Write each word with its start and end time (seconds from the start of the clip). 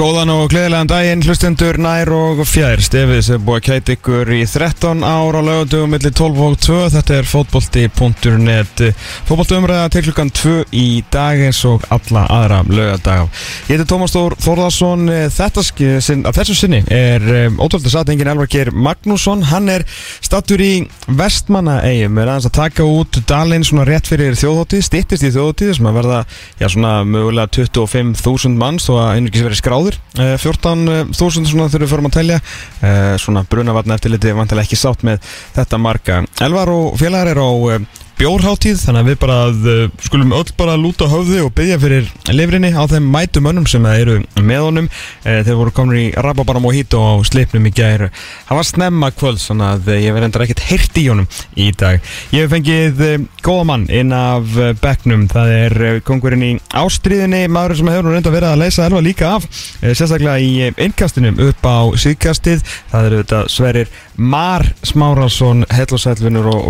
Góðan 0.00 0.30
og 0.32 0.46
gleðilegan 0.48 0.88
daginn, 0.88 1.20
hlustendur 1.26 1.76
nær 1.76 2.08
og 2.16 2.38
fjær. 2.48 2.80
Stefið 2.80 3.18
sem 3.26 3.42
búið 3.44 3.58
að 3.58 3.64
kæta 3.66 3.92
ykkur 3.98 4.30
í 4.32 4.38
13 4.48 5.02
ára 5.04 5.42
lögadugum 5.44 5.90
millir 5.92 6.14
12 6.16 6.38
og 6.40 6.54
2 6.64 6.78
Þetta 6.94 7.18
er 7.18 7.28
fótbolti.net 7.28 8.80
Fótboltumræða 9.28 9.90
til 9.92 10.02
klukkan 10.06 10.32
2 10.32 10.54
í 10.72 10.84
dag 11.12 11.42
eins 11.44 11.60
og 11.68 11.84
alla 11.92 12.22
aðra 12.32 12.62
lögadag 12.64 13.28
Ég 13.68 13.74
heiti 13.74 13.86
Tómas 13.90 14.14
Þór 14.14 14.38
Þórðarsson 14.40 15.04
Þetta 15.36 15.66
sinn, 15.66 16.24
að 16.24 16.38
þessu 16.38 16.56
sinni 16.62 16.80
er 16.88 17.28
um, 17.42 17.60
ótrúlega 17.60 17.92
satt 17.92 18.14
engin 18.14 18.32
Elvar 18.32 18.48
Geir 18.48 18.72
Magnússon. 18.72 19.44
Hann 19.52 19.68
er 19.68 19.84
stattur 20.24 20.64
í 20.64 20.86
Vestmannaeyjum. 21.12 22.22
Er 22.24 22.32
aðeins 22.32 22.48
að 22.48 22.56
taka 22.62 22.88
út 22.88 23.20
dalinn 23.28 23.68
svona 23.68 23.84
rétt 23.90 24.08
fyrir 24.08 24.32
þjóðhótið 24.40 24.88
Stittist 24.88 25.28
í 25.28 25.34
þjóðhótið 25.36 25.76
sem 25.76 25.92
að 25.92 26.00
verða 26.00 26.24
já, 26.56 26.66
svona 26.70 26.96
mögulega 27.04 27.52
25.000 27.60 28.56
manns 28.64 28.88
þó 28.88 28.94
að 28.96 29.14
einhverjum 29.18 29.50
verið 29.50 29.60
skráður 29.60 29.89
14.000 30.16 31.14
svona 31.14 31.68
þurfum 31.70 31.84
við 31.84 31.92
förum 31.94 32.10
að 32.10 32.16
telja. 32.18 32.40
Eh, 32.82 33.14
svona 33.20 33.44
brunavarna 33.48 33.96
eftirliti 33.96 34.34
vantilega 34.36 34.68
ekki 34.68 34.78
sátt 34.80 35.04
með 35.06 35.22
þetta 35.56 35.80
marga 35.80 36.20
Elvar 36.42 36.70
og 36.72 36.98
félagar 37.00 37.32
er 37.32 37.40
á 37.40 37.50
eh, 37.74 37.84
bjórháttíð 38.20 38.82
þannig 38.82 39.00
að 39.00 39.08
við 39.08 39.18
bara 39.22 39.36
uh, 39.48 39.78
skulum 40.04 40.32
öll 40.36 40.50
bara 40.58 40.74
lúta 40.76 41.06
höfði 41.08 41.38
og 41.40 41.54
byggja 41.56 41.78
fyrir 41.80 42.08
lifrinni 42.28 42.68
á 42.76 42.84
þeim 42.90 43.06
mætu 43.08 43.40
mönnum 43.40 43.64
sem 43.70 43.86
eru 43.88 44.18
með 44.36 44.64
honum. 44.66 44.88
Uh, 45.24 45.38
þeir 45.46 45.56
voru 45.56 45.72
komin 45.72 46.00
í 46.02 46.04
Rababaram 46.12 46.66
og 46.68 46.74
hít 46.76 46.92
og 46.98 47.24
sleipnum 47.24 47.70
í 47.70 47.72
gær. 47.72 48.10
Það 48.48 48.58
var 48.58 48.68
snemma 48.68 49.10
kvöld 49.16 49.40
svona 49.40 49.70
að 49.76 49.88
uh, 49.88 49.96
ég 50.04 50.12
verði 50.12 50.28
endar 50.28 50.44
ekkert 50.44 50.64
hirt 50.68 51.00
í 51.00 51.06
honum 51.08 51.30
í 51.56 51.70
dag. 51.80 52.10
Ég 52.34 52.44
hef 52.44 52.52
fengið 52.52 53.00
góða 53.40 53.64
mann 53.70 53.86
inn 53.88 54.12
af 54.12 54.52
bekknum. 54.82 55.24
Það 55.32 55.54
er 55.56 55.78
kongurinn 56.04 56.44
í 56.44 56.52
ástriðinni 56.76 57.46
maður 57.48 57.78
sem 57.80 57.92
hefur 57.94 58.12
reynda 58.12 58.34
verið 58.36 58.50
að 58.50 58.62
leysa 58.66 58.84
elva 58.90 59.04
líka 59.06 59.32
af 59.38 59.48
uh, 59.48 59.94
sérstaklega 59.94 60.36
í 60.44 60.68
innkastinum 60.76 61.40
upp 61.48 61.64
á 61.64 61.88
síðkastið. 62.04 62.68
Það 62.92 63.10
eru 63.10 63.24
þetta 63.24 63.42
Sverrir 63.56 63.96
Mar 64.20 64.68
Smáralsson 64.84 65.64
hellosælvinur 65.72 66.52
og 66.52 66.68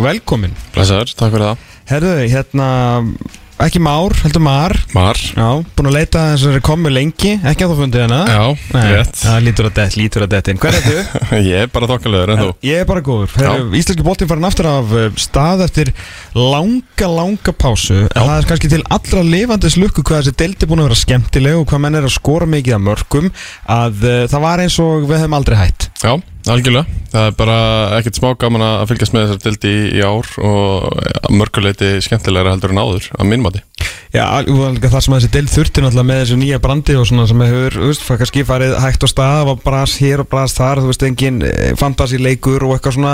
takk 1.18 1.39
fyrir 1.40 1.50
það. 1.50 1.68
Herðu, 1.90 2.16
hérna, 2.30 2.66
ekki 3.60 3.80
Már, 3.82 4.14
heldur 4.22 4.40
Mar. 4.40 4.72
Mar. 4.96 5.18
Já, 5.20 5.48
búin 5.76 5.88
að 5.90 5.96
leita 5.98 6.20
þess 6.30 6.46
að 6.46 6.54
það 6.54 6.62
komu 6.68 6.92
lengi. 6.94 7.32
Ekki 7.50 7.66
að 7.66 7.72
þú 7.72 7.76
fundið 7.80 8.04
hana 8.06 8.20
Já, 8.30 8.44
Nei, 8.76 8.84
rétt. 8.94 9.18
Það 9.20 9.42
lítur 9.44 9.68
að 9.68 9.74
dett, 9.80 9.96
lítur 10.00 10.24
að 10.24 10.30
dett 10.32 10.48
inn 10.52 10.60
Hver 10.62 10.78
er 10.78 10.86
þú? 10.86 11.02
Ég 11.50 11.64
er 11.66 11.72
bara 11.74 11.88
þokkalöður 11.90 12.32
en 12.32 12.40
þú. 12.44 12.48
Ég 12.68 12.80
er 12.84 12.88
bara 12.88 13.04
góður. 13.04 13.34
Herðu, 13.36 13.66
Íslenski 13.80 14.06
boltinn 14.06 14.30
farin 14.30 14.48
aftur 14.48 14.70
af 14.70 14.94
uh, 14.96 15.04
stað 15.20 15.64
eftir 15.66 15.92
langa, 16.38 17.10
langa 17.10 17.56
pásu. 17.58 17.98
En 18.06 18.22
það 18.22 18.34
er 18.38 18.48
kannski 18.54 18.72
til 18.72 18.82
allra 18.96 19.26
lifandis 19.34 19.76
lukku 19.82 20.06
hvað 20.06 20.22
þessi 20.24 20.38
deildi 20.44 20.70
búin 20.70 20.84
að 20.84 20.90
vera 20.92 21.02
skemmtileg 21.02 21.60
og 21.60 21.68
hvað 21.68 21.84
menn 21.84 22.00
er 22.00 22.08
að 22.08 22.16
skora 22.16 22.48
mikið 22.54 22.78
af 22.78 22.84
mörgum 22.86 23.30
að 23.76 24.04
uh, 24.06 24.18
það 24.30 24.46
var 24.46 24.64
eins 24.64 24.80
og 24.86 25.08
við 25.10 25.20
höfum 25.24 25.40
aldrei 25.42 25.60
hætt. 25.60 25.90
Já, 26.00 26.14
algjörlega. 26.54 26.98
Það 27.10 27.26
er 27.26 27.36
bara 27.38 27.58
ekkert 27.98 28.20
smá 28.20 28.28
gaman 28.38 28.66
að 28.66 28.86
fylgjast 28.92 29.14
með 29.16 29.26
þessar 29.26 29.42
dildi 29.46 29.72
í, 29.74 29.82
í 29.98 30.04
ár 30.06 30.30
og 30.46 31.32
mörguleiti 31.34 31.96
skemmtilegra 32.06 32.54
heldur 32.54 32.74
en 32.74 32.82
áður 32.84 33.10
að 33.16 33.30
minn 33.32 33.44
mati 33.44 33.64
Já, 34.10 34.24
það 34.42 34.94
sem 35.04 35.14
að 35.14 35.20
þessi 35.20 35.28
deild 35.36 35.50
þurfti 35.52 35.82
náttúrulega 35.84 36.06
með 36.08 36.20
þessu 36.24 36.36
nýja 36.40 36.56
brandi 36.58 36.94
og 36.98 37.04
svona 37.06 37.26
sem 37.30 37.42
hefur, 37.46 37.76
þú 37.78 37.90
veist, 37.92 38.06
kannski 38.18 38.42
farið 38.48 38.72
hægt 38.82 39.04
á 39.06 39.08
stað 39.12 39.50
og 39.52 39.60
bras 39.62 39.92
hér 40.02 40.22
og 40.24 40.28
bras 40.32 40.54
þar, 40.56 40.80
þú 40.82 40.88
veist, 40.90 41.04
engin 41.06 41.36
fantasileikur 41.78 42.64
og 42.66 42.72
eitthvað 42.74 42.96
svona, 42.96 43.12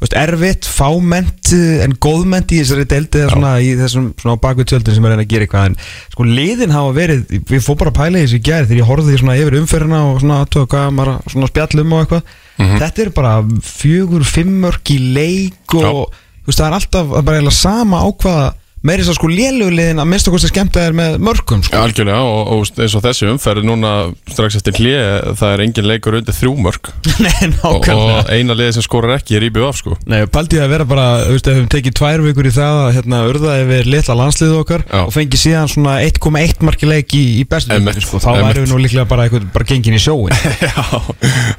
þú 0.00 0.02
veist, 0.02 0.16
erfitt, 0.18 0.66
fáment 0.66 1.52
en 1.86 1.94
góðment 2.02 2.54
í 2.54 2.58
þessari 2.58 2.86
deild 2.90 3.18
eða 3.20 3.30
svona 3.36 3.52
í 3.62 3.68
þessum 3.78 4.08
svona 4.18 4.40
baku 4.42 4.66
tjöldin 4.66 4.96
sem 4.98 5.06
er 5.06 5.14
að 5.14 5.22
gera 5.30 5.46
eitthvað. 5.46 5.68
En 5.70 5.76
sko 6.16 6.26
liðin 6.26 6.74
hafa 6.74 6.94
verið, 6.96 7.22
við 7.52 7.62
fórum 7.68 7.80
bara 7.84 7.92
að 7.94 8.00
pæla 8.00 8.22
þessu 8.24 8.40
í 8.40 8.44
gæri 8.48 8.66
þegar 8.72 8.80
ég 8.82 8.90
horfði 8.90 9.20
svona 9.22 9.36
yfir 9.38 9.58
umferðina 9.60 10.00
og 10.10 10.18
svona 10.24 10.40
aðtöða 10.42 10.70
hvað 10.74 10.88
maður 10.98 11.12
að- 11.14 11.30
svona 11.36 11.50
spjallum 11.52 11.92
og 11.94 12.02
eitthvað. 12.02 12.34
Þetta 12.82 13.02
er 13.06 13.10
bara 13.14 13.36
fjögur, 13.62 14.26
fimmörk 14.26 14.90
í 14.90 14.98
leik 15.14 15.76
og 15.78 16.10
þú 16.10 16.50
veist, 16.50 16.58
það 16.58 16.66
er 16.66 16.76
alltaf 16.80 17.14
bara 17.22 17.38
eiginlega 17.38 17.60
sama 17.62 18.02
ákvaða 18.10 18.50
meiri 18.86 19.04
svo 19.06 19.14
sko 19.14 19.28
lélugliðin 19.30 20.00
að 20.02 20.08
minnst 20.10 20.28
okkur 20.28 20.42
sem 20.42 20.50
skemmt 20.50 20.76
er 20.80 20.94
með 20.96 21.18
mörgum 21.22 21.60
sko. 21.62 21.76
Já, 21.76 21.82
algjörlega 21.86 22.22
og, 22.26 22.50
og 22.56 22.80
eins 22.82 22.96
og 22.98 23.02
þessi 23.04 23.28
umferð 23.30 23.62
núna 23.66 23.92
strax 24.26 24.58
eftir 24.58 24.74
hlið 24.80 25.00
það 25.38 25.52
er 25.54 25.60
engin 25.66 25.86
leikur 25.86 26.16
undir 26.18 26.34
þrjú 26.36 26.52
mörg 26.66 26.90
Nei, 27.22 27.48
og, 27.68 27.86
og 27.86 28.30
eina 28.32 28.56
liði 28.58 28.72
sem 28.76 28.84
skorar 28.86 29.14
ekki 29.18 29.38
er 29.38 29.46
íbjöð 29.46 29.66
af 29.68 29.76
sko. 29.78 29.92
Nei, 30.10 30.20
paldi 30.32 30.58
að 30.62 30.72
vera 30.74 30.86
bara, 30.88 31.06
þú 31.26 31.32
veist, 31.36 31.50
ef 31.52 31.56
við 31.60 31.68
tekið 31.76 31.96
tvær 32.00 32.20
vikur 32.26 32.48
í 32.48 32.54
það 32.56 32.74
að 32.82 32.90
hérna 32.98 33.22
urða 33.30 33.52
yfir 33.62 33.84
litla 33.92 34.14
landsliðu 34.18 34.56
okkar 34.64 34.82
Já. 34.88 35.00
og 35.04 35.12
fengið 35.14 35.40
síðan 35.44 35.70
svona 35.70 35.94
1,1 36.02 36.66
markileik 36.66 37.08
í, 37.18 37.24
í 37.38 37.44
bestu 37.48 37.78
sko, 38.02 38.16
þá 38.22 38.30
værum 38.42 38.64
við 38.66 38.72
nú 38.74 38.78
líklega 38.82 39.06
bara, 39.10 39.22
eitthvað, 39.28 39.46
bara 39.54 39.68
gengin 39.68 39.98
í 39.98 40.02
sjóin 40.02 40.34
Já, 40.66 40.82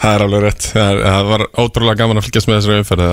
það 0.01 0.11
er 0.11 0.21
alveg 0.27 0.41
rétt. 0.47 0.63
Það, 0.73 0.87
er, 0.91 0.97
það 1.07 1.23
var 1.31 1.41
ótrúlega 1.63 1.99
gaman 2.03 2.19
að 2.19 2.25
fylgjast 2.27 2.47
með 2.49 2.57
þessari 2.59 2.81
umferð 2.83 3.03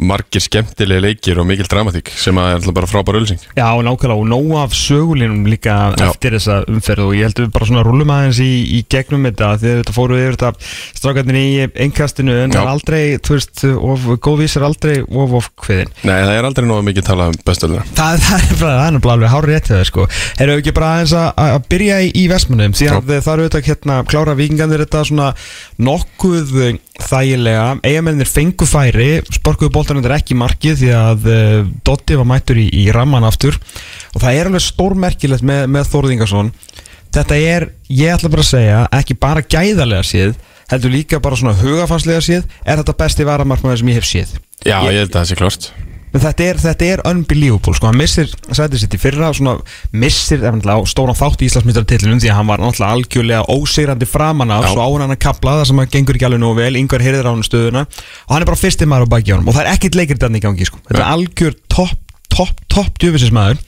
að 0.00 0.06
margir 0.10 0.42
skemmtilegi 0.44 1.04
leikir 1.04 1.40
og 1.40 1.46
mikil 1.48 1.68
dramatík 1.70 2.10
sem 2.18 2.36
að 2.40 2.54
er 2.56 2.74
bara 2.76 2.88
frábær 2.88 3.18
ölsing 3.20 3.40
Já, 3.56 3.68
nákvæmlega, 3.84 4.16
og 4.16 4.26
nóg 4.30 4.52
af 4.60 4.74
sögulinum 4.76 5.46
líka 5.50 5.76
Já. 5.94 6.08
eftir 6.08 6.36
þessa 6.36 6.60
umferð 6.70 7.06
og 7.06 7.14
ég 7.18 7.28
held 7.28 7.38
að 7.38 7.46
við 7.46 7.52
bara 7.56 7.68
svona 7.70 7.84
rúlum 7.86 8.12
aðeins 8.14 8.40
í, 8.42 8.50
í 8.78 8.80
gegnum 8.90 9.26
þetta 9.28 9.50
að 9.54 9.66
þetta 9.66 9.96
fóru 9.96 10.18
yfir 10.20 10.38
þetta 10.38 10.70
strákarnir 11.00 11.40
í 11.40 11.48
einkastinu 11.84 12.36
en 12.44 12.54
það 12.54 12.62
er 12.62 12.72
aldrei, 12.74 13.02
þú 13.20 13.36
veist, 13.36 13.64
of, 13.70 14.08
góðvís 14.24 14.56
er 14.58 14.66
aldrei 14.68 14.96
of 15.04 15.36
of 15.40 15.50
kviðin 15.60 15.92
Nei, 16.02 16.16
það 16.16 16.34
er 16.36 16.50
aldrei 16.50 16.68
nógu 16.70 16.86
mikið 16.88 17.08
talað 17.10 17.32
um 17.34 17.40
bestöldina 17.46 17.86
Það, 17.92 18.22
það 18.28 18.46
er 18.46 18.60
bara, 18.62 18.76
það 18.80 18.86
er 18.86 18.96
nefnilega 18.96 19.16
alveg 19.16 19.34
hár 19.34 19.50
rétt 19.50 19.70
hjá 19.70 19.76
þér 19.76 19.90
sko. 19.90 20.06
Erum 20.40 20.56
við 20.56 20.62
ekki 20.62 20.76
bara 20.76 20.92
aðeins 20.96 21.16
að, 21.20 21.28
að 21.44 21.66
byrja 21.74 22.00
í, 22.00 22.10
í 22.16 22.24
Vestmannum 22.30 22.76
því 22.76 22.90
að 22.90 23.10
það 23.10 23.32
eru 23.34 23.46
auðvitað 23.46 23.70
hérna 23.70 23.98
klára 24.10 24.36
vikingandir 24.38 24.84
þetta 24.84 25.04
svona 25.10 25.30
nokkuð 25.80 26.54
þægilega. 27.00 27.66
Eigamennir 27.86 28.28
fengu 28.28 28.66
færi 28.68 29.22
sporkuðu 29.30 29.72
boltanundir 29.74 30.16
ekki 30.18 30.36
markið 30.38 30.78
því 30.82 30.92
að 30.96 31.30
uh, 31.30 31.56
Dotti 31.86 32.18
var 32.18 32.28
mættur 32.28 32.60
í, 32.60 32.68
í 32.82 32.90
ramman 32.94 33.26
aftur. 33.28 33.58
Og 34.14 34.22
það 34.22 34.36
er 34.36 34.50
alveg 34.50 34.66
stórmerkilegt 34.66 35.46
með, 35.46 35.66
með 35.76 35.92
Þórð 35.92 36.16
Ingarsson 36.16 36.54
þetta 37.14 37.38
er, 37.42 37.68
ég 37.90 38.14
ætla 38.14 38.30
bara 38.30 38.44
að 38.44 38.52
segja 38.52 38.80
ekki 39.00 39.18
bara 39.18 39.42
gæðarlega 39.42 40.06
séð 40.06 40.34
heldur 40.70 40.94
líka 40.94 41.18
bara 41.22 41.38
svona 41.38 41.56
hugafanslega 41.58 42.22
séð 42.22 42.44
er 42.62 42.80
þetta 42.80 42.98
besti 43.02 43.26
varamarkmaður 43.26 43.82
sem 43.82 43.90
ég 43.90 43.98
hef 43.98 44.10
séð. 44.10 44.34
Já, 44.62 44.76
ég 44.86 45.00
held 45.02 45.08
að 45.10 45.16
það 45.18 45.30
sé 45.32 45.40
klart 45.40 45.72
Men 45.72 45.89
þetta 46.18 46.46
er, 46.46 46.58
þetta 46.58 46.86
er 46.88 47.02
unbelievable 47.06 47.74
sko, 47.76 47.86
hann 47.90 47.98
missir 48.00 48.30
sætið 48.50 48.82
sitt 48.82 48.96
í 48.96 49.00
fyrra 49.00 49.30
svona, 49.36 49.58
missir 49.94 50.42
efnilega, 50.42 50.82
á 50.82 50.90
stóran 50.90 51.18
þátt 51.18 51.44
í 51.44 51.50
Íslandsmyndartillunum 51.50 52.22
því 52.22 52.32
að 52.32 52.38
hann 52.40 52.50
var 52.50 52.62
náttúrulega 52.64 52.96
algjörlega 52.96 53.44
ósegrandi 53.54 54.08
framan 54.10 54.54
af, 54.54 54.66
svo 54.72 54.82
á 54.82 54.88
hann 54.90 55.14
að 55.14 55.20
kapla 55.22 55.58
það 55.60 55.68
sem 55.70 55.82
að 55.84 55.94
gengur 55.94 56.18
ekki 56.18 56.26
alveg 56.26 56.42
nú 56.42 56.50
vel, 56.58 56.72
yngvar 56.80 57.04
heyrðir 57.06 57.30
á 57.30 57.32
hann 57.32 57.46
stöðuna 57.46 57.84
og 57.86 58.34
hann 58.34 58.42
er 58.42 58.50
bara 58.50 58.62
fyrsti 58.64 58.90
maður 58.90 59.06
á 59.06 59.12
baki 59.14 59.30
á 59.30 59.36
hann 59.38 59.46
og 59.46 59.54
það 59.54 59.62
er 59.62 59.72
ekkit 59.76 60.00
leikir 60.00 60.20
þannig 60.24 60.42
í 60.42 60.46
gangi 60.48 60.66
sko. 60.66 60.82
þetta 60.90 61.04
er 61.04 61.12
algjör 61.14 61.58
topp, 61.70 62.18
topp, 62.34 62.66
topp 62.74 63.00
djöfisismæður 63.04 63.62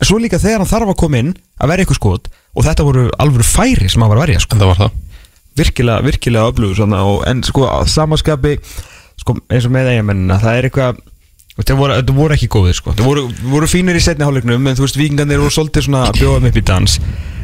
en 0.00 0.08
svo 0.08 0.22
líka 0.22 0.38
þegar 0.38 0.62
hann 0.62 0.70
þarf 0.70 0.94
að 0.94 1.00
koma 1.02 1.20
inn 1.24 1.34
að 1.58 1.74
verja 1.74 1.86
eitthvað 1.86 2.00
skot 2.00 2.30
og 2.54 2.66
þetta 2.66 2.86
voru 2.86 3.06
alvöru 3.20 3.46
færi 3.46 3.90
sem 3.90 4.02
hann 4.02 4.10
var 4.10 4.22
að 4.22 4.26
verja 4.28 4.42
sko. 4.46 4.90
Virkilega, 5.58 6.02
virkilega 6.06 6.50
öflugur 6.52 6.78
svona, 6.78 7.02
og, 7.04 7.24
en 7.28 7.42
sko 7.44 7.66
samaskapi 7.90 8.54
sko, 9.20 9.36
og 11.56 11.66
það 11.66 11.80
voru, 11.80 11.98
þetta 11.98 12.16
voru 12.16 12.36
ekki 12.36 12.50
góðir 12.54 12.78
sko. 12.78 12.94
Það 12.96 13.10
voru, 13.10 13.26
voru 13.52 13.68
fínir 13.70 13.98
í 13.98 14.02
setni 14.04 14.26
hálfleiknum 14.26 14.70
en 14.70 14.78
þú 14.78 14.86
veist 14.86 14.98
vikingarnir 15.00 15.42
voru 15.42 15.54
svolítið 15.54 15.86
svona 15.88 16.06
að 16.08 16.20
bjóða 16.22 16.40
þeim 16.40 16.50
upp 16.50 16.60
í 16.60 16.64
dans. 16.70 16.98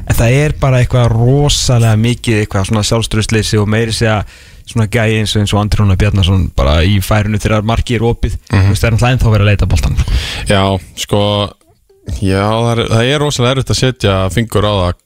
En 0.06 0.18
það 0.20 0.36
er 0.40 0.54
bara 0.62 0.82
eitthvað 0.82 1.08
rosalega 1.12 1.98
mikið 1.98 2.42
eitthvað 2.42 2.68
svona 2.70 2.84
sjálfströðsleysi 2.86 3.58
og 3.58 3.70
meiri 3.70 3.94
segja 3.96 4.20
svona 4.66 4.86
gæi 4.90 5.18
eins 5.20 5.34
og 5.34 5.42
eins 5.42 5.54
og 5.54 5.60
Andri 5.60 5.82
Rúnar 5.82 5.98
Bjarnason 5.98 6.48
bara 6.56 6.78
í 6.86 7.00
færinu 7.02 7.38
þegar 7.42 7.66
marki 7.66 7.98
er 7.98 8.06
opið. 8.06 8.38
Þú 8.50 8.62
veist 8.70 8.82
það 8.82 8.88
er 8.88 8.96
náttúrulega 8.96 9.16
ennþá 9.16 9.32
verið 9.34 9.46
að 9.46 9.50
leita 9.52 9.68
boltan 9.70 9.98
Já, 10.50 10.62
sko 11.02 11.22
Já, 12.22 12.46
það 12.46 12.70
er, 12.70 12.82
það 12.92 13.10
er 13.10 13.22
rosalega 13.22 13.56
erfitt 13.56 13.72
að 13.74 13.80
setja 13.80 14.14
fingur 14.34 14.66
á 14.66 14.74
það 14.74 15.02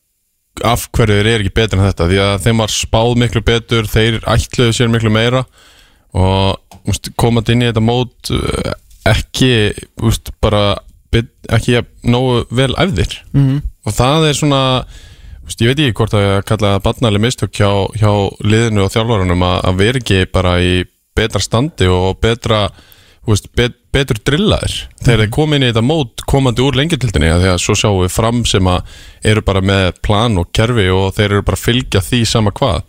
af 0.66 0.86
hverju 0.92 1.16
þeir 1.16 1.28
eru 1.30 1.44
ekki 1.44 1.56
betur 1.56 1.78
en 1.80 1.86
þetta 1.86 2.06
því 2.10 2.18
að 2.20 2.32
þeim 2.44 2.60
var 2.60 2.72
spáð 2.74 3.12
miklu 3.22 3.42
betur 3.46 3.88
þeir 3.88 4.18
ætluðu 4.28 4.74
sér 4.76 4.90
miklu 4.92 5.12
meira 5.14 5.44
og 6.12 6.80
komandi 7.20 7.54
inn 7.54 7.64
í 7.64 7.68
þetta 7.70 7.84
mót 7.84 8.32
ekki 9.08 9.52
úst, 10.06 10.32
bara 10.42 10.78
ekki 11.50 11.74
jafn 11.74 12.12
nógu 12.12 12.44
vel 12.54 12.74
æfðir. 12.78 13.20
Mm 13.32 13.46
-hmm. 13.46 13.62
og 13.86 13.92
það 13.92 14.28
er 14.28 14.34
svona 14.38 14.62
úst, 15.46 15.60
ég 15.60 15.70
veit 15.70 15.80
ekki 15.80 15.96
hvort 15.98 16.14
að 16.14 16.26
ég 16.26 16.46
kalla 16.46 16.76
það 16.76 16.84
barnaleg 16.86 17.20
mistök 17.20 17.52
hjá, 17.52 17.70
hjá 17.98 18.12
liðinu 18.44 18.84
og 18.84 18.92
þjálfarunum 18.94 19.42
að, 19.42 19.58
að 19.64 19.76
vera 19.82 19.98
ekki 19.98 20.32
bara 20.32 20.60
í 20.62 20.84
betra 21.16 21.40
standi 21.40 21.88
og 21.90 22.20
betra 22.20 22.70
úst, 23.26 23.50
bet, 23.56 23.76
betur 23.92 24.18
drillaðir. 24.24 24.88
Þegar 25.02 25.24
þeir 25.24 25.34
koma 25.34 25.56
inn 25.56 25.66
í 25.66 25.70
þetta 25.70 25.84
mót 25.84 26.24
komandi 26.30 26.62
úr 26.62 26.78
lengjatildinni 26.78 27.32
þegar 27.42 27.60
svo 27.60 27.74
sjáum 27.74 28.02
við 28.04 28.14
fram 28.14 28.44
sem 28.48 28.66
að 28.70 28.82
eru 29.32 29.42
bara 29.42 29.60
með 29.60 29.92
plan 30.02 30.38
og 30.40 30.52
kerfi 30.56 30.88
og 30.94 31.14
þeir 31.16 31.30
eru 31.30 31.46
bara 31.46 31.58
að 31.58 31.66
fylgja 31.66 32.04
því 32.04 32.24
sama 32.28 32.54
hvað. 32.56 32.82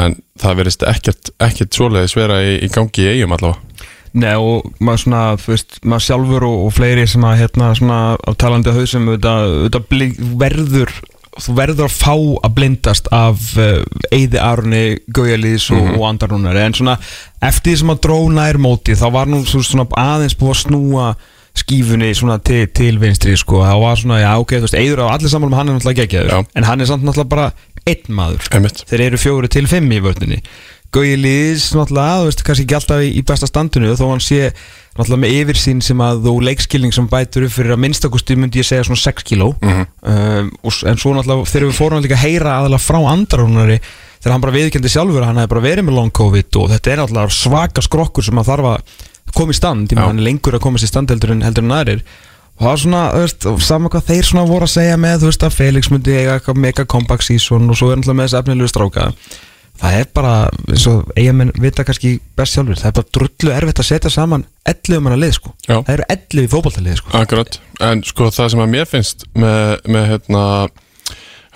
En 0.00 0.16
það 0.40 0.56
verðist 0.58 0.82
ekkert, 0.82 1.30
ekkert 1.38 1.76
svoleiðis 1.76 2.16
vera 2.16 2.40
í, 2.42 2.56
í 2.66 2.68
gangi 2.72 3.04
í 3.04 3.10
eigum 3.14 3.36
allavega 3.36 3.73
Nei 4.14 4.34
og 4.38 4.68
maður 4.78 5.00
svona, 5.02 5.22
þú 5.42 5.50
veist, 5.56 5.80
maður 5.82 6.04
sjálfur 6.06 6.44
og, 6.46 6.58
og 6.68 6.74
fleiri 6.76 7.06
sem 7.10 7.24
að 7.26 7.40
hérna 7.40 7.72
svona 7.74 7.96
á 8.14 8.30
talandi 8.38 8.70
á 8.70 8.78
hausum 8.78 9.08
verður 10.38 10.92
þú 11.34 11.54
verður 11.58 11.88
að 11.88 11.94
fá 11.98 12.12
að 12.46 12.52
blindast 12.54 13.08
af 13.14 13.40
uh, 13.58 13.80
Eyði 14.14 14.38
Arni, 14.38 14.82
Gaujalís 15.14 15.66
og, 15.74 15.88
og 15.96 16.04
Andarúnar 16.06 16.54
en 16.62 16.76
svona 16.78 16.94
eftir 17.42 17.72
því 17.74 17.80
sem 17.80 17.90
að 17.94 18.02
dróna 18.06 18.44
er 18.52 18.60
móti 18.62 18.94
þá 18.98 19.08
var 19.16 19.30
nú 19.32 19.40
svo- 19.42 19.64
svona 19.66 19.88
aðeins 19.98 20.36
búið 20.38 20.54
að 20.54 20.60
snúa 20.62 21.08
skífunni 21.58 22.12
svona 22.18 22.38
til, 22.42 22.64
til 22.74 22.96
vinstri 23.02 23.34
sko, 23.38 23.64
það 23.66 23.82
var 23.82 23.98
svona, 23.98 24.20
já 24.22 24.30
ok, 24.42 24.56
þú 24.60 24.68
veist 24.68 24.78
Eyður 24.78 25.02
á 25.06 25.14
allir 25.14 25.30
saman 25.34 25.50
um 25.52 25.58
hann 25.58 25.68
er 25.70 25.76
náttúrulega 25.76 26.06
geggjaður. 26.06 26.48
En 26.58 26.66
hann 26.66 26.82
er 26.82 26.88
samt 26.90 27.04
náttúrulega 27.06 27.30
bara 27.34 27.50
einn 27.86 28.14
maður. 28.16 28.48
Einmitt. 28.56 28.80
þeir 28.90 29.04
eru 29.08 29.20
fjóri 29.22 29.50
til 29.54 29.66
fimm 29.70 29.90
í 29.94 30.00
vörninni 30.02 30.40
Gauji 30.94 31.16
Lýðis 31.18 31.64
náttúrulega, 31.74 32.20
þú 32.22 32.26
veist, 32.28 32.42
kannski 32.46 32.64
ekki 32.68 32.76
alltaf 32.78 33.00
í, 33.02 33.08
í 33.18 33.22
besta 33.26 33.48
standinu 33.50 33.94
þó 33.98 34.04
hann 34.12 34.22
sé 34.22 34.40
náttúrulega 34.94 35.20
með 35.24 35.32
yfirsýn 35.40 35.80
sem 35.82 36.02
að 36.06 36.20
þú 36.28 36.34
leikskilning 36.48 36.94
sem 36.94 37.08
bætur 37.10 37.46
upp 37.48 37.54
fyrir 37.56 37.74
að 37.74 37.80
minnstakosti 37.82 38.36
myndi 38.38 38.60
ég 38.62 38.68
segja 38.68 38.84
svona 38.86 39.00
6 39.02 39.26
kíló. 39.26 39.48
Um, 39.58 40.50
og, 40.62 40.70
s- 40.70 40.84
en 40.86 41.00
svo 41.02 41.14
náttúrulega 41.16 41.50
þegar 41.50 41.66
við 41.70 41.78
fórum 41.80 42.04
líka 42.04 42.14
að 42.18 42.24
heyra 42.28 42.52
aðalega 42.60 42.84
frá 42.86 43.00
andarunari 43.10 43.80
þegar 44.20 44.32
hann 44.36 44.44
bara 44.46 44.54
viðkendi 44.54 44.92
sjálfur 44.94 45.24
að 45.24 45.28
hann 45.32 45.40
hefði 45.42 45.52
bara 45.54 45.64
verið 45.66 45.88
með 45.88 45.98
long 45.98 46.12
covid 46.14 46.60
og 46.62 46.70
þetta 46.76 46.92
er 46.94 47.02
náttúrulega 47.02 47.34
svaka 47.40 47.82
skrokkur 47.84 48.24
sem 48.28 48.38
að 48.40 48.52
þarf 48.52 48.70
að 48.70 49.34
koma 49.34 49.50
í 49.50 49.58
stand, 49.58 49.90
Já. 49.90 49.96
meina 49.98 50.06
hann 50.12 50.22
er 50.22 50.28
lengur 50.28 50.54
að 50.54 50.62
komast 50.62 50.86
í 50.86 50.92
stand 50.92 51.10
heldur 51.10 51.32
en, 51.34 51.42
heldur 51.42 51.64
en 51.66 51.74
aðrir. 51.74 52.04
Og 52.54 52.62
það 52.62 52.70
var 52.70 52.78
svona, 52.84 53.02
þú 53.10 53.22
veist, 53.24 53.46
og 53.50 53.62
sama 53.66 53.90
hvað 53.90 54.04
þeir 54.12 54.28
svona 54.28 54.44
voru 54.46 54.68
að 54.68 54.72
segja 54.76 54.98
með, 55.02 55.16
þú 55.24 55.26
veist, 55.32 55.42
að 55.48 55.56
Felix 55.58 55.88
myndi 55.90 56.14
eiga 56.20 56.54
mega 56.54 56.84
comeback 56.86 57.24
season 57.26 57.66
og 57.66 57.74
svo 57.80 57.88
er 57.90 57.98
náttúrulega 57.98 58.20
með 58.20 58.28
þessi 58.28 58.38
efnilegu 58.44 58.70
stráka 58.70 59.08
það 59.80 59.96
er 60.00 60.06
bara, 60.14 60.34
eins 60.70 60.84
og 60.90 61.10
eigamenn 61.18 61.50
vita 61.60 61.84
kannski 61.84 62.14
best 62.38 62.54
sjálfur, 62.56 62.78
það 62.78 62.90
er 62.92 62.96
bara 63.00 63.12
drullu 63.18 63.52
erfitt 63.56 63.82
að 63.82 63.88
setja 63.90 64.12
saman 64.14 64.44
11 64.70 65.00
manna 65.02 65.18
lið, 65.18 65.32
sko 65.40 65.52
Já. 65.66 65.76
það 65.82 65.92
eru 65.96 66.06
11 66.14 66.48
fótballtalið, 66.54 66.96
sko 67.02 67.18
Akkurat, 67.20 67.58
en 67.90 68.04
sko 68.06 68.30
það 68.30 68.50
sem 68.54 68.64
að 68.64 68.72
mér 68.76 68.88
finnst 68.90 69.26
með, 69.34 69.74
með 69.96 70.08
hérna 70.12 70.44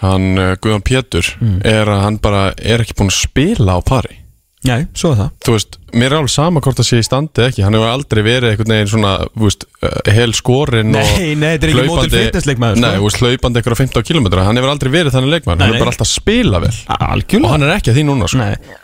hann 0.03 0.29
uh, 0.39 0.53
Guðan 0.63 0.85
Pétur 0.87 1.27
Mm. 1.43 1.61
er 1.67 1.89
að 1.91 2.03
hann 2.05 2.19
bara 2.23 2.43
er 2.59 2.83
ekki 2.85 2.95
búinn 2.99 3.11
að 3.11 3.19
spila 3.23 3.79
á 3.79 3.81
pari 3.83 4.18
Nei, 4.67 4.89
svo 4.99 5.13
er 5.15 5.19
það. 5.21 5.29
Þú 5.47 5.53
veist, 5.55 5.77
mér 5.95 6.09
er 6.09 6.17
alveg 6.19 6.33
sama 6.33 6.61
hvort 6.65 6.81
það 6.81 6.87
sé 6.89 6.99
í 6.99 7.05
standi 7.07 7.45
ekki, 7.45 7.63
hann 7.63 7.77
hefur 7.79 7.93
aldrei 7.93 8.21
verið 8.27 8.51
einhvern 8.51 8.75
veginn 8.75 8.91
svona, 8.91 9.13
þú 9.37 9.47
veist, 9.47 9.67
uh, 9.87 10.11
hel 10.17 10.35
skorinn 10.35 10.91
og 10.99 11.13
Nei, 11.15 11.29
nei, 11.39 11.53
þetta 11.55 11.69
er 11.69 11.73
ekki 11.75 11.85
mótil 11.93 12.11
fitnessleikmaður, 12.17 12.81
sko. 12.81 12.83
Nei, 12.83 12.99
þú 12.99 13.07
veist, 13.07 13.23
hlaupandi 13.23 13.63
eitthvað 13.63 13.81
15 13.85 14.09
km 14.09 14.29
hann 14.43 14.59
hefur 14.59 14.73
aldrei 14.75 14.93
verið 14.97 15.15
þannig 15.15 15.35
leikmaður, 15.37 15.63
hann 15.63 15.77
er 15.77 15.85
bara 15.85 15.95
alltaf 15.95 16.09
að 16.09 16.13
spila 16.17 16.63
vel. 16.65 16.75
Og 16.75 17.07
Algjörlega. 17.09 17.53
Hann 17.55 17.67
er 17.69 17.75
ekki 17.77 17.93
að 17.95 18.01
því 18.01 18.07
núna, 18.11 18.31
sko. 18.33 18.43
Nei. 18.43 18.77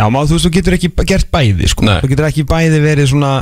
Já, 0.00 0.06
má, 0.08 0.22
þú 0.24 0.38
veist, 0.38 0.46
þú 0.48 0.54
getur 0.56 0.78
ekki 0.78 0.92
gert 1.12 1.28
bæði, 1.36 1.68
sko. 1.68 1.84
Nei. 1.84 1.98
Þú 2.00 2.12
getur 2.14 2.28
ekki 2.30 2.46
bæði 2.48 2.80
verið 2.80 3.10
svona 3.12 3.34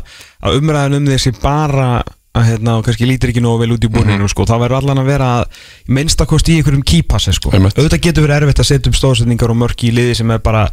að 0.43 0.59
umræðan 0.59 0.99
um 0.99 1.07
þessi 1.15 1.37
bara 1.39 1.91
að 2.39 2.47
hérna, 2.47 2.77
og 2.79 2.87
kannski 2.87 3.09
lítir 3.09 3.33
ekki 3.33 3.43
nógu 3.43 3.65
vel 3.65 3.75
út 3.75 3.85
í 3.85 3.91
búninu, 3.91 4.29
sko 4.31 4.45
Það 4.47 4.61
verður 4.63 4.79
allan 4.79 5.01
að 5.03 5.09
vera 5.11 5.31
að 5.41 5.47
í 5.89 5.95
minnstakost 5.97 6.51
í 6.51 6.59
einhverjum 6.61 6.85
kýpassi, 6.87 7.35
sko. 7.35 7.51
Auðvitað 7.51 8.05
getur 8.05 8.27
verið 8.27 8.37
erfitt 8.45 8.63
að 8.63 8.69
setja 8.69 8.93
upp 8.93 8.99
stóðsetningar 9.01 9.51
og 9.51 9.59
mörk 9.65 9.83
í 9.89 9.91
liði 9.97 10.15
sem 10.21 10.31
er 10.31 10.43
bara 10.45 10.69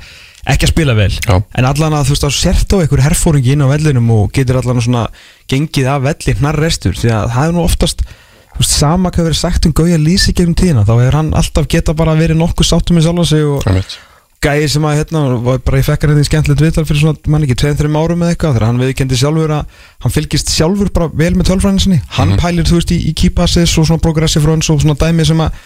ekki 0.48 0.68
að 0.68 0.74
spila 0.74 0.96
vel 0.98 1.10
Já. 1.16 1.36
En 1.58 1.68
allan 1.68 1.98
að, 1.98 2.06
þú 2.08 2.16
veist, 2.16 2.28
þá 2.28 2.38
sért 2.38 2.76
á 2.78 2.78
einhver 2.78 3.04
herfóringi 3.08 3.56
inn 3.56 3.66
á 3.66 3.72
vellinum 3.72 4.14
og 4.16 4.30
getur 4.36 4.62
allan 4.62 5.02
að 5.02 5.26
gengið 5.52 5.90
af 5.92 6.06
velli 6.06 6.38
hnar 6.40 6.60
restur 6.62 6.96
Því 6.98 7.12
að 7.16 7.34
það 7.36 7.50
er 7.50 7.58
nú 7.58 7.64
oftast 7.66 8.06
Þú 8.58 8.62
veist, 8.64 8.76
sama 8.78 9.12
hvað 9.14 9.28
verið 9.30 9.40
sagt 9.42 9.68
um 9.68 9.74
Gauja 9.78 9.98
Lýsi 10.02 10.34
gegnum 10.34 10.56
tíðina 10.58 10.86
þá 10.88 10.94
er 11.04 11.18
hann 11.20 11.34
alltaf 11.38 11.68
geta 11.70 11.94
bara 11.98 12.16
verið 12.18 12.40
nokkuð 12.40 12.70
sáttum 12.70 12.98
með 12.98 13.10
sjálfa 13.10 13.26
sig 13.30 13.44
og, 13.46 13.68
Einmitt. 13.70 13.98
Gæði 14.48 14.68
sem 14.72 14.86
að 14.88 15.00
hérna 15.02 15.24
var 15.44 15.60
bara 15.66 15.82
ég 15.82 15.88
fekk 15.88 16.06
hann 16.06 16.14
hérna 16.14 16.24
í 16.24 16.28
skemmtilegt 16.30 16.64
viðtal 16.64 16.86
fyrir 16.88 17.02
svona 17.04 17.32
mann 17.34 17.46
ekki 17.46 17.58
2-3 17.62 17.92
árum 18.00 18.24
eða 18.24 18.34
eitthvað 18.34 18.56
þegar 18.56 18.68
hann 18.68 18.82
viðkendi 18.82 19.20
sjálfur 19.20 19.54
að 19.58 19.82
hann 20.06 20.16
fylgist 20.16 20.54
sjálfur 20.54 20.92
bara 20.96 21.10
vel 21.12 21.34
með 21.36 21.50
tölfræðinu 21.52 21.84
sinni. 21.84 22.00
Hann 22.18 22.34
pælir 22.40 22.68
þú 22.68 22.80
veist 22.80 22.94
í, 22.96 23.02
í 23.10 23.14
key 23.18 23.34
passes 23.36 23.76
og 23.78 23.90
svona 23.90 24.04
progressive 24.04 24.48
runs 24.48 24.72
og 24.72 24.82
svona 24.84 24.98
dæmi 25.00 25.28
sem 25.28 25.44
að 25.44 25.60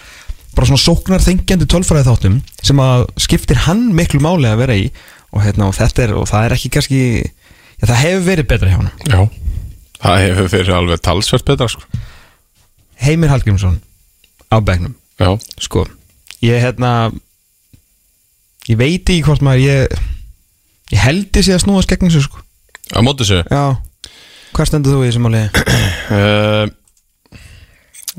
bara 0.56 0.68
svona 0.68 0.82
sóknar 0.82 1.24
þengjandi 1.24 1.68
tölfræði 1.70 2.08
þáttum 2.10 2.38
sem 2.60 2.82
að 2.82 3.06
skiptir 3.24 3.62
hann 3.66 3.86
miklu 3.96 4.20
máli 4.24 4.50
að 4.50 4.60
vera 4.64 4.76
í 4.76 4.88
og 5.32 5.44
hérna 5.46 5.70
og 5.70 5.76
þetta 5.78 6.04
er 6.04 6.14
og 6.18 6.28
það 6.28 6.46
er 6.46 6.56
ekki 6.58 6.72
kannski 6.76 7.00
já, 7.22 7.86
það 7.86 8.00
hefur 8.02 8.26
verið 8.28 8.48
betra 8.50 8.72
hjá 8.72 8.78
hann 8.82 8.90
Já, 9.08 9.20
það 10.02 10.24
hefur 10.26 10.52
verið 10.56 10.76
alveg 10.76 11.04
talsvert 11.08 11.48
betra, 11.48 11.70
sko. 11.72 12.02
Heimir 13.02 13.32
Hallgrímsson 13.32 13.80
á 14.52 14.56
begnum 14.60 14.96
Já, 15.16 15.32
sko 15.62 15.86
ég 16.44 16.60
hérna 16.60 17.12
ég 18.70 18.78
veit 18.78 19.02
ekki 19.02 19.22
hvort 19.26 19.42
maður 19.42 19.64
ég 19.66 19.96
ég 20.92 21.00
held 21.02 21.38
ég 21.40 21.46
sé 21.46 21.54
að 21.56 21.64
snúast 21.64 21.88
gegn 21.90 22.06
þessu 22.10 22.26
sko. 22.28 22.42
Á 22.92 23.00
móti 23.02 23.24
sig 23.26 23.42
Já. 23.50 23.64
Hvað 24.52 24.68
stendur 24.68 24.98
þú 24.98 25.02
í 25.02 25.08
þessum 25.10 25.24
máli? 25.26 25.42
uh, 26.12 26.66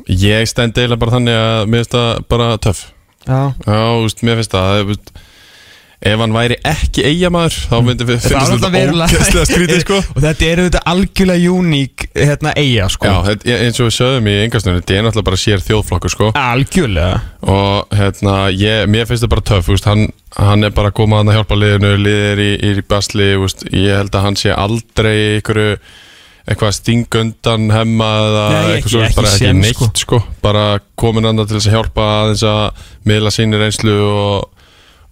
Ég 0.09 0.47
stend 0.49 0.73
eiginlega 0.73 0.97
bara 1.03 1.13
þannig 1.13 1.35
að 1.37 1.67
mér 1.69 1.83
finnst 1.83 1.93
það 1.93 2.23
bara 2.33 2.47
töff. 2.65 2.79
Já. 3.27 3.41
Já, 3.61 3.75
þú 3.77 3.99
veist, 4.07 4.23
mér 4.25 4.39
finnst 4.39 4.55
það 4.55 4.71
þú 4.79 4.87
veist, 4.89 5.11
Ef 6.03 6.19
hann 6.19 6.33
væri 6.35 6.57
ekki 6.67 7.03
eigamæður 7.07 7.55
þá 7.71 7.75
myndi 7.87 8.07
við 8.09 8.17
Það 8.19 8.33
finnst 8.33 8.65
var 8.65 8.73
þetta 8.75 9.05
ógeðslega 9.07 9.45
skrítið 9.47 9.81
sko. 9.85 9.99
Og 10.15 10.19
þetta 10.25 10.47
eru 10.49 10.65
þetta 10.67 10.81
algjörlega 10.91 11.53
uník 11.55 12.05
hérna 12.17 12.53
eiga 12.59 12.89
sko. 12.91 13.07
Já, 13.07 13.15
þetta, 13.29 13.55
eins 13.63 13.79
og 13.79 13.87
við 13.87 13.95
sögum 13.97 14.27
í 14.27 14.35
engastunni 14.43 14.81
þetta 14.81 14.97
er 14.97 15.05
náttúrulega 15.07 15.29
bara 15.31 15.41
sér 15.45 15.63
þjóðflokkur 15.63 16.13
sko. 16.17 16.29
Algjörlega. 16.43 17.21
Og 17.55 17.97
hérna, 18.01 18.37
ég, 18.51 18.83
mér 18.91 19.07
finnst 19.07 19.23
það 19.23 19.33
bara 19.37 19.47
töff 19.53 19.67
þú 19.69 19.77
veist, 19.77 19.87
hann, 19.93 20.05
hann 20.37 20.67
er 20.67 20.75
bara 20.75 20.91
að 20.91 20.97
koma 20.99 21.23
að 21.23 21.35
hjálpa 21.37 21.59
liðinu 21.63 21.93
liðir 22.03 22.43
í, 22.43 22.49
í 22.67 22.87
basli 22.91 23.29
veist, 23.39 23.63
ég 23.71 24.01
held 24.03 24.15
að 24.19 24.27
hann 24.27 24.39
sé 24.43 24.51
aldrei 24.55 25.15
ykkur 25.39 25.63
eitthvað 26.43 26.73
stingundan 26.75 27.69
hemma 27.71 28.07
eða 28.19 28.41
Nei, 28.51 28.55
eitthvað 28.57 28.77
ekki- 28.81 28.91
svo 28.91 29.03
ekki 29.05 29.15
bara 29.15 29.29
ekki 29.31 29.51
neitt 29.61 30.01
sko. 30.03 30.17
bara 30.43 30.63
komin 30.99 31.29
andan 31.29 31.47
til 31.47 31.55
þess 31.55 31.69
að 31.71 31.75
hjálpa 31.77 32.07
aðeins 32.17 32.43
að 32.43 32.81
miðla 33.07 33.31
síni 33.31 33.61
reynslu 33.61 33.93
og, 34.03 34.49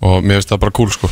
og 0.01 0.25
mér 0.25 0.39
finnst 0.39 0.51
það 0.53 0.61
bara 0.65 0.75
cool 0.77 0.91
sko. 0.93 1.09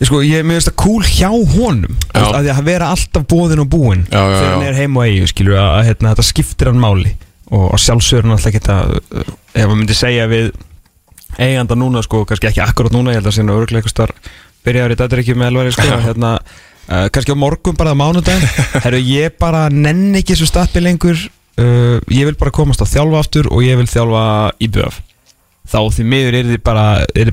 Sko, 0.00 0.22
ég 0.24 0.46
mér 0.46 0.56
finnst 0.56 0.70
það 0.70 0.78
cool 0.80 1.04
hjá 1.04 1.28
honum 1.28 1.96
veist, 1.98 2.32
að 2.32 2.46
því 2.46 2.52
að 2.54 2.68
vera 2.70 2.90
alltaf 2.94 3.26
bóðin 3.28 3.64
og 3.64 3.68
búin 3.72 4.06
Já, 4.06 4.16
já, 4.16 4.36
þegar 4.36 4.46
já. 4.46 4.52
hann 4.54 4.68
er 4.68 4.78
heim 4.78 4.96
og 4.96 5.04
eigi 5.04 5.26
skilur 5.28 5.58
að, 5.60 5.70
að 5.74 5.88
hérna, 5.90 6.12
þetta 6.14 6.26
skiptir 6.30 6.70
hann 6.70 6.80
máli. 6.80 7.12
Og 7.50 7.66
að 7.74 7.82
sjálfsögur 7.84 8.26
hann 8.28 8.36
alltaf 8.36 8.54
geta 8.54 8.76
uh, 8.94 9.34
ef 9.52 9.66
hann 9.66 9.76
myndi 9.76 9.96
segja 9.98 10.28
við 10.30 10.52
eiganda 11.40 11.76
núna 11.78 12.04
sko, 12.06 12.22
kannski 12.28 12.48
ekki 12.50 12.62
akkurat 12.64 12.94
núna 12.94 13.12
ég 13.12 13.20
held 13.20 13.28
að 13.30 13.36
sinna 13.36 13.58
örglega 13.58 13.82
eitthvað 13.82 13.96
starf 13.96 14.32
byrjaður 14.66 14.94
í 14.94 15.20
ekki 15.22 15.36
með 15.36 15.52
elvari 15.52 15.74
sko, 15.74 16.00
hérna, 16.06 16.32
uh, 16.40 17.04
kannski 17.12 17.36
á 17.36 17.42
morgun 17.42 17.76
bara 17.78 17.92
á 17.92 18.00
mánudaginn 18.00 18.48
herru 18.86 19.02
ég 19.04 19.36
bara 19.40 19.66
nenn 19.72 20.14
ekki 20.20 20.36
þessu 20.36 20.48
stappi 20.48 20.82
lengur. 20.84 21.20
Uh, 21.60 21.98
ég 22.08 22.24
vil 22.24 22.38
bara 22.40 22.54
komast 22.54 22.80
á 22.80 22.88
þjálfa 22.88 23.20
aftur 23.20 23.50
og 23.52 23.64
ég 23.66 23.76
vil 23.76 23.88
þjálfa 23.90 24.24
í 24.62 24.70
BF 24.72 25.02
þá 25.70 25.78
því 25.96 26.06
miður 26.12 26.38
er 26.40 26.48
þið 26.50 26.62
bara, 26.66 26.86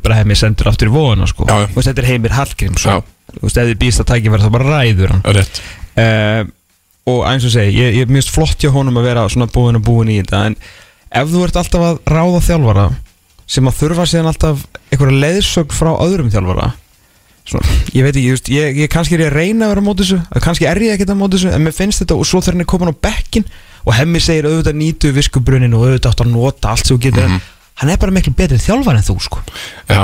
bara 0.06 0.20
heimir 0.20 0.40
sendur 0.40 0.70
aftur 0.72 0.92
í 0.92 0.94
vóðuna 0.94 1.30
sko. 1.30 1.48
Og 1.48 1.80
þetta 1.82 2.04
er 2.04 2.10
heimir 2.12 2.36
þú 3.34 3.44
veist, 3.44 3.58
ef 3.58 3.72
þið 3.72 3.80
býst 3.82 4.04
að 4.04 4.10
tækja 4.14 4.34
verða 4.34 4.48
þá 4.48 4.56
bara 4.58 4.78
ræður 4.78 5.16
hann. 5.16 5.26
Uh, 5.98 6.54
og 7.08 7.24
eins 7.28 7.46
og 7.48 7.54
segi, 7.54 7.76
ég, 7.80 7.96
ég 8.02 8.08
er 8.08 8.12
mjög 8.12 8.32
flott 8.36 8.62
hjá 8.62 8.72
honum 8.74 9.00
að 9.00 9.08
vera 9.10 9.28
svona 9.32 9.48
búin 9.52 9.80
og 9.80 9.86
búin 9.88 10.12
í 10.12 10.20
þetta 10.20 10.44
en 10.50 10.58
ef 11.16 11.30
þú 11.32 11.46
ert 11.48 11.60
alltaf 11.62 11.86
að 11.88 12.02
ráða 12.12 12.42
þjálfara 12.50 12.88
sem 13.48 13.70
að 13.70 13.78
þurfa 13.80 14.08
síðan 14.12 14.30
alltaf 14.34 14.66
einhverja 14.92 15.22
leiðsögn 15.24 15.78
frá 15.78 15.94
öðrum 16.04 16.32
þjálfara 16.34 16.74
svona, 17.48 17.78
ég 17.96 18.04
veit 18.04 18.12
ekki, 18.12 18.26
just, 18.28 18.52
ég, 18.52 18.82
ég 18.84 18.92
kannski 18.92 19.16
er 19.16 19.24
ég 19.24 19.32
að 19.32 19.38
reyna 19.40 19.68
að 19.68 19.72
vera 19.72 19.84
á 19.84 19.88
móti 19.88 20.04
þessu, 20.04 20.20
að 20.28 20.44
kannski 20.44 20.68
er 20.68 20.84
ég 20.84 20.98
ekkert 20.98 21.14
á 21.16 21.22
móti 21.22 21.40
þessu 21.40 21.54
en 21.56 21.64
mér 21.64 21.76
finnst 21.78 22.04
þetta 22.04 22.18
og 22.20 22.28
svo 22.28 22.42
þegar 22.44 22.58
hann 22.58 22.66
er 22.66 22.70
komin 22.74 22.92
á 22.92 22.96
bekkin 23.08 23.48
og 23.88 23.96
hemmi 23.96 24.20
segir 24.24 24.50
auðvitað 24.50 24.80
nýtu 24.82 25.14
viskubrunin 25.16 25.78
og 25.78 25.86
auðvitað 25.86 26.12
átt 26.12 26.26
að 26.26 26.34
nota 26.34 26.74
allt 26.74 26.90
sem 26.90 26.98
þú 26.98 27.06
getur 27.08 27.38
hann 27.82 27.94
er 27.94 28.00
bara 28.02 28.14
miklu 28.16 28.34
betri 28.38 28.58
þjálfar 28.62 28.98
en 29.00 29.06
þú 29.06 29.18
sko. 29.22 29.42
Já, 29.90 30.04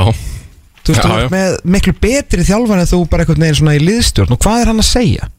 þú 0.84 0.94
veist, 0.94 1.06
þú 1.06 1.13
ert 1.20 1.32
með 1.34 1.56
miklu 1.75 1.94
betri 2.03 2.46
þjálfar 2.46 2.84
en 2.84 2.89
þú 2.92 3.00
bara 3.10 3.25
einhvern 3.25 3.46
veginn 3.48 3.60
svona 3.62 3.77
í 3.77 3.82
liðstjórn. 3.84 4.36
Og 4.36 4.42
hvað 4.44 4.62
er 4.62 4.72
hann 4.72 4.84
að 4.84 4.89
segja? 4.89 5.30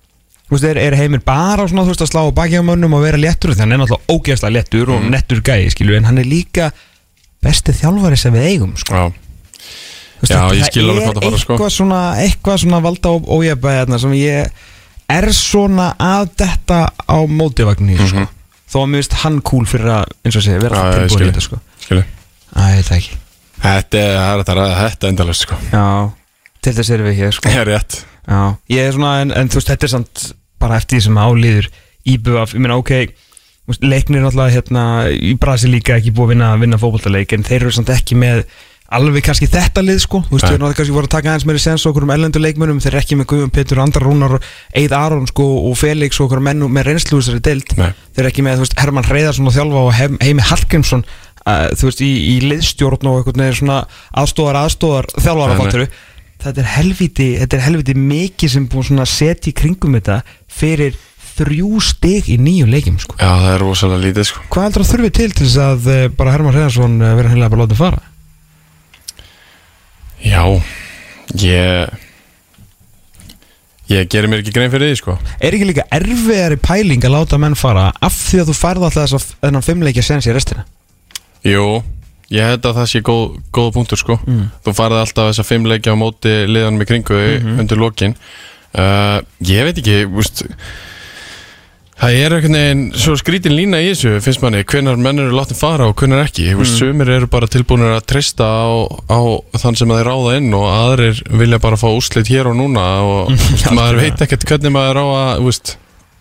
Þú 0.45 0.57
veist, 0.57 0.67
er, 0.69 0.81
er 0.83 0.97
heimir 0.99 1.23
bara 1.25 1.65
svona, 1.71 1.87
þú 1.87 1.95
veist, 1.95 2.03
að 2.05 2.11
slá 2.11 2.23
baki 2.37 2.59
á 2.61 2.65
mönnum 2.67 2.97
og 2.99 3.05
vera 3.07 3.21
léttur? 3.21 3.55
Þannig 3.55 3.65
hann 3.65 3.77
er 3.77 3.83
náttúrulega 3.85 4.17
ógeðslega 4.17 4.55
léttur 4.59 4.93
og 4.93 5.07
nettur 5.15 5.41
gæi, 5.47 5.71
skilju, 5.73 5.97
en 5.97 6.09
hann 6.11 6.21
er 6.21 6.29
líka 6.29 6.69
besti 7.45 7.73
þjálfari 7.79 8.19
sem 8.21 8.35
við 8.35 8.49
eigum, 8.51 8.75
sko. 8.81 8.99
Já, 8.99 9.07
veist, 10.21 10.35
Já, 10.35 10.43
ég 10.59 10.69
skil 10.69 10.85
alveg 10.85 11.07
hvað 11.07 11.17
það 11.17 11.27
fara, 11.29 11.41
sko. 11.41 11.55
eitthvað 11.57 11.75
svona, 11.79 12.01
eitthvað 12.21 12.61
svona 12.65 12.83
valda 12.85 13.15
og 13.17 13.31
ójabæði 13.39 13.81
hérna 13.81 14.01
sem 14.03 14.17
ég 14.19 14.63
er 15.15 15.29
svona 15.37 15.89
að 16.01 16.29
detta 16.45 16.81
á 16.93 17.19
mótivagninni, 17.25 17.97
sko. 18.03 18.25
Mhm. 18.25 18.29
þó 18.75 18.79
að 18.83 18.87
mér 18.91 19.03
finnst 19.03 19.19
hann 19.23 19.41
cool 19.49 19.67
fyrir 19.71 19.91
að, 19.97 20.13
eins 20.25 20.37
og 20.37 20.45
segja, 20.45 20.61
vera 20.61 20.83
það 20.83 20.95
tilbúin 20.99 21.25
í 21.25 21.31
þetta, 21.31 21.45
sko. 21.49 21.61
Skilu 21.85 22.05
Æ, 22.55 22.63
ég 22.79 22.87
það 22.87 22.99
ekki. 23.01 23.21
Þetta 23.65 24.01
er, 24.01 24.17
er 24.19 24.43
þetta, 24.43 24.67
þetta 24.81 25.11
endalust 25.13 25.47
sko. 25.47 25.59
Já, 25.73 25.85
til 26.65 26.75
þess 26.77 26.95
erum 26.95 27.09
við 27.11 27.21
hér, 27.23 27.37
sko. 27.37 27.51
Það 27.51 27.63
er 27.63 27.71
rétt. 27.73 28.01
Já, 28.25 28.41
ég 28.73 28.89
er 28.89 28.97
svona, 28.97 29.15
en, 29.23 29.33
en 29.37 29.51
þú 29.53 29.61
veist, 29.61 29.73
þetta 29.73 29.89
er 29.89 29.95
samt 29.95 30.27
bara 30.63 30.81
eftir 30.81 30.99
því 30.99 31.07
sem 31.07 31.19
álýður 31.21 31.71
íbjöf, 32.15 32.55
ég 32.57 32.65
meina, 32.65 32.77
ok, 32.81 32.93
leiknir 33.85 34.25
náttúrulega 34.25 34.55
hérna 34.59 34.85
í 35.13 35.35
Brasilíka 35.41 35.99
ekki 35.99 36.13
búið 36.15 36.31
að 36.31 36.33
vinna, 36.35 36.53
vinna 36.61 36.81
fótboltaleik, 36.81 37.35
en 37.37 37.45
þeir 37.47 37.63
eru 37.63 37.75
samt 37.75 37.93
ekki 37.93 38.17
með 38.21 38.45
alveg 38.95 39.25
kannski 39.27 39.49
þetta 39.51 39.83
lið, 39.83 40.01
sko, 40.05 40.21
þú 40.27 40.37
veist, 40.37 40.45
þeir 40.45 40.55
eru 40.55 40.61
náttúrulega 40.61 40.79
kannski 40.81 40.95
voru 40.95 41.09
að 41.09 41.15
taka 41.17 41.31
aðeins 41.33 41.47
meiri 41.49 41.63
sens 41.65 41.87
okkur 41.89 42.05
um 42.05 42.13
ellendu 42.15 42.43
leikmönum, 42.43 42.81
þeir 42.85 42.93
eru 42.93 43.01
ekki 43.01 43.19
með 43.19 43.29
Guðum 43.33 43.53
Pétur, 43.55 43.81
Andar 43.83 44.05
Rúnar, 44.05 44.37
Eid 44.77 44.93
Aron, 44.97 45.25
sko, 45.31 45.47
og 45.71 45.79
Felix 45.81 46.21
og 46.21 46.29
okkur 46.29 46.45
menn 46.45 46.65
með 46.69 46.93
deild, 47.45 47.73
Nei. 47.81 47.91
þeir 48.13 48.25
eru 48.27 48.31
ekki 48.31 48.45
með, 48.45 48.61
þú 48.61 48.67
veist, 48.67 48.77
Herman 48.79 49.09
Hreiðarsson 49.09 49.49
að 49.49 49.57
þjálfa 49.57 49.85
og 49.89 49.95
Heim, 49.97 50.19
Heimi 50.21 50.47
Hallgrímsson 50.51 51.07
þú 51.45 51.89
veist, 51.91 52.03
í, 52.05 52.11
í 52.35 52.37
liðstjórn 52.49 53.09
og 53.11 53.21
einhvern 53.21 53.43
veginn 53.45 53.59
svona 53.61 53.81
aðstóðar 54.17 54.61
aðstóðar 54.65 55.11
þjálfara 55.19 55.55
Nei, 55.55 55.57
nei. 55.57 55.65
fatturu 55.65 55.89
þetta 56.45 56.61
er 56.61 56.71
helviti, 56.75 57.27
þetta 57.41 57.57
er 57.59 57.65
helviti 57.65 57.97
mikið 57.97 58.55
sem 58.55 58.69
búin 58.69 58.85
svona 58.89 59.05
að 59.07 59.13
setja 59.15 59.51
í 59.53 59.57
kringum 59.57 59.97
þetta 59.97 60.21
fyrir 60.53 60.97
þrjú 61.35 61.81
stig 61.83 62.29
í 62.31 62.37
nýju 62.39 62.67
leikjum 62.71 62.99
sko. 63.03 63.17
Já, 63.19 63.27
það 63.27 63.53
er 63.57 63.63
rosalega 63.65 64.03
lítið 64.05 64.27
sko 64.29 64.43
Hvað 64.55 64.67
heldur 64.69 64.85
að 64.85 64.91
þurfi 64.93 65.11
til 65.19 65.31
til 65.33 65.47
þess 65.49 65.57
að 65.65 65.89
uh, 65.91 66.03
bara 66.15 66.35
Herman 66.35 66.55
Hreðarsson 66.55 66.95
uh, 67.01 67.15
vera 67.19 67.33
hennilega 67.33 67.55
bara 67.55 67.65
látið 67.65 67.81
fara? 67.81 68.03
Já, 70.25 70.43
ég 71.43 72.01
Ég 73.91 74.07
gerir 74.09 74.31
mér 74.33 74.41
ekki 74.41 74.55
grein 74.55 74.71
fyrir 74.73 74.93
því 74.93 75.01
sko 75.01 75.17
Er 75.45 75.57
ekki 75.57 75.67
líka 75.69 75.85
erfiðari 75.93 76.57
pæling 76.63 77.03
að 77.05 77.17
láta 77.19 77.41
menn 77.43 77.59
fara 77.59 77.91
af 77.99 78.15
því 78.31 78.45
að 78.45 78.53
þú 78.53 78.57
færð 78.61 78.87
alltaf 78.89 79.03
þess 79.03 79.19
að 79.19 79.27
þennan 79.45 79.67
fimmleikja 79.67 80.07
sens 80.07 80.29
í 80.31 80.33
restina? 80.37 80.65
Jú, 81.45 81.83
ég 82.33 82.41
held 82.49 82.65
að 82.65 82.79
það 82.81 82.89
sé 82.95 83.03
góð, 83.05 83.37
góð 83.53 83.73
punktur 83.77 84.01
sko 84.01 84.19
Mm. 84.27 84.47
Þú 84.65 84.73
farið 84.79 85.03
alltaf 85.03 85.29
þess 85.31 85.43
að 85.45 85.51
fimm 85.53 85.67
leikja 85.69 85.93
á 85.93 85.97
móti 86.01 86.33
liðanum 86.49 86.83
í 86.83 86.89
kringu 86.89 87.21
Mhm. 87.41 87.59
undir 87.61 87.77
lokin 87.79 88.15
uh, 88.75 89.21
Ég 89.45 89.65
veit 89.69 89.79
ekki, 89.79 90.05
úst 90.09 90.45
Það 91.95 92.17
er 92.19 92.33
einhvern 92.35 92.57
veginn 92.59 92.81
svo 92.99 93.13
skrítin 93.21 93.55
lína 93.55 93.79
í 93.79 93.93
þessu 93.93 94.17
finnst 94.25 94.41
manni, 94.43 94.65
hvenar 94.67 94.97
menn 94.99 95.21
eru 95.23 95.37
látið 95.39 95.61
fara 95.61 95.87
og 95.87 95.95
hvenar 96.01 96.25
ekki 96.25 96.49
mm. 96.51 96.59
Mhm. 96.59 96.73
Sumir 96.81 97.09
eru 97.15 97.29
bara 97.31 97.47
tilbúinir 97.47 97.93
að 97.95 98.07
treysta 98.11 98.43
á, 98.45 98.67
á 99.07 99.21
þann 99.63 99.77
sem 99.79 99.89
þeir 99.95 100.09
ráða 100.11 100.33
inn 100.41 100.51
og 100.59 100.65
aðrir 100.73 101.21
vilja 101.39 101.61
bara 101.63 101.77
fá 101.79 101.87
úrslit 101.95 102.27
hér 102.33 102.51
og 102.51 102.57
núna 102.59 102.83
og 103.05 103.31
úst, 103.37 103.71
maður 103.71 104.01
veit 104.03 104.25
ekkert 104.27 104.45
hvernig 104.49 104.75
maður 104.75 105.39
úst, 105.47 105.77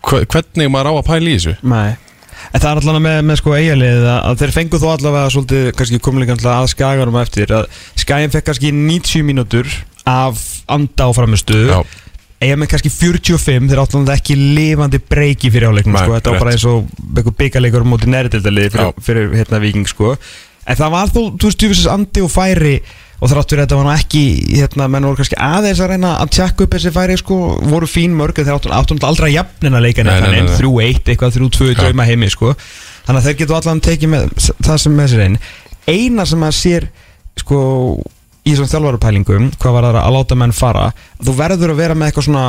hvernig 0.06 0.70
maður 0.70 0.92
á 0.94 0.94
að 1.00 1.06
pæla 1.10 1.32
í 1.32 1.36
þessu 1.40 1.56
Nei 1.66 1.96
En 2.52 2.60
það 2.60 2.70
er 2.70 2.80
allavega 2.82 3.04
með, 3.06 3.18
með 3.30 3.40
sko 3.40 3.56
eigalið 3.56 4.06
að, 4.12 4.38
þeir 4.42 4.54
fengu 4.58 4.80
þó 4.82 4.86
allavega 4.92 5.32
svolítið 5.34 5.68
kannski 5.78 6.00
komlinga 6.04 6.36
að 6.36 6.70
skaganum 6.74 7.18
á 7.18 7.24
eftir 7.24 7.54
að 7.54 7.68
skagin 8.00 8.32
fekk 8.34 8.48
kannski 8.50 8.72
90 8.76 9.26
mínútur 9.26 9.76
af 10.04 10.40
anda 10.70 11.08
á 11.08 11.10
framistuðu 11.16 11.70
Já, 11.70 11.78
eiga 12.44 12.58
með 12.60 12.72
kannski 12.74 12.92
45 12.92 13.70
þeir 13.70 13.82
áttu 13.82 14.02
ekki 14.14 14.36
lifandi 14.38 15.00
breyki 15.00 15.52
fyrir 15.52 15.72
áleiknum 15.72 15.96
sko. 15.96 16.16
þetta 16.18 16.34
var 16.34 16.42
bara 16.44 16.56
eins 16.56 16.66
og 16.68 16.90
byggarleikur 17.38 17.86
mútið 17.88 18.12
næriðildalið 18.14 18.74
fyrir, 18.74 18.90
Já. 18.90 19.06
fyrir 19.08 19.32
hérna 19.38 19.62
viking 19.64 19.88
sko. 19.88 20.14
en 20.64 20.80
það 20.80 20.94
var 20.96 21.14
þó, 21.14 21.20
þú 21.38 21.48
veist, 21.48 21.62
djúfisins 21.62 21.90
andi 21.94 22.24
og 22.24 22.32
færi 22.32 22.76
og 23.24 23.30
þrátt 23.32 23.52
fyrir 23.54 23.64
þetta 23.64 23.76
var 23.78 23.86
nú 23.86 23.92
ekki 23.94 24.22
hérna, 24.50 24.86
menn 24.92 25.06
voru 25.08 25.16
kannski 25.20 25.38
aðeins 25.40 25.80
að 25.80 25.94
reyna 25.94 26.10
að 26.20 26.32
tjekka 26.36 26.66
upp 26.66 26.74
þessi 26.76 26.90
færi 26.92 27.16
sko, 27.16 27.38
voru 27.70 27.88
fín 27.88 28.16
mörg 28.18 28.40
en 28.40 28.48
þeir 28.48 28.58
áttu, 28.58 28.72
áttu 28.76 28.98
aldrei 29.08 29.30
að 29.30 29.36
jafnina 29.38 29.80
leikan 29.80 30.10
Nei, 30.10 30.18
nei, 30.20 30.34
nei, 30.34 30.42
nei. 30.44 30.58
3-1, 30.60 31.00
eitthvað 31.08 31.38
3-2 31.38 31.70
í 31.70 31.72
Já. 31.72 31.78
drauma 31.80 32.08
heimi 32.08 32.28
sko. 32.32 32.52
þannig 33.06 33.22
að 33.22 33.30
þeir 33.30 33.38
getur 33.40 33.58
allan 33.60 33.82
tekið 33.88 34.12
með 34.12 34.28
það 34.66 34.82
sem 34.84 34.98
með 34.98 35.10
sér 35.14 35.24
einn 35.24 35.40
eina 35.88 36.28
sem 36.28 36.44
að 36.44 36.54
sér 36.58 36.90
sko, 37.40 37.62
í 38.44 38.52
þessum 38.52 38.70
þjálfarupælingum 38.74 39.50
hvað 39.56 39.76
var 39.78 39.88
það 39.88 40.00
að 40.04 40.14
láta 40.18 40.40
menn 40.44 40.54
fara 40.60 40.86
þú 41.24 41.36
verður 41.40 41.74
að 41.74 41.82
vera 41.84 41.96
með 41.98 42.12
eitthvað 42.12 42.28
svona 42.28 42.46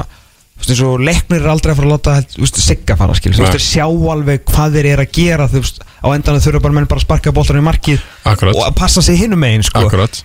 og 0.56 1.02
leiknir 1.04 1.44
er 1.44 1.50
aldrei 1.52 1.74
að 1.74 1.80
fara 1.82 1.90
að 1.90 1.96
láta 1.96 2.60
sigga 2.64 2.96
fara, 3.00 3.16
skil, 3.16 3.34
þú 3.36 3.44
veist, 3.44 3.66
sjá 3.66 3.84
alveg 3.86 4.46
hvað 4.48 4.78
þeir 4.78 4.88
eru 4.94 5.04
að 5.04 5.12
gera, 5.18 5.50
þú 5.52 5.62
veist, 5.62 5.82
á 5.84 6.08
endan 6.16 6.40
þurfa 6.40 6.62
bara 6.64 6.78
menn 6.78 6.88
bara 6.88 7.04
að 7.04 7.06
sparka 7.06 7.34
boltan 7.36 7.60
í 7.60 7.66
markið 7.66 8.00
akkurat, 8.24 8.56
og 8.56 8.64
að 8.64 8.78
passa 8.80 9.04
sig 9.04 9.20
hinum 9.20 9.44
megin, 9.44 9.66
sko 9.68 9.84
akkurat 9.84 10.24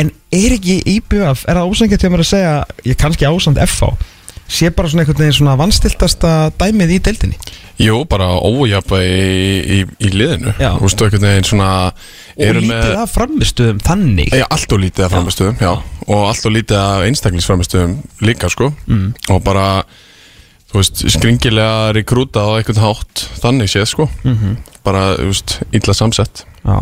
en 0.00 0.12
er 0.32 0.56
ekki 0.56 0.80
IBF, 0.96 1.44
er 1.44 1.60
það 1.60 1.74
ósangett 1.74 2.04
hjá 2.04 2.12
mér 2.12 2.24
að 2.24 2.32
segja, 2.32 2.56
ég 2.88 2.98
kannski 3.00 3.28
ásand 3.28 3.60
FH 3.66 3.92
sé 4.50 4.70
bara 4.74 4.90
svona 4.90 5.04
einhvern 5.04 5.22
veginn 5.22 5.36
svona 5.36 5.56
vanstiltasta 5.60 6.30
dæmið 6.58 6.96
í 6.96 7.02
deildinni 7.06 7.38
Jú, 7.80 8.02
bara 8.10 8.26
ójafna 8.44 8.98
í, 9.06 9.20
í, 9.60 9.78
í 10.04 10.10
liðinu 10.12 10.52
Já. 10.58 10.74
Þú 10.74 10.84
veist, 10.84 11.04
einhvern 11.06 11.26
veginn 11.28 11.48
svona 11.48 11.70
og 11.90 12.58
lítið 12.58 12.68
með, 12.68 12.98
af 13.04 13.14
framistuðum 13.14 13.80
þannig 13.86 14.34
Já, 14.34 14.44
allt 14.50 14.74
og 14.74 14.82
lítið 14.82 15.06
af 15.06 15.14
framistöðum, 15.14 15.62
já. 15.62 15.72
Og 16.08 16.26
allt 16.26 16.48
og 16.50 16.54
lítið 16.56 16.80
af 16.82 17.06
einstaklingsframistöðum 17.06 17.96
líka, 18.26 18.50
sko 18.52 18.72
mm. 18.90 19.06
Og 19.36 19.42
bara, 19.46 19.66
þú 20.70 20.78
veist, 20.78 21.04
skringilega 21.16 21.90
rekrúta 21.96 22.46
á 22.46 22.50
einhvern 22.58 22.84
hátt 22.84 23.26
Þannig 23.42 23.72
séð, 23.72 23.88
sko. 23.94 24.10
Mm 24.24 24.58
Bara, 24.80 25.12
þú 25.18 25.26
veist, 25.28 25.58
illa 25.76 25.92
samsett. 25.92 26.46
Já, 26.64 26.76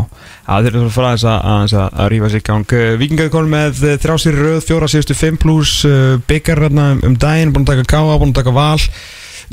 það 0.47 0.67
þeir 0.67 0.77
eru 0.77 0.83
að 0.87 0.93
fara 0.95 1.09
aðeins 1.13 1.25
að, 1.27 1.79
að, 1.83 1.97
að 2.03 2.11
rífa 2.13 2.29
sér 2.31 2.43
í 2.43 2.45
gang. 2.47 2.75
Víkingar 3.01 3.31
konum 3.33 3.55
með 3.57 3.81
þrjá 4.05 4.15
sér 4.23 4.39
röð, 4.39 4.59
fjóra 4.69 4.89
síðustu 4.91 5.17
5 5.19 5.41
pluss 5.43 5.81
uh, 5.89 6.15
byggar 6.31 6.63
hérna 6.63 6.93
um, 6.95 7.01
um 7.09 7.17
daginn, 7.19 7.51
búin 7.55 7.67
að 7.67 7.73
taka 7.73 7.89
káa, 7.97 8.21
búin 8.21 8.31
að 8.31 8.39
taka 8.39 8.55
val. 8.55 8.87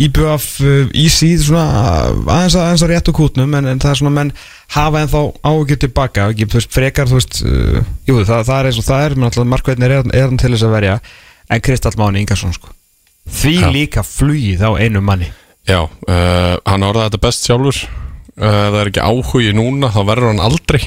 Íbjöf 0.05 0.47
uh, 0.61 0.93
í 0.93 1.07
síð 1.09 1.47
svona 1.47 1.65
aðeins 2.21 2.53
að, 2.53 2.61
aðeins 2.67 2.85
að 2.85 2.93
rétt 2.93 3.09
úr 3.09 3.17
kútnum 3.17 3.57
en, 3.57 3.71
en 3.73 3.81
það 3.81 3.95
er 3.95 4.01
svona 4.03 4.15
menn 4.19 4.33
hafa 4.77 5.03
ennþá 5.05 5.25
áhugjur 5.41 5.83
tilbaka 5.87 6.29
ekki, 6.35 6.49
þú 6.51 6.61
veist, 6.61 6.73
frekar, 6.77 7.09
þú 7.09 7.21
veist 7.21 7.41
uh, 7.41 7.83
jú, 8.05 8.21
það, 8.21 8.45
það 8.45 8.55
er 8.59 8.71
eins 8.71 8.81
og 8.81 8.89
það 8.91 9.09
er, 9.09 9.17
menn 9.17 9.31
alltaf 9.31 9.53
markveðin 9.55 9.89
er, 9.89 9.99
er 10.05 10.29
hann 10.29 10.41
til 10.41 10.53
þess 10.53 10.69
að 10.69 10.79
verja. 10.81 10.97
En 11.49 11.65
Kristall 11.65 11.97
Máni 11.97 12.21
Ingarsson 12.21 12.53
sko 12.53 12.74
því 13.29 13.53
Já. 13.57 13.67
líka 13.73 14.03
flugið 14.05 14.63
á 14.65 14.71
einu 14.77 15.01
manni. 15.05 15.31
Já, 15.65 15.81
uh, 15.85 16.55
hann 16.65 16.85
orðaði 16.85 17.09
þetta 17.09 17.21
best 17.25 17.47
sjálfur. 17.47 17.79
Uh, 18.35 18.45
Það 18.45 18.79
er 18.81 18.89
ekki 18.91 19.05
áhugi 19.07 19.53
núna, 19.55 19.89
þá 19.93 20.01
verður 20.11 20.31
hann 20.33 20.43
aldrei. 20.43 20.81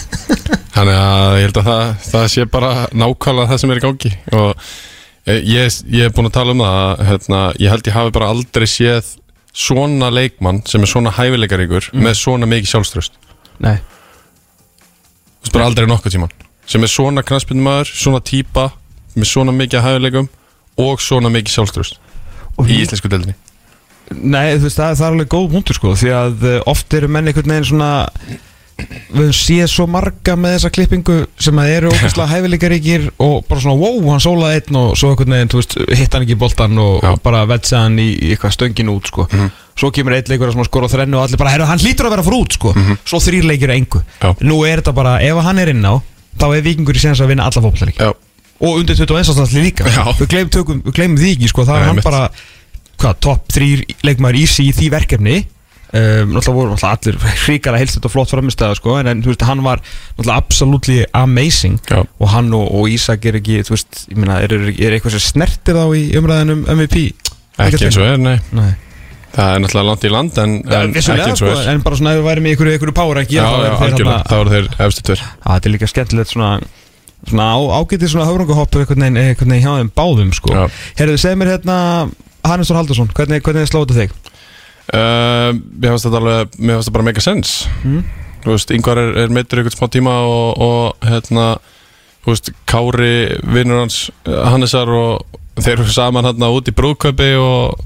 Þannig 0.74 0.98
að 0.98 1.36
ég 1.38 1.46
held 1.48 1.58
að 1.60 1.68
það, 1.68 1.84
það 2.10 2.26
sé 2.34 2.44
bara 2.50 2.70
nákvæmlega 2.92 3.50
það 3.52 3.60
sem 3.62 3.72
er 3.74 3.80
í 3.80 3.84
gangi. 3.84 4.12
Og 4.34 4.50
eh, 5.30 5.40
ég, 5.48 5.76
ég 5.94 6.08
er 6.08 6.14
búin 6.14 6.28
að 6.28 6.36
tala 6.36 6.54
um 6.54 6.62
það 6.64 7.04
hérna, 7.08 7.42
Ég 7.62 7.72
held 7.72 7.88
ég 7.90 7.96
hafi 7.96 8.14
bara 8.16 8.30
aldrei 8.34 8.66
séð 8.70 9.12
svona 9.54 10.08
leikmann 10.10 10.62
sem 10.66 10.82
er 10.82 10.90
svona 10.90 11.12
hæfileikaríkur 11.14 11.90
með 11.94 12.16
svona 12.18 12.48
mikið 12.50 12.72
sjálfströst 12.72 13.18
Nei, 13.62 13.76
Þú 13.78 15.46
veist 15.46 15.54
bara 15.54 15.68
aldrei 15.70 15.86
nokkuð 15.86 16.16
tíman 16.16 16.32
Sem 16.66 16.82
er 16.82 16.90
svona 16.90 17.22
knaspindumæður, 17.22 17.92
svona 17.94 18.20
típa 18.26 18.64
með 19.14 19.30
svona 19.30 19.54
mikið 19.54 19.84
hæfileikum 19.86 20.26
og 20.80 21.02
svona 21.02 21.32
mikið 21.34 21.58
sjálfströst 21.58 22.00
í 22.64 22.80
íslensku 22.82 23.10
deildinni. 23.10 23.36
Nei, 24.12 24.56
þú 24.58 24.66
veist, 24.66 24.78
það, 24.78 24.96
það 24.98 25.06
er 25.06 25.14
alveg 25.14 25.30
góð 25.32 25.46
punktur 25.54 25.78
sko 25.78 25.94
Því 25.96 26.10
að 26.12 26.42
uh, 26.44 26.56
oft 26.70 26.96
eru 26.96 27.08
menn 27.08 27.30
einhvern 27.30 27.54
veginn 27.54 27.68
svona 27.70 27.90
Við 28.74 29.20
höfum 29.20 29.36
séð 29.38 29.68
svo 29.70 29.86
marga 29.88 30.34
með 30.36 30.56
þessa 30.56 30.70
klippingu 30.74 31.16
Sem 31.40 31.60
að 31.62 31.72
eru 31.78 31.90
ógæslega 31.94 32.26
hæfileikaríkir 32.34 33.06
Og 33.22 33.46
bara 33.48 33.62
svona, 33.64 33.78
wow, 33.80 33.96
hann 34.10 34.22
sólaði 34.22 34.60
einn 34.60 34.78
Og 34.80 34.92
svo 35.00 35.12
einhvern 35.12 35.36
veginn, 35.38 35.52
þú 35.54 35.60
veist, 35.62 35.76
hitt 36.00 36.16
hann 36.16 36.26
ekki 36.26 36.36
í 36.36 36.40
boltan 36.42 36.82
Og, 36.84 36.98
og 37.00 37.22
bara 37.24 37.44
vetsa 37.48 37.84
hann 37.86 37.96
í, 38.02 38.10
í 38.12 38.34
eitthvað 38.34 38.56
stöngin 38.58 38.92
út 38.92 39.08
sko. 39.08 39.28
Mhm. 39.30 39.52
Svo 39.74 39.90
kemur 39.94 40.18
eitt 40.18 40.28
leikur 40.30 40.52
að 40.52 40.68
skora 40.68 40.90
þrennu 40.90 41.18
Og 41.18 41.24
allir 41.24 41.40
bara, 41.40 41.54
herru, 41.54 41.70
hann 41.70 41.80
hlýtur 41.82 42.10
að 42.10 42.16
vera 42.18 42.26
frá 42.26 42.36
út 42.36 42.58
sko. 42.58 42.74
Svo 43.08 43.22
þrýr 43.24 43.48
leikir 43.48 43.72
engu. 43.74 44.04
Já. 44.20 44.34
Nú 44.44 44.60
er 44.68 44.82
þetta 44.82 44.94
bara, 45.00 45.16
ef 45.24 45.40
hann 45.48 45.62
er 45.64 45.72
inn 45.72 45.86
á 45.88 45.96
Þá 46.34 46.46
er 46.50 46.64
vikingur 46.66 46.98
í 46.98 47.02
séns 47.02 47.22
að 47.22 47.30
vinna 47.30 47.46
alla 47.46 47.72
Já, 47.94 48.10
og 48.64 48.82
undir 48.82 48.98
21. 48.98 49.40
allir 49.44 49.66
líka. 49.68 49.88
Já. 49.88 50.04
við 50.18 50.28
við 50.84 50.92
gleymum 50.96 51.18
því 51.20 51.32
ekki 51.36 51.50
sko, 51.52 51.66
það 51.68 51.80
er 51.80 51.88
hann 51.88 51.98
einmitt. 51.98 52.08
bara 52.08 52.22
hvað, 53.00 53.18
topp 53.26 53.52
þrýr 53.54 53.84
leikmaður 54.06 54.40
í 54.40 54.46
sig 54.50 54.70
í 54.70 54.76
því 54.78 54.90
verkefni? 54.94 55.42
Um, 55.94 56.32
náttúrulega 56.34 56.54
voru 56.56 56.70
náttúrulega 56.72 56.94
allir 56.98 57.36
hríkara 57.44 57.78
heilstætt 57.78 58.06
og 58.08 58.10
flott 58.10 58.32
framistæða 58.32 58.74
sko, 58.80 58.96
en, 58.98 59.06
en 59.12 59.20
veist, 59.22 59.44
hann 59.46 59.60
var 59.62 59.78
náttúrulega 59.84 60.40
absolutely 60.40 61.04
amazing. 61.14 61.76
Já, 61.86 62.00
og 62.02 62.32
hann 62.32 62.48
og, 62.56 62.64
og 62.74 62.88
Ísak 62.90 63.28
er 63.30 63.38
ekki 63.38 63.60
veist, 63.68 64.08
meina, 64.16 64.40
er, 64.42 64.56
er, 64.56 64.72
er 64.74 64.96
eitthvað 64.96 65.14
sem 65.14 65.22
snertir 65.28 65.78
þá 65.78 65.84
í 65.94 66.08
umræðinum 66.18 66.64
MVP 66.66 67.04
ekki 67.62 67.86
eins 67.86 68.00
og 68.00 68.08
er, 68.08 68.18
nei. 68.18 68.38
Nei. 68.56 68.72
Það 69.34 69.52
er 69.52 69.62
náttúrulega 69.62 69.86
land 69.90 70.04
í 70.06 70.10
land 70.14 70.36
en, 70.42 70.52
Ja, 70.62 70.80
en 70.82 70.94
ekki 70.94 71.14
eins 71.14 71.38
sko, 71.38 71.50
og 71.50 71.60
er. 71.62 71.70
en 71.72 71.84
bara 71.86 71.98
svona 71.98 72.14
ef 72.14 72.20
við 72.20 72.26
værim 72.28 72.46
í 72.46 72.50
einhverju, 72.54 72.74
einhverju 72.74 72.94
power 72.98 73.18
rank 73.18 73.30
Já, 73.34 73.42
já, 73.44 73.70
algjörlega, 73.86 74.18
þá 74.30 74.34
eru 74.40 74.52
þeir 74.54 74.68
efstu 74.86 75.06
tver 75.08 75.22
að 75.24 75.54
þetta 75.54 75.70
er 75.70 75.74
líka 75.74 75.90
skemmtilegt 75.90 76.34
svona 76.34 76.50
svona 77.30 77.48
ágætið 77.78 78.10
svona 78.12 78.26
höfrungahopp 78.28 78.76
einhvern 78.80 79.04
veginn, 79.06 79.16
einhvern 79.20 79.54
veginn 79.54 79.64
hjá 79.64 79.78
þeim 79.80 79.90
báðum 79.96 80.32
sko. 80.36 80.52
Já. 80.54 80.64
Herðu, 81.00 81.16
segð 81.22 81.38
mér 81.40 81.52
hérna 81.54 81.76
Hannes 82.44 82.68
Þór 82.70 82.80
Haldursson, 82.82 83.10
hvernig, 83.16 83.42
hvernig 83.46 83.70
slóðu 83.70 83.96
þig? 83.96 84.12
uh, 84.92 85.50
Mér 85.54 85.94
finnst 85.94 86.08
þetta 86.08 86.20
alveg, 86.20 86.58
mér 86.58 86.76
finnst 86.76 86.88
þetta 86.90 86.96
bara 86.98 87.08
mega 87.10 87.24
sens 87.24 87.54
Mm. 87.84 88.04
Þú 88.44 88.52
veist, 88.52 88.72
yngvar 88.76 88.98
er, 89.00 89.14
er 89.22 89.30
meittur 89.32 89.62
ykkur 89.62 89.72
smá 89.72 89.86
tíma 89.88 90.12
og, 90.28 90.58
og 90.60 91.06
hérna, 91.08 91.46
þú 92.26 92.34
veist, 92.34 92.50
Kári 92.68 93.14
vinnur 93.54 93.78
hans 93.80 94.10
eh, 94.28 94.36
Hannesar 94.52 94.90
og 94.92 95.38
þeir 95.56 95.78
eru 95.78 95.88
saman 95.94 96.28
hérna 96.28 96.50
út 96.52 96.68
í 96.68 96.74
brúðkaupi 96.76 97.30
og, 97.40 97.80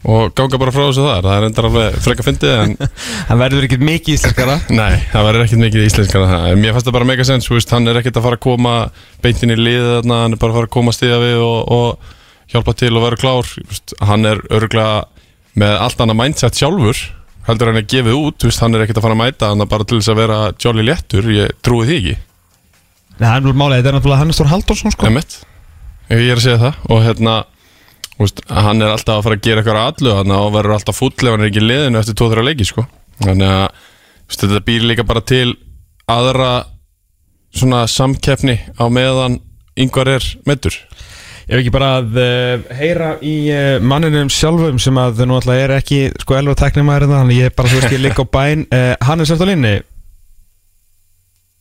og 0.00 0.30
ganga 0.32 0.56
bara 0.60 0.72
frá 0.72 0.86
þessu 0.86 1.02
þar 1.04 1.26
það 1.26 1.34
er 1.34 1.46
endar 1.50 1.66
alveg 1.68 1.98
freka 2.00 2.24
fyndið 2.24 2.54
en 2.56 2.70
Hann 3.28 3.42
verður 3.42 3.66
ekkert 3.66 3.84
mikið 3.84 4.14
íslenskara. 4.16 4.54
Nei, 4.72 4.94
það 5.12 5.26
verður 5.28 5.44
ekkert 5.44 5.62
mikið 5.66 5.84
íslenskar 5.90 6.24
en 6.24 6.32
það 6.32 6.46
En 6.54 6.62
mér 6.62 6.72
fannst 6.76 6.88
það 6.88 6.96
bara 6.96 7.08
mega 7.10 7.26
sens, 7.28 7.48
þú 7.48 7.58
veist, 7.58 7.74
hann 7.74 7.90
er 7.90 8.00
ekkert 8.00 8.16
að 8.16 8.26
fara 8.28 8.38
að 8.40 8.44
koma 8.46 8.74
beintin 9.20 9.52
í 9.52 9.58
liðið 9.60 9.92
þarna, 9.98 10.22
hann 10.24 10.36
er 10.36 10.40
bara 10.40 10.54
að 10.54 10.58
fara 10.60 10.70
að 10.70 10.74
koma 10.78 10.96
stíða 10.96 11.20
við 11.20 11.44
og, 11.44 11.60
og 11.76 12.16
hjálpa 12.50 12.76
til 12.80 12.92
og 12.96 13.04
vera 13.06 13.20
klár 13.20 13.52
veist, 13.60 13.94
hann 14.08 14.26
er 14.26 14.40
örgulega 14.50 15.04
með 15.60 15.76
allt 15.84 16.02
annað 16.02 16.20
mindset 16.22 16.58
sjálfur 16.58 17.04
heldur 17.46 17.70
hann 17.70 17.80
að 17.80 17.92
gefið 17.92 18.18
út, 18.18 18.48
veist, 18.48 18.64
hann 18.64 18.74
er 18.76 18.84
ekkert 18.86 19.00
að 19.00 19.06
fara 19.06 19.16
að 19.18 19.22
mæta 19.22 19.52
hann 19.52 19.68
bara 19.70 19.86
til 19.86 20.00
þess 20.00 20.12
að 20.12 20.20
vera 20.22 20.40
jolly 20.60 20.86
léttur 20.86 21.30
ég 21.34 21.54
trúi 21.64 21.86
því 21.88 22.00
ekki, 22.00 22.18
Nei, 23.20 23.28
hann 23.28 23.44
er 23.44 23.52
er 23.52 23.92
náttúrulega 23.92 24.22
Hannes 24.22 24.38
Þór 24.40 24.48
Haldursson 24.48 24.94
sko. 24.94 25.08
ég 26.10 26.30
er 26.32 26.38
að 26.38 26.44
segja 26.46 26.60
það 26.62 26.86
og 26.88 27.02
hérna 27.04 27.34
þú 28.20 28.26
veist, 28.26 28.42
hann 28.52 28.84
er 28.84 28.92
alltaf 28.92 29.16
að 29.16 29.22
fara 29.24 29.36
að 29.38 29.46
gera 29.46 29.62
eitthvað 29.62 29.86
allu 29.86 30.16
hann 30.18 30.32
og 30.36 30.50
verður 30.52 30.74
alltaf 30.76 30.98
fúll 31.00 31.14
ef 31.16 31.30
hann 31.30 31.40
er 31.40 31.48
ekki 31.48 31.62
liðinu 31.64 32.00
eftir 32.02 32.18
2-3 32.20 32.42
leiki 32.44 32.66
sko. 32.68 32.84
þannig 33.24 33.48
að 33.48 33.86
Vist, 34.30 34.44
Þetta 34.44 34.60
býr 34.62 34.84
líka 34.86 35.02
bara 35.08 35.22
til 35.26 35.56
aðra 36.10 36.50
svona 37.50 37.80
samkeppni 37.90 38.60
á 38.78 38.84
meðan 38.92 39.40
yngvar 39.80 40.12
er 40.12 40.26
meittur 40.46 40.76
Ef 41.50 41.56
ekki 41.58 41.72
bara 41.74 41.88
að 41.98 42.18
uh, 42.22 42.66
heyra 42.78 43.14
í 43.26 43.32
uh, 43.50 43.80
manninum 43.82 44.28
sjálfum 44.30 44.76
sem 44.78 44.98
að 45.02 45.24
nú 45.26 45.34
alltaf 45.34 45.56
er 45.58 45.72
ekki 45.80 46.04
sko 46.22 46.36
elva 46.38 46.54
teknimæður 46.60 47.08
en 47.08 47.14
þannig 47.16 47.40
ég 47.40 47.48
er 47.50 47.56
bara 47.56 47.72
þú 47.72 47.80
veist 47.80 47.94
ég 47.96 48.04
líka 48.04 48.22
á 48.22 48.32
bæn. 48.36 48.62
Uh, 48.70 48.92
Hann 49.08 49.24
er 49.24 49.26
sért 49.26 49.42
á 49.42 49.50
linni 49.50 49.72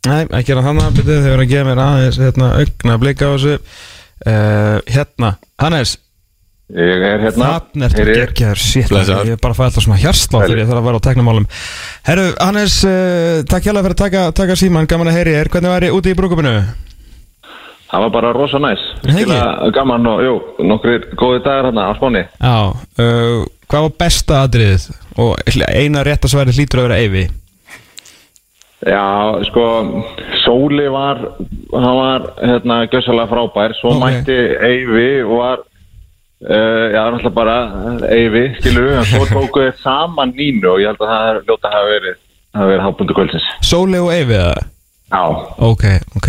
Nei, 0.05 0.27
ekki 0.37 0.53
hann 0.53 0.67
þannig 0.67 0.85
að 0.85 0.99
byrja 0.99 1.15
þau 1.15 1.25
verður 1.31 1.41
að 1.41 1.49
gefa 1.55 1.67
mér 1.71 1.81
aðeins 1.87 2.19
hérna 2.21 2.51
augna 2.59 2.93
að 2.93 3.01
blika 3.01 3.25
á 3.25 3.31
þessu. 3.33 3.55
Hérna, 4.93 5.31
Hannes 5.59 5.95
Ég 6.69 7.01
er 7.01 7.23
hérna 7.23 7.47
Þannig 7.73 7.85
ertu 7.87 8.03
Heyri- 8.03 8.15
geggjaður, 8.19 8.59
shit. 8.61 8.91
Ég 8.93 9.31
er 9.33 9.39
bara 9.41 9.53
að 9.55 9.57
fæða 9.57 9.69
alltaf 9.71 9.83
svona 9.87 9.97
hjarslá 10.03 10.41
þegar 10.43 10.59
ég 10.61 10.67
þarf 10.69 10.81
að 10.81 10.85
vera 10.89 10.99
á 11.01 11.07
teknimálum 11.07 11.47
Herru, 12.05 12.25
Hannes, 12.37 12.75
uh, 12.85 13.39
takk 13.49 13.63
hjálpa 13.65 13.81
fyrir 13.87 13.95
að 13.95 14.03
taka, 14.03 14.21
taka 14.37 14.57
síman, 14.59 14.85
gaman 14.85 15.09
að 15.09 15.17
heyri 15.17 15.33
þér 15.33 15.49
Hvernig 15.55 15.73
væri 15.73 15.89
úti 15.97 16.13
í 16.13 16.17
brúkuminu? 16.19 16.53
Það 17.89 18.03
var 18.05 18.11
bara 18.13 18.33
rosa 18.37 18.59
næs? 18.61 18.83
Skila 19.01 19.71
gaman 19.73 20.05
og, 20.11 20.21
jú, 20.21 20.35
nokkri 20.69 20.99
góði 21.17 21.41
dagar 21.47 21.71
hérna 21.71 21.87
á 21.89 21.91
Spáni 21.97 22.21
Já, 22.37 22.57
uh, 23.01 23.47
hvað 23.65 23.87
var 23.87 23.95
besta 24.05 24.43
atriðið? 24.45 24.85
Og 25.17 25.41
eina 25.73 26.03
réttasværi 26.05 26.53
hlýtur 26.53 26.83
að 26.83 26.87
vera 26.91 26.99
Eyvi 27.01 27.25
Já, 28.85 29.41
sko, 29.49 29.63
Sóli 30.45 30.85
var, 30.93 31.17
hann 31.73 31.97
var, 31.97 32.29
hérna, 32.39 32.77
gjössalega 32.93 33.27
frábær 33.33 33.73
Svo 33.81 33.97
Ok. 33.97 34.03
mætti 34.05 34.37
Eyvi 34.69 35.09
og 35.25 35.33
var, 35.41 35.65
uh, 36.45 36.85
já, 36.93 37.01
náttúrulega 37.11 37.35
bara 37.35 37.57
Eyvi, 38.09 38.45
skilur 38.59 38.87
við 38.89 38.97
En 39.01 39.07
svo 39.11 39.27
tóku 39.29 39.63
þeir 39.65 39.77
saman 39.83 40.33
nínu 40.37 40.73
og 40.73 40.81
ég 40.83 40.91
held 40.91 41.03
að 41.03 41.13
það 41.13 41.29
er 41.29 41.39
ljóta 41.49 41.69
að 41.69 41.77
hafa 41.77 41.93
verið, 41.93 42.19
hafa 42.57 42.69
verið 42.73 42.83
hábundu 42.87 43.17
kvöldsins. 43.19 43.47
Sóli 43.65 44.01
og 44.01 44.11
Eyvi 44.15 44.37
eða? 44.39 44.59
Já, 45.09 45.23
Ok, 45.65 45.85
ok. 46.19 46.27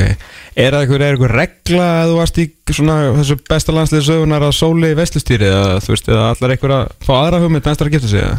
Er 0.60 0.74
það 0.74 0.82
einhver, 0.82 1.02
er 1.04 1.14
einhver 1.14 1.32
regla 1.36 1.88
að 2.00 2.10
þú 2.10 2.14
varst 2.18 2.38
í 2.40 2.46
svona 2.74 2.94
þessu 3.18 3.36
besta 3.48 3.74
landslið 3.76 4.06
sögunar 4.08 4.46
að 4.46 4.56
Sóli 4.56 4.94
veslustýri 4.98 5.46
eða 5.48 5.76
þú 5.84 5.92
veist, 5.94 6.08
eða 6.10 6.24
allar 6.32 6.54
einhver 6.56 6.74
að 6.78 6.94
fá 7.04 7.12
aðra 7.18 7.42
hugmynd 7.44 7.68
næstar 7.68 7.90
að 7.90 7.98
gifta 7.98 8.10
sig 8.10 8.24
eða? 8.24 8.38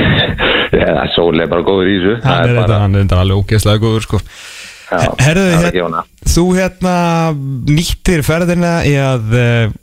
Já, 0.80 0.88
Sóli 1.14 1.44
er 1.44 1.50
bara 1.52 1.66
góður 1.66 1.90
í 1.90 1.98
þessu. 1.98 2.16
Hann 2.24 2.48
er 2.48 2.56
þetta, 2.60 2.80
hann 2.82 2.96
er 2.96 3.04
þetta 3.04 3.20
alveg 3.24 3.44
ógeðslega 3.44 3.82
góður 3.84 4.06
sko 4.06 4.20
Herðu, 4.90 5.44
er 5.68 5.98
Þú 6.30 6.44
hérna 6.56 6.94
nýttir 7.70 8.22
ferðina 8.26 8.80
í 8.86 8.92
að 8.98 9.34
uh, 9.38 9.74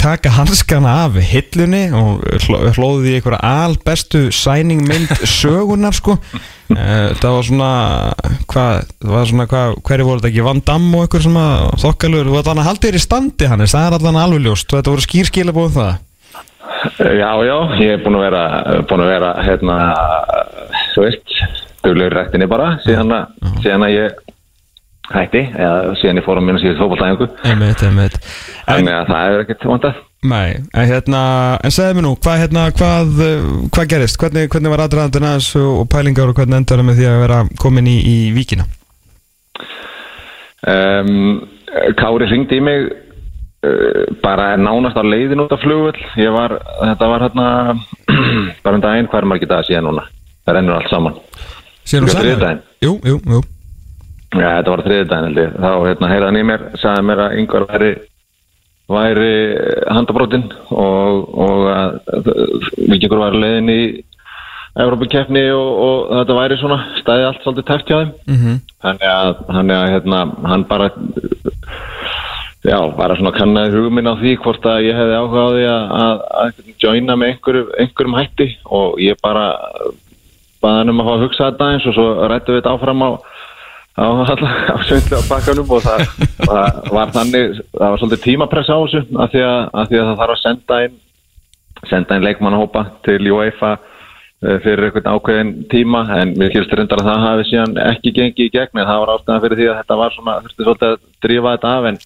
taka 0.00 0.32
hanskana 0.36 0.92
af 1.06 1.18
hillunni 1.18 1.84
og 1.96 2.22
hló, 2.46 2.60
hlóði 2.76 3.12
í 3.12 3.16
einhverja 3.18 3.40
albestu 3.42 4.24
sæningmynd 4.34 5.12
sögunar 5.38 5.96
sko. 5.98 6.16
Uh, 6.72 7.10
það 7.18 7.36
var 7.36 7.48
svona 7.48 7.72
hvað, 8.50 8.94
hvað, 9.10 9.76
hverju 9.82 10.08
voru 10.08 10.22
þetta 10.22 10.30
ekki 10.30 10.46
Van 10.46 10.62
Damme 10.70 10.96
og 10.96 11.06
einhver 11.06 11.26
svona 11.26 11.46
þokkalur 11.82 12.30
þú 12.30 12.38
veit 12.38 12.50
hann 12.52 12.62
að 12.62 12.70
halda 12.70 12.88
þér 12.88 12.98
í 13.00 13.04
standi 13.06 13.50
Hannes, 13.50 13.76
það 13.76 13.88
er 13.88 13.98
allan 13.98 14.22
alveg 14.22 14.46
ljóst. 14.46 14.70
Þetta 14.72 14.94
voru 14.94 15.06
skýrskila 15.08 15.56
búin 15.56 15.76
það. 15.76 15.94
Já, 17.02 17.30
já, 17.46 17.56
ég 17.82 17.96
er 17.96 18.02
búin 18.02 18.18
að 18.18 18.24
vera, 18.28 18.44
búin 18.90 19.04
að 19.04 19.10
vera 19.12 19.32
hérna, 19.42 19.76
þú 20.94 21.04
veist, 21.04 21.34
duglegur 21.82 22.16
rættinni 22.16 22.48
bara, 22.50 22.76
síðan 22.86 23.14
að, 23.14 23.50
síðan 23.62 23.86
að 23.86 23.94
ég 23.94 24.20
hætti, 25.10 25.42
eða 25.58 25.94
síðan 25.98 26.20
ég 26.20 26.26
fór 26.26 26.38
á 26.38 26.42
minna 26.44 26.62
síðan 26.62 26.78
en, 27.42 28.84
þannig 28.86 28.94
að 28.94 29.08
það 29.10 29.32
er 29.32 29.42
ekkert 29.42 29.66
vantað. 29.66 29.96
nei, 30.22 30.50
en 30.78 30.86
hérna 30.86 31.22
en 31.66 31.74
segðu 31.74 31.96
mér 31.98 32.06
nú, 32.06 32.12
hvað 32.22 32.42
hérna, 32.44 32.66
hvað 32.78 33.22
uh, 33.26 33.48
hvað 33.74 33.88
gerist, 33.90 34.18
hvernig, 34.22 34.46
hvernig 34.52 34.72
var 34.72 34.84
aðdraðandinn 34.84 35.26
aðeins 35.26 35.50
og, 35.58 35.72
og 35.82 35.88
pælingar 35.90 36.30
og 36.30 36.38
hvernig 36.38 36.60
endar 36.60 36.84
með 36.86 37.00
því 37.00 37.08
að 37.10 37.22
vera 37.24 37.40
komin 37.64 37.90
í, 37.90 37.98
í 37.98 38.16
víkina 38.36 38.68
Um, 40.62 41.40
Kári 41.98 42.28
hringdi 42.30 42.60
í 42.60 42.62
mig 42.62 42.84
uh, 42.86 44.04
bara 44.22 44.52
nánast 44.54 44.94
á 44.94 45.02
leiðin 45.02 45.42
út 45.42 45.50
af 45.50 45.64
flugvöll, 45.64 45.98
ég 46.22 46.30
var, 46.30 46.54
þetta 46.78 47.08
var 47.10 47.24
hérna, 47.26 47.46
bara 48.62 48.78
um 48.78 48.84
daginn, 48.84 49.08
hvað 49.10 49.24
er 49.24 49.28
margir 49.32 49.50
dagar 49.50 49.66
síðan 49.66 49.88
núna? 49.90 50.06
Það 50.46 50.56
rennur 50.58 50.76
allt 50.76 50.92
saman. 50.92 51.18
Síðan 51.82 52.06
sagðir? 52.12 52.28
þriðjudaginn. 52.28 52.62
Jú, 52.86 52.94
jú, 53.10 53.18
jú 53.26 53.42
Já, 54.32 54.48
þetta 54.48 54.72
var 54.72 54.82
þriðdæðin 54.86 55.26
held 55.28 55.42
ég. 55.42 55.52
Þá 55.60 55.70
hérna, 55.86 56.08
heyrði 56.12 56.28
hann 56.28 56.40
í 56.40 56.46
mér, 56.48 56.64
sagði 56.80 57.04
mér 57.08 57.20
að 57.26 57.34
yngvar 57.42 57.66
væri, 57.68 57.90
væri 58.92 59.34
handabrótin 59.92 60.46
og, 60.70 61.28
og 61.44 61.68
að 61.72 62.30
vikingur 62.88 63.20
var 63.20 63.36
leiðin 63.36 63.72
í 63.72 63.82
Európa-keppni 64.82 65.42
og, 65.52 65.70
og 65.84 66.12
þetta 66.16 66.36
væri 66.38 66.58
svona, 66.62 66.78
stæði 67.02 67.26
allt 67.28 67.42
svolítið 67.44 67.66
tæft 67.68 67.92
hjá 67.92 67.98
þeim. 67.98 68.12
mm 68.32 68.60
Þannig 68.82 69.10
að, 69.12 69.32
þannig 69.46 69.76
að 69.76 69.90
hérna, 69.92 70.20
hann 70.50 70.62
bara, 70.66 70.86
já, 72.66 72.78
bara 72.96 73.18
svona 73.18 73.34
kannaði 73.36 73.76
hugminn 73.76 74.10
á 74.10 74.14
því 74.18 74.32
hvort 74.42 74.64
að 74.66 74.86
ég 74.88 74.96
hefði 74.98 75.18
áhuga 75.20 75.44
á 75.44 75.50
því 75.52 75.66
að, 75.74 75.92
að, 75.98 76.24
að 76.40 76.72
joina 76.82 77.18
með 77.20 77.34
einhverjum, 77.34 77.68
einhverjum 77.84 78.16
hætti 78.18 78.48
og 78.78 78.96
ég 79.04 79.20
bara 79.22 79.44
baði 80.62 80.80
hann 80.80 80.94
um 80.94 81.02
að 81.02 81.08
fá 81.08 81.12
að 81.12 81.22
hugsa 81.26 81.50
þetta 81.50 81.68
eins 81.74 81.86
og 81.90 81.96
svo 81.98 82.08
rættu 82.32 82.54
við 82.54 82.60
þetta 82.62 82.74
áfram 82.74 83.06
á 83.06 83.10
á, 83.92 84.04
á 84.72 84.76
svindli 84.88 85.20
á 85.20 85.22
bakkanum 85.28 85.70
og 85.76 85.84
það, 85.84 86.04
það 86.40 86.92
var 86.96 87.14
þannig 87.16 87.56
það 87.70 87.88
var 87.88 88.00
svolítið 88.00 88.22
tímapress 88.24 88.72
á 88.72 88.76
þessu 88.80 89.02
af 89.20 89.32
því 89.32 89.42
því 89.90 89.98
að 90.00 90.06
það 90.08 90.20
þarf 90.20 90.34
að 90.36 90.42
senda 90.42 90.82
inn 90.86 91.00
senda 91.90 92.16
inn 92.16 92.26
leikmannahópa 92.26 92.84
til 93.04 93.20
UEFA 93.34 93.72
eh, 93.76 94.58
fyrir 94.64 94.86
einhvern 94.88 95.10
ákveðin 95.12 95.52
tíma 95.72 96.04
en 96.20 96.34
mér 96.38 96.52
kýrst 96.54 96.72
reyndar 96.72 97.02
að 97.02 97.10
það 97.10 97.26
hafi 97.26 97.48
síðan 97.50 97.76
ekki 97.84 98.14
gengið 98.16 98.48
í 98.48 98.54
gegn 98.54 98.80
en 98.80 98.88
það 98.88 99.02
var 99.02 99.14
ástæðan 99.16 99.44
fyrir 99.44 99.60
því 99.60 99.68
að 99.68 99.78
þetta 99.82 100.00
var 100.00 100.16
svona 100.16 100.38
þurfti 100.40 100.66
svolítið 100.66 100.88
að 100.88 100.98
drífa 101.26 101.54
þetta 101.56 101.76
af 101.76 101.90
en, 101.90 102.00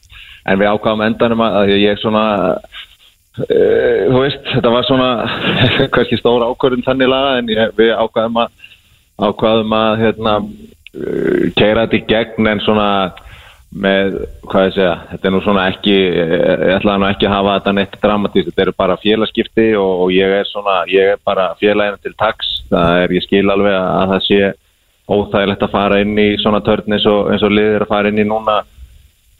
en 0.46 0.60
við 0.62 0.72
ákvaðum 0.72 1.06
endanum 1.06 1.46
að, 1.46 1.74
ég 1.76 2.00
svona 2.02 2.24
uh, 2.56 4.00
þú 4.10 4.22
veist, 4.22 4.46
þetta 4.54 4.72
var 4.74 4.88
svona 4.88 5.10
kannski 5.94 6.20
stóra 6.20 6.50
ákvörðun 6.50 6.86
þannig 6.86 7.12
laga 7.12 7.36
en 7.40 7.52
ég, 7.52 7.76
við 7.78 7.92
ákvaðum 7.94 8.40
að 8.42 8.64
ákvaðum 9.16 9.76
að 9.76 10.02
hérna, 10.04 10.38
keira 11.56 11.86
þetta 11.86 11.98
í 11.98 12.04
gegn 12.10 12.50
en 12.50 12.62
svona 12.64 12.90
með, 13.76 14.14
hvað 14.48 14.68
ég 14.68 14.76
segja, 14.76 14.92
þetta 15.10 15.28
er 15.28 15.34
nú 15.34 15.40
svona 15.44 15.64
ekki, 15.72 15.96
ég 15.96 16.76
ætlaði 16.76 17.02
nú 17.02 17.08
ekki 17.08 17.26
að 17.28 17.34
hafa 17.34 17.56
þetta 17.58 17.74
neitt 17.76 17.96
dramatísk, 18.02 18.50
þetta 18.50 18.64
eru 18.64 18.74
bara 18.78 18.98
félagskipti 19.02 19.66
og, 19.80 19.90
og 20.04 20.14
ég 20.14 20.36
er 20.38 20.48
svona, 20.48 20.76
ég 20.90 21.16
er 21.16 21.20
bara 21.26 21.50
félagina 21.60 22.00
til 22.00 22.14
taks, 22.16 22.52
það 22.70 23.02
er, 23.02 23.16
ég 23.18 23.26
skil 23.26 23.44
alveg 23.52 23.76
að 23.76 24.14
það 24.14 24.22
sé 24.28 24.40
óþægilegt 25.06 25.66
að 25.66 25.74
fara 25.74 26.00
inn 26.02 26.16
í 26.18 26.28
svona 26.42 26.62
törn 26.66 26.96
eins 26.96 27.06
og, 27.10 27.28
eins 27.34 27.44
og 27.46 27.52
liðir 27.54 27.84
að 27.84 27.92
fara 27.92 28.10
inn 28.10 28.22
í 28.22 28.26
núna 28.26 28.62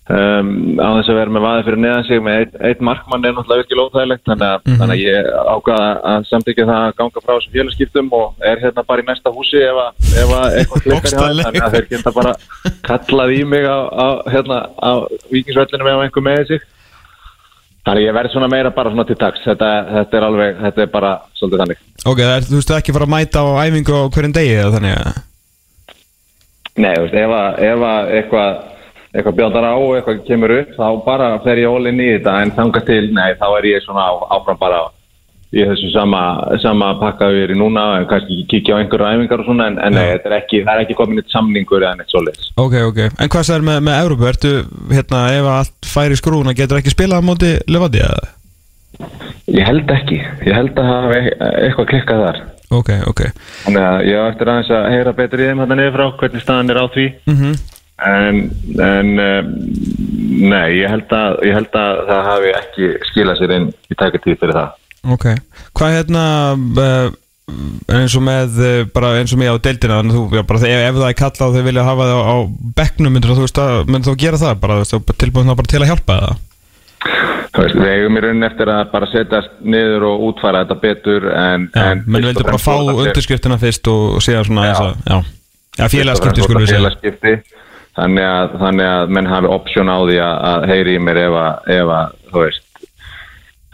um, 0.07 0.51
á 0.79 0.88
þess 1.01 1.11
að 1.11 1.16
vera 1.19 1.33
með 1.35 1.45
vaði 1.47 1.64
fyrir 1.66 1.81
neðan 1.83 2.05
sig 2.07 2.21
með 2.23 2.37
eitt, 2.42 2.53
eitt 2.69 2.83
markmann 2.88 3.25
er 3.27 3.33
náttúrulega 3.35 3.62
virkilega 3.64 3.87
óþægilegt 3.90 4.25
þannig 4.29 4.47
að, 4.53 4.61
Mhm. 4.66 4.77
þannig 4.81 4.95
að 4.97 5.03
ég 5.07 5.31
ákvaða 5.57 5.88
að 6.12 6.29
samtíkja 6.31 6.66
það 6.69 6.83
að 6.87 6.95
ganga 7.01 7.23
frá 7.25 7.33
þessu 7.35 7.51
félagskiptum 7.57 8.12
og 8.21 8.47
er 8.53 8.62
hérna 8.62 8.87
bara 8.87 9.03
í 9.03 9.07
næsta 9.09 9.33
húsi 9.35 9.61
ef 9.66 9.81
að, 9.83 9.90
ef 10.23 10.31
að 10.38 10.47
eitthvað 10.61 10.83
klikkar 10.87 11.11
hjá 11.11 11.42
þannig 11.42 11.66
að 11.66 11.75
þeir 11.77 11.88
geta 11.90 12.12
bara 12.21 12.33
kallað 12.87 13.35
í 13.35 13.42
mig 13.45 13.64
á, 13.66 13.79
á, 13.90 14.07
hérna, 14.31 14.59
á 14.79 14.90
vikingsvellinu 15.33 15.90
ef 15.90 16.03
einhver 16.07 16.23
meði 16.31 16.47
sig. 16.53 16.61
Þannig 17.87 18.03
að 18.03 18.07
ég 18.09 18.14
verð 18.19 18.33
svona 18.35 18.49
meira 18.51 18.71
bara 18.75 18.90
svona 18.90 19.07
til 19.07 19.14
taks 19.14 19.45
þetta, 19.47 19.69
þetta 19.95 20.16
er 20.19 20.25
alveg, 20.27 20.57
þetta 20.59 20.83
er 20.83 20.87
bara 20.90 21.11
svolítið 21.38 21.61
þannig. 21.62 21.83
Ok, 22.07 22.19
er, 22.19 22.42
þú 22.47 22.57
veist 22.59 22.73
ekki 22.75 22.95
fara 22.97 23.07
að 23.07 23.12
mæta 23.14 23.42
á 23.47 23.47
æfingu 23.62 23.95
á 23.95 24.03
hverjum 24.11 24.33
degi 24.35 24.55
eða 24.59 24.73
þannig 24.75 24.97
að 24.99 25.23
Nei, 26.77 26.95
veist, 27.01 27.14
ef, 27.14 27.31
ef 27.62 27.85
að 27.88 28.11
eitthvað 28.19 28.57
eitthvað 29.16 29.38
bjóndar 29.40 29.66
á 29.66 29.74
og 29.74 29.94
eitthvað 29.96 30.20
kemur 30.29 30.52
upp 30.61 30.76
þá 30.76 30.87
bara 31.07 31.31
fer 31.44 31.62
ég 31.62 31.72
all 31.72 31.88
inn 31.88 32.02
í 32.02 32.12
þetta 32.16 32.37
en 32.42 32.52
þangað 32.59 32.87
til, 32.90 33.02
nei, 33.16 33.33
þá 33.40 33.48
er 33.48 33.68
ég 33.72 33.85
svona 33.85 34.07
áfram 34.37 34.61
bara 34.61 34.85
í 35.57 35.64
þessu 35.64 35.90
sama, 35.94 36.20
sama 36.62 36.88
pakka 37.00 37.29
við 37.33 37.44
erum 37.46 37.62
núna 37.62 37.85
kannski 38.11 38.42
kíkja 38.50 38.76
á 38.76 38.81
einhverju 38.83 39.07
æfingar 39.09 39.42
og 39.42 39.48
svona 39.48 39.68
en, 39.70 39.79
en 39.87 39.94
nei, 39.94 40.09
er 40.16 40.35
ekki, 40.40 40.62
það 40.66 40.72
er 40.74 40.83
ekki 40.85 40.96
komin 40.98 41.22
eitt 41.22 41.33
samningur 41.33 41.85
eða 41.85 42.00
neitt 42.00 42.12
svoleiðis. 42.12 42.50
Ok, 42.61 42.74
ok, 42.90 43.00
en 43.14 43.31
hvað 43.33 43.46
það 43.48 43.59
er 43.59 43.68
með, 43.68 43.79
með 43.87 44.00
Európa? 44.02 44.33
Ertu, 44.33 44.52
hérna, 44.90 45.22
ef 45.37 45.52
allt 45.52 45.90
færi 45.92 46.18
skrúna 46.18 46.57
getur 46.59 46.81
ekki 46.81 46.92
spilað 46.92 47.22
á 47.22 47.29
móti 47.29 47.52
Levandi 47.70 48.02
eða? 48.02 48.35
Ég 49.55 49.62
held 49.68 49.94
ekki, 49.94 50.20
ég 50.48 50.57
held 50.57 50.76
að 50.83 50.90
hafa 50.90 51.16
e- 51.20 51.38
eitthvað 51.38 51.90
klikkað 51.92 52.26
þar. 52.26 52.42
Ok, 52.74 52.88
ok 53.07 53.20
Þannig 53.62 53.85
að 53.87 54.00
ég 54.09 54.18
á 54.18 54.24
eftir 54.26 54.48
aðeins 54.50 54.70
að 54.74 54.87
heyra 54.90 55.12
betur 55.14 55.42
í 55.42 55.46
þeim 55.46 55.61
hann 55.62 55.76
niður 55.79 55.92
frá 55.94 56.07
hvernig 56.18 56.42
staðan 56.42 56.72
er 56.74 56.81
á 56.83 56.87
því 56.90 57.05
mm 57.31 57.37
en, 58.04 58.40
en 58.82 59.12
um, 59.24 59.52
nei, 60.50 60.80
ég 60.82 60.90
held, 60.92 61.12
að, 61.16 61.38
ég 61.48 61.56
held 61.56 61.78
að 61.80 62.02
það 62.11 62.26
hafi 62.30 62.56
ekki 62.61 62.90
skilað 63.11 63.38
sér 63.40 63.54
inn 63.56 63.70
í 63.72 63.96
tækatíð 63.96 64.40
fyrir 64.42 64.59
það. 64.59 64.74
Ok, 65.16 65.28
hvað 65.78 65.94
hérna 65.94 66.24
uh, 66.56 67.06
eins 67.94 68.16
og 68.18 68.24
með 68.26 68.59
uh, 68.59 68.80
bara 68.92 69.14
eins 69.20 69.32
og 69.32 69.40
mig 69.40 69.52
á 69.52 69.56
deildina 69.62 70.02
þú, 70.11 70.24
já, 70.35 70.42
bara, 70.48 70.64
ef, 70.66 70.82
ef 70.90 70.98
það 70.98 71.09
er 71.09 71.20
kallað 71.20 71.46
og 71.46 71.56
þau 71.56 71.68
vilja 71.70 71.87
hafa 71.87 72.11
það 72.11 72.18
á, 72.18 72.24
á 72.26 72.37
bekknum 72.80 73.16
myndir 73.16 73.38
þú 73.38 73.46
myndir 73.87 74.11
þú 74.11 74.18
gera 74.24 74.42
það 74.42 74.61
bara, 74.64 74.82
tilbúin 75.22 75.52
þá 75.52 75.54
bara 75.54 75.72
til 75.72 75.82
að 75.85 75.90
hjálpa 75.92 76.18
það 76.24 76.44
veist, 77.56 77.78
við 77.78 77.92
eigum 77.92 78.18
í 78.18 78.22
raunin 78.24 78.46
eftir 78.48 78.70
að 78.72 78.82
bara 78.92 79.09
setjast 79.12 79.61
niður 79.64 80.09
og 80.11 80.24
útfæra 80.30 80.64
þetta 80.64 80.78
betur 80.82 81.28
en, 81.32 81.68
Já, 81.72 81.85
en 81.92 82.02
menn 82.04 82.28
og 82.32 82.42
bara 82.42 82.61
fá 82.61 82.74
undirskriftina 82.82 83.59
fyrst 83.62 83.88
og, 83.92 84.18
og 84.18 84.24
síðan 84.26 84.48
svona 84.50 84.66
Já. 84.68 84.90
já, 85.06 85.18
Já, 85.76 85.87
félagaskipti 85.92 86.44
skulum 86.44 86.64
við 86.64 86.72
segja. 86.72 87.37
Þannig 87.96 88.28
að, 88.28 88.59
þannig 88.62 88.90
að 88.92 89.14
menn 89.16 89.30
hafi 89.30 89.50
option 89.56 89.92
á 89.92 89.98
því 90.02 90.18
að, 90.24 90.37
að 90.50 90.68
heyri 90.72 90.96
í 90.96 91.02
mér 91.02 91.22
ef 91.24 91.38
að, 91.42 91.72
ef 91.76 91.94
að 91.96 92.18
þú 92.32 92.44
veist 92.44 92.85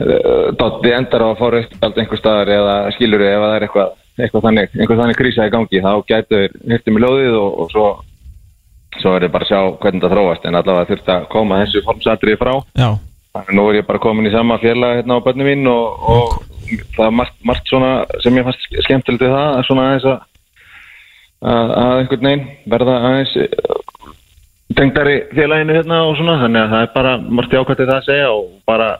uh, 0.02 0.46
Dotti 0.60 0.94
endar 0.96 1.26
á 1.26 1.28
að 1.30 1.42
fá 1.42 1.44
raukt 1.56 1.90
einhver 1.90 2.22
staðar 2.22 2.54
eða 2.56 2.78
skilur 2.96 3.26
ef 3.26 3.36
að 3.36 3.44
það 3.48 3.58
er 3.58 3.66
eitthvað, 3.68 3.92
eitthvað 4.18 4.48
þannig, 4.48 4.78
einhver 4.78 5.02
þannig 5.02 5.20
krísa 5.20 5.50
í 5.50 5.54
gangi 5.56 5.84
þá 5.84 5.92
gætu 6.08 6.40
þeir 6.40 6.58
hirti 6.74 6.94
með 6.94 7.06
ljóðið 7.06 7.38
og, 7.42 7.60
og 7.64 7.74
svo 7.74 7.86
svo 9.00 9.14
er 9.16 9.24
þið 9.24 9.32
bara 9.32 9.46
að 9.46 9.50
sjá 9.50 9.60
hvernig 9.80 10.02
það 10.04 10.12
þróast 10.12 10.46
en 10.46 10.58
allavega 10.58 10.88
þurft 10.90 11.10
að 11.14 11.26
koma 11.32 11.60
þessu 11.62 11.82
formsatriði 11.86 12.40
frá. 12.40 12.52
Já, 12.76 12.88
Þannig 13.32 13.56
nú 13.56 13.62
er 13.70 13.78
ég 13.78 13.86
bara 13.88 14.02
komin 14.02 14.28
í 14.28 14.32
sama 14.34 14.58
félag 14.60 14.98
hérna 14.98 15.16
á 15.16 15.24
bönni 15.24 15.46
mín 15.46 15.68
og, 15.72 16.02
og 16.04 16.34
það 16.96 17.06
er 17.06 17.14
margt, 17.16 17.38
margt 17.48 17.70
svona 17.70 17.92
sem 18.20 18.36
ég 18.36 18.44
fannst 18.44 18.66
skemmtilegt 18.84 19.24
við 19.24 19.32
það, 19.32 19.60
svona 19.68 19.86
aðeins 19.88 20.08
að, 20.10 20.26
að, 21.42 21.72
að 21.82 21.94
einhvern 22.00 22.28
veginn 22.28 22.44
verða 22.72 22.98
aðeins 23.08 23.32
eh, 23.42 23.72
tengdari 24.78 25.16
félaginu 25.36 25.78
hérna 25.78 26.04
og 26.08 26.18
svona, 26.18 26.38
þannig 26.42 26.62
að 26.64 26.74
það 26.74 26.84
er 26.84 26.92
bara 26.94 27.16
margt 27.22 27.56
jákvæmt 27.56 27.82
það 27.82 27.96
að 27.96 28.06
segja 28.08 28.28
og 28.32 28.46
bara, 28.68 28.92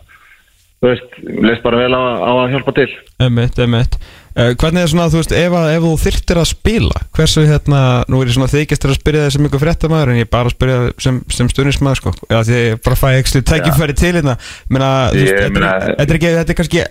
þú 0.81 0.91
veist, 0.91 1.15
leist 1.47 1.63
bara 1.65 1.85
vel 1.85 1.95
á, 1.97 2.03
á 2.19 2.33
að 2.33 2.51
hjálpa 2.57 2.75
til. 2.77 2.91
Emmett, 3.23 3.63
emmett 3.63 3.97
uh, 4.37 4.51
Hvernig 4.59 4.83
er 4.83 4.91
svona, 4.91 5.09
þú 5.13 5.23
veist, 5.23 5.35
ef, 5.39 5.57
að, 5.61 5.71
ef 5.77 5.87
þú 5.87 5.93
þyrftir 6.03 6.43
að 6.43 6.51
spila 6.51 7.03
Hversu, 7.17 7.47
hérna, 7.49 7.81
nú 8.11 8.21
er 8.21 8.31
ég 8.31 8.37
svona 8.37 8.51
þykistur 8.53 8.93
að 8.93 8.99
spyrja 8.99 9.25
þig 9.25 9.35
sem 9.37 9.49
ykkur 9.49 9.63
fréttamaður 9.63 10.13
En 10.13 10.21
ég 10.21 10.27
er 10.27 10.33
bara 10.33 10.51
að 10.51 10.57
spyrja 10.57 10.79
þig 10.83 11.07
sem, 11.07 11.23
sem 11.39 11.51
stuðnismæður, 11.53 12.03
sko. 12.03 12.15
Eða 12.29 12.45
því 12.49 12.61
ég 12.67 12.85
bara 12.89 13.01
fæ 13.01 13.09
ekki 13.15 13.45
tækifæri 13.53 13.99
til 14.03 14.15
hérna. 14.19 14.37
Meina, 14.69 14.93
þú 15.15 15.23
veist, 15.23 15.43
þetta 15.47 15.63
er, 15.63 15.91
þetta 16.03 16.09
er 16.09 16.21
ekki, 16.21 16.33
þetta 16.41 16.57
er 16.57 16.61
kannski 16.63 16.87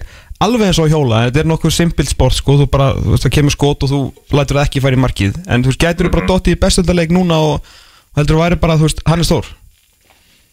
alveg 0.46 0.72
eins 0.72 0.82
og 0.82 0.92
hjóla 0.92 1.26
Þetta 1.28 1.44
er 1.44 1.50
nokkuð 1.52 1.76
simpil 1.76 2.08
sport, 2.10 2.38
sko 2.38 2.58
Þú 2.62 2.68
bara, 2.74 2.92
þú 2.98 3.14
veist, 3.14 3.28
það 3.28 3.36
kemur 3.38 3.56
skot 3.56 3.86
og 3.86 3.94
þú 3.94 4.02
lætur 4.38 4.60
það 4.60 4.68
ekki 4.68 4.84
færi 4.84 5.00
í 5.00 5.04
markið. 5.06 5.40
En 5.48 5.64
þú 5.64 5.72
veist, 5.72 5.82
gætur 5.82 6.10
þú 6.10 6.14
bara 6.18 6.30
dottið 6.32 6.58
í 6.58 6.62
bestöldarleik 6.62 7.14
núna 7.16 7.40
og 7.48 7.74
heldur 8.18 8.38
þú 8.38 8.44
væri 8.44 8.62
bara, 8.62 8.80
þú 8.80 8.90
veist, 8.90 9.04
hann 9.08 9.24
er 9.24 9.30
stór? 9.30 9.54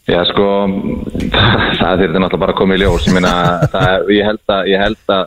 Já, 0.09 0.23
sko, 0.31 0.45
það, 1.81 2.05
þurfti 2.05 2.23
náttúrulega 2.23 2.45
bara 2.45 2.55
að 2.55 2.61
koma 2.63 2.79
í 2.79 2.81
ljós. 2.85 3.09
Ég 3.09 3.19
meina, 3.19 3.35
það, 3.75 4.15
ég 4.17 4.31
held 4.31 4.55
að, 4.55 4.71
ég 4.73 4.87
held 4.87 5.17
að 5.17 5.27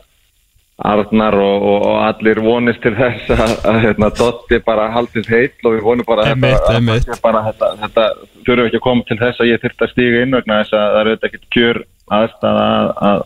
Arnar 0.82 1.36
og, 1.38 1.64
og, 1.68 1.84
og 1.86 1.98
allir 2.08 2.40
vonist 2.42 2.80
til 2.82 2.94
þess 2.96 3.28
að, 3.36 3.76
hérna, 3.84 4.08
Dotti 4.18 4.58
bara 4.66 4.88
haldist 4.90 5.30
heill 5.30 5.68
og 5.68 5.76
við 5.76 5.84
vonum 5.84 6.08
bara 6.08 6.24
þetta, 6.32 7.02
þetta, 7.04 7.68
þetta 7.84 8.06
þurfum 8.46 8.66
ekki 8.66 8.80
að 8.80 8.84
koma 8.88 9.06
til 9.06 9.18
þess 9.20 9.44
að 9.44 9.50
ég 9.52 9.62
þurfti 9.62 9.86
að 9.86 9.92
stíga 9.92 10.24
inn 10.24 10.34
vegna 10.34 10.58
þess 10.62 10.74
að 10.74 10.82
það 10.88 10.98
eru 11.02 11.12
auðvitað 11.12 11.28
ekkert 11.28 11.48
kjör 11.54 11.80
aðstæða 12.18 12.64
að, 12.72 12.90
að 13.10 13.22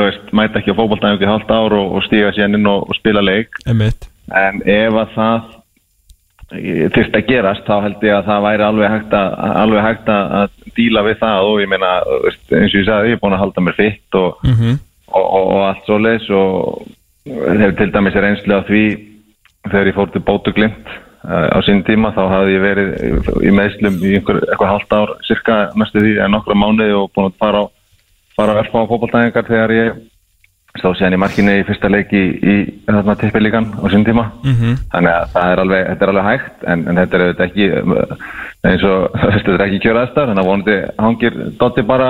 veist, 0.00 0.32
mæta 0.32 0.58
ekki 0.60 0.72
á 0.72 0.78
fótboltæðingu 0.78 1.24
í 1.26 1.30
halvt 1.30 1.50
ár 1.50 1.72
og, 1.78 1.92
og 1.98 2.02
stíga 2.06 2.30
sér 2.32 2.48
inn 2.54 2.66
og, 2.66 2.88
og 2.88 2.94
spila 2.96 3.20
leik. 3.24 3.48
Emmett 3.66 4.08
en 4.32 4.62
ef 4.64 4.94
að 4.94 5.08
það 5.16 5.50
þurft 6.94 7.16
að 7.16 7.26
gerast 7.28 7.64
þá 7.66 7.74
held 7.86 8.02
ég 8.04 8.14
að 8.16 8.26
það 8.28 8.42
væri 8.46 8.64
alveg 8.66 8.90
hægt 8.92 9.14
að, 9.16 9.36
alveg 9.62 9.84
hægt 9.86 10.10
að 10.12 10.56
díla 10.76 11.02
við 11.06 11.16
það 11.22 11.46
og 11.48 11.60
ég 11.62 11.70
meina 11.72 11.92
eins 12.02 12.74
og 12.74 12.80
ég 12.80 12.86
sagði, 12.88 13.12
ég 13.12 13.16
er 13.16 13.22
búin 13.22 13.36
að 13.36 13.42
halda 13.44 13.64
mér 13.64 13.78
fitt 13.78 14.18
og, 14.20 14.42
mm 14.46 14.74
og, 15.12 15.24
og, 15.28 15.46
og 15.52 15.62
allt 15.68 15.82
svo 15.88 15.96
leis 16.00 16.26
og 16.32 16.86
hefur 17.28 17.74
til 17.76 17.90
dæmis 17.92 18.14
reynslu 18.16 18.54
á 18.56 18.64
því 18.64 18.82
þegar 19.68 19.90
ég 19.90 19.96
fór 19.98 20.12
til 20.14 20.22
Bótuglimt 20.24 20.86
uh, 20.88 21.48
á 21.52 21.58
sín 21.66 21.82
tíma 21.84 22.14
þá 22.16 22.22
hafði 22.30 22.54
ég 22.54 22.62
verið 22.64 22.94
í- 23.44 23.52
meðslum 23.52 23.98
í 24.00 24.14
einhver, 24.16 24.38
eitthvað 24.46 24.72
halvt 24.72 24.96
ár 24.96 25.12
cirka 25.28 25.58
næstu 25.76 26.00
því 26.00 26.14
en 26.24 26.32
nokkra 26.32 26.56
mánuði 26.56 26.96
og 26.96 27.10
búin 27.12 27.28
að 27.28 27.36
fara 27.44 27.60
á, 27.60 27.64
fara 28.36 28.54
á 28.56 28.60
örfá 28.62 28.78
fótballtæðingar 28.90 29.46
þegar 29.50 29.72
ég 29.76 30.00
stóð 30.80 30.94
séðan 30.96 31.16
í 31.18 31.20
markinu 31.20 31.52
í 31.60 31.64
fyrsta 31.68 31.88
leik 31.92 32.12
í, 32.16 32.22
í 32.40 32.54
þarna 32.88 33.14
tippilíkan 33.20 33.66
á 33.76 33.84
sín 33.92 34.06
tíma 34.08 34.24
Mhm. 34.42 34.78
þannig 34.94 35.12
að 35.12 35.26
það 35.34 35.50
er 35.52 35.60
alveg, 35.64 35.82
þetta 35.90 36.04
er 36.06 36.12
alveg 36.12 36.28
hægt 36.30 36.64
en, 36.72 36.84
en 36.88 36.96
þetta 37.02 37.16
er 37.18 37.24
auðvitað 37.26 37.46
ekki 37.50 37.66
uh, 37.76 38.14
eins 38.70 38.84
og 38.88 39.18
þetta 39.34 39.52
er 39.58 39.64
ekki 39.66 39.80
kjöraðstar 39.84 40.30
þannig 40.30 40.42
að 40.44 40.48
vonandi 40.50 40.76
hangir 41.04 41.36
Dotti 41.60 41.84
bara 41.92 42.08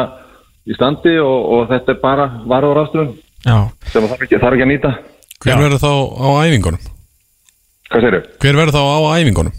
í 0.70 0.76
standi 0.78 1.16
og, 1.18 1.40
og 1.56 1.66
þetta 1.72 1.96
er 1.96 2.00
bara 2.04 2.28
varur 2.46 2.82
ástrun 2.84 3.10
Já, 3.42 3.56
sem 3.90 4.06
þarf 4.06 4.22
ekki, 4.28 4.38
þarf 4.38 4.54
ekki 4.54 4.66
að 4.68 4.72
nýta 4.76 4.92
Hver 5.42 5.58
verður 5.58 5.82
þá 5.82 5.90
á 6.22 6.28
æfingunum? 6.46 6.82
Hvað 7.90 8.04
segirðu? 8.04 8.20
Hver 8.44 8.58
verður 8.60 8.76
þá 8.78 8.82
á 8.86 8.98
æfingunum? 9.18 9.54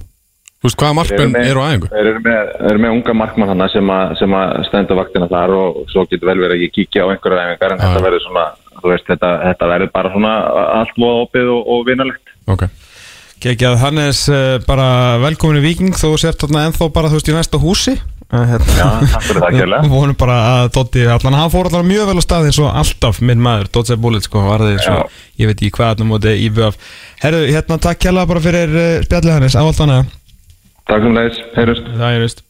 Þú 0.63 0.69
veist, 0.69 0.77
hvaða 0.79 0.95
markmenn 0.95 1.33
eru 1.43 1.59
á 1.59 1.65
æfingu? 1.73 1.87
Þeir 1.91 2.07
eru 2.13 2.19
með, 2.23 2.51
eru 2.71 2.79
með 2.85 2.93
unga 2.95 3.13
markmann 3.19 3.49
hana 3.51 3.65
sem, 3.73 3.89
að- 3.91 4.13
sem 4.21 4.35
að 4.39 4.53
stendur 4.69 4.95
vaktina 5.01 5.27
þar 5.27 5.51
og 5.59 5.81
svo 5.91 6.05
getur 6.07 6.29
vel 6.29 6.37
verið 6.39 6.55
að 6.55 6.63
ég 6.63 6.71
kíkja 6.77 7.03
á 7.03 7.11
einhverja 7.11 7.43
æfingar 7.49 7.75
en 7.75 7.81
Já. 7.81 7.83
þetta 7.89 8.03
verður 8.05 8.23
svona, 8.23 8.45
þú 8.79 8.93
veist, 8.93 9.09
þetta, 9.11 9.31
þetta 9.43 9.69
verður 9.73 9.91
bara 9.99 10.13
svona 10.15 10.31
allt 10.79 10.95
voða 11.03 11.25
opið 11.27 11.51
og, 11.57 11.67
og 11.75 11.83
vinalegt. 11.91 12.31
Ok, 12.47 12.63
Gekjað, 13.43 13.75
Hannes 13.83 14.23
uh, 14.31 14.55
bara 14.63 14.87
velkomin 15.19 15.59
í 15.59 15.65
Viking 15.67 15.91
þú 15.99 16.13
sért 16.23 16.39
þarna 16.45 16.63
ennþá 16.69 16.87
bara 16.95 17.11
þú 17.11 17.19
veist 17.19 17.27
í 17.27 17.35
næsta 17.35 17.59
húsi 17.59 17.97
uh, 17.99 18.45
hérna. 18.47 18.77
Já, 18.79 18.87
takk 19.11 19.27
fyrir 19.27 19.43
það, 19.43 19.57
kjærlega. 19.59 19.83
Við 19.83 19.93
vonum 19.97 20.15
bara 20.23 20.37
að 20.53 20.69
Dotti 20.79 21.03
allan, 21.11 21.35
hann 21.41 21.51
fór 21.51 21.67
allan 21.67 21.89
mjög 21.91 22.07
vel 22.13 22.17
á 22.19 22.23
stað 22.23 22.47
eins 22.47 22.61
og 22.63 22.71
alltaf 22.71 23.19
minn 23.19 23.43
maður, 23.43 23.67
Dotti 23.75 23.99
Bullet 23.99 24.23
sko, 24.23 24.47
varði 24.47 24.77
eins 24.77 24.87
og, 24.95 25.11
ég 25.43 25.51
veit 25.51 25.59
ekki 25.59 25.75
hvað 25.75 25.91
allan 25.97 26.11
móti 26.15 26.37
í 26.39 26.47
VF 26.55 26.79
Herru, 27.25 27.43
hérna 27.51 27.81
takk 27.83 27.99
kjalla 28.07 28.23
bara 28.31 28.43
fyrir 28.47 28.71
uh, 28.79 29.03
spjallið 29.03 29.35
Hannes, 29.35 29.59
ávallt 29.59 29.83
hana 29.83 29.99
Takk 30.89 31.05
sem 31.05 31.13
leiðis, 31.15 31.43
heyrust. 31.57 31.85
Það 31.95 32.09
er 32.17 32.25
veist 32.27 32.43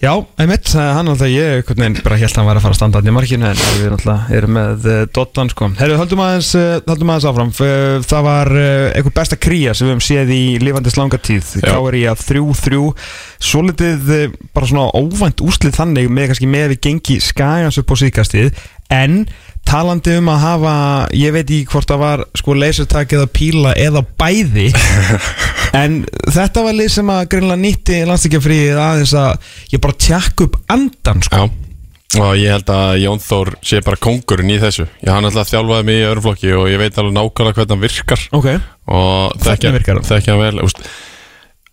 Já, 0.00 0.14
einmitt, 0.40 0.64
eh, 0.72 0.86
hann 0.96 1.10
alltaf 1.12 1.28
ég 1.28 1.66
veginn 1.68 1.98
bara 2.00 2.16
held 2.16 2.30
að 2.32 2.38
hann 2.40 2.46
væri 2.48 2.56
að 2.56 2.62
fara 2.64 2.72
að 2.72 2.78
standa 2.78 3.00
hann 3.02 3.10
í 3.10 3.12
markinu 3.12 3.44
en 3.50 3.58
við 3.82 3.90
alltaf 3.98 4.30
erum 4.32 4.54
með 4.56 4.86
uh, 4.88 5.00
Dottan 5.12 5.50
sko. 5.52 5.68
Herru, 5.76 5.98
höldum 6.00 6.22
aðeins, 6.24 6.48
uh, 6.56 6.78
höldum 6.88 7.12
aðeins 7.12 7.26
áfram. 7.28 7.50
F- 7.52 8.06
Það 8.08 8.24
var 8.24 8.50
uh, 8.54 8.86
einhver 8.96 9.12
besta 9.18 9.36
kría 9.36 9.74
sem 9.76 9.84
við 9.90 9.92
höfum 9.92 10.06
séð 10.06 10.32
í 10.32 10.40
lifandis 10.64 10.96
langa 10.96 11.20
tíð 11.20 11.50
í 11.60 12.06
að 12.08 12.24
3-3 12.30 12.80
Svolítið 13.50 14.08
uh, 14.16 14.24
bara 14.56 14.70
svona 14.72 14.88
óvænt 14.96 15.44
úslið 15.44 15.76
þannig 15.76 16.08
með 16.16 16.32
kannski 16.32 16.48
með 16.56 16.72
við 16.72 16.82
gengi 16.88 17.20
skæjans 17.28 17.82
upp 17.84 17.92
á 17.92 17.96
síkastið 18.00 18.56
En 18.90 19.20
talandi 19.68 20.16
um 20.18 20.28
að 20.32 20.42
hafa, 20.44 20.74
ég 21.14 21.34
veit 21.34 21.46
ekki 21.46 21.70
hvort 21.70 21.90
það 21.90 22.02
var 22.02 22.24
sko 22.38 22.56
leysertak 22.58 23.14
eða 23.16 23.30
píla 23.32 23.74
eða 23.78 24.04
bæði. 24.18 24.70
En 25.70 26.00
þetta 26.26 26.64
var 26.66 26.74
lið 26.74 26.88
sem 26.96 27.10
að 27.14 27.26
greinlega 27.30 27.62
nýtti 27.62 27.98
landstíkjafríið 28.08 28.78
aðeins 28.82 29.12
að 29.14 29.52
ég 29.70 29.82
bara 29.84 29.98
tjakk 30.02 30.42
upp 30.42 30.56
andan 30.74 31.22
sko. 31.22 31.44
já. 31.44 31.68
Og 32.18 32.32
ég 32.40 32.50
held 32.50 32.70
að 32.74 32.96
Jón 33.04 33.20
Þór 33.22 33.52
sé 33.62 33.78
bara 33.86 34.00
kongurinn 34.02 34.50
í 34.50 34.56
þessu. 34.58 34.88
Ég 34.98 35.12
hann 35.14 35.28
alltaf 35.28 35.52
þjálfaði 35.52 35.86
mig 35.86 36.00
í 36.00 36.08
örflokki 36.08 36.50
og 36.58 36.66
ég 36.72 36.80
veit 36.82 36.98
alveg 36.98 37.14
nákvæmlega 37.14 37.54
hvernig 37.60 37.76
hann 37.76 37.84
virkar. 37.84 38.24
Ok, 38.34 38.48
og 38.90 39.36
þekkja 39.44 39.70
hann? 40.34 40.42
vel 40.42 40.64
úst, 40.64 40.82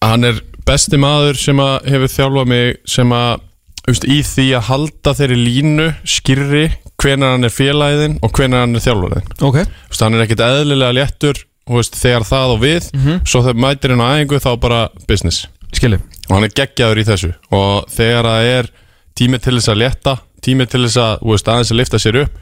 hann 0.05 0.29
er 0.29 0.43
besti 0.67 0.99
maður 1.01 1.41
sem 1.41 1.63
að 1.63 1.89
hefur 1.89 2.13
þjálfað 2.13 2.51
mig 2.53 2.77
sem 2.85 3.17
að 3.17 3.46
úst, 3.91 4.07
í 4.07 4.19
því 4.25 4.47
að 4.57 4.67
halda 4.71 5.13
þeirri 5.17 5.37
línu 5.41 5.87
skýrri 6.07 6.63
hvenar 7.01 7.35
hann 7.35 7.47
er 7.47 7.53
félagðinn 7.53 8.17
og 8.25 8.33
hvenar 8.35 8.65
hann 8.65 8.75
er 8.77 8.83
þjálfariðinn 8.83 9.45
ok. 9.47 9.59
Úst, 9.91 10.01
hann 10.03 10.17
er 10.17 10.25
ekkit 10.25 10.43
eðlilega 10.47 10.97
léttur 10.97 11.43
úst, 11.67 11.97
þegar 11.99 12.23
það 12.27 12.53
og 12.55 12.61
við. 12.63 12.85
Svo 13.27 13.43
þegar 13.43 13.61
mætir 13.63 13.93
hann 13.93 14.03
á 14.03 14.09
æfingu 14.15 14.39
þá 14.39 14.51
bara 14.63 14.81
business. 15.09 15.45
Skilji. 15.75 15.99
Og 16.29 16.37
hann 16.37 16.47
er 16.47 16.53
geggjaður 16.55 17.01
í 17.01 17.07
þessu. 17.07 17.33
Og 17.51 17.89
þegar 17.91 18.29
það 18.31 18.51
er 18.53 18.69
tími 19.19 19.39
til 19.43 19.57
þess 19.57 19.73
að 19.73 19.81
létta 19.83 20.13
tími 20.47 20.67
til 20.69 20.83
þess 20.85 20.99
að 21.01 21.25
úst, 21.27 21.49
aðeins 21.49 21.73
að 21.73 21.79
lifta 21.81 21.99
sér 22.01 22.19
upp 22.23 22.37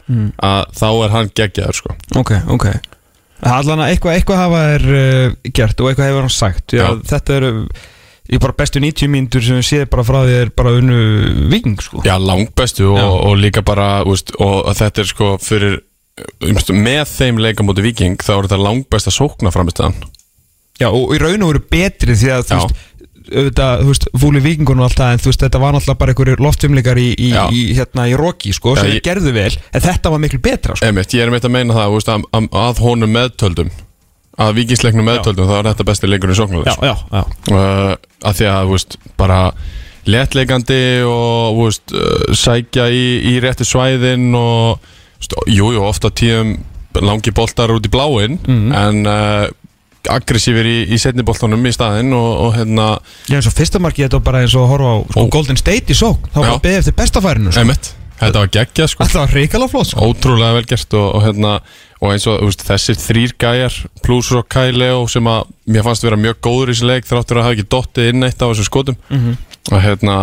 að 0.46 0.62
þá 0.78 0.88
er 1.06 1.14
hann 1.16 1.32
geggjaður 1.40 1.80
sko. 1.80 1.96
Ok, 2.22 2.32
ok. 2.54 2.68
Allan 3.46 3.82
að 3.84 3.92
eitthvað, 3.94 4.18
eitthvað 4.20 4.42
hafa 4.42 4.62
er 4.76 4.86
uh, 4.86 5.36
gert 5.56 5.82
og 5.82 5.90
eitthvað 5.90 6.10
hefur 6.12 6.26
hann 6.26 6.34
sagt. 6.36 6.76
Já, 6.76 6.86
Já. 6.86 6.90
Þetta 7.12 7.36
eru 7.40 7.52
í 8.32 8.40
bara 8.42 8.56
bestu 8.58 8.82
90 8.82 9.12
mínútur 9.14 9.44
sem 9.46 9.60
við 9.60 9.68
séð 9.70 9.84
bara 9.94 10.06
frá 10.08 10.20
því 10.26 10.38
er 10.44 10.50
bara 10.58 10.72
unnu 10.80 11.00
viking 11.52 11.78
sko. 11.84 12.02
Já, 12.08 12.16
langbestu 12.18 12.88
og, 12.94 12.98
Já. 12.98 13.06
og 13.30 13.38
líka 13.42 13.62
bara 13.66 13.90
úst, 14.10 14.32
og 14.42 14.72
þetta 14.76 15.04
er 15.04 15.12
sko 15.12 15.28
fyrir 15.44 15.78
umstu, 16.48 16.74
með 16.74 17.04
þeim 17.12 17.40
leika 17.44 17.64
múti 17.68 17.84
viking 17.86 18.18
þá 18.24 18.34
er 18.40 18.48
þetta 18.48 18.62
langbesta 18.64 19.12
sókna 19.14 19.52
framistöðan 19.54 19.98
Já, 20.80 20.90
og 20.92 21.14
í 21.16 21.20
raun 21.22 21.44
og 21.46 21.54
veru 21.54 21.64
betri 21.72 22.16
því 22.18 22.34
að 22.36 22.46
þú 22.50 22.60
veist 22.62 22.84
auðvitað, 23.26 23.80
þú 23.82 23.88
veist, 23.90 24.04
fúli 24.22 24.42
vikingun 24.44 24.82
og 24.84 24.86
allt 24.86 25.00
það 25.00 25.14
en 25.16 25.22
þú 25.24 25.30
veist, 25.32 25.44
þetta 25.46 25.62
var 25.64 25.72
náttúrulega 25.74 25.98
bara 26.02 26.14
einhverjir 26.14 26.42
loftumleikar 26.46 27.00
í, 27.02 27.06
í, 27.18 27.30
í, 27.34 27.62
hérna, 27.74 28.04
í 28.12 28.14
Rocky, 28.20 28.52
sko, 28.54 28.76
Já, 28.78 28.84
sem 28.84 28.92
ég- 28.94 29.02
gerðu 29.08 29.32
vel 29.34 29.50
en 29.74 29.82
þetta 29.82 30.12
var 30.14 30.22
miklu 30.22 30.40
betra, 30.46 30.76
sko. 30.78 30.86
Emitt, 30.92 31.16
ég 31.18 31.26
er 31.26 31.32
meitt 31.34 31.48
að 31.48 31.56
meina 31.56 31.74
það 31.74 31.96
úst, 31.98 32.12
að, 32.14 32.28
að, 32.38 32.50
að 32.62 32.82
honum 32.86 33.16
meðtöldum 33.18 33.72
að 34.42 34.54
vikingsleiknum 34.60 35.06
meðtöldum 35.08 35.48
þá 35.48 35.56
er 35.62 35.68
þetta 35.72 35.88
besti 35.88 36.10
leikur 36.12 36.34
í 36.34 36.38
sóknulegs 36.38 36.78
uh, 36.82 37.96
að 38.26 38.40
því 38.40 38.48
að 38.52 38.74
úst, 38.76 38.98
bara 39.18 39.40
léttleikandi 40.06 40.80
og 41.08 41.60
úst, 41.66 41.94
uh, 41.96 42.32
sækja 42.36 42.90
í, 42.94 43.06
í 43.32 43.36
réttu 43.44 43.66
svæðin 43.68 44.32
og 44.38 44.82
úst, 45.22 45.36
jú, 45.50 45.72
jú, 45.76 45.84
ofta 45.88 46.12
tíðum 46.14 46.58
langi 47.02 47.32
boltar 47.36 47.74
út 47.76 47.86
í 47.88 47.92
bláin 47.92 48.38
Mhm. 48.46 48.72
en 48.72 49.06
uh, 49.08 49.48
aggressífir 50.06 50.68
í, 50.70 50.76
í 50.94 50.98
setni 51.02 51.24
boltanum 51.26 51.64
í 51.66 51.72
staðinn 51.74 52.14
og, 52.14 52.32
og 52.46 52.52
hérna 52.60 53.00
Já, 53.26 53.40
eins 53.40 53.48
og 53.50 53.56
fyrsta 53.58 53.80
markið 53.82 54.06
þetta 54.06 54.20
var 54.20 54.26
bara 54.28 54.42
eins 54.46 54.54
og 54.54 54.62
að 54.68 54.72
horfa 54.76 54.92
á 54.94 54.98
sko. 55.10 55.24
Golden 55.34 55.58
State 55.58 55.90
í 55.90 55.98
sók 55.98 56.28
þá 56.30 56.38
var 56.44 56.46
Já. 56.46 56.54
að 56.54 56.62
beðið 56.68 56.82
eftir 56.84 56.98
bestafærinu 57.00 57.52
sko. 57.56 57.64
Þetta 58.20 58.40
var 58.42 58.52
geggjað 58.56 58.90
sko 58.94 59.04
Þetta 59.06 59.20
var 59.26 59.34
hrikalega 59.36 59.72
flott 59.74 59.90
sko 59.92 60.06
Ótrúlega 60.10 60.54
vel 60.56 60.66
gert 60.70 60.94
og, 60.96 61.08
og, 61.18 61.24
hérna, 61.26 61.54
og 62.00 62.12
eins 62.14 62.28
og 62.32 62.44
veist, 62.46 62.64
þessir 62.68 63.00
þrýr 63.02 63.34
gæjar 63.44 63.80
pluss 64.06 64.30
og 64.38 64.46
Kai 64.52 64.70
Leo 64.72 65.02
sem 65.12 65.28
að 65.28 65.50
mér 65.68 65.84
fannst 65.88 66.06
vera 66.08 66.20
mjög 66.20 66.38
góður 66.48 66.72
í 66.72 66.76
þessu 66.78 66.88
leik 66.92 67.10
þráttur 67.10 67.42
að 67.42 67.48
hafa 67.50 67.58
ekki 67.58 67.68
dottið 67.76 68.12
inn 68.14 68.24
eitt 68.30 68.40
af 68.46 68.54
þessu 68.54 68.68
skotum 68.70 68.96
Mhm. 69.10 69.36
og 69.72 69.82
hérna 69.84 70.16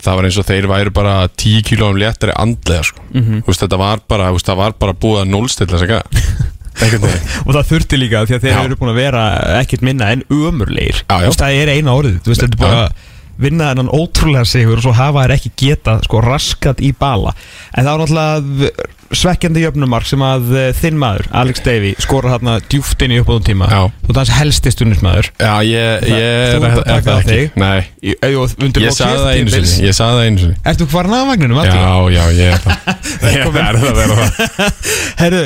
það 0.00 0.16
var 0.16 0.24
eins 0.30 0.38
og 0.40 0.46
þeir 0.48 0.66
væru 0.70 0.90
bara 0.96 1.14
10 1.28 1.60
kílóum 1.68 1.98
léttari 2.00 2.32
andlega 2.40 2.84
sko. 2.88 3.02
Mhm. 3.12 3.42
þú 3.44 3.50
veist, 3.52 3.60
þetta 3.66 3.78
var 3.82 4.00
bara, 4.08 4.30
veist, 4.32 4.46
það 4.48 4.56
var 4.62 4.72
bara 4.80 4.92
búið 4.96 5.20
að 5.24 5.30
núlstilla 5.34 5.76
þess 5.76 5.84
að 5.84 5.92
gæja 5.92 6.48
Og 7.44 7.52
það 7.52 7.66
þurfti 7.68 7.98
líka 8.00 8.22
því 8.24 8.34
að 8.38 8.44
þeir 8.46 8.54
Já. 8.54 8.60
eru 8.64 8.76
búin 8.80 8.90
að 8.94 9.00
vera 9.02 9.22
ekkert 9.60 9.82
minna 9.84 10.06
en 10.14 10.22
veist, 10.30 11.40
Það 11.42 11.56
er 11.60 11.72
eina 11.74 11.92
orðið 11.92 12.20
Þú 12.24 12.30
veist, 12.32 12.40
þetta 12.46 12.56
er 12.56 12.62
bara 12.62 12.84
að 12.86 13.08
vinna 13.40 13.70
þennan 13.72 13.90
ótrúlega 13.96 14.46
sigur 14.48 14.78
og 14.80 14.84
svo 14.86 14.94
hafa 14.96 15.24
þær 15.26 15.36
ekki 15.38 15.52
geta 15.64 15.98
sko 16.04 16.22
raskat 16.24 16.80
í 16.84 16.92
bala. 16.96 17.32
En 17.74 17.86
það 17.86 17.92
var 17.92 18.10
náttúrulega 18.14 18.88
svekkjandi 19.10 19.64
jöfnumark 19.64 20.06
sem 20.06 20.22
að 20.22 20.52
eh, 20.54 20.68
þinn 20.78 20.98
maður, 21.00 21.26
Alex 21.34 21.64
Davey 21.66 21.96
skora 21.98 22.30
hérna 22.36 22.58
djúft 22.70 23.00
inn 23.02 23.16
í 23.16 23.18
uppáðum 23.18 23.46
tíma. 23.48 23.66
Já. 23.66 23.80
þú 24.06 24.12
er 24.12 24.20
hans 24.20 24.30
helsti 24.36 24.72
stundismæður 24.74 25.30
Já, 25.40 25.54
ég, 25.66 26.04
Það- 26.04 26.12
ég 26.14 26.54
þú 26.54 26.68
ert 26.68 26.78
að 26.78 26.86
taka 26.92 27.16
á 27.16 27.20
þig. 27.26 27.58
Nei, 27.58 27.80
ég 28.06 28.94
sagði 28.94 29.24
það 29.24 29.32
einu 29.34 29.54
sinni. 29.56 29.74
Ég 29.88 29.98
sagði 29.98 30.20
það 30.20 30.28
einu 30.28 30.44
sinni. 30.44 30.60
Ertu 30.70 30.88
farin 30.94 31.16
af 31.18 31.26
vagninum? 31.32 31.60
Já, 31.66 31.74
já, 32.14 32.22
ég 32.38 32.54
er 32.54 32.62
það. 32.62 32.78
Ég 33.34 33.42
að 33.42 33.52
vera 33.58 34.20
það. 34.22 34.80
Herru, 35.24 35.44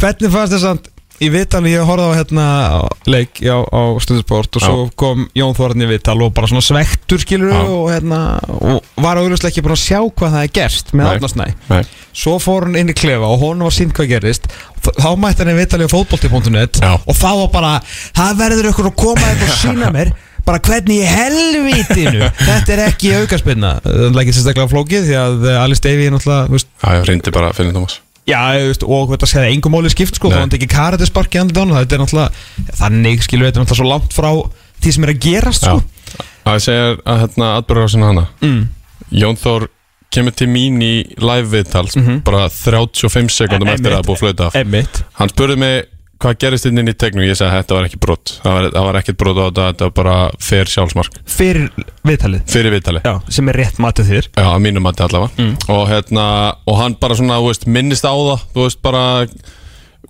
hvernig 0.00 0.34
fannst 0.38 0.56
þess 0.56 0.68
að 0.72 0.93
í 1.22 1.28
viðtali 1.30 1.70
ég 1.72 1.86
horfði 1.86 2.06
á 2.10 2.18
hérna 2.18 2.46
leik 3.06 3.38
já, 3.42 3.54
á 3.62 3.82
Stundarsport 4.02 4.58
og 4.58 4.64
svo 4.64 4.84
kom 4.98 5.26
Jón 5.36 5.54
Þórn 5.56 5.84
í 5.84 5.88
viðtal 5.92 6.16
og 6.26 6.32
bara 6.34 6.50
svona 6.50 6.64
svektur 6.64 7.22
skilur 7.22 7.54
og 7.54 7.88
hérna 7.92 8.20
og 8.42 8.84
var 9.00 9.20
auðvitað 9.20 9.50
ekki 9.52 9.64
búin 9.64 9.76
að 9.76 9.82
sjá 9.84 10.00
hvað 10.02 10.36
það 10.36 10.42
er 10.42 10.52
gerst 10.58 10.92
með 10.96 11.26
Nei, 11.70 11.80
svo 12.14 12.36
fór 12.42 12.68
hann 12.68 12.78
inn 12.80 12.92
í 12.92 12.96
klefa 12.98 13.30
og 13.30 13.42
hún 13.42 13.62
var 13.64 13.74
sínt 13.74 13.94
hvað 13.96 14.10
gerist. 14.14 14.46
Þá 14.84 15.10
mætti 15.18 15.44
hann 15.44 15.52
í 15.54 15.58
viðtali 15.58 15.88
á 15.88 15.94
fótbolti.net 15.94 16.80
Já. 16.82 16.92
og 16.98 17.18
þá 17.18 17.30
var 17.40 17.50
bara 17.54 17.74
það 17.88 18.38
verður 18.42 18.70
ykkur 18.72 18.90
að 18.90 18.96
koma 19.04 19.28
eitthvað 19.30 19.52
og 19.54 19.60
sína 19.64 19.92
mér 19.94 20.14
bara 20.44 20.60
hvernig 20.60 21.00
í 21.00 21.08
helvítinu. 21.08 22.30
Þetta 22.42 22.74
er 22.74 22.82
ekki 22.90 23.14
aukarspinna 23.22 23.76
það 23.86 24.08
er 24.10 24.24
ekki 24.24 24.34
sérstaklega 24.36 24.72
flókið 24.74 25.06
því 25.08 25.20
að 25.22 25.46
Alice 25.62 25.84
Davey 25.86 26.10
er 26.10 26.18
náttúrulega 26.18 28.02
já, 28.26 28.40
veist, 28.68 28.82
og 28.86 29.10
þetta 29.12 29.28
segði 29.28 29.52
engum 29.54 29.74
máli 29.76 29.90
skipt 29.92 30.16
sko, 30.16 30.30
þá 30.32 30.38
hann 30.44 30.54
ekki 30.56 30.68
karatisparki 30.72 31.40
andur 31.42 31.58
dánu, 31.60 31.76
þetta 31.76 31.96
er 31.98 32.02
náttúrulega 32.04 32.74
þannig, 32.80 33.22
skilur 33.26 33.44
við, 33.44 33.50
þetta 33.52 33.60
er 33.60 33.66
náttúrulega 33.66 33.82
svo 33.82 33.90
langt 33.90 34.16
frá 34.16 34.30
því 34.84 34.92
sem 34.96 35.04
er 35.06 35.12
að 35.14 35.20
gerast 35.26 35.66
Já, 35.68 35.74
sko. 35.78 36.26
að 36.50 36.58
segja 36.64 36.90
að 37.04 37.20
hérna 37.24 37.50
atbyrðarásina 37.60 38.10
hana 38.12 38.26
mm. 38.40 38.62
Jón 39.14 39.36
Þór 39.40 39.68
kemur 40.14 40.34
til 40.38 40.46
mín 40.48 40.78
í 40.84 40.92
live 41.18 41.48
viðtal 41.50 41.88
Mhm. 41.96 42.20
bara 42.24 42.48
35 42.48 43.30
sekundum 43.34 43.68
En- 43.68 43.74
eftir 43.74 43.90
að 43.90 43.96
það 43.96 44.02
er 44.02 44.08
búið 44.08 44.16
að 44.16 44.24
flöta 44.24 44.46
af 44.46 45.08
Hann 45.18 45.28
spurði 45.32 45.56
mig 45.58 45.84
hvað 46.24 46.36
gerist 46.42 46.66
inn 46.68 46.80
í 46.80 46.94
tegnum? 46.96 47.24
Ég 47.26 47.36
sagði 47.38 47.50
að 47.52 47.58
þetta 47.60 47.76
var 47.76 47.88
ekki 47.88 47.98
brot. 48.02 48.32
Það 48.42 48.54
var, 48.56 48.68
það 48.74 48.86
var 48.88 48.98
ekkert 49.00 49.18
brot 49.20 49.36
á 49.36 49.44
þetta, 49.44 49.66
þetta 49.70 49.88
var 49.88 49.94
bara 49.98 50.14
fer 50.44 50.70
sjálfsmark. 50.72 51.18
Fyrir 51.34 51.66
viðtalið? 52.08 52.44
Fyrir 52.54 52.74
viðtali 52.74 53.02
Já, 53.04 53.12
sem 53.36 53.50
er 53.52 53.58
rétt 53.60 53.80
matið 53.84 54.10
þér. 54.12 54.28
Já, 54.32 54.46
að 54.48 54.62
mínum 54.64 54.86
mati 54.86 55.04
allavega. 55.04 55.34
Mm. 55.44 55.52
og, 55.74 55.82
hérna, 55.90 56.24
og 56.70 56.80
hann 56.80 56.96
bara 57.02 57.18
svona, 57.18 57.40
þú 57.42 57.50
veist, 57.50 57.68
minnist 57.76 58.08
á 58.08 58.12
það 58.14 58.46
Þú 58.54 58.64
veist, 58.66 58.80
bara 58.84 59.04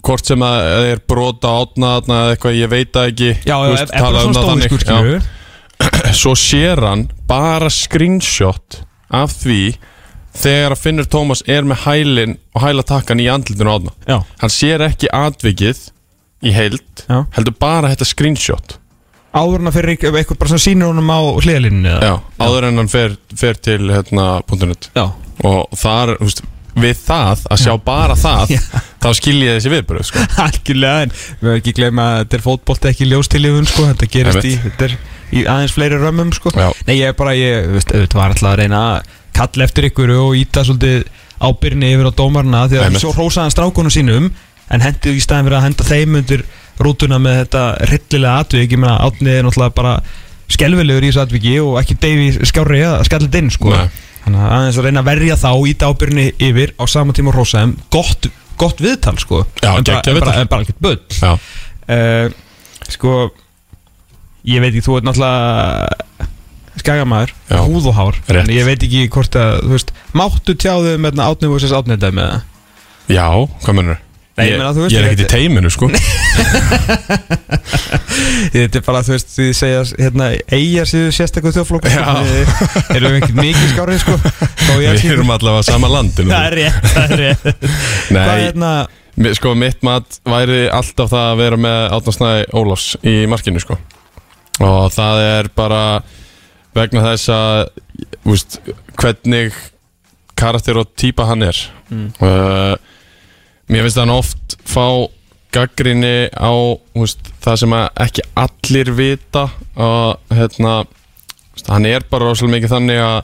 Hvort 0.05 0.29
sem 0.29 0.43
að 0.45 0.59
það 0.69 0.87
er 0.91 1.01
brota 1.09 1.53
átna 1.63 1.91
þarna 1.97 2.17
eða 2.21 2.33
eitthvað, 2.35 2.57
ég 2.59 2.71
veit 2.75 2.91
það 2.93 3.07
ekki. 3.13 3.29
Já, 3.49 3.55
veist, 3.65 3.95
ef 3.95 4.05
um 4.05 4.19
svona 4.19 4.35
það 4.37 4.51
þannig. 4.51 4.69
stóðiskur, 4.69 4.85
skilur 4.85 5.09
við 5.09 5.25
Já. 5.25 6.13
Svo 6.21 6.35
sér 6.39 6.83
hann 6.85 7.07
bara 7.29 7.71
screenshot 7.73 8.81
af 9.15 9.33
því 9.41 9.61
Þegar 10.35 10.75
að 10.75 10.81
Finnur 10.83 11.07
Tómas 11.07 11.45
er 11.47 11.63
með 11.67 11.85
hælin 11.85 12.33
og 12.57 12.65
hælatakkan 12.65 13.21
í 13.23 13.29
andlutinu 13.31 13.71
á 13.71 13.75
átna 13.79 13.93
Já, 14.11 14.17
Hann 14.43 14.53
sér 14.53 14.83
ekki 14.89 15.11
atvikið 15.15 15.83
í 16.45 16.55
heild 16.55 17.05
Já. 17.09 17.21
Heldur 17.37 17.57
bara 17.61 17.91
þetta 17.93 18.09
screenshot 18.09 18.79
áður 19.35 19.65
en 19.65 19.71
að 19.71 19.79
fyrir 19.81 19.97
ef 20.09 20.17
eitthvað 20.21 20.41
bara 20.41 20.53
svona 20.53 20.63
sýnir 20.63 20.91
honum 20.91 21.11
á 21.11 21.19
hliðalínunni 21.43 21.91
eða? 21.91 22.11
Já, 22.11 22.45
áður 22.47 22.67
en 22.69 22.81
hann 22.83 22.91
fer, 22.93 23.17
fer 23.39 23.59
til 23.59 23.81
hérna, 23.91 24.27
.net 24.71 24.91
Já, 24.95 25.07
og 25.51 25.75
þar, 25.81 26.13
þú 26.21 26.29
veist, 26.29 26.45
við 26.85 27.01
það 27.07 27.43
að 27.55 27.63
sjá 27.65 27.73
bara 27.87 28.17
það, 28.19 28.55
þá 29.03 29.09
skil 29.19 29.35
ég 29.43 29.59
þessi 29.59 29.73
viðbröð 29.73 30.07
sko. 30.11 30.23
algjörlega 30.45 31.03
en 31.09 31.13
við 31.17 31.35
höfum 31.49 31.59
ekki 31.59 31.75
gleyma 31.81 32.07
að 32.13 32.23
þetta 32.23 32.39
er 32.39 32.47
fótbolti 32.47 32.91
ekki 32.93 33.11
ljóstilífun 33.11 33.69
sko, 33.71 33.89
þetta 33.91 34.11
gerist 34.15 34.47
í, 34.47 34.55
Einmitt. 34.55 34.65
þetta 34.71 34.89
er 34.89 34.97
í 35.35 35.45
aðeins 35.51 35.75
fleiri 35.75 36.01
römmum 36.03 36.33
sko 36.35 36.55
Já. 36.55 36.71
Nei, 36.87 36.97
ég 37.01 37.11
er 37.11 37.19
bara, 37.19 37.35
ég, 37.39 37.69
veist, 37.75 37.91
þetta 37.95 38.21
var 38.21 38.35
alltaf 38.35 38.51
að 38.53 38.59
reyna 38.63 38.87
að 38.95 39.13
kalla 39.35 39.67
eftir 39.67 39.91
ykkur 39.91 40.15
og 40.15 40.35
íta 40.39 40.63
svolítið 40.67 41.07
ábyrni 41.45 41.91
yfir 41.91 42.07
á 42.07 42.13
dómarna 42.15 42.67
því 42.71 42.79
að 42.79 42.85
Einmitt. 42.87 43.03
svo 43.03 43.15
rósaði 43.19 43.49
hann 43.49 43.55
strákunum 43.55 43.95
sínum 43.95 44.29
en 44.73 44.85
hendi 44.85 45.15
í 45.15 45.23
staðin 45.23 45.49
fyrir 45.49 45.59
að 45.59 45.67
henda 45.69 45.89
þeim 45.89 46.21
undir 46.21 46.45
rútuna 46.81 47.19
með 47.23 47.41
þetta 47.43 47.65
rillilega 47.91 48.45
atvik. 48.45 48.73
Ég 48.75 48.81
meina, 48.81 48.97
átnið 49.05 49.37
er 49.37 49.47
náttúrulega 49.47 49.77
bara 49.77 49.95
skelvilegur 50.55 51.05
í 51.05 51.11
þessu 51.11 51.23
atviki 51.25 51.55
og 51.63 51.77
ekki 51.81 51.99
Davy 52.03 52.31
skjárri 52.51 52.83
að 52.87 53.05
skalla 53.09 53.29
þetta 53.29 53.43
inn 53.45 53.53
sko. 53.55 53.77
Þannig 54.25 54.41
að 54.41 54.57
aðeins 54.57 54.81
að 54.81 54.89
reyna 54.89 55.05
að 55.05 55.11
verja 55.11 55.39
þá 55.41 55.51
íta 55.69 55.91
ábyrni 55.93 56.27
yfir 56.43 56.75
á 56.81 56.85
sama 56.89 57.15
tíma 57.17 57.31
og 57.33 57.39
rósaðum 57.39 57.77
gott, 57.93 58.29
gott 58.61 58.81
viðtal 58.81 59.17
sko. 59.21 59.45
Já, 59.61 59.71
en 59.77 59.87
bara, 59.87 60.01
en 60.01 60.21
bara, 60.21 60.37
en 60.41 60.53
bara 60.53 60.67
ekkert 60.67 60.85
bull. 60.85 61.01
Já, 61.21 61.35
uh, 61.93 62.29
sko 62.93 63.17
ég 64.45 64.61
veit 64.61 64.73
ekki, 64.73 64.85
þú 64.85 64.99
ert 64.99 65.09
náttúrulega 65.09 66.15
skagamæður, 66.81 67.35
húð 67.65 67.91
og 67.91 67.97
hár 67.97 68.17
Rétt. 68.27 68.41
en 68.43 68.51
ég 68.53 68.67
veit 68.67 68.83
ekki 68.83 69.07
hvort 69.15 69.37
að, 69.39 69.61
þú 69.63 69.77
veist 69.77 69.93
máttu 70.17 70.57
tjáðu 70.59 70.97
með 71.01 71.23
átnið 71.23 71.55
vs. 71.55 71.77
átnið 71.79 72.03
dæmi 72.03 72.25
eða? 72.25 72.41
já 73.09 73.29
hvað 73.63 73.79
mennur? 73.79 74.01
Nei, 74.35 74.49
ég 74.51 74.59
veist, 74.59 74.91
ég 74.91 74.99
er 74.99 75.05
ekkert 75.13 75.21
í 75.23 75.31
teiminu 75.31 75.71
sko. 75.71 75.87
þetta 78.55 78.81
er 78.81 78.85
bara, 78.87 79.03
þú 79.07 79.13
veist, 79.15 79.31
því 79.35 79.47
segja 79.55 79.83
hérna, 79.99 80.27
eigjar 80.55 80.89
séu 80.91 81.13
sérstaklega 81.15 81.55
þjóðflokk 81.59 81.87
Já. 81.91 82.03
erum 82.97 83.15
við 83.15 83.19
ekkert 83.21 83.39
mikið 83.39 83.69
skárið 83.73 84.01
sko 84.03 84.17
Við 84.81 85.05
erum 85.13 85.31
allavega 85.35 85.67
sama 85.69 85.91
landinu 85.93 86.33
það 86.33 86.49
er 86.49 86.57
rétt, 86.61 86.89
það 86.95 87.15
er 87.15 87.23
rétt 87.23 87.69
Nei, 88.17 88.25
hérna, 88.45 88.73
sko 89.39 89.55
mitt 89.59 89.87
mat 89.87 90.19
væri 90.27 90.65
alltaf 90.75 91.13
það 91.15 91.29
að 91.31 91.41
vera 91.45 91.61
með 91.67 91.79
Átnarsnæði 91.99 92.47
Ólafs 92.61 92.89
í 93.07 93.15
markinu 93.31 93.63
sko. 93.63 93.79
og 94.65 94.89
það 94.95 95.23
er 95.29 95.51
bara 95.55 95.83
vegna 96.75 97.07
þess 97.07 97.31
að 97.35 97.69
úst, 98.35 98.59
hvernig 98.99 99.55
karakter 100.39 100.83
og 100.83 100.91
típa 100.99 101.31
hann 101.31 101.47
er 101.53 101.63
Mm. 101.95 102.07
uh, 102.17 102.73
mér 103.71 103.87
finnst 103.87 103.99
að 103.99 104.05
hann 104.05 104.17
oft 104.17 104.57
fá 104.69 104.87
gaggrinni 105.55 106.31
á 106.35 106.53
úst, 106.99 107.31
það 107.45 107.61
sem 107.63 107.77
að 107.77 107.87
ekki 108.05 108.27
allir 108.43 108.91
vita 108.99 109.45
og 109.79 110.35
hérna 110.35 110.75
úst, 111.55 111.71
hann 111.71 111.89
er 111.89 112.07
bara 112.11 112.31
rosalega 112.31 112.59
mikið 112.59 112.75
þannig 112.75 113.01
að 113.05 113.17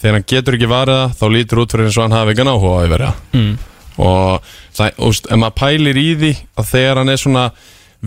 þegar 0.00 0.16
hann 0.16 0.28
getur 0.32 0.56
ekki 0.56 0.70
varið 0.70 1.00
það 1.00 1.18
þá 1.20 1.26
lítur 1.36 1.62
út 1.62 1.74
fyrir 1.74 1.88
eins 1.88 1.98
og 1.98 2.06
hann 2.06 2.16
hafi 2.16 2.34
ekki 2.34 2.46
áhuga 2.48 2.72
á 2.72 2.80
að 2.80 2.94
vera. 2.94 3.10
Mm, 3.36 3.52
og 4.00 4.50
það, 4.76 5.00
úst, 5.08 5.28
ef 5.28 5.40
maður 5.40 5.58
pælir 5.60 6.00
í 6.00 6.08
því 6.20 6.32
að 6.60 6.70
þegar 6.74 7.00
hann 7.02 7.12
er 7.12 7.20
svona 7.20 7.46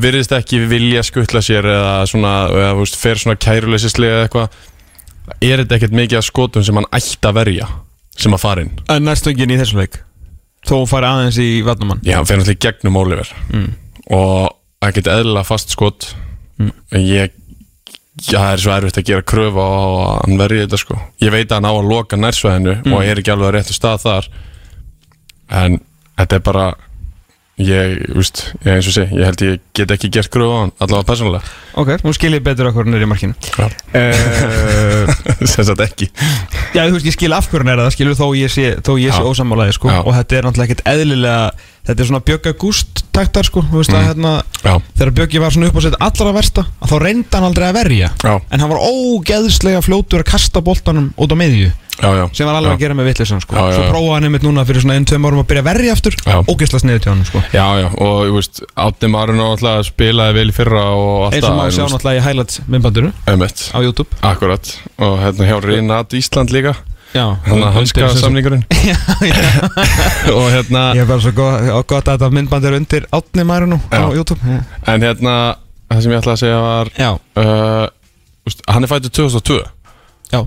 virðist 0.04 0.34
ekki 0.34 0.62
vilja 0.70 1.04
skuttla 1.06 1.42
sér 1.46 1.68
eða 1.70 1.98
svona, 2.10 2.36
eða 2.50 2.78
úst, 2.82 2.98
fer 2.98 3.20
svona 3.22 3.38
kæruleysislega 3.38 4.22
eða 4.22 4.30
eitthvað 4.30 4.62
er 5.40 5.62
þetta 5.62 5.78
ekkert 5.78 5.98
mikið 6.00 6.20
af 6.20 6.26
skotum 6.28 6.66
sem 6.66 6.80
hann 6.80 6.90
ætti 6.94 7.30
að 7.30 7.38
verja 7.38 7.70
sem 8.18 8.34
að 8.34 8.42
fara 8.42 8.66
inn? 8.66 8.74
En 8.92 9.06
næstöngin 9.08 9.54
í 9.54 9.60
þessum 9.62 9.84
leik 9.84 10.02
þó 10.68 10.74
hún 10.80 10.90
fari 10.92 11.10
aðeins 11.10 11.40
í 11.44 11.48
vatnumann 11.68 12.02
já, 12.06 12.16
hann 12.18 12.26
fer 12.30 12.38
náttúrulega 12.40 12.60
í 12.60 12.66
gegnum 12.68 13.00
Oliver 13.02 13.32
mm. 13.54 13.70
og 14.16 14.88
ekkert 14.88 15.08
eðlilega 15.18 15.48
fast 15.48 15.74
skot 15.76 16.14
Mm. 16.62 16.70
en 16.94 17.02
ég 17.02 17.32
já, 18.30 18.38
það 18.38 18.52
er 18.54 18.62
svo 18.62 18.72
erfitt 18.76 18.98
að 19.02 19.08
gera 19.08 19.24
kröfu 19.26 19.58
á 19.58 19.66
að 19.74 20.20
hann 20.22 20.38
verði 20.38 20.60
þetta 20.68 20.78
sko 20.84 20.98
ég 21.24 21.32
veit 21.34 21.48
að 21.50 21.56
hann 21.58 21.66
á 21.66 21.74
að 21.74 21.88
loka 21.90 22.20
nærsvæðinu 22.22 22.76
Mm. 22.86 22.94
og 22.94 23.02
er 23.10 23.18
ekki 23.24 23.32
alveg 23.34 23.50
á 23.50 23.54
réttu 23.58 23.74
stað 23.74 24.04
þar 24.06 24.28
en 25.64 25.80
þetta 26.20 26.38
er 26.38 26.44
bara 26.46 26.66
ég, 27.62 28.00
úst, 28.18 28.48
ég 28.64 28.72
eins 28.74 28.88
og 28.90 28.96
sé 28.96 29.04
ég 29.12 29.28
held 29.28 29.42
ég 29.46 29.60
get 29.78 29.92
ekki 29.94 30.10
gert 30.14 30.32
kröfu 30.34 30.54
á 30.54 30.60
hann 30.64 30.74
allavega 30.82 31.06
persónulega. 31.12 31.52
Ok, 31.78 31.92
nú 32.06 32.14
skil 32.16 32.34
ég 32.34 32.46
betur 32.46 32.70
okkur 32.72 32.90
nýri 32.90 33.06
í 33.06 33.10
markinu. 33.10 33.36
Já. 33.54 33.68
uh, 33.70 35.14
sem 35.52 35.68
sagt 35.68 35.84
ekki. 35.86 36.10
Já, 36.74 36.88
þú 36.88 36.98
veist, 36.98 37.10
ég 37.12 37.18
skil 37.18 37.36
af 37.38 37.52
hann 37.54 37.70
er 37.70 37.84
það, 37.84 37.94
skilur 37.98 38.18
þó 38.18 38.26
ég 38.40 38.54
sé, 38.54 38.72
sé 38.82 39.22
ósamálaði, 39.22 39.78
sko, 39.78 39.92
og 40.02 40.12
þetta 40.18 40.40
er 40.40 40.48
náttúrulega 40.48 40.72
ekkert 40.72 40.88
eðlilega, 40.94 41.70
þetta 41.84 42.00
er 42.00 42.08
svona 42.10 42.24
Bjögga 42.24 42.54
Gúst 42.60 43.04
taktar, 43.14 43.46
sko, 43.46 43.62
þú 43.70 43.82
veist 43.82 43.92
Mm. 43.94 44.00
að 44.00 44.08
hérna, 44.10 44.32
þegar 44.98 45.12
Bjöggi 45.20 45.40
var 45.44 45.52
svona 45.54 45.68
upp 45.70 45.78
á 45.78 45.82
sitt 45.86 45.96
allra 46.00 46.32
versta, 46.34 46.66
þá 46.82 46.96
reyndi 47.04 47.34
hann 47.36 47.44
aldrei 47.50 47.68
að 47.70 47.78
verja, 47.78 48.10
já, 48.24 48.34
en 48.52 48.60
hann 48.64 48.70
var 48.72 48.80
ógeðslega 48.82 49.82
fljótur 49.86 50.24
að 50.24 50.30
kasta 50.32 50.62
boltanum 50.62 51.12
út 51.18 51.30
á 51.30 51.38
miðju, 51.38 51.72
já, 52.02 52.10
já. 52.18 52.24
sem 52.34 52.48
var 52.48 52.56
alveg 52.58 52.74
að 52.74 52.80
gera 52.80 52.96
með 52.98 53.10
vittlisann, 53.12 53.42
sko, 53.44 53.54
svo 53.54 53.84
prófaði 53.92 54.14
hann 54.16 54.24
einmitt 54.30 54.46
núna 54.48 54.66
fyrir 54.66 54.82
svona 54.82 54.96
einn, 54.98 55.06
tveim 55.06 55.28
árum 55.28 55.44
að 55.44 55.50
byrja 55.52 55.64
að 55.64 55.70
verja 55.70 55.94
aftur, 55.94 56.16
ógeðslega 56.50 56.84
sniðið 56.86 57.04
til 57.04 57.12
hann, 57.14 57.26
sko, 57.30 57.44
Já, 57.54 57.66
já, 57.84 57.90
og 57.92 58.18
þú 58.24 58.34
veist, 58.40 58.64
Átni 58.88 59.12
Marun 59.14 59.44
alltaf 59.44 59.86
spilaði 59.92 60.34
vel 60.40 60.48
í 60.50 60.56
fyrra 60.56 60.86
og 60.96 61.28
alltaf 61.28 61.38
eins 61.38 61.50
og 61.52 61.60
má 61.60 61.68
sjá 61.70 61.86
náttúrulega 61.86 62.18
í 62.18 62.26
highlights 62.26 62.62
Emmett, 63.28 63.70
á 63.76 63.78
YouTube, 63.84 64.10
akkurat. 64.24 64.74
Og 64.98 65.20
hérna 65.20 65.46
hjá 65.52 65.60
Rinat 65.62 66.18
Ísland 66.18 66.50
líka 66.56 66.74
Þannig 67.14 67.66
að 67.68 67.76
hanska 67.78 68.02
já 68.02 68.08
Og 70.34 70.48
hérna 70.54 70.82
Ég 70.98 71.04
er 71.04 71.08
bara 71.10 71.22
svo 71.22 71.32
gott, 71.38 71.62
gott 71.90 72.08
að 72.10 72.16
þetta 72.18 72.30
myndband 72.34 72.66
er 72.70 72.74
undir 72.80 73.04
átni 73.14 73.44
maður 73.48 73.68
nú 73.76 73.80
á 73.94 74.02
Já. 74.02 74.06
YouTube. 74.18 74.42
Já, 74.42 74.46
En 74.94 75.00
hérna 75.06 75.34
Það 75.94 76.00
sem 76.02 76.12
ég 76.16 76.20
ætlaði 76.24 76.34
að 76.34 76.42
segja 76.42 76.60
var 76.64 76.88
uh, 77.38 77.86
úst, 78.50 78.60
Hann 78.74 78.84
er 78.88 78.92
fættur 78.92 79.12
2002 79.14 79.60
já. 80.34 80.40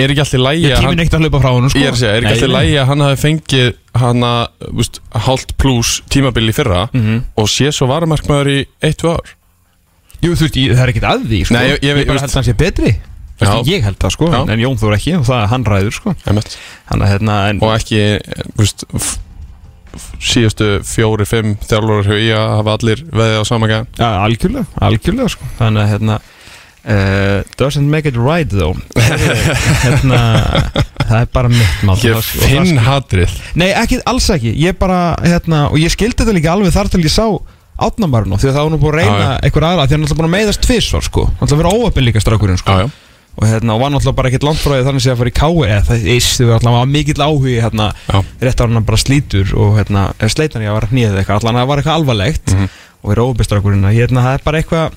Er 0.00 0.08
ekki 0.10 0.22
alltaf 0.24 0.40
lægi 0.42 0.64
Ég 0.70 0.78
tímin 0.80 1.02
eitt 1.04 1.14
að 1.14 1.20
hlaupa 1.26 1.38
frá 1.44 1.50
hann 1.54 1.68
sko. 1.70 1.78
Ég 1.78 1.86
er 1.86 1.92
að 1.94 2.00
segja, 2.00 2.14
er 2.16 2.20
ekki 2.24 2.34
alltaf 2.38 2.54
lægi 2.56 2.74
að 2.80 2.88
hann 2.90 3.02
hafi 3.04 3.18
fengið 3.20 3.68
Hanna, 4.00 4.30
úst, 4.74 4.94
hálft 5.26 5.50
pluss 5.60 5.90
tímabil 6.10 6.48
í 6.50 6.54
fyrra 6.56 6.86
Mhm. 6.90 7.16
Og 7.38 7.46
sé 7.52 7.66
svo 7.70 7.86
varamarkmaður 7.92 8.48
í 8.50 8.58
1-2 8.82 9.12
ár? 9.12 9.26
Jú, 10.24 10.32
þú 10.32 10.42
veist, 10.48 10.56
það 10.72 10.82
er 10.86 10.90
ekkert 10.94 11.08
að 11.12 11.20
því 11.28 11.38
sko. 11.44 11.52
Nei, 11.54 11.64
ég- 11.68 11.80
ég- 11.84 11.96
ég 12.00 12.06
bara 12.08 12.20
held 12.24 12.32
að 12.32 12.38
hann 12.40 12.48
sé 12.48 12.56
betri 12.64 12.90
Já. 13.40 13.48
Veistu, 13.50 13.70
Ég 13.72 13.82
held 13.82 13.98
það 13.98 14.12
sko, 14.14 14.26
Já. 14.30 14.40
en 14.54 14.60
Jón 14.62 14.78
Þór 14.78 14.94
ekki 14.96 15.14
og 15.18 15.24
það 15.26 15.40
er 15.42 15.48
hann 15.50 15.64
ræður 15.66 15.94
sko. 15.96 16.14
Að 16.24 17.06
hérna 17.10 17.38
en, 17.50 17.58
Og 17.66 17.72
ekki 17.74 18.02
f- 18.62 19.18
síðustu 20.22 20.68
fjóri, 20.86 21.26
fimm 21.26 21.56
þjálfurar 21.62 22.06
hjá 22.08 22.16
í 22.18 22.30
að 22.34 22.52
hafa 22.58 22.76
allir 22.78 23.02
veðið 23.14 23.36
á 23.38 23.44
sama 23.46 23.68
gæðan 23.70 23.90
ja, 24.00 24.08
Algjörlega, 24.24 24.64
algjörlega 24.88 25.32
sko. 25.34 25.50
Þannig 25.58 25.82
að 25.84 25.90
hérna 25.92 26.16
uh, 26.18 27.42
Doesn't 27.60 27.90
make 27.90 28.06
it 28.10 28.16
right 28.18 28.50
though. 28.50 28.74
Hérna, 29.84 30.20
Það 31.04 31.18
er 31.20 31.28
bara 31.36 31.50
mitt 31.52 31.82
mál 31.86 31.98
Ég 32.00 32.16
það- 32.16 32.46
finn 32.48 32.80
hatrið. 32.86 33.34
Nei, 33.60 33.68
ekki, 33.76 33.98
alls 34.08 34.30
ekki. 34.34 34.54
Ég 34.62 34.78
bara, 34.80 35.00
hérna, 35.22 35.66
og 35.70 35.76
ég 35.82 35.92
skildi 35.92 36.22
þetta 36.22 36.34
líka 36.38 36.54
alveg 36.54 36.72
þar 36.74 36.90
til 36.94 37.02
ég 37.04 37.12
sá 37.12 37.26
átnamarinn 37.84 38.38
því 38.38 38.48
að 38.50 38.54
það 38.54 38.62
var 38.64 38.70
nú 38.72 38.78
búin 38.78 38.92
að 38.94 38.98
reyna 39.00 39.14
Já, 39.18 39.24
já. 39.26 39.38
einhver 39.48 39.64
aðra 39.66 39.84
því 39.88 39.94
hann 39.96 40.00
er 40.00 40.06
alltaf 40.06 40.18
búin 40.20 40.28
að 40.28 40.34
meiðast 40.36 40.62
tvisvar 40.64 41.02
sko. 41.06 41.24
Hann 41.28 41.42
alltaf 41.44 41.58
verið 41.60 41.80
óöppin 41.82 42.06
líka 42.06 42.22
strákurinn 42.22 42.60
sko. 42.60 42.70
Já, 42.70 42.84
já, 42.86 42.90
og 43.34 43.46
hérna, 43.50 43.74
og 43.74 43.80
var 43.82 43.90
náttúrulega 43.90 44.16
bara 44.16 44.28
ekkert 44.30 44.44
því 44.62 44.82
þannig 44.86 45.06
að 45.10 45.18
fara 45.20 45.30
í 45.30 45.36
KE 45.40 45.68
eða 45.68 45.84
það 45.88 46.04
ístu 46.14 46.48
alltaf 46.54 46.74
var 46.76 46.86
mikill 46.86 47.22
áhugi 47.24 47.54
hérna, 47.60 47.86
Já. 48.08 48.18
rétt 48.40 48.60
ára 48.62 48.72
hann 48.72 48.84
bara 48.86 49.00
slítur 49.02 49.54
og 49.58 49.78
hérna, 49.78 50.04
er 50.22 50.28
sleitan 50.30 50.62
ég 50.62 50.70
að 50.70 50.76
vera 50.78 50.90
hnýðið 50.92 51.18
eitthvað. 51.22 51.40
Allan 51.42 51.58
það 51.58 51.66
var 51.72 51.78
eitthvað 51.82 51.98
alvarlegt 51.98 52.54
Mhm. 52.54 52.68
og 53.02 53.10
verið 53.10 53.26
óbestrákurinn 53.34 53.88
hérna, 53.90 54.22
það 54.22 54.34
er 54.38 54.44
bara 54.44 54.58
eitthvað 54.62 54.92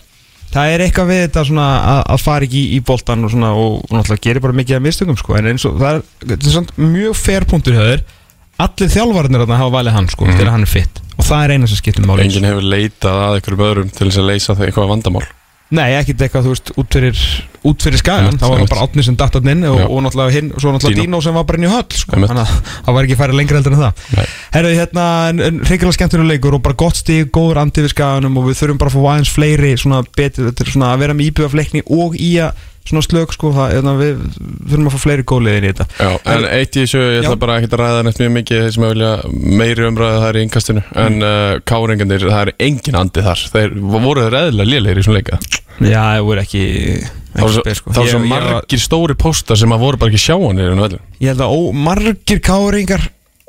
það 0.53 0.73
er 0.73 0.79
eitthvað 0.85 1.09
við 1.11 1.19
þetta 1.27 1.45
svona 1.49 1.65
að, 1.81 2.03
að 2.13 2.21
fara 2.23 2.45
ekki 2.45 2.61
í, 2.61 2.67
í 2.77 2.79
boltan 2.85 3.23
og 3.25 3.31
svona 3.33 3.49
og, 3.57 3.81
og 3.83 3.97
náttúrulega 3.97 4.21
gerir 4.29 4.39
bara 4.45 4.53
mikið 4.53 4.75
af 4.77 4.85
mistökum 4.85 5.17
sko. 5.17 5.35
En 5.35 5.45
eins 5.51 5.65
og 5.67 5.75
það 5.81 5.97
er, 5.97 6.01
þetta 6.23 6.47
er 6.47 6.53
svona 6.53 6.87
mjög 6.93 7.15
fair 7.19 7.43
punktur 7.49 7.73
hjá 7.75 7.83
þér. 7.89 8.05
Allir 8.57 8.89
þjálfarnir 8.89 9.43
þarna 9.43 9.57
hafa 9.59 9.73
valið 9.75 9.91
hann 9.97 10.07
sko 10.13 10.25
Mhm. 10.25 10.37
þegar 10.39 10.51
hann 10.55 10.61
er 10.63 10.71
fitt 10.71 11.01
og 11.17 11.25
það 11.25 11.43
er 11.43 11.51
eina 11.57 11.67
sem 11.67 11.77
skiptir 11.81 12.05
máli. 12.05 12.23
Enginn 12.23 12.45
hefur 12.47 12.61
leitað 12.63 13.17
að 13.25 13.35
einhverjum 13.41 13.65
öðrum 13.67 13.91
til 13.91 14.07
þess 14.07 14.17
að 14.21 14.29
leysa 14.31 14.55
það 14.55 14.67
eitthvað 14.69 14.89
vandamál 14.93 15.25
Nei, 15.75 15.97
ekkert 15.97 16.21
eitthvað, 16.23 16.45
þú 16.45 16.51
veist, 16.53 16.69
út 16.79 16.95
fyrir, 16.95 17.21
út 17.67 17.83
fyrir 17.83 17.99
skagan 17.99 18.37
Það 18.39 18.53
var 18.53 18.61
bara 18.71 18.83
átni 18.85 19.03
sem 19.03 19.17
datt 19.19 19.33
hann 19.35 19.49
inn 19.51 19.65
og, 19.67 19.81
og 19.83 19.99
náttúrulega 20.05 20.35
hinn, 20.37 20.51
svo 20.55 20.71
náttúrulega 20.71 21.03
Dino. 21.03 21.19
Sem 21.25 21.35
var 21.35 21.43
bara 21.49 21.59
inn 21.59 21.67
í 21.67 21.71
höll 21.73 21.97
sko. 21.99 22.15
Þannig 22.15 22.39
að 22.45 22.53
það 22.85 22.95
var 22.95 23.07
ekki 23.07 23.17
færi 23.19 23.35
lengra 23.35 23.59
heldur 23.59 23.75
en 23.75 23.83
það. 23.83 24.05
Herðu, 24.53 24.71
hérna, 24.77 25.07
reyngilega 25.67 25.97
skemmtunum 25.97 26.31
leikur 26.31 26.55
og 26.55 26.63
bara 26.63 26.79
gott 26.79 27.01
stíg, 27.01 27.27
góður 27.35 27.59
andi 27.65 27.83
við 27.83 27.91
skaganum 27.97 28.39
og 28.39 28.47
við 28.47 28.61
þurfum 28.61 28.79
bara 28.79 28.93
að 28.93 28.95
fá 28.95 29.11
aðeins 29.11 29.33
fleiri 29.35 29.73
svona 29.81 29.99
er 30.07 30.71
svona 30.71 30.93
að 30.93 31.03
vera 31.03 31.17
með 31.17 31.33
íbjöða 31.33 31.53
fleikni 31.57 31.83
og 31.83 32.15
í 32.15 32.31
að 32.45 32.63
svona 32.89 33.03
slög, 33.05 33.33
sko, 33.35 33.51
það, 33.55 33.73
hérna, 33.75 33.93
við 33.99 34.23
þurfum 34.71 34.89
að 34.89 34.95
fá 34.95 35.03
fleiri 35.03 35.25
góðliðin 35.31 35.67
í 35.67 35.71
þetta. 35.73 35.87
Já, 35.99 36.09
en 36.33 36.47
eitt 36.51 36.77
í 36.77 36.83
þessu, 36.85 37.03
ég 37.03 37.19
ætla 37.21 37.35
Já. 37.35 37.41
bara 37.43 37.57
ekki 37.61 37.69
að 37.71 37.81
ræða 37.83 38.01
neitt 38.07 38.21
mjög 38.23 38.33
mikið 38.37 38.63
þeir 38.65 38.73
sem 38.77 38.87
vilja 38.87 39.11
meiri 39.61 39.87
umræðu 39.91 40.19
það 40.23 40.29
er 40.31 40.39
í 40.41 40.45
yngastinu 40.47 40.83
en 41.05 41.19
uh, 41.27 41.59
káringandir, 41.67 42.27
það 42.31 42.43
er 42.47 42.53
engin 42.69 42.99
andi 43.03 43.25
þar. 43.27 43.45
Þeir 43.57 43.77
voru 43.97 44.25
þeir 44.27 44.39
eðlilega 44.41 44.71
lélegir 44.73 45.01
í 45.03 45.07
svona 45.07 45.21
leika. 45.21 45.41
Já, 45.77 45.99
það 46.01 46.23
voru 46.25 46.41
ekki, 46.41 46.63
ekki 47.37 47.51
svo, 47.53 47.61
spes, 47.61 47.77
sko. 47.83 47.91
það 47.93 47.99
var 48.01 48.07
Ég- 48.07 48.15
svo 48.15 48.23
ég 48.23 48.31
margir 48.31 48.81
stóri 48.81 49.15
póstar 49.21 49.59
sem 49.61 49.75
að 49.75 49.83
voru 49.85 49.99
bara 50.01 50.09
ekki 50.09 50.23
sjáanir 50.23 50.71
en 50.73 50.81
velum 50.81 51.03
Ég 51.21 51.29
held 51.29 51.43
að 51.45 51.53
ó, 51.53 51.59
margir 51.85 52.39
káringar 52.41 53.03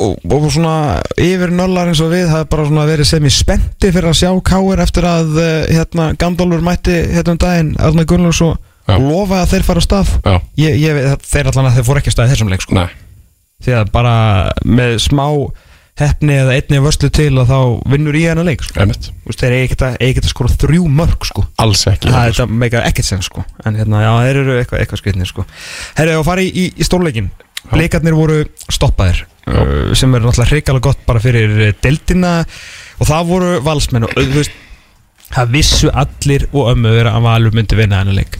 og, 0.05 0.19
og 0.29 0.45
svona 0.53 0.75
yfir 1.17 1.51
nöllar 1.57 1.89
eins 1.89 2.03
og 2.05 2.13
við 2.13 2.29
það 2.29 2.43
er 2.45 2.51
bara 2.53 2.67
svona 2.69 2.85
verið 2.91 3.09
sem 3.09 3.25
í 3.25 3.33
spenti 3.33 3.89
fyrir 3.95 4.11
að 4.13 4.19
sjá 4.21 4.29
káir 4.47 4.83
eftir 4.85 5.09
að 5.09 5.33
uh, 5.41 5.49
hérna 5.73 6.11
Gandalfur 6.21 6.61
mætti 6.69 6.99
hérna 7.17 7.33
um 7.35 7.41
daginn 7.47 7.73
Arna 7.81 8.05
Gunnlaugs 8.13 8.43
og 8.45 8.61
Já. 8.89 8.97
lofa 9.05 9.43
að 9.43 9.51
þeir 9.53 9.67
fara 9.69 9.85
á 9.85 9.85
stað 9.85 10.13
ég, 10.57 10.77
ég, 10.81 11.01
þeir 11.29 11.51
allan 11.51 11.71
að 11.71 11.79
þeir 11.79 11.89
fóru 11.89 12.01
ekki 12.01 12.13
á 12.13 12.15
stað 12.17 12.29
í 12.29 12.35
þessum 12.35 12.53
leik 12.53 12.65
sko. 12.65 12.85
því 13.65 13.75
að 13.79 13.91
bara 13.93 14.15
með 14.65 14.95
smá 15.05 15.27
hefni 15.99 16.37
eða 16.39 16.55
einni 16.55 16.81
vörslu 16.83 17.11
til 17.11 17.33
að 17.43 17.51
þá 17.51 17.59
vinnur 17.91 18.17
í 18.17 18.23
hennar 18.29 18.47
leik 18.47 18.63
sko. 18.65 18.87
þeir 19.35 19.57
ekkert 19.59 19.85
að, 19.89 19.99
að 20.07 20.31
skora 20.31 20.55
þrjú 20.63 20.87
mörg 21.01 21.27
sko. 21.27 21.45
alls 21.61 21.85
ekki 21.91 22.13
það 22.15 22.31
er 22.31 22.55
meika 22.63 22.85
ekkert 22.87 23.11
sen 23.11 23.25
sko. 23.27 23.45
en 23.67 23.77
hérna, 23.79 24.05
já, 24.07 24.13
þeir 24.29 24.41
eru 24.45 24.57
eitthvað, 24.61 24.85
eitthvað 24.85 25.03
skritnir 25.03 25.31
sko. 25.31 25.45
Herri, 25.99 26.17
og 26.19 26.27
fara 26.29 26.45
í, 26.45 26.49
í, 26.55 26.87
stórleikin 26.87 27.31
Blikarnir 27.69 28.15
voru 28.17 28.45
stoppaðir 28.71 29.25
Já. 29.49 29.59
uh, 29.59 29.93
sem 29.99 30.13
er 30.15 30.23
náttúrulega 30.23 30.53
hrikalega 30.55 30.87
gott 30.89 31.01
bara 31.09 31.21
fyrir 31.21 31.55
uh, 31.59 31.71
deildina 31.83 32.33
og 32.99 33.09
það 33.09 33.31
voru 33.33 33.55
valsmenn 33.67 34.07
og 34.07 34.15
þú 34.15 34.29
veist 34.37 34.55
það 35.29 35.55
vissu 35.57 35.91
allir 35.93 36.47
og 36.53 36.71
ömmu 36.73 36.93
vera 36.95 37.17
að 37.19 37.27
Valur 37.27 37.57
myndi 37.57 37.77
vinna 37.77 38.01
hennar 38.01 38.17
leik 38.17 38.39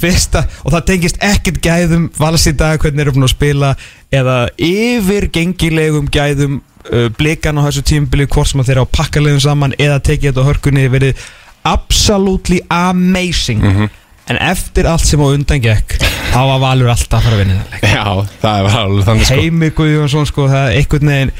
Fyrsta, 0.00 0.44
og 0.64 0.72
það 0.74 0.86
tengist 0.88 1.20
ekkert 1.24 1.60
gæðum 1.64 2.08
vals 2.18 2.46
í 2.48 2.54
dag, 2.56 2.80
hvernig 2.80 3.04
eru 3.04 3.12
búin 3.16 3.26
að 3.28 3.34
spila 3.34 3.74
eða 4.12 4.36
yfir 4.56 5.28
gengilegum 5.34 6.08
gæðum 6.12 6.58
uh, 6.90 7.08
blikan 7.18 7.60
á 7.60 7.66
þessu 7.68 7.84
tímbili 7.92 8.26
hvort 8.30 8.50
sem 8.50 8.64
þeir 8.64 8.82
á 8.82 8.86
pakkalegum 8.88 9.42
saman 9.44 9.76
eða 9.78 10.00
tekið 10.00 10.30
þetta 10.32 10.44
á 10.44 10.48
hörkunni 10.48 10.86
verið 10.92 11.24
absolutely 11.68 12.60
amazing. 12.72 13.60
Mhm. 13.62 13.90
en 14.30 14.36
eftir 14.46 14.86
allt 14.86 15.02
sem 15.02 15.18
á 15.18 15.26
undan 15.26 15.58
gekk 15.58 15.96
þá 16.30 16.38
var 16.46 16.60
Valur 16.62 16.90
alltaf 16.92 17.18
að 17.18 17.24
fara 17.24 17.34
að 17.34 17.40
vinna 17.42 17.64
leik. 17.72 17.82
Já, 17.82 18.04
það 18.44 18.60
var 18.62 18.76
alveg 18.84 19.06
þannig 19.08 19.26
sko. 19.26 19.38
Heimi 19.40 19.70
Guðjónsson 19.74 20.28
sko, 20.30 20.44
það 20.52 20.66
er 20.68 20.76
einhvern 20.78 21.10
veginn 21.10 21.32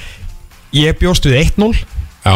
ég 0.75 0.99
bjóst 0.99 1.29
við 1.29 1.37
1-0 1.45 1.69
Já, 2.25 2.35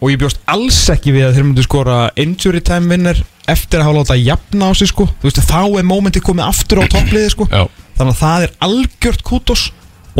og 0.00 0.10
ég 0.12 0.20
bjóst 0.22 0.40
alls 0.48 0.78
ekki 0.94 1.12
við 1.12 1.26
að 1.28 1.34
þeir 1.36 1.46
myndu 1.50 1.64
skora 1.66 1.96
injury 2.20 2.60
time 2.64 2.88
vinner 2.94 3.20
eftir 3.50 3.80
að 3.82 3.88
hafa 3.90 3.98
láta 4.00 4.16
jafna 4.20 4.70
á 4.70 4.72
sig 4.78 4.88
sko. 4.92 5.06
Þú 5.20 5.28
veist 5.28 5.42
þá 5.50 5.60
er 5.80 5.84
mómenti 5.88 6.22
komið 6.24 6.46
aftur 6.46 6.80
á 6.80 6.84
toppliði 6.88 7.32
sko. 7.34 7.48
Já, 7.50 7.66
þannig 7.98 8.14
að 8.14 8.22
það 8.22 8.46
er 8.46 8.54
algjört 8.68 9.22
kútos 9.26 9.66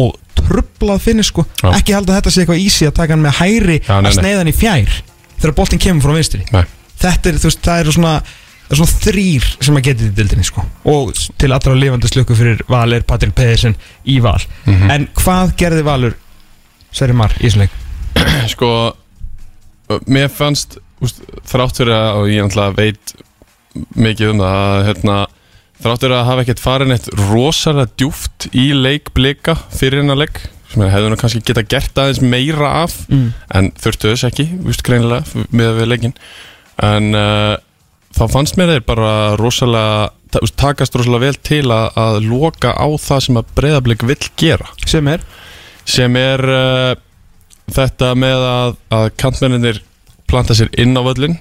og 0.00 0.18
trublað 0.38 1.00
finni 1.04 1.24
sko. 1.26 1.44
Já. 1.62 1.70
ekki 1.78 1.94
held 1.96 2.10
að 2.10 2.18
þetta 2.20 2.30
sé 2.34 2.42
eitthvað 2.44 2.62
easy 2.64 2.86
að 2.90 2.94
taka 3.00 3.16
hann 3.16 3.24
með 3.24 3.38
hæri 3.40 3.78
Já, 3.80 3.96
nei, 3.96 3.96
að 3.96 4.04
nei. 4.10 4.12
sneiða 4.18 4.42
hann 4.44 4.52
í 4.52 4.56
fjær 4.56 5.00
þegar 5.40 5.56
boltinn 5.56 5.80
kemur 5.82 6.04
frá 6.04 6.14
vinstri. 6.18 6.44
Nei. 6.52 6.62
Þetta 7.00 7.30
er 7.32 7.40
þú 7.40 7.48
veist 7.48 7.62
það 7.64 7.82
eru 7.84 7.94
svona 7.96 8.14
það 8.20 8.74
er 8.74 8.78
svona 8.80 9.00
þrýr 9.02 9.46
sem 9.66 9.78
að 9.80 9.86
geta 9.88 10.04
í 10.04 10.10
dildinni 10.20 10.44
sko. 10.46 10.64
Og 10.92 11.12
til 11.40 11.50
allra 11.56 11.74
lifandi 11.74 12.10
slöku 12.10 12.36
fyrir 12.38 12.60
Val 12.70 12.92
er 12.92 13.06
Patrik 13.08 13.32
Pedersen 13.34 13.74
í 14.04 14.18
Val. 14.22 14.38
Mhm. 14.66 14.90
en 14.90 15.08
hvað 15.16 15.54
gerði 15.58 15.86
Valur 15.88 16.14
Sverri 16.92 17.14
Mar 17.16 17.32
í 17.40 17.46
þessum 17.48 17.64
leik? 17.64 17.78
Sko, 18.52 18.70
mér 20.10 20.30
fannst 20.32 20.78
úst, 21.02 21.22
þrátt 21.48 21.80
fyrir 21.80 21.96
að, 21.96 22.08
og 22.20 22.30
ég 22.30 22.46
náttúrulega 22.46 22.76
veit 22.78 23.14
mikið 23.96 24.32
um 24.34 24.42
það 24.42 24.60
að 24.60 24.86
hérna, 24.88 25.18
þrátt 25.80 26.04
fyrir 26.04 26.16
að 26.18 26.28
hafa 26.30 26.44
ekkert 26.44 26.62
farin 26.64 26.94
eitt 26.96 27.10
rosalega 27.28 27.94
djúft 28.00 28.48
í 28.52 28.70
leik 28.76 29.12
blika 29.16 29.56
fyrir 29.72 30.02
hennar 30.02 30.20
leik 30.20 30.42
sem 30.70 30.84
hefðu 30.86 31.10
nú 31.10 31.18
kannski 31.18 31.42
geta 31.42 31.64
gert 31.66 31.98
aðeins 31.98 32.20
meira 32.22 32.68
af 32.84 32.94
mm. 33.10 33.26
en 33.58 33.72
þurftu 33.80 34.12
þess 34.12 34.28
ekki, 34.28 34.46
víst 34.66 34.84
greinilega 34.86 35.46
með 35.50 35.80
við 35.80 35.90
leikin 35.90 36.14
en 36.86 37.10
uh, 37.18 37.56
þá 38.16 38.24
fannst 38.30 38.58
mér 38.58 38.74
þeir 38.74 38.86
bara 38.86 39.12
rosalega 39.40 40.10
takast 40.60 40.94
rosalega 40.94 41.26
vel 41.26 41.38
til 41.42 41.64
að, 41.74 41.86
að 41.98 42.18
loka 42.28 42.72
á 42.74 42.86
það 43.02 43.22
sem 43.26 43.38
að 43.40 43.54
breyðablik 43.56 44.04
vill 44.06 44.22
gera. 44.38 44.68
Sem 44.86 45.08
er? 45.10 45.24
Sem 45.88 46.16
er 46.18 46.44
uh, 46.46 46.92
þetta 47.74 48.12
með 48.18 48.44
að, 48.48 48.76
að 48.96 49.06
kantmenninir 49.20 49.80
planta 50.30 50.54
sér 50.54 50.70
inn 50.78 50.94
á 50.98 51.02
völlin 51.02 51.38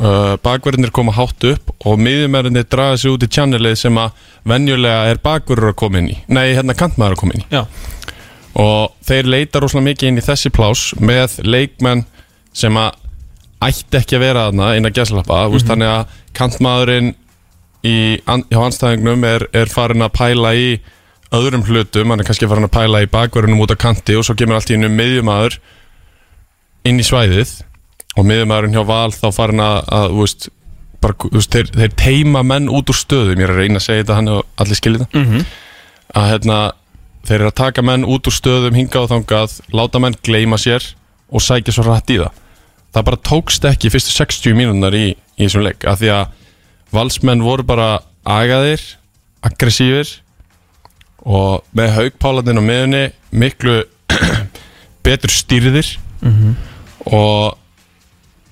uh, 0.00 0.36
bakverðinir 0.44 0.92
koma 0.94 1.14
hátt 1.16 1.46
upp 1.52 1.72
og 1.86 2.00
miðjumerinir 2.00 2.68
draga 2.70 2.98
sér 3.00 3.14
út 3.14 3.24
í 3.26 3.30
channelið 3.32 3.78
sem 3.82 4.00
að 4.00 4.26
venjulega 4.48 5.08
er 5.10 5.22
bakverður 5.22 5.72
að 5.72 5.80
koma 5.82 6.00
inn 6.00 6.12
í. 6.14 6.18
Nei, 6.28 6.52
hérna 6.56 6.76
kantmaður 6.78 7.16
að 7.16 7.22
koma 7.22 7.36
inn 7.36 7.44
í. 7.44 7.48
Já. 7.52 7.64
Og 8.60 8.96
þeir 9.06 9.30
leita 9.30 9.62
rosalega 9.62 9.90
mikið 9.90 10.10
inn 10.10 10.20
í 10.20 10.26
þessi 10.26 10.52
plás 10.54 10.90
með 10.98 11.38
leikmenn 11.46 12.04
sem 12.56 12.76
að 12.80 12.96
ætti 13.60 14.00
ekki 14.00 14.16
að 14.16 14.24
vera 14.24 14.46
þarna 14.48 14.70
inn 14.76 14.88
að 14.88 14.96
gæslappa 14.96 15.42
mm 15.42 15.52
-hmm. 15.52 15.66
þannig 15.68 15.90
að 15.94 16.14
kantmaðurinn 16.38 17.10
í, 17.84 17.96
hjá 18.24 18.60
anstæðingnum 18.64 19.24
er, 19.24 19.46
er 19.52 19.68
farin 19.68 20.04
að 20.04 20.16
pæla 20.16 20.54
í 20.56 20.70
öðrum 21.36 21.64
hlutum, 21.66 22.10
hann 22.10 22.22
er 22.22 22.26
kannski 22.26 22.48
farin 22.50 22.66
að 22.66 22.74
pæla 22.74 23.02
í 23.04 23.10
bakverðunum 23.10 23.62
út 23.62 23.74
á 23.74 23.78
kanti 23.78 24.16
og 24.18 24.24
svo 24.26 24.34
kemur 24.38 24.58
allt 24.58 24.70
í 24.72 24.78
einu 24.78 24.90
miðjumadur 24.90 25.58
inn 26.88 26.98
í 26.98 27.06
svæðið 27.06 27.60
og 28.18 28.26
miðjumadurinn 28.26 28.74
hjá 28.74 28.82
Val 28.88 29.12
þá 29.14 29.28
farin 29.34 29.62
að, 29.62 29.78
að 29.94 30.16
veist, 30.18 30.48
bara, 31.02 31.30
veist, 31.30 31.54
þeir, 31.54 31.70
þeir 31.76 31.96
teima 32.00 32.42
menn 32.46 32.68
út 32.72 32.90
úr 32.90 32.98
stöðum, 32.98 33.38
ég 33.38 33.46
er 33.46 33.54
að 33.54 33.62
reyna 33.62 33.80
að 33.80 33.86
segja 33.86 34.02
þetta 34.02 34.18
hann 34.18 34.32
og 34.34 34.62
allir 34.62 34.80
skiljið 34.80 35.04
það. 35.04 35.18
Mm 35.20 35.28
-hmm. 35.30 35.44
að 36.20 36.30
hérna, 36.32 36.58
þeir 37.28 37.38
eru 37.38 37.50
að 37.52 37.58
taka 37.62 37.84
menn 37.86 38.08
út 38.08 38.30
úr 38.30 38.36
stöðum 38.36 38.78
hingað 38.80 39.06
og 39.06 39.12
þangað, 39.14 39.56
láta 39.76 40.02
menn 40.02 40.18
gleyma 40.26 40.58
sér 40.58 40.88
og 41.30 41.44
sækja 41.44 41.76
svo 41.76 41.86
rætt 41.86 42.10
í 42.10 42.18
það. 42.18 42.32
Það 42.90 43.06
bara 43.06 43.24
tókst 43.30 43.64
ekki 43.70 43.90
fyrstu 43.94 44.16
60 44.16 44.56
mínúnar 44.58 44.96
í, 44.98 45.14
í 45.14 45.46
þessum 45.46 45.62
leik, 45.62 45.86
af 45.86 46.00
því 46.00 46.10
að 46.10 46.26
valsmenn 46.90 47.44
voru 47.46 47.62
bara 47.62 48.00
agaðir 48.26 48.82
aggressífir 49.46 50.10
og 51.24 51.64
með 51.76 51.90
haugpálatinn 51.96 52.60
á 52.60 52.64
miðunni 52.64 53.02
miklu 53.32 53.82
betur 55.04 55.30
stýrðir 55.32 55.96
og 57.06 57.56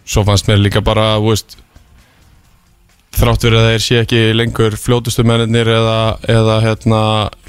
svo 0.09 0.25
fannst 0.25 0.49
mér 0.49 0.61
líka 0.62 0.81
bara 0.81 1.19
veist 1.21 1.59
þrátt 3.19 3.45
verið 3.45 3.59
að 3.61 3.69
þeir 3.73 3.83
sé 3.83 4.01
ekki 4.03 4.21
lengur 4.37 4.77
fljótustu 4.79 5.25
mennir 5.27 5.69
eða, 5.69 6.19
eða 6.29 6.61
hérna, 6.62 7.01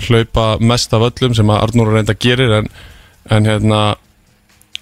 hlaupa 0.08 0.58
mest 0.60 0.94
af 0.94 1.06
öllum 1.12 1.36
sem 1.38 1.50
að 1.50 1.62
Arnóru 1.68 1.94
reynda 1.96 2.16
gerir 2.16 2.52
en, 2.62 2.70
en 3.30 3.46
hérna 3.46 3.82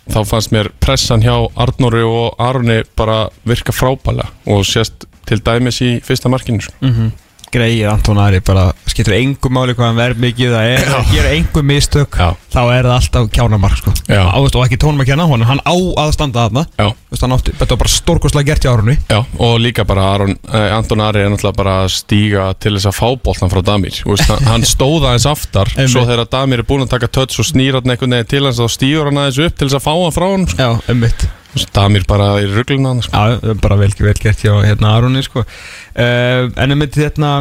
þá 0.08 0.22
fannst 0.26 0.54
mér 0.56 0.70
pressan 0.80 1.22
hjá 1.26 1.36
Arnóru 1.60 2.06
og 2.08 2.36
Arni 2.40 2.84
bara 2.96 3.28
virka 3.44 3.76
frábælega 3.76 4.30
og 4.48 4.64
sést 4.66 5.06
til 5.28 5.42
dæmis 5.44 5.82
í 5.84 5.98
fyrsta 6.06 6.30
markinu 6.32 6.62
sko. 6.64 6.74
Mhm. 6.82 7.12
Greið 7.54 7.86
Anton 7.88 8.18
Ari 8.20 8.42
bara 8.44 8.66
skiptir 8.90 9.16
engum 9.18 9.54
máli 9.56 9.72
hvað 9.78 9.88
hann 9.88 10.00
verð 10.00 10.20
mikið 10.20 10.52
það 10.52 10.70
er 10.74 10.90
að 10.98 11.12
gera 11.14 11.30
engum 11.38 11.68
mistök 11.70 12.18
Já. 12.20 12.28
þá 12.52 12.60
er 12.76 12.88
það 12.90 12.96
alltaf 12.98 13.30
kjánamark 13.38 13.78
sko. 13.80 13.94
Og 14.12 14.58
ekki 14.66 14.80
tónum 14.82 15.04
að 15.06 15.22
honum 15.32 15.48
hann 15.48 15.62
á 15.64 15.76
að 16.04 16.12
standa 16.18 16.48
þarna. 16.48 16.66
Þetta 17.08 17.70
var 17.72 17.80
bara 17.84 17.94
stórkostlega 17.94 18.50
gert 18.52 18.68
í 18.68 18.72
árunni 18.72 18.98
Já, 19.08 19.22
og 19.40 19.56
líka 19.64 19.86
bara 19.88 20.10
Aron, 20.16 20.36
eh, 20.52 20.76
Anton 20.76 21.02
Ari 21.02 21.24
er 21.24 21.32
náttúrulega 21.32 21.56
bara 21.62 21.78
að 21.86 21.94
stíga 21.96 22.50
til 22.60 22.76
þess 22.76 22.90
að 22.92 22.98
fá 23.00 23.08
boltan 23.24 23.54
frá 23.54 23.64
Damir. 23.64 23.96
Þú 24.04 24.12
veist, 24.16 24.28
hann- 24.48 24.68
stóða 24.68 25.14
eins 25.16 25.26
aftar 25.30 25.72
svo 25.88 26.04
þegar 26.04 26.28
Damir 26.30 26.60
er 26.60 26.68
búin 26.68 26.84
að 26.84 26.90
taka 26.98 27.08
tötts 27.08 27.40
og 27.40 27.48
snýra 27.48 27.80
hann 27.82 27.96
einhvern 27.96 28.18
veginn 28.18 28.28
til 28.36 28.44
hans 28.44 28.60
þá 28.60 28.68
stígur 28.76 29.06
hann 29.08 29.24
aðeins 29.24 29.40
upp 29.48 29.58
til 29.58 29.68
þess 29.70 29.80
að 29.80 29.88
fá 29.88 29.94
hann 29.96 30.16
frá 30.18 30.28
hann 30.36 30.48
sko. 30.48 30.58
Já, 30.58 30.92
ummitt 30.92 31.28
Damir 31.74 32.04
bara 32.08 32.34
í 32.42 32.48
rugluna 32.52 32.94
hann 32.94 33.02
sko. 33.06 33.18
Já, 33.18 33.54
bara 33.62 33.78
vel, 33.80 33.92
vel 34.00 34.14
gert 34.22 34.44
hjá 34.44 34.54
hérna 34.66 34.96
Arunni 34.98 35.24
sko. 35.26 35.44
uh, 35.44 36.50
En 36.58 36.72
um 36.72 36.82
þetta 36.86 37.08
hérna 37.08 37.32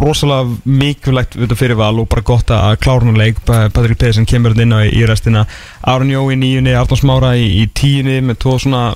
rosalega 0.00 0.48
mikilvægt 0.64 1.34
fyrir 1.58 1.76
val 1.76 1.98
og 2.00 2.08
bara 2.08 2.22
gott 2.24 2.48
að 2.50 2.76
klára 2.80 3.04
hann 3.04 3.18
leik. 3.20 3.40
Pa- 3.44 3.68
Patrik 3.68 3.98
Pedersen 4.00 4.26
kemur 4.26 4.54
hérna 4.54 4.62
inn 4.62 4.72
á 4.72 4.80
í, 4.86 4.92
í 5.02 5.06
restina. 5.08 5.46
Arun 5.84 6.08
Jó 6.12 6.24
í 6.32 6.38
nýjunni, 6.40 6.72
Arnón 6.78 7.00
Smára 7.00 7.34
í, 7.36 7.48
í 7.62 7.66
tíunni 7.68 8.20
með 8.24 8.38
tvo 8.44 8.58
svona 8.58 8.94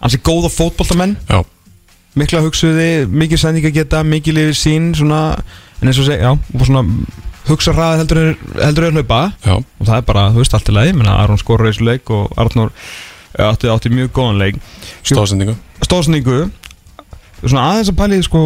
hansi 0.00 0.20
góða 0.22 0.50
fótboltamenn. 0.54 1.16
Já, 1.28 1.42
mikla 2.18 2.42
hugsuði, 2.46 3.06
mikið 3.10 3.42
sendinga 3.42 3.74
geta 3.74 4.04
mikið 4.06 4.38
lifið 4.38 4.56
sín 4.58 4.92
svona, 4.94 5.22
en 5.82 5.90
eins 5.90 5.98
og 5.98 6.06
segja, 6.06 6.30
já, 6.30 6.54
og 6.54 6.66
svona 6.66 6.84
hugsa 7.48 7.72
hraði 7.72 7.98
heldur 8.02 8.88
já, 9.44 9.54
og 9.56 9.86
það 9.86 9.96
er 9.96 10.06
bara, 10.06 10.24
þú 10.34 10.42
veist, 10.42 10.54
allt 10.54 10.68
í 10.70 10.74
lagi. 10.76 10.94
Aron 11.08 11.38
skorur 11.40 11.70
þessu 11.72 11.86
leik 11.88 12.10
og 12.14 12.30
Arnór 12.38 12.70
eh, 12.70 13.07
átti, 13.36 13.68
átti 13.68 13.92
mjög 13.92 14.10
góðan 14.16 14.38
leik. 14.40 14.56
Stóðsendingu 15.04 15.56
stóðsningu 15.84 16.38
svona 17.44 17.68
aðeins 17.70 17.92
að 17.92 17.98
pæli, 18.00 18.16
sko 18.26 18.40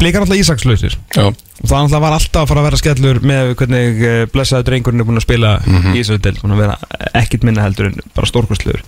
blikar 0.00 0.24
alltaf 0.24 0.40
ísakslausir. 0.40 0.96
Já, 1.14 1.28
og 1.28 1.66
það 1.68 1.76
alltaf 1.84 2.00
var 2.02 2.16
alltaf 2.16 2.42
að 2.42 2.48
fara 2.50 2.60
að 2.62 2.66
vera 2.66 2.80
skellur 2.80 3.20
með 3.22 3.52
hvernig 3.60 4.00
eh, 4.08 4.24
blessaður 4.32 4.66
drengurinn 4.66 5.00
er 5.04 5.06
búin 5.06 5.20
að 5.20 5.26
spila 5.28 5.52
Mhm. 5.62 5.92
í 5.94 6.00
þessu 6.02 6.18
del, 6.24 6.34
búin 6.40 6.56
að 6.56 6.62
vera 6.64 6.78
ekkit 7.22 7.44
minna 7.46 7.62
heldur 7.62 7.86
en 7.92 8.00
bara 8.16 8.26
stórkostlegur. 8.26 8.82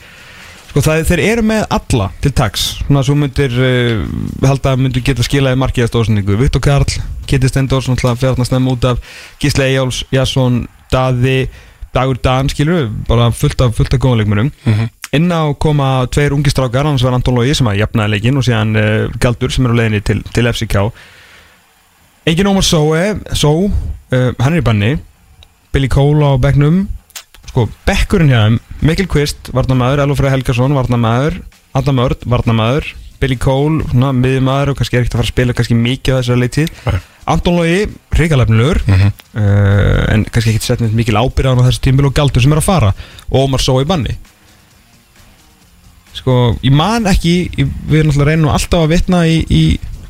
Sko 0.75 0.83
það 0.83 1.05
þeir 1.07 1.21
eru 1.23 1.43
með 1.47 1.67
alla 1.71 2.09
til 2.21 2.33
tax 2.35 2.65
svona 2.83 3.05
svo 3.07 3.15
myndir 3.15 3.53
uh, 3.55 4.01
held 4.43 4.65
að 4.67 4.81
myndir 4.83 5.05
geta 5.07 5.23
skilaði 5.23 5.61
markið 5.63 5.85
að 5.87 5.93
stóðsningu 5.93 6.39
Viktor 6.41 6.61
Karl, 6.61 6.89
Kitty 7.31 7.47
Stendors 7.47 7.87
þarna 8.35 8.45
snemma 8.49 8.73
út 8.75 8.85
af. 8.91 8.99
Gísle 9.39 9.69
Eyjáls, 9.71 10.03
Jasson, 10.11 10.65
Daði 10.91 11.45
Dagur 11.95 12.19
Dan, 12.19 12.49
skilur 12.51 12.89
bara 13.07 13.31
fullt 13.31 13.61
af, 13.63 13.77
fullt 13.77 13.95
af 13.95 14.01
góðleikmunum 14.03 14.51
Mhm. 14.67 14.91
Inn 15.15 15.31
á 15.31 15.43
koma 15.61 16.07
tveir 16.11 16.35
ungi 16.35 16.51
strákar 16.51 16.87
annars 16.89 17.05
var 17.07 17.15
Anton 17.17 17.37
Lógi 17.39 17.55
sem 17.55 17.69
að 17.71 17.79
jafnaði 17.85 18.15
leikin 18.17 18.41
og 18.41 18.47
síðan 18.47 18.75
uh, 18.81 19.13
Galdur 19.23 19.53
sem 19.55 19.67
er 19.69 19.75
á 19.75 19.79
leiðinni 19.79 20.01
til, 20.07 20.21
til 20.35 20.49
FCK 20.51 20.89
Engin 22.27 22.49
Ómar 22.51 22.65
Sóe 22.67 23.03
Só, 23.37 23.51
uh, 23.69 24.31
hann 24.41 24.55
er 24.57 24.63
í 24.63 24.65
banni. 24.65 24.93
Billy 25.75 25.89
Cole 25.93 26.25
á 26.25 26.33
bekknum. 26.41 26.85
Sko, 27.51 27.67
bekkurinn 27.87 28.31
hjá 28.33 28.45
þeim 28.47 28.59
Mikkel 28.89 29.09
Kvist, 29.11 29.51
varnamæður, 29.55 30.05
Elofrey 30.07 30.33
Helgason, 30.33 30.75
varnamæður 30.75 31.41
Adam 31.77 32.01
Örd, 32.03 32.25
varnamæður 32.31 32.89
Billy 33.21 33.37
Cole, 33.41 33.85
svona, 33.93 34.11
miðjumæður 34.17 34.73
og 34.73 34.79
kannski 34.81 34.99
er 34.99 35.05
ekkert 35.05 35.15
að 35.15 35.21
fara 35.21 35.29
að 35.29 35.33
spila 35.35 35.57
kannski 35.59 35.77
mikið 35.79 36.17
á 36.17 36.19
þessari 36.21 36.43
leitið 36.45 36.73
Nei. 36.89 36.99
Anton 37.35 37.57
Lógi, 37.61 37.79
hrigalefnilegur 38.17 38.81
Mhm. 38.89 39.13
uh, 39.39 40.03
en 40.13 40.25
kannski 40.29 40.53
ekki 40.55 40.65
sett 40.67 40.83
með 40.85 40.97
mikil 40.99 41.17
ábyrð 41.21 41.55
á 41.57 41.65
þessu 41.69 41.85
tímbil 41.87 42.09
og 42.11 42.17
Galdur 42.17 42.43
sem 42.45 42.53
er 42.53 42.61
að 42.61 42.67
fara. 42.69 42.91
Og 43.31 43.47
Ómar 43.47 43.63
Sóe 43.65 43.85
í 43.85 43.89
banni 43.89 44.17
sko, 46.25 46.37
ég 46.65 46.73
man 46.73 47.05
ekki 47.11 47.35
ég- 47.61 47.73
við 47.91 48.07
alltaf 48.09 48.25
reynum 48.27 48.49
alltaf 48.55 48.81
að 48.87 48.93
vitna 48.97 49.25
í, 49.29 49.43
í 49.53 49.63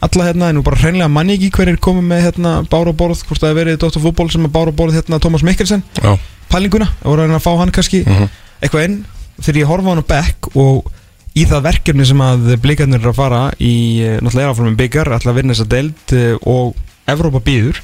alla 0.05 0.25
hérna, 0.29 0.49
en 0.53 0.59
nú 0.59 0.63
bara 0.63 0.77
hreinlega 0.79 1.09
manni 1.11 1.35
ekki 1.39 1.51
hverjir 1.57 1.79
komið 1.83 2.05
með 2.11 2.23
hérna 2.29 2.51
Bára 2.71 2.93
Borð, 2.95 3.23
hvort 3.27 3.41
það 3.41 3.51
hefur 3.51 3.61
verið 3.65 3.79
Dóttar 3.83 4.03
fútból 4.05 4.31
sem 4.31 4.45
að 4.47 4.53
Bára 4.53 4.73
Borð 4.77 4.95
hérna 4.99 5.19
Tómas 5.19 5.43
Mikkelsen. 5.43 5.83
Já, 6.03 6.13
pælinguna, 6.53 6.89
og 7.05 7.17
reyna 7.19 7.39
að 7.41 7.47
fá 7.47 7.55
hann 7.59 7.73
kannski. 7.73 8.03
Mhm, 8.05 8.29
eitthvað 8.63 8.85
inn, 8.85 8.99
þegar 9.41 9.61
ég 9.63 9.71
horfa 9.73 9.89
hann 9.95 10.03
á 10.05 10.11
bekk 10.13 10.51
og 10.61 10.93
í 11.35 11.47
það 11.49 11.65
verkefni 11.71 12.07
sem 12.07 12.21
að 12.21 12.53
blikarnir 12.63 13.01
eru 13.01 13.11
að 13.11 13.17
fara 13.17 13.41
í, 13.59 13.73
eh, 14.05 14.21
náttúrulega 14.21 14.53
er 14.53 14.69
með 14.69 14.77
byggar, 14.85 15.09
ætla 15.17 15.33
að 15.33 15.41
vinna 15.41 15.55
þessa 15.57 15.69
deild 15.73 16.13
eh, 16.13 16.37
og 16.47 16.77
Evrópa 17.09 17.41
býður 17.41 17.81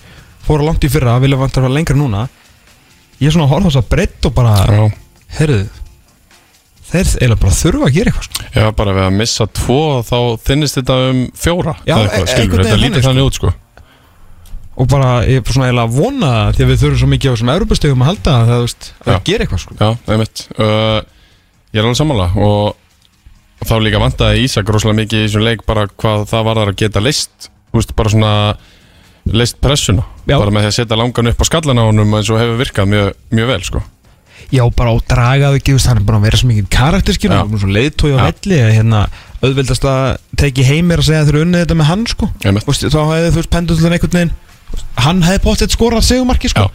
fóra 0.47 0.62
langt 0.68 0.85
í 0.85 0.89
fyrra, 0.93 1.18
vilja 1.20 1.37
vantar 1.41 1.62
að 1.64 1.66
fara 1.66 1.74
lengra 1.74 1.97
núna. 1.97 2.28
Ég 3.20 3.26
er 3.28 3.33
svona 3.33 3.49
að 3.49 3.55
horfa 3.57 3.70
þess 3.72 3.81
að 3.81 3.89
breytt 3.97 4.26
og 4.28 4.35
bara, 4.35 4.55
herruðu 5.41 5.68
þeir 6.91 7.09
eiginlega 7.11 7.41
bara 7.45 7.57
þurfa 7.61 7.88
að 7.88 7.97
gera 7.97 8.11
eitthvað 8.12 8.26
sko. 8.28 8.45
Já, 8.57 8.64
bara 8.80 8.95
við 8.97 9.05
að 9.07 9.16
missa 9.20 9.47
tvo 9.61 9.80
þá 10.07 10.16
þinnist 10.47 10.78
þetta 10.80 10.97
um 11.11 11.20
fjóra 11.38 11.74
Já, 11.86 11.95
eða 11.95 12.01
e- 12.01 12.05
eitthvað, 12.05 12.20
einhvern 12.20 12.30
skilur, 12.34 12.51
veginn 12.51 12.64
þetta 12.64 12.76
þannig, 12.76 12.84
lítið 12.86 13.03
sko. 13.03 13.09
þannig 13.11 13.28
út 13.30 13.41
sko 13.41 13.53
og 14.80 14.88
bara, 14.88 15.09
ég 15.28 15.41
er 15.41 15.43
bara 15.45 15.53
svona 15.57 15.66
eiginlega 15.68 15.88
að 15.91 15.97
vona 16.01 16.28
það, 16.32 16.53
því 16.57 16.64
að 16.64 16.70
við 16.70 16.78
þurfum 16.80 17.01
svo 17.03 17.09
mikið 17.12 17.30
á 17.30 17.32
þessum 17.34 17.51
Evrópastegum 17.55 18.05
að 18.05 18.09
halda 18.11 18.34
að 18.36 18.51
það, 18.51 18.61
þú 18.61 18.66
veist, 18.66 18.86
að 19.05 19.11
Já. 19.12 19.18
gera 19.28 19.45
eitthvað 19.45 19.62
sko. 19.64 19.74
Já, 19.80 19.88
einmitt 20.14 20.45
uh, 20.57 21.01
Ég 21.70 21.80
er 21.80 21.84
alveg 21.84 21.99
sammála 22.01 22.28
og 22.41 23.66
þá 23.68 23.74
líka 23.84 24.01
vantaði 24.01 24.45
Ísak 24.47 24.70
rosalega 24.72 25.01
mikið 25.03 25.20
í 25.20 25.26
þessum 25.26 25.45
leik 25.45 25.66
bara 25.68 25.84
hvað 25.91 26.24
það 26.32 26.47
var 26.49 26.62
að 26.64 26.72
geta 26.80 27.03
list 27.05 27.51
Þú 27.70 27.76
veist, 27.82 27.93
bara 27.99 28.14
svona 28.14 28.32
list 29.36 29.61
pressuna 29.61 30.07
Já. 30.24 30.38
bara 30.41 30.51
með 30.55 30.64
því 30.64 30.70
að 30.72 30.76
setja 30.78 30.97
langan 30.99 31.28
upp 31.34 31.45
á 31.45 31.51
skallan 31.51 31.82
á 31.82 31.84
honum 31.84 32.16
eins 32.16 32.30
og 32.32 32.41
hefur 32.41 32.57
virkað 32.62 32.88
mjög, 32.95 33.11
mjög 33.36 33.51
vel 33.53 33.61
sko 33.68 33.82
Já, 34.51 34.62
bara 34.76 34.95
og 34.97 35.03
dragaðu 35.11 35.62
veist, 35.66 35.88
hann 35.91 36.01
er 36.01 36.07
bara 36.07 36.20
að 36.20 36.28
vera 36.28 36.41
svo 36.41 36.51
mikið 36.51 36.68
karakterskil, 36.74 37.32
er 37.32 37.62
svo 37.62 37.70
leiðtói 37.70 38.12
á 38.16 38.18
velli 38.24 38.61
hérna, 38.61 39.03
auðveldast 39.41 39.86
að 39.88 40.05
teki 40.41 40.66
heim 40.66 40.91
er 40.91 41.03
að 41.03 41.11
segja 41.11 41.22
að 41.22 41.30
þeir 41.30 41.36
eru 41.36 41.45
unnið 41.47 41.64
þetta 41.64 41.78
með 41.80 41.91
hann 41.91 42.07
sko. 42.11 42.30
Veist, 42.45 42.86
þá 42.91 43.01
hefði 43.01 43.30
þú 43.30 43.41
veist 43.41 43.53
pendullin 43.55 43.97
einhvern 43.97 44.18
veginn 44.18 44.34
hann 45.01 45.22
hefði 45.26 45.43
potið 45.45 45.74
skorað 45.74 46.07
segumarki 46.07 46.51
sko. 46.53 46.68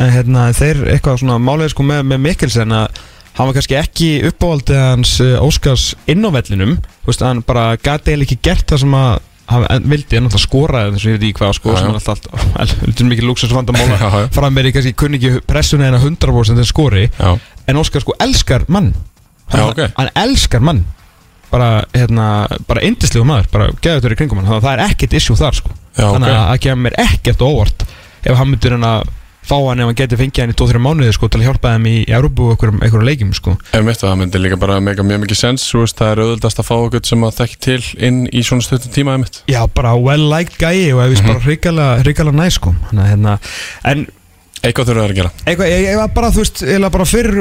en 0.00 0.12
hérna, 0.14 0.50
þeir 0.56 0.84
eitthvað 0.94 1.22
svona 1.22 1.38
málega 1.42 1.72
sko 1.72 1.84
með, 1.86 2.04
með 2.12 2.22
Mikkelsen 2.26 2.74
að 2.76 3.00
hann 3.36 3.48
var 3.48 3.56
kannski 3.56 3.78
ekki 3.78 4.10
uppáhaldið 4.30 4.80
hans 4.80 5.16
uh, 5.22 5.38
Óskars 5.44 5.90
inn 6.10 6.24
á 6.26 6.30
vellinum. 6.34 6.78
Hann 7.20 7.42
bara 7.46 7.74
gati 7.80 8.14
eða 8.14 8.26
ekki 8.26 8.40
gert 8.44 8.66
það 8.70 8.84
sem 8.84 8.96
að 8.96 9.12
hann 9.50 9.88
vildi, 9.90 10.16
hann 10.18 10.28
alltaf 10.28 10.42
skoraði 10.44 10.92
þess 10.94 11.04
að 11.06 11.10
ég 11.10 11.18
veit 11.18 11.26
ekki 11.28 11.38
hvað 11.40 11.52
sko, 11.58 11.72
Já, 11.74 11.78
sem 11.80 11.86
já. 11.86 11.90
er 11.90 11.98
alltaf, 11.98 12.46
alltaf, 12.64 13.02
mikið 13.10 13.26
luxusvandamála 13.30 13.98
Já, 14.04 14.08
já. 14.22 14.28
fram 14.36 14.56
með 14.56 14.70
í 14.70 14.72
kannski 14.76 14.94
kunni 15.02 15.20
ekki 15.20 15.42
pressuna 15.50 15.88
en 15.90 15.98
að 15.98 16.06
100% 16.12 16.62
en 16.62 16.68
skori. 16.70 17.04
Já, 17.18 17.30
en 17.70 17.80
Óskar 17.82 18.04
sko 18.04 18.16
elskar 18.22 18.66
mann. 18.68 18.92
Já, 19.50 19.56
hann, 19.58 19.68
ok. 19.72 19.82
hann 19.98 20.12
elskar 20.24 20.62
mann. 20.66 20.84
Bara, 21.50 21.70
hérna, 21.96 22.26
bara 22.68 22.82
indislegu 22.86 23.24
maður 23.26 23.48
bara 23.50 23.70
geður 23.82 24.12
í 24.14 24.18
kringum 24.20 24.38
hann, 24.38 24.46
þannig 24.46 24.60
að 24.62 24.68
það 24.68 24.76
er 24.76 24.84
ekkert 24.92 25.16
issue 25.18 25.34
þar 25.40 25.56
sko. 25.58 25.72
Já, 25.98 26.04
þannig 26.06 26.30
að 26.36 26.44
það 26.52 26.60
kemur 26.68 26.98
ekkert 27.02 27.42
óvart 27.42 27.82
ef 28.20 28.36
hann 28.38 28.50
myndir 28.52 28.76
hann 28.76 28.86
að 28.86 29.08
fá 29.50 29.56
hann 29.58 29.82
ef 29.82 29.90
hann 29.90 29.98
geti 29.98 30.18
fengið 30.20 30.44
hann 30.44 30.52
í 30.54 30.58
2-3 30.58 30.82
mánuði 30.84 31.14
sko 31.16 31.30
til 31.30 31.40
að 31.40 31.48
hjálpa 31.48 31.74
þeim 31.74 31.88
í, 31.90 31.96
Európu 32.18 32.46
og 32.46 32.54
einhverjum, 32.54 32.78
einhverjum 32.84 33.08
leikjum 33.08 33.32
sko. 33.36 33.56
Einmitt 33.76 34.02
það 34.02 34.16
myndi 34.20 34.42
líka 34.42 34.60
bara 34.60 34.78
mega 34.84 35.06
mjög 35.06 35.24
mikið 35.24 35.40
sens 35.40 35.66
það 35.98 36.12
er 36.12 36.22
auðvöldast 36.24 36.62
að 36.62 36.70
fá 36.70 36.76
okkur 36.76 37.04
sem 37.08 37.26
að 37.26 37.36
þekki 37.40 37.60
til 37.66 37.80
inn 38.10 38.22
í 38.30 38.44
svona 38.46 38.66
stuttum 38.66 38.94
tíma 38.94 39.16
einmitt. 39.16 39.42
Já, 39.50 39.64
bara 39.74 39.96
well 39.98 40.30
liked 40.30 40.60
gæi 40.60 40.92
og 40.94 41.04
ef 41.04 41.12
við 41.16 41.26
bara 41.26 41.44
hrikalega, 41.48 42.00
hrikalega 42.04 42.38
næ 42.38 42.48
sko. 42.54 42.74
Hérna, 42.94 43.36
en 43.90 44.08
Eitthvað 44.60 44.90
þurfa 44.90 45.04
þær 45.06 45.12
að 45.14 45.16
gera. 45.16 45.28
Eitthvað, 45.48 45.68
ég, 45.70 45.82
ég 45.86 45.94
var 45.96 46.08
bara, 46.12 46.28
þú 46.34 46.42
veist, 46.42 46.58
eiginlega 46.66 46.92
bara 46.92 47.04
fyrir 47.08 47.38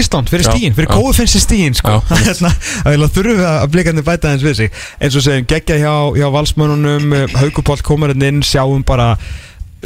Ísland, 0.00 0.30
fyrir 0.32 0.46
stígin, 0.46 0.76
fyrir 0.76 0.88
finnst 1.18 1.42
stígin, 1.44 1.74
sko. 1.76 1.98
Já, 2.00 2.14
Hérna, 2.24 2.52
að 2.88 2.94
við 2.94 3.42
að 3.44 3.66
blikarnir 3.74 4.06
bæta 4.06 4.30
aðeins 4.30 4.46
við 4.46 4.56
sig. 4.62 4.78
Eins 4.96 5.18
og 5.20 5.26
segjum, 5.26 5.44
geggja 5.50 5.76
hjá, 5.82 5.92
hjá 6.16 6.24
valsmönunum 6.32 7.12
Haukupáll 7.36 7.84
komarinn 7.84 8.24
inn, 8.30 8.40
sjáum 8.48 8.80
bara 8.88 9.10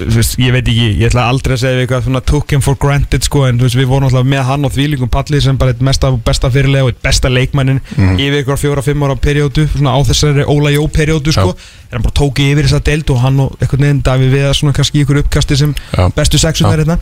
veist, 0.07 0.36
ég 0.38 0.53
veit 0.55 0.68
ekki, 0.68 0.86
ég 1.01 1.09
ætla 1.11 1.24
aldrei 1.30 1.55
að 1.57 1.61
segja 1.62 1.82
eitthvað 1.84 2.05
svona 2.07 2.20
took 2.24 2.53
him 2.55 2.61
for 2.64 2.76
granted, 2.80 3.22
sko 3.26 3.44
en 3.49 3.59
veist, 3.62 3.76
við 3.78 3.88
vorum 3.90 4.07
alltaf 4.09 4.26
með 4.28 4.42
hann 4.49 4.64
og 4.68 4.72
þvílingum 4.74 5.11
palli 5.11 5.40
sem 5.44 5.57
bara 5.59 5.74
mesta, 5.80 6.11
besta 6.24 6.51
fyrirlega 6.55 6.88
og 6.90 6.99
besta 7.03 7.28
leikmannin 7.32 7.80
Mhm. 7.96 8.18
yfir 8.18 8.42
ykkur 8.44 8.61
fjóra-fimm 8.62 9.03
ára 9.09 9.16
periódu, 9.16 9.66
svona 9.74 9.94
á 9.94 9.99
þessari 10.07 10.44
Óla 10.46 10.70
Jó 10.74 10.86
periódu, 10.88 11.32
sko, 11.32 11.55
er 11.90 11.96
hann 11.99 12.03
bara 12.03 12.14
tók 12.14 12.38
yfir 12.38 12.64
þessa 12.68 12.82
deild 12.84 13.11
og 13.11 13.18
hann 13.22 13.40
og 13.40 13.57
einhvern 13.61 13.80
veginn 13.86 14.03
Davíð 14.03 14.32
Viðar 14.36 14.55
svona 14.55 14.72
kannski 14.76 15.01
í 15.01 15.05
ykkur 15.05 15.22
uppkasti 15.24 15.57
sem 15.57 15.74
Já. 15.96 16.09
bestu 16.14 16.38
sexunar 16.38 16.78
hérna. 16.78 16.99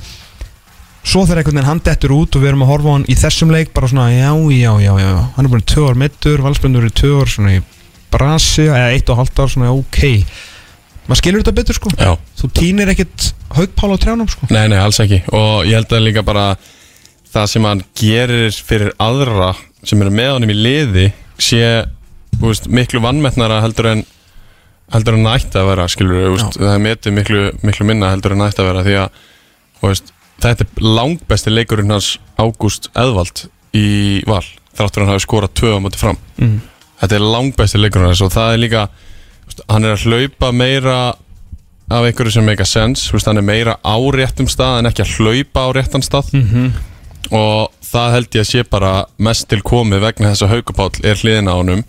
Svo 1.07 1.23
þegar 1.27 1.39
einhvern 1.45 1.55
veginn 1.61 1.69
hann 1.71 1.81
dettur 1.85 2.11
út 2.17 2.35
og 2.35 2.43
við 2.43 2.49
erum 2.49 2.63
að 2.65 2.71
horfa 2.73 2.89
á 2.91 2.95
hann 2.97 3.05
í 3.07 3.15
þessum 3.15 3.51
leik 3.55 3.73
bara 3.75 3.87
svona 3.87 4.09
já, 4.11 4.33
já, 4.51 4.73
já, 4.83 4.93
já, 4.99 5.13
hann 5.37 5.47
er 5.47 5.59
í 5.61 5.63
tvö 5.63 5.89
ár 5.91 5.95
mittur, 5.95 6.39
valsbjörnur 6.43 6.87
í 6.89 6.91
tvö 6.91 7.21
ár 7.23 7.31
svona 7.31 7.53
í 7.59 7.63
brasi, 8.11 8.67
eða 8.67 8.91
eitt 8.95 9.09
og 9.11 9.17
halvt 9.21 9.39
ár 9.39 9.49
svona 9.53 9.71
ok 9.75 10.25
maður 11.07 11.21
skilur 11.23 11.43
þetta 11.43 11.57
betur 11.57 11.79
sko. 11.79 11.93
Já, 11.99 12.13
þú 12.41 12.51
týnir 12.61 12.91
ekkit 12.93 13.31
haugpál 13.57 13.93
á 13.95 13.99
trjánum 14.03 14.31
sko. 14.31 14.49
Nei, 14.51 14.67
nei, 14.73 14.79
alls 14.83 14.99
ekki. 15.03 15.23
Og 15.35 15.69
ég 15.69 15.79
held 15.79 15.95
að 15.97 16.09
líka 16.09 16.27
bara 16.27 16.49
Það 17.37 17.49
sem 17.53 17.67
hann 17.69 17.81
gerir 17.99 18.55
fyrir 18.65 18.93
aðra 19.03 19.51
Sem 19.85 20.01
eru 20.01 20.13
með 20.15 20.31
honum 20.37 20.53
í 20.55 20.57
liði 20.57 21.07
Sé, 21.37 21.85
þú 22.39 22.47
veist, 22.49 22.69
miklu 22.73 23.03
vannmettnara 23.05 23.59
heldur 23.61 23.91
en 23.91 24.05
heldur 24.95 25.17
en 25.19 25.27
ætti 25.27 25.59
að 25.59 25.71
vera 25.73 25.87
skilur, 25.91 26.21
þú 26.23 26.35
veist, 26.37 26.59
það 26.61 26.73
er 26.73 26.83
metið 26.85 27.15
miklu, 27.17 27.41
miklu 27.67 27.87
minna 27.89 28.13
heldur 28.13 28.37
en 28.37 28.45
ætti 28.47 28.63
að 28.63 28.69
vera 28.71 28.85
því 28.87 28.95
að 29.01 29.17
þú 29.81 29.91
veist, 29.91 30.13
þetta 30.45 30.67
er 30.67 30.87
langbesti 30.97 31.53
leikurinn 31.53 31.95
hans 31.95 32.11
Ágúst 32.39 32.87
Eðvald 32.95 33.43
í 33.77 33.89
val, 34.31 34.45
þráttur 34.79 35.05
hann 35.05 35.13
hafi 35.13 35.25
skorað 35.27 35.57
tvö 35.59 35.75
á 35.75 35.79
móti 35.83 36.01
fram. 36.01 36.21
Mm. 36.39 36.61
þetta 37.03 37.19
er 37.19 37.27
langbesti 37.35 37.83
leikurinn 37.83 38.13
hans 38.13 38.23
og 38.25 38.33
það 38.37 38.55
er 38.55 38.63
líka 38.63 38.85
hann 39.69 39.85
er 39.85 39.95
að 39.97 40.05
hlaupa 40.07 40.53
meira 40.53 40.99
af 41.87 42.03
einhverju 42.09 42.33
sem 42.35 42.45
make 42.47 42.63
a 42.63 42.67
sense 42.67 43.07
þú 43.09 43.17
veist, 43.17 43.29
hann 43.31 43.39
er 43.39 43.47
meira 43.47 43.77
á 43.85 43.97
réttum 44.15 44.49
stað 44.51 44.81
en 44.81 44.89
ekki 44.91 45.05
að 45.05 45.15
hlaupa 45.21 45.67
á 45.67 45.69
réttan 45.77 46.03
stað. 46.05 46.33
Mhm. 46.35 46.73
og 47.35 47.73
það 47.83 48.13
held 48.15 48.29
ég 48.37 48.43
að 48.45 48.51
sé 48.51 48.63
bara 48.71 48.91
mest 49.19 49.49
til 49.51 49.59
komið 49.63 50.01
vegna 50.05 50.31
þess 50.31 50.45
að 50.47 50.53
Haukupáll 50.55 51.01
er 51.05 51.17
hliðin 51.19 51.51
á 51.51 51.55
honum 51.59 51.83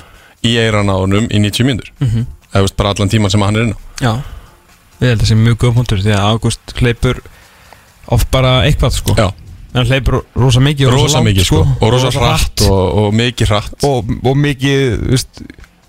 í 0.45 0.55
eiran 0.57 0.89
á 0.89 0.95
honum 0.97 1.27
í 1.29 1.37
90 1.41 1.65
mínútur. 1.65 1.91
Mhm. 1.99 2.25
eða 2.53 2.61
veist 2.65 2.77
bara 2.77 2.89
allan 2.93 3.09
tíman 3.09 3.29
sem 3.31 3.41
hann 3.41 3.55
er 3.55 3.61
inn 3.67 3.73
á. 3.73 3.77
Já, 4.01 4.13
ég 5.01 5.09
held 5.09 5.19
að 5.19 5.25
það 5.25 5.29
sé 5.29 5.35
mjög 5.35 5.57
góð 5.57 5.73
punktur 5.75 6.01
því 6.01 6.13
að 6.15 6.25
Ágúst 6.31 6.73
hleypur 6.79 7.21
oft 8.07 8.31
bara 8.31 8.61
eitthvað 8.65 8.91
sko. 8.97 9.15
Já. 9.17 9.27
en 9.73 9.81
hann 9.81 9.85
hleypur 9.91 10.23
rosa 10.35 10.59
mikið 10.59 10.87
og 10.87 10.93
rosa 10.93 11.17
langt, 11.19 11.27
mikið 11.27 11.45
sko, 11.45 11.59
og 11.81 11.91
rosa 11.91 12.09
hratt 12.15 12.61
og, 12.65 12.97
og 12.97 13.13
mikið 13.13 13.47
hratt. 13.51 13.83
Og, 13.83 14.09
og 14.25 14.37
mikið 14.37 15.09
veist, 15.11 15.41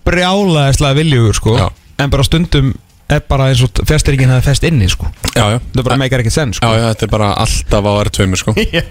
brjálaðislega 0.09 0.99
viljugur 0.99 1.39
sko 1.39 1.57
Já. 1.61 1.67
en 2.01 2.13
bara 2.13 2.27
stundum 2.27 2.75
er 3.09 3.23
bara 3.29 3.49
eins 3.49 3.63
og 3.65 3.81
fjastiringin 3.89 4.33
hefði 4.35 4.49
fest 4.51 4.67
inni 4.69 4.89
sko 4.93 5.09
já, 5.33 5.45
já. 5.55 5.59
það 5.73 5.85
bara 5.87 6.01
meikar 6.01 6.25
ekki 6.25 6.35
senn 6.35 6.53
já, 6.53 6.61
sko 6.61 6.73
já, 6.75 6.89
þetta 6.91 7.07
er 7.09 7.13
bara 7.15 7.31
alltaf 7.45 7.89
á 7.89 7.93
R2 8.05 8.43
sko. 8.43 8.57
Já 8.79 8.85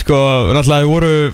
Sko, 0.00 0.16
náttúrulega 0.56 0.88
voru 0.88 1.32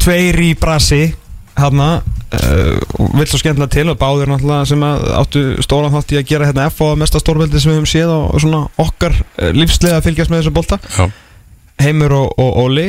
tveir 0.00 0.36
í 0.44 0.50
brasi 0.58 1.10
hana 1.58 1.88
uh, 1.98 2.76
vill 3.16 3.26
svo 3.28 3.40
skemmtilega 3.40 3.72
til 3.74 3.88
og 3.90 3.98
báðir 4.00 4.30
náttúrulega 4.30 4.68
sem 4.70 4.84
að 4.86 5.08
áttu 5.18 5.42
stóran 5.64 5.92
þátt 5.92 6.14
í 6.14 6.20
að 6.20 6.28
gera 6.30 6.48
hérna 6.48 6.68
F 6.70 6.80
og 6.86 6.94
mesta 7.00 7.20
stórveldi 7.20 7.60
sem 7.60 7.72
við 7.72 7.80
höfum 7.80 7.90
séð 7.90 8.12
og 8.14 8.38
svona 8.44 8.62
okkar 8.80 9.16
uh, 9.18 9.50
lífslega 9.56 9.98
að 9.98 10.06
fylgjast 10.06 10.32
með 10.32 10.44
þessu 10.44 10.54
bolta 10.56 10.78
já, 10.86 11.10
Heimur 11.82 12.14
og, 12.20 12.30
og 12.40 12.62
Óli 12.62 12.86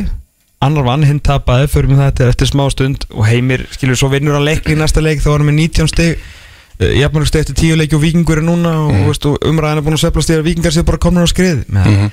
annar 0.62 0.86
vann, 0.86 1.04
hinn 1.08 1.20
tapaði 1.20 1.68
fyrir 1.74 1.90
með 1.92 2.04
þetta 2.06 2.30
eftir 2.32 2.48
smá 2.52 2.68
stund 2.72 3.06
og 3.16 3.26
Heimir, 3.28 3.66
skilur, 3.74 3.98
svo 4.00 4.10
vinnur 4.14 4.38
að 4.40 4.48
leikli 4.52 4.76
í 4.76 4.80
næsta 4.80 5.02
leik 5.04 5.22
þá 5.24 5.32
varum 5.34 5.50
við 5.52 5.58
19 5.62 5.88
stig 5.92 6.18
uh, 6.18 6.92
jafnmörg 7.02 7.28
stig 7.32 7.44
eftir 7.46 7.58
10 7.76 7.80
leiki 7.82 7.98
og 7.98 8.04
vikingur 8.06 8.42
er 8.42 8.46
núna 8.46 8.76
og, 8.86 8.92
mm. 8.94 9.06
veist, 9.10 9.26
og 9.26 9.40
umræðin 9.50 9.82
er 9.82 9.88
búin 9.88 9.98
að 9.98 10.04
svefla 10.06 10.26
stig 10.28 10.38
að 10.42 10.48
vikingar 10.52 10.76
séu 10.76 10.86
bara 10.88 11.02
komnur 11.02 11.26
á 11.26 11.30
skrið 11.34 11.64
með 11.70 11.88
Mhm. 11.92 12.12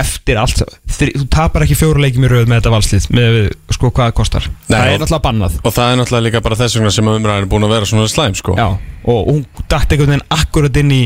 eftir 0.00 0.38
allt 0.38 0.60
þri, 0.86 1.08
þú 1.18 1.24
tapar 1.34 1.64
ekki 1.66 1.74
fjóru 1.80 1.98
leikjum 2.04 2.22
í 2.28 2.28
rauð 2.30 2.46
með 2.46 2.60
þetta 2.60 2.70
valslið 2.76 3.06
með 3.10 3.30
við, 3.34 3.46
sko 3.74 3.88
hvað 3.90 4.04
það 4.06 4.14
kostar 4.20 4.44
Nei, 4.46 4.52
það 4.68 4.84
er 4.84 4.92
og- 4.94 5.00
náttúrulega 5.02 5.24
bannað 5.24 5.56
og 5.66 5.74
það 5.74 5.90
er 5.90 5.96
náttúrulega 5.98 6.26
líka 6.28 6.42
bara 6.46 6.58
þess 6.60 6.76
vegna 6.78 6.92
sem 6.94 7.10
umræðin 7.10 7.42
er 7.42 7.48
búin 7.50 7.66
að 7.66 7.72
vera 7.74 7.88
svona 7.90 8.06
slæm 8.12 8.36
sko. 8.38 8.54
Já, 8.54 8.68
og 9.10 9.26
hún 9.32 9.42
dætt 9.66 9.90
einhvern 9.96 10.12
veginn 10.14 10.28
akkurat 10.30 10.76
inn 10.84 10.94
í 10.94 11.00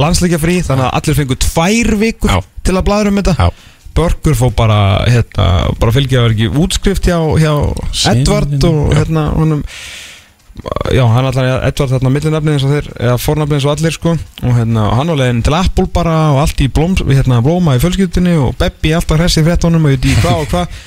landsleikjafrí 0.00 0.56
þannig 0.64 0.86
að 0.88 0.96
allir 1.02 1.18
fengu 1.20 1.36
tvær 1.44 1.92
vikur 2.00 2.32
Já. 2.32 2.40
til 2.64 2.74
að 2.80 2.86
blæður 2.88 3.10
um 3.12 3.20
þetta 3.20 3.36
Já. 3.36 3.50
Börgur 3.96 4.36
fór 4.38 4.52
bara 4.56 4.78
hérna, 5.08 5.48
bara 5.80 5.94
fylgja 5.94 6.22
var 6.24 6.36
ekki 6.36 6.50
útskrift 6.62 7.08
hjá, 7.08 7.18
hjá 7.40 7.52
Edvard 8.12 8.68
og 8.68 8.94
hérna 8.96 9.30
honum 9.34 9.64
Já, 10.92 11.04
hann 11.08 11.24
allar 11.24 11.64
Edvard 11.64 11.92
þarna 11.94 12.10
millinafnið 12.12 12.56
eins 12.56 12.64
og 12.66 12.72
þeir 12.74 12.88
eða 12.98 13.18
fornafnið 13.22 13.56
eins 13.56 13.66
og 13.66 13.70
allir 13.72 13.94
sko. 13.94 14.12
Og 14.44 14.56
hérna, 14.58 14.82
og 14.90 14.96
hann 14.98 15.12
var 15.12 15.20
leiðin 15.22 15.42
til 15.46 15.56
Apple 15.56 15.86
bara 15.94 16.16
og 16.34 16.40
allt 16.42 16.60
í 16.60 16.68
blóm, 16.68 16.98
hérna, 17.08 17.38
blóma 17.44 17.78
í 17.78 17.80
fjölskyldinni 17.80 18.34
og 18.42 18.58
Bebbi 18.60 18.92
alltaf 18.98 19.22
hressi 19.22 19.44
fréttunum 19.46 19.88
og 19.88 19.96
dýr 20.02 20.20
hvað 20.20 20.42
og 20.42 20.50
hvað. 20.52 20.80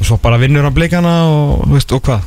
Og 0.00 0.08
svo 0.08 0.18
bara 0.24 0.40
vinnur 0.42 0.66
hann 0.66 0.74
blikana 0.74 1.12
og, 1.30 1.68
veist, 1.70 1.92
og 1.94 2.02
hvað? 2.08 2.24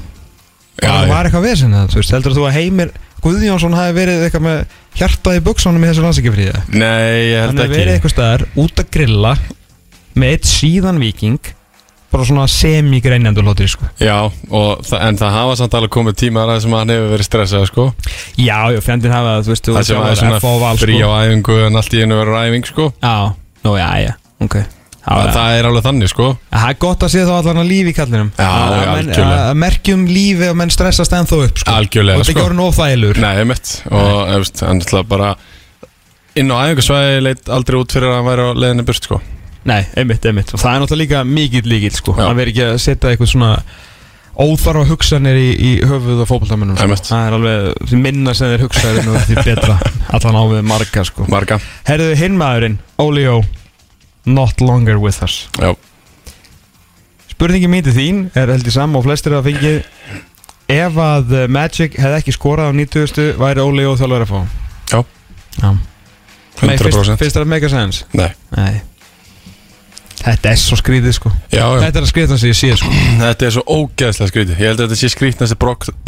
Já, 0.76 0.90
það 0.92 1.12
var 1.12 1.28
eitthvað 1.28 1.46
vesinn 1.46 1.76
þú 1.76 2.00
veist, 2.02 2.14
heldur 2.16 2.36
þú 2.36 2.48
að 2.50 2.58
Heimir 2.58 2.90
Guðjónsson 3.24 3.76
hafi 3.78 3.94
verið 3.96 4.26
eitthvað 4.26 4.44
með 4.46 4.74
hjartað 5.00 5.38
í 5.38 5.44
buksunum 5.46 5.86
í 5.86 5.88
þessu 5.90 6.04
landsækjafríði 6.04 6.64
nei, 6.76 7.32
ég 7.32 7.46
hann 7.46 7.54
held 7.54 7.62
hefur 7.64 7.72
verið 7.72 7.94
ekki 7.94 7.96
eitthvað 7.96 8.14
staðar 8.14 8.44
út 8.60 8.82
að 8.84 8.90
grilla 8.98 9.32
með 10.16 10.36
eitt 10.36 10.50
síðan 10.50 11.00
viking 11.02 11.40
bara 12.16 12.24
svona 12.24 12.46
semi-greinjandur 12.48 13.44
hlóttir 13.44 13.68
sko. 13.68 13.88
já, 14.00 14.30
þa- 14.48 15.02
en 15.10 15.18
það 15.20 15.34
hafa 15.36 15.56
samt 15.60 15.74
alveg 15.76 15.92
komið 15.92 16.16
tíma 16.22 16.46
að 16.48 16.62
sem 16.64 16.72
hann 16.78 16.94
hefur 16.94 17.10
verið 17.12 17.28
stressað 17.28 17.66
sko. 17.68 17.88
já, 18.40 18.60
já, 18.72 18.80
fjandinn 18.86 19.12
hafa 19.12 19.34
þú 19.44 19.50
það 19.50 19.50
sem 19.50 19.52
veist, 19.52 19.68
að 19.68 19.76
er 19.76 20.38
F 20.40 20.46
og 20.48 20.62
Val, 20.62 20.78
svona 20.78 20.86
frí 20.86 20.96
á 21.02 21.08
sko. 21.10 21.18
æfingu 21.26 21.58
en 21.68 21.76
allt 21.82 21.94
í 21.98 22.02
einu 22.06 22.16
verður 22.22 22.40
æfing 22.46 22.66
sko. 22.72 22.88
já, 23.04 23.16
nú, 23.66 23.76
já, 23.82 23.90
já, 24.06 24.14
ok 24.42 24.56
Já, 25.06 25.12
það, 25.22 25.28
það 25.36 25.56
er 25.60 25.66
alveg 25.70 25.84
þannig 25.86 26.10
sko. 26.10 26.28
það 26.50 26.70
er 26.72 26.78
gott 26.82 27.04
að 27.06 27.12
sé 27.14 27.26
þá 27.28 27.34
allan 27.36 27.60
að 27.62 27.68
lífi 27.70 27.92
í 27.92 27.98
kallinum 28.00 28.32
Já, 28.40 28.48
já, 28.48 28.88
algjörlega. 28.96 29.44
að 29.52 29.60
merkjum 29.62 30.06
lífi 30.10 30.48
og 30.50 30.56
menn 30.58 30.72
stressast 30.74 31.14
ennþá 31.14 31.42
upp 31.46 31.60
sko. 31.62 31.72
Algjörlega, 31.76 32.16
og 32.16 32.24
þetta 32.24 32.32
sko. 32.32 32.40
ekki 32.40 32.48
orðin 32.48 32.64
óþægilegur 32.66 33.20
nei, 33.22 33.44
mitt 33.52 33.74
og 33.92 34.34
eftir, 34.40 34.66
hann 34.72 34.82
ætla 34.82 35.04
bara 35.06 35.36
inn 36.36 36.50
á 36.50 36.58
æfingasvæði 36.64 37.22
leit 37.22 37.46
aldrei 37.54 37.78
út 37.84 37.94
fyrir 37.94 38.10
að 38.10 38.16
hann 38.18 38.30
væri 38.32 38.48
á 38.50 38.52
leiðinni 38.58 38.86
burt 38.88 39.04
sko. 39.06 39.22
Nei, 39.66 39.82
einmitt, 39.98 40.26
einmitt 40.30 40.52
Og 40.54 40.62
það 40.62 40.76
er 40.76 40.82
náttúrulega 40.84 41.02
líka 41.02 41.24
mikill 41.26 41.66
líkill 41.72 41.96
sko 41.98 42.14
Já. 42.14 42.24
Það 42.28 42.36
verður 42.40 42.52
ekki 42.54 42.66
að 42.68 42.80
setja 42.84 43.12
eitthvað 43.12 43.32
svona 43.32 43.52
óþarfa 44.36 44.84
hugsanir 44.90 45.38
í, 45.40 45.48
í 45.56 45.70
höfuð 45.88 46.22
og 46.26 46.28
fótboltamennum 46.28 46.76
sko. 46.76 46.84
Einmitt. 46.86 47.08
Það 47.08 47.28
er 47.30 47.36
alveg, 47.38 47.68
því 47.90 48.00
minna 48.04 48.34
sem 48.36 48.52
þeir 48.52 48.64
hugsaður 48.66 49.06
nú 49.08 49.22
því 49.30 49.38
betra 49.48 49.78
Allan 50.18 50.38
á 50.38 50.44
við 50.52 50.66
marga 50.68 51.06
sko 51.08 51.28
marga 51.32 51.58
Herðu 51.88 52.18
hinn 52.20 52.36
maðurinn, 52.42 52.78
Olio 53.02 53.38
Not 54.28 54.60
longer 54.66 55.00
with 55.00 55.24
us 55.24 55.46
já, 55.62 55.72
Spurningi 57.32 57.70
mín 57.72 57.86
til 57.86 57.96
þín 57.96 58.22
er 58.36 58.52
held 58.54 58.68
ég 58.68 58.76
saman 58.76 59.00
og 59.00 59.06
flestir 59.08 59.36
að 59.38 59.48
fengið 59.50 59.80
Ef 60.76 60.96
að 60.98 61.34
uh, 61.38 61.44
Magic 61.52 61.96
hefði 62.02 62.18
ekki 62.20 62.34
skorað 62.34 62.72
á 62.74 62.78
90. 62.78 63.36
væri 63.40 63.62
Olio 63.64 63.94
þjálfur 64.00 64.26
að 64.26 64.32
fá 64.34 64.40
Já. 64.92 65.00
Já. 65.62 65.70
Nei, 66.66 66.76
fyrst, 66.80 66.92
100% 66.98 67.22
fyrst 67.22 67.38
er 67.40 67.44
það 67.46 67.52
mega 67.56 67.72
sense 67.72 68.06
nei 68.18 68.30
Nei 68.56 68.76
Þetta 70.16 70.52
er 70.52 70.58
svo 70.58 70.78
skrítið 70.80 71.14
sko. 71.18 71.30
Já, 71.52 71.62
já. 71.62 71.80
Þetta 71.84 72.00
er 72.00 72.06
að 72.06 72.30
það 72.32 72.40
sem 72.42 72.50
ég 72.50 72.58
sé 72.58 72.70
sko. 72.80 72.92
Þetta 73.22 73.46
er 73.46 73.54
svo 73.56 73.64
ógeðslega 73.76 74.30
skrítið. 74.32 74.54
Ég 74.56 74.70
held 74.72 74.80
að 74.80 74.86
þetta 74.88 74.98
sé 75.02 75.08
skrítnasti 75.12 75.56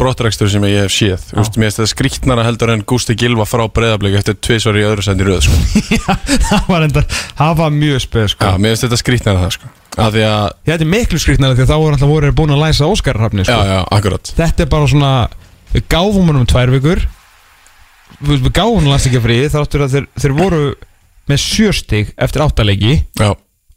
brottrækstur 0.00 0.48
sem 0.52 0.64
ég 0.68 0.78
hef 0.82 0.92
séð. 0.94 1.22
Veist, 1.36 1.54
Mér 1.58 1.68
finnst 1.68 1.78
þetta 1.80 1.92
skrítnara 1.92 2.46
heldur 2.46 2.72
en 2.74 2.82
Gústi 2.88 3.14
Gilva 3.18 3.44
frá 3.48 3.64
breyðablík 3.70 4.16
eftir 4.18 4.34
tvisvar 4.42 4.78
í 4.80 4.82
öðru 4.88 5.02
sendi 5.06 5.24
röð 5.28 5.42
sko. 5.46 5.56
Það 6.48 6.62
var 6.70 6.86
enda, 6.88 7.02
það 7.38 7.52
var 7.60 7.70
mjög 7.76 7.98
speð 8.04 8.24
Já, 8.24 8.30
sko 8.34 8.50
mér 8.58 8.70
finnst 8.74 8.84
þetta 8.86 9.00
skrítnara 9.02 9.42
það 9.44 9.52
sko. 9.58 9.66
að 9.98 10.18
að, 10.24 10.46
Þetta 10.70 10.84
er 10.86 10.92
miklu 10.94 11.18
skrítnara 11.22 11.54
því 11.58 11.64
að 11.64 11.70
þá 11.70 11.76
voru 11.78 11.94
alltaf 11.96 12.12
voru 12.14 12.32
búin 12.40 12.54
að 12.54 12.62
læsa 12.64 12.88
Óskarrafni 12.88 13.42
já, 13.44 13.48
sko. 13.50 13.60
Já, 13.68 13.78
akkurat. 13.98 14.24
Þetta 14.38 14.64
er 14.64 14.70
bara 14.72 14.90
svona, 14.90 15.12
við 15.74 15.82
gáfum 15.92 16.30
hann 16.30 16.40
um 16.42 16.48
tvær 16.48 16.72
vikur. 16.74 17.00
Við 18.24 18.50
gáfum 18.50 18.82
hann 18.82 18.96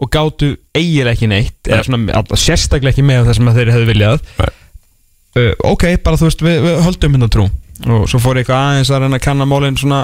og 0.02 0.10
gátu 0.10 0.48
eiginlega 0.74 1.14
ekki 1.14 1.28
neitt 1.30 1.58
Nei. 1.68 1.76
eða 1.78 1.86
svona 1.86 2.38
sérstaklega 2.42 2.94
ekki 2.96 3.04
með 3.06 3.28
það 3.30 3.36
sem 3.38 3.52
þeir 3.58 3.72
hefðu 3.76 3.90
viljað. 3.92 4.24
Uh, 4.42 5.52
Ok, 5.72 5.86
bara 6.04 6.18
þú 6.20 6.28
veist, 6.28 6.42
við, 6.44 6.58
við 6.66 6.80
höldum 6.88 7.14
hérna 7.16 7.30
trú. 7.32 7.46
Og 7.88 8.08
svo 8.10 8.20
fór 8.22 8.40
ég 8.40 8.44
eitthvað 8.44 8.66
aðeins 8.66 8.90
að 8.92 9.04
reyna 9.06 9.20
að 9.20 9.24
kanna 9.26 9.46
málinn 9.48 9.78
svona 9.80 10.02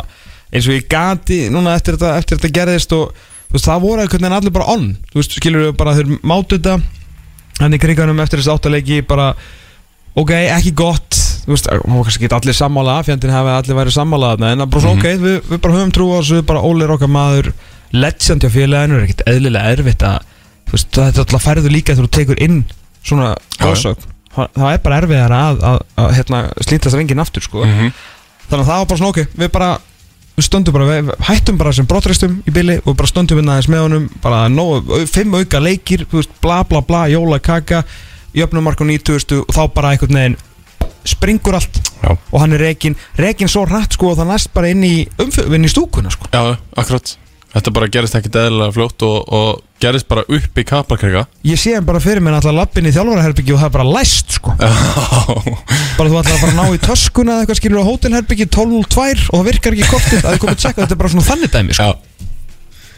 eins 0.53 0.67
og 0.69 0.77
ég 0.77 0.85
gati 0.89 1.39
núna 1.51 1.73
eftir 1.75 1.97
þetta, 1.97 2.13
eftir 2.21 2.39
þetta 2.39 2.53
gerðist 2.55 2.93
og 2.95 3.11
veist, 3.51 3.67
það 3.67 3.81
voru 3.83 4.01
einhvern 4.05 4.23
veginn 4.23 4.37
allir 4.37 4.53
bara 4.55 4.69
on. 4.71 4.85
Þú 5.11 5.19
veist, 5.19 5.35
skilur 5.41 5.65
við 5.67 5.73
bara 5.81 5.95
þeir 5.97 6.13
mátu 6.23 6.57
þetta. 6.57 6.77
Hann 7.59 7.73
í 7.75 7.81
kriganum 7.81 8.21
eftir 8.23 8.39
þessi 8.39 8.53
áttalegi 8.53 9.01
bara, 9.09 9.31
ok, 10.15 10.31
ekki 10.55 10.73
gott. 10.77 11.17
Þú 11.47 11.53
veist, 11.55 11.67
og 11.73 12.05
kannski 12.07 12.27
ekki 12.27 12.37
allir 12.37 12.57
sammála 12.57 12.99
fjandinn 13.07 13.33
hafi 13.35 13.53
allir 13.57 13.77
væri 13.81 13.93
sammála 13.97 14.33
en 14.37 14.63
bara 14.69 14.81
svo, 14.83 14.93
Mhm. 14.95 14.99
ok, 14.99 15.05
við, 15.25 15.37
við 15.51 15.61
bara 15.63 15.73
höfum 15.77 15.93
trú 15.95 16.07
á 16.13 16.17
þessu 16.21 16.41
bara 16.45 16.61
Óli 16.63 16.83
er 16.87 16.91
okkar 16.95 17.11
maður 17.11 17.51
legend 17.95 18.43
hjá 18.43 18.51
félaginu 18.51 18.99
er 18.99 19.07
ekkert 19.07 19.25
eðlilega 19.31 19.73
erfitt 19.77 20.05
að 20.07 20.19
þú 20.67 20.75
veist, 20.75 20.89
þetta 20.91 21.07
er 21.13 21.23
alltaf 21.23 21.45
færðu 21.47 21.71
líka 21.71 21.95
þegar 21.95 22.07
þú 22.07 22.15
tekur 22.17 22.41
inn 22.43 22.61
svona 23.07 23.33
góðsögn 23.61 24.13
það 24.37 24.71
er 24.71 24.81
bara 24.83 24.97
erfiðar 25.01 25.33
að, 25.33 25.61
að, 25.65 25.77
að 25.97 26.09
hérna, 26.19 26.41
slíta 26.61 26.89
þess 26.89 26.97
rengin 26.99 27.23
aftur 27.23 27.45
sko. 27.45 27.63
Mhm. 27.65 27.93
þannig 28.47 28.63
að 28.63 28.67
það 28.69 28.81
var 28.81 28.89
bara 28.91 28.99
svona 29.01 29.13
ok 29.13 29.37
við 29.41 29.53
bara 29.55 29.69
við 30.37 30.45
stöndum 30.45 30.75
bara, 30.75 30.89
við 30.91 31.13
hættum 31.25 31.57
bara 31.57 31.71
sem 31.73 31.87
brottreistum 31.89 32.35
í 32.45 32.53
bili 32.53 32.75
og 32.83 32.97
bara 32.99 33.09
stöndum 33.09 33.39
við 33.39 33.49
aðeins 33.49 33.69
með 33.73 33.85
honum 33.87 34.09
bara 34.21 34.43
nóg, 34.53 34.91
fimm 35.09 35.33
auka 35.39 35.61
leikir 35.63 36.05
veist, 36.11 36.35
bla 36.43 36.61
bla 36.67 36.83
bla, 36.85 37.07
jóla 37.09 37.39
kaka 37.41 37.81
jöfnumark 38.37 38.83
á 38.83 38.85
90 38.85 39.41
og 39.41 39.55
þá 39.55 39.63
bara 39.73 39.95
einhvern 39.95 40.19
veginn 40.19 40.37
springur 41.07 41.55
allt 41.57 41.79
Já. 42.03 42.11
og 42.13 42.41
hann 42.43 42.53
er 42.53 42.61
rekin, 42.67 42.95
rekin 43.17 43.49
svo 43.49 43.63
rætt 43.65 43.95
sko 43.95 44.11
og 44.11 44.19
það 44.19 44.29
næst 44.33 44.51
bara 44.53 44.69
inn 44.69 44.83
í, 44.85 45.07
inn 45.07 45.65
í 45.65 45.71
stúkuna 45.71 46.11
sko 46.13 46.27
já, 46.29 46.57
akkurat 46.77 47.15
Þetta 47.57 47.71
bara 47.73 47.87
gerist 47.89 48.13
ekki 48.19 48.29
eðlilega 48.37 48.73
fljótt 48.75 49.01
og, 49.07 49.15
og 49.33 49.61
gerist 49.81 50.05
bara 50.09 50.21
upp 50.29 50.59
í 50.61 50.63
kaparkrega 50.67 51.23
Ég 51.47 51.57
sé 51.57 51.71
hann 51.73 51.85
bara 51.87 52.01
fyrir 52.03 52.21
mér 52.21 52.35
alltaf 52.37 52.53
lappin 52.53 52.85
í 52.85 52.91
þjálfaraherbyggi 52.93 53.55
og 53.55 53.61
það 53.63 53.69
er 53.69 53.75
bara 53.77 53.87
læst 53.97 54.35
sko. 54.37 54.53
Bara 55.97 56.11
þú 56.11 56.19
ætlar 56.19 56.35
að 56.35 56.41
fara 56.43 56.51
að 56.51 56.59
ná 56.59 56.75
í 56.75 56.81
töskuna 56.83 57.33
eða 57.37 57.45
eitthvað 57.45 57.59
skilur 57.61 57.81
á 57.81 57.89
hótelherbyggi 57.89 58.47
12.02 58.53 59.07
og 59.31 59.39
það 59.39 59.47
virkar 59.49 59.77
ekki 59.77 59.89
kortið 59.89 60.21
að 60.27 60.35
þið 60.35 60.43
komið 60.43 60.53
að 60.53 60.61
tjekka 60.63 60.83
þetta 60.83 60.95
er 60.97 61.01
bara 61.01 61.13
svona 61.15 61.27
þannig 61.31 61.53
dæmi 61.55 61.77
sko. 61.77 61.87
Já. 61.87 61.95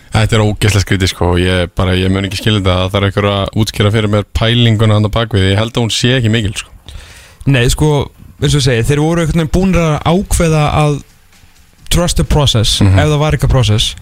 Þetta 0.10 0.36
er 0.39 0.43
ógeðslega 0.43 0.84
skrítið 0.84 1.12
sko 1.14 1.30
ég, 1.39 1.72
bara, 1.78 1.93
ég 1.95 2.12
mun 2.12 2.26
ekki 2.28 2.39
skilja 2.41 2.60
þetta 2.60 2.76
það 2.82 2.93
þarf 2.95 3.07
einhver 3.10 3.28
að 3.30 3.60
útskýra 3.64 3.91
fyrir 3.93 4.12
mér 4.12 4.26
pælinguna 4.36 4.97
hann 4.97 5.05
á 5.07 5.12
bakvið, 5.14 5.45
ég 5.53 5.60
held 5.62 5.76
að 5.78 5.84
hún 5.86 5.93
sé 5.93 6.16
ekki 6.18 6.32
mikil 6.34 6.55
sko. 6.57 6.74
Nei 7.53 7.64
sko, 7.72 7.91
eins 8.41 8.57
og 8.57 8.64
segi, 8.66 8.88
þeir 8.89 9.03
voru 9.05 9.24
einhvern 9.24 9.43
veginn 9.45 9.53
búinir 9.53 9.86
að 9.86 9.99
ákveða 10.10 10.64
að 10.82 10.97
trust 11.93 12.18
the 12.20 12.26
process 12.26 12.80
Mhm. 12.82 12.97
ef 12.99 13.07
það 13.14 13.20
var 13.22 13.38
eitthvað 13.38 13.53
process 13.53 13.93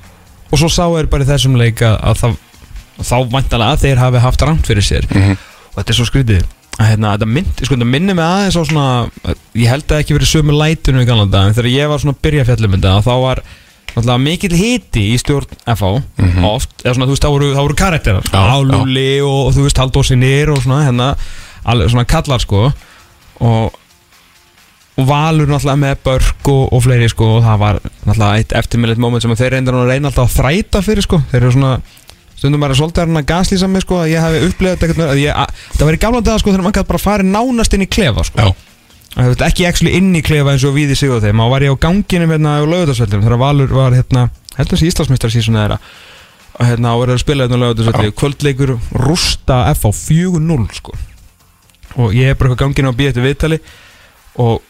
og 0.52 0.62
svo 0.62 0.70
sá 0.72 0.86
er 1.00 1.10
bara 1.12 1.28
þessum 1.28 1.58
leik 1.60 1.82
að, 1.86 1.98
að 2.10 2.22
það, 2.22 2.38
þá 3.02 3.18
vantalega 3.34 3.76
að 3.76 3.84
þeir 3.86 4.02
hafi 4.04 4.24
haft 4.24 4.46
rangt 4.48 4.70
fyrir 4.70 4.86
sér. 4.86 5.10
Mhm. 5.12 5.38
og 5.74 5.80
þetta 5.82 5.94
er 5.94 6.00
svo 6.00 6.08
skrítið. 6.10 6.46
Að 6.78 6.92
hérna, 6.92 7.14
þetta, 7.16 7.28
mynd, 7.34 7.62
sko, 7.66 7.76
minnir 7.82 8.18
mig 8.18 8.26
aðeins 8.26 8.58
á 8.58 8.64
svona 8.70 8.88
ég 9.58 9.70
held 9.72 9.88
að 9.90 10.04
ekki 10.04 10.14
verið 10.18 10.30
sömu 10.30 10.54
lætunum 10.54 11.02
í 11.02 11.08
galanda 11.10 11.48
en 11.48 11.56
þegar 11.58 11.72
ég 11.74 11.90
var 11.90 12.04
svona 12.04 12.14
að 12.14 12.22
byrja 12.28 12.46
fjallum 12.46 12.76
þetta 12.76 12.92
þá 13.02 13.14
var 13.24 13.42
náttúrulega 13.96 14.22
mikill 14.22 14.58
hiti 14.60 15.06
í 15.16 15.18
stjórn 15.18 15.58
FH 15.74 15.90
oft, 16.46 16.76
eða 16.84 16.94
svona 16.94 17.08
þú 17.10 17.16
veist 17.16 17.26
þá 17.26 17.32
voru, 17.34 17.50
voru 17.58 17.78
karakterar. 17.78 18.30
Já, 18.30 18.42
Álúli 18.54 19.10
og, 19.26 19.40
og 19.48 19.56
þú 19.56 19.66
veist 19.66 19.82
Haldósinir 19.82 20.52
og 20.54 20.62
svona 20.62 20.84
hérna 20.86 21.10
alveg 21.66 21.90
svona 21.90 22.06
kallar 22.06 22.44
sko. 22.46 22.68
Og, 23.42 23.80
og 24.98 25.06
Valur 25.06 25.50
náttúrulega 25.50 25.78
með 25.78 26.00
Börk 26.08 26.50
og, 26.50 26.64
og 26.74 26.82
fleiri 26.82 27.08
sko 27.12 27.28
og 27.36 27.44
það 27.46 27.60
var 27.62 27.80
náttúrulega 27.86 28.42
eitt 28.42 28.54
eftirmillit 28.58 29.02
moment 29.02 29.24
sem 29.24 29.36
þeir 29.38 29.54
reynda 29.54 29.76
að 29.76 29.92
reyna 29.92 30.10
alltaf 30.10 30.32
að 30.32 30.38
þræta 30.40 30.82
fyrir 30.86 31.06
sko. 31.06 31.20
Þeir 31.32 31.42
eru 31.44 31.52
svona 31.54 31.74
stundum 32.38 32.64
bara 32.64 32.78
svolítið 32.78 33.04
að 33.04 33.12
reyna 33.12 33.22
að 33.22 33.30
gaslýsa 33.32 33.70
mig 33.70 33.86
sko 33.86 34.00
að 34.02 34.10
ég 34.14 34.26
hef 34.26 34.48
upplegað 34.48 34.82
þetta 34.82 35.10
að 35.12 35.22
ég, 35.22 35.44
að, 35.44 35.62
það 35.76 35.86
var 35.90 35.98
í 35.98 36.02
gamla 36.06 36.24
daga 36.26 36.42
sko 36.42 36.54
þegar 36.54 36.66
maður 36.66 36.80
gæti 36.80 36.92
bara 36.94 37.04
farið 37.04 37.30
nánast 37.36 37.78
inn 37.78 37.86
í 37.86 37.90
klefa 37.94 38.26
sko. 38.26 38.48
Það 39.18 39.44
ekki 39.48 39.66
actually 39.66 39.94
inn 39.98 40.12
í 40.18 40.22
klefa 40.26 40.54
eins 40.54 40.66
og 40.68 40.76
við 40.76 40.94
í 40.94 40.98
sig 40.98 41.14
og 41.14 41.24
þeim 41.24 41.42
og 41.42 41.50
var 41.54 41.66
ég 41.66 41.74
á 41.74 41.84
ganginum 41.88 42.34
hérna 42.34 42.58
á 42.62 42.66
lögutarsveldum 42.70 43.24
þegar 43.26 43.42
Valur 43.42 43.74
var 43.74 43.96
hérna 43.98 44.28
heldur 44.58 44.78
þessi 44.78 44.92
Íslandsmeistar 44.92 45.34
sísona 45.34 45.64
þeirra. 45.64 45.78
Og 46.58 46.70
hérna 46.70 46.94
og 46.94 47.04
verður 47.04 47.18
að 47.18 47.24
spila 47.24 47.46
hérna 47.48 47.58
á 47.58 47.64
lögutarsveldi 47.64 48.14
kvöldleikur 48.18 48.74
rústa 48.94 49.58
F 49.74 49.90
á 49.90 49.92
4-0 49.94 50.68
sko. 50.78 50.94
Og 54.38 54.62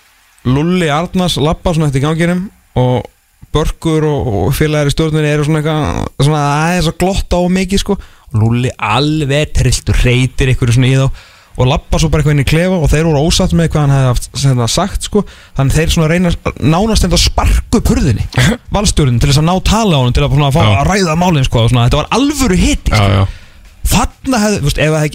að 0.47 0.55
Lulli 0.55 0.89
Arnars 0.91 1.37
lappa 1.41 1.75
svona 1.75 1.91
eftir 1.91 2.05
ganginum 2.05 2.47
og 2.79 3.05
Börkur 3.53 4.03
og, 4.05 4.27
og 4.27 4.51
félagar 4.55 4.89
í 4.89 4.93
stjórnunni 4.93 5.29
eru 5.31 5.45
svona 5.47 5.61
eitthvað 5.61 6.27
svona 6.27 6.43
aðeins 6.65 6.91
að 6.91 6.99
glotta 7.01 7.39
á 7.39 7.43
mikið 7.57 7.81
sko. 7.81 7.95
Og 8.27 8.37
Lulli 8.41 8.71
alveg 8.75 9.53
trilltur 9.55 9.97
reytir 10.03 10.51
ykkur 10.53 10.73
svona 10.75 10.89
í 10.89 10.99
þá 10.99 11.07
og 11.57 11.65
lappa 11.65 11.97
svo 11.97 12.11
bara 12.13 12.21
eitthvað 12.21 12.35
inn 12.35 12.43
í 12.43 12.49
klefa 12.51 12.75
og 12.77 12.91
þeir 12.91 13.07
voru 13.07 13.21
ósatt 13.25 13.53
með 13.57 13.71
hvað 13.73 13.87
hann 13.87 13.93
hefði 13.95 14.65
haft 14.67 14.75
sagt 14.75 15.07
sko. 15.07 15.23
Þannig 15.57 15.77
þeir 15.79 15.93
svona 15.95 16.09
reyna 16.11 16.33
nánast 16.61 17.07
enda 17.07 17.17
að 17.17 17.23
sparku 17.23 17.79
upp 17.79 17.91
hurðinni 17.95 18.27
valstjórnin 18.75 19.17
til 19.23 19.31
þess 19.31 19.41
að 19.41 19.47
ná 19.49 19.55
tala 19.65 19.97
á 19.97 20.03
hann 20.03 20.13
til 20.13 20.27
að, 20.27 20.35
svona, 20.35 20.51
að 20.51 20.77
að 20.83 20.91
ræða 20.91 21.17
málinn 21.17 21.47
sko 21.47 21.65
svona, 21.71 21.87
þetta 21.87 22.01
var 22.03 22.11
alvöru 22.19 22.59
hitti 22.61 22.93
hefði, 24.43 24.59
þú 24.59 24.67
veist, 24.67 24.83
ef 24.83 24.93
það 24.93 25.05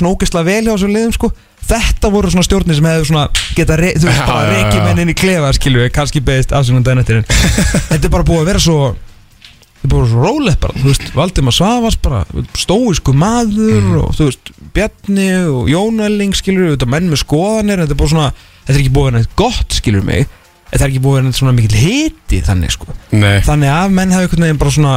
svona 0.00 0.16
ógeðslega 0.16 0.48
vel 0.48 0.62
hjá 0.64 0.72
þessum 0.72 0.96
liðum 0.96 1.14
sko 1.14 1.30
þetta 1.66 2.10
voru 2.14 2.30
svona 2.32 2.46
stjórnir 2.46 2.76
sem 2.78 2.86
hefðu 2.90 3.08
svona 3.10 3.26
geta, 3.56 3.76
re, 3.80 3.92
þú 3.96 4.06
veist, 4.08 4.20
Já, 4.20 4.26
bara 4.28 4.44
já, 4.44 4.52
já. 4.52 4.54
reikið 4.62 4.84
menn 4.86 5.02
inn 5.04 5.12
í 5.12 5.16
klefa 5.18 5.52
skilju, 5.56 5.88
kannski 5.94 6.22
beðist 6.24 6.52
afsökunum 6.56 6.84
daginn 6.86 7.02
eftir 7.02 7.22
þetta 7.90 8.02
er 8.06 8.12
bara 8.14 8.26
búið 8.28 8.40
að 8.44 8.48
vera 8.52 8.62
svo 8.66 8.78
þetta 8.96 9.86
er 9.86 9.92
bara 9.92 10.08
svo 10.10 10.24
rólegt 10.26 10.60
bara, 10.62 10.78
þú 10.80 10.88
veist 10.92 11.10
Valdimar 11.14 11.54
Svavas 11.56 11.98
bara, 12.02 12.24
stóisku 12.58 13.12
maður 13.14 13.76
Mhm. 13.82 13.98
og 14.02 14.14
þú 14.18 14.28
veist, 14.30 14.52
Bjarni 14.76 15.28
og 15.52 15.68
Jón 15.72 16.00
Elling 16.04 16.34
skilju, 16.36 16.72
þetta 16.76 16.88
menn 16.90 17.10
með 17.12 17.22
skoðanir 17.24 17.82
þetta 17.84 17.94
er 17.96 18.00
bara 18.02 18.12
svona, 18.14 18.30
þetta 18.66 18.74
er 18.76 18.82
ekki 18.82 18.94
búið 18.96 19.06
að 19.06 19.10
vera 19.12 19.18
neitt 19.22 19.36
gott 19.36 19.76
skilju 19.80 20.02
mig, 20.04 20.26
þetta 20.72 20.82
er 20.84 20.90
ekki 20.90 21.02
búið 21.04 21.12
að 21.12 21.18
vera 21.20 21.28
neitt 21.28 21.38
svona 21.40 21.54
mikil 21.56 21.80
hiti 21.80 22.40
þannig 22.46 22.74
sko 22.74 22.96
Nei, 23.16 23.38
þannig 23.46 23.70
að 23.72 23.94
menn 23.96 24.12
hafi 24.16 24.26
einhvern 24.26 24.46
veginn 24.48 24.60
bara 24.64 24.74
svona 24.74 24.96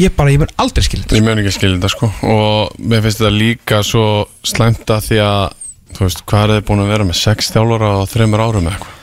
ég 0.00 0.14
bara, 0.16 0.30
ég 0.34 0.40
mun 0.42 0.50
aldrei 0.58 0.82
skilja 0.86 1.04
þetta. 1.06 1.16
Ég 1.20 1.24
mun 1.26 1.38
ekki 1.42 1.52
skilja 1.54 1.76
þetta 1.78 1.90
sko. 1.92 2.10
Og 2.30 2.74
mér 2.78 3.04
finnst 3.04 3.20
þetta 3.22 3.34
líka 3.34 3.82
svo 3.86 4.06
slæmt 4.46 4.90
að 4.90 5.06
því 5.08 5.20
að 5.24 5.44
þú 5.94 6.04
veist, 6.08 6.24
hvað 6.26 6.44
er 6.44 6.52
þið 6.58 6.66
búin 6.70 6.82
að 6.84 6.92
vera 6.94 7.04
með? 7.08 7.20
Sex 7.20 7.50
þjálfara 7.54 7.92
á 7.94 8.02
þreymur 8.10 8.42
árum 8.44 8.68
eða 8.68 8.74
eitthvað? 8.74 9.00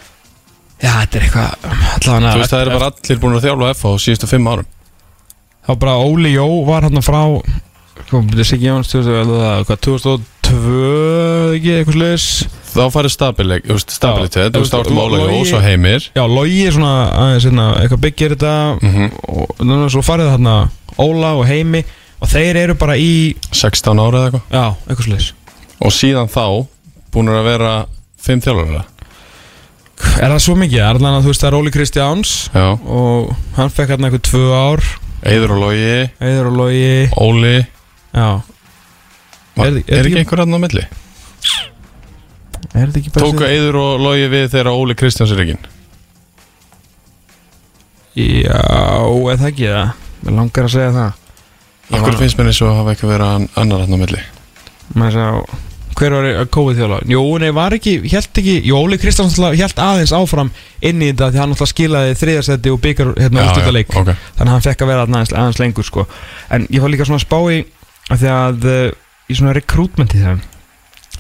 Já, 0.81 0.91
þetta 0.97 1.17
er 1.19 1.25
eitthvað 1.27 1.49
allavega 1.95 2.31
Þú 2.33 2.39
veist, 2.41 2.51
það 2.55 2.61
eru 2.65 2.77
bara 2.77 2.91
allir 2.91 3.19
búin 3.21 3.35
að 3.37 3.45
þjálfa 3.45 3.73
F 3.75 3.83
á 3.85 3.91
síðustu 4.01 4.27
fimm 4.31 4.47
árum. 4.51 4.69
Þá 5.61 5.71
bara 5.77 5.97
Óli 6.01 6.31
Jó 6.33 6.47
var 6.65 6.87
hann 6.87 7.03
frá 7.05 7.21
hvað 8.09 8.31
byrja 8.31 8.43
sig 8.49 8.63
Jóns 8.65 8.89
2000 8.91 9.67
hvað, 9.69 9.77
2002 9.85 11.55
ekki 11.55 11.75
eitthvað 11.77 11.95
sliðis 11.95 12.25
Þá 12.71 12.81
farið 12.91 13.13
þú 13.67 13.75
veist, 13.75 13.91
stabilitet 13.93 14.53
Þú 14.55 14.61
veist, 14.63 14.75
áttum 14.79 14.99
Óla 15.03 15.17
Logi- 15.21 15.37
Jós 15.41 15.53
og 15.57 15.61
Heimir. 15.65 16.05
Já, 16.15 16.23
Logi 16.27 16.71
svona 16.71 16.91
aðeins 17.11 17.45
hérna, 17.45 17.65
eitthvað 17.81 18.01
byggir 18.05 18.35
þetta 18.35 18.53
Mhm. 18.81 19.11
og 19.27 19.55
þannig 19.59 19.85
að 19.85 19.89
svo 19.91 20.01
farið 20.07 20.27
það 20.27 20.35
hérna 20.37 20.55
Óla 20.99 21.33
og 21.39 21.45
Heimi 21.47 21.83
og 22.21 22.29
þeir 22.29 22.55
eru 22.65 22.75
bara 22.75 22.95
í 22.99 23.35
16 23.51 23.99
ára 23.99 24.19
eða 24.19 24.29
eitthvað. 24.31 24.43
Já, 24.51 24.65
eitthvað 24.87 25.05
sliðis 25.07 25.29
Og 25.81 25.91
síðan 25.95 26.29
þá 26.29 26.45
búin 27.11 27.31
að 27.33 27.43
vera 27.47 27.71
fimm 28.21 28.41
þjálfara 28.43 28.83
Er 30.21 30.31
það 30.33 30.39
svo 30.43 30.55
mikið? 30.57 30.79
Er 30.81 30.97
það 31.01 31.15
að 31.15 31.23
þú 31.25 31.31
veist 31.31 31.41
það 31.43 31.49
er 31.51 31.57
Óli 31.59 31.71
Kristjáns 31.73 32.31
Já, 32.53 32.65
og 32.73 33.31
hann 33.57 33.69
fekk 33.69 33.91
hérna 33.93 34.09
eitthvað 34.09 34.23
tvö 34.29 34.45
ár. 34.57 34.81
Eiður 35.21 35.51
og 35.53 35.59
Logi, 35.61 36.09
Eður 36.25 36.47
og 36.49 36.55
Logi. 36.57 37.09
Óli. 37.21 37.51
Já. 38.15 38.29
Er, 39.61 39.61
Er- 39.61 39.67
er, 39.67 39.77
er 39.77 39.77
ekki 39.77 40.09
ekki- 40.09 40.17
einhver 40.23 40.41
annar 40.41 40.57
á 40.57 40.63
milli? 40.65 40.85
Er 42.73 42.87
þetta 42.87 42.99
ekki 43.03 43.11
bara 43.13 43.25
Tóku 43.27 43.45
Eiður 43.45 43.77
og 43.81 44.01
Logi 44.01 44.27
við 44.33 44.47
þegar 44.55 44.71
Óli 44.73 44.95
Kristjáns 44.97 45.31
er 45.35 45.43
ekki 45.45 45.57
Já, 48.15 48.51
er 48.51 49.37
það 49.39 49.47
ekki 49.51 49.69
það? 49.71 49.91
Mér 50.21 50.37
langar 50.37 50.67
að 50.69 50.73
segja 50.75 50.91
það 50.95 51.11
Akkur 51.97 52.15
finnst 52.21 52.37
mér 52.39 52.47
eins 52.51 52.61
og 52.63 52.75
hafa 52.77 52.93
ekki 52.95 53.09
verið 53.09 53.27
an- 53.35 53.49
annar 53.59 53.83
hann 53.83 53.95
á 53.95 53.99
milli 53.99 54.21
Maður 54.95 55.13
sá 55.17 55.57
Hver 56.01 56.13
var 56.15 56.23
að 56.23 56.47
COVID 56.55 56.77
þjóla? 56.79 56.97
Jú, 57.11 57.21
nei, 57.43 57.49
var 57.53 57.73
ekki, 57.75 57.91
held 58.09 58.37
ekki 58.39 58.53
Jú, 58.65 58.77
Óli 58.79 58.97
Kristjáns 58.97 59.35
held 59.37 59.81
aðeins 59.83 60.13
áfram 60.15 60.49
inn 60.87 61.01
í 61.03 61.09
þetta 61.11 61.27
því 61.33 61.41
hann 61.41 61.51
alltaf 61.53 61.69
skilaði 61.69 62.15
þriðarsætti 62.17 62.71
og 62.71 62.79
byggar 62.81 63.11
hérna 63.19 63.43
úrstöldarleik 63.43 63.91
ok 63.91 64.07
þannig 64.07 64.47
að 64.47 64.53
hann 64.55 64.63
fekk 64.65 64.81
að 64.85 64.87
vera 64.93 65.03
aðeins, 65.05 65.33
aðeins 65.35 65.59
lengur 65.59 65.83
sko. 65.85 66.05
en 66.49 66.65
ég 66.71 66.81
var 66.81 66.89
líka 66.93 67.05
svona 67.05 67.19
að 67.19 67.27
spá 67.27 67.37
í 67.51 67.59
að 68.15 68.23
því 68.23 68.31
að 68.37 68.65
uh, 68.71 68.87
í 69.27 69.37
svona 69.37 69.53
rekrútmenti 69.59 70.21
þegar 70.23 70.39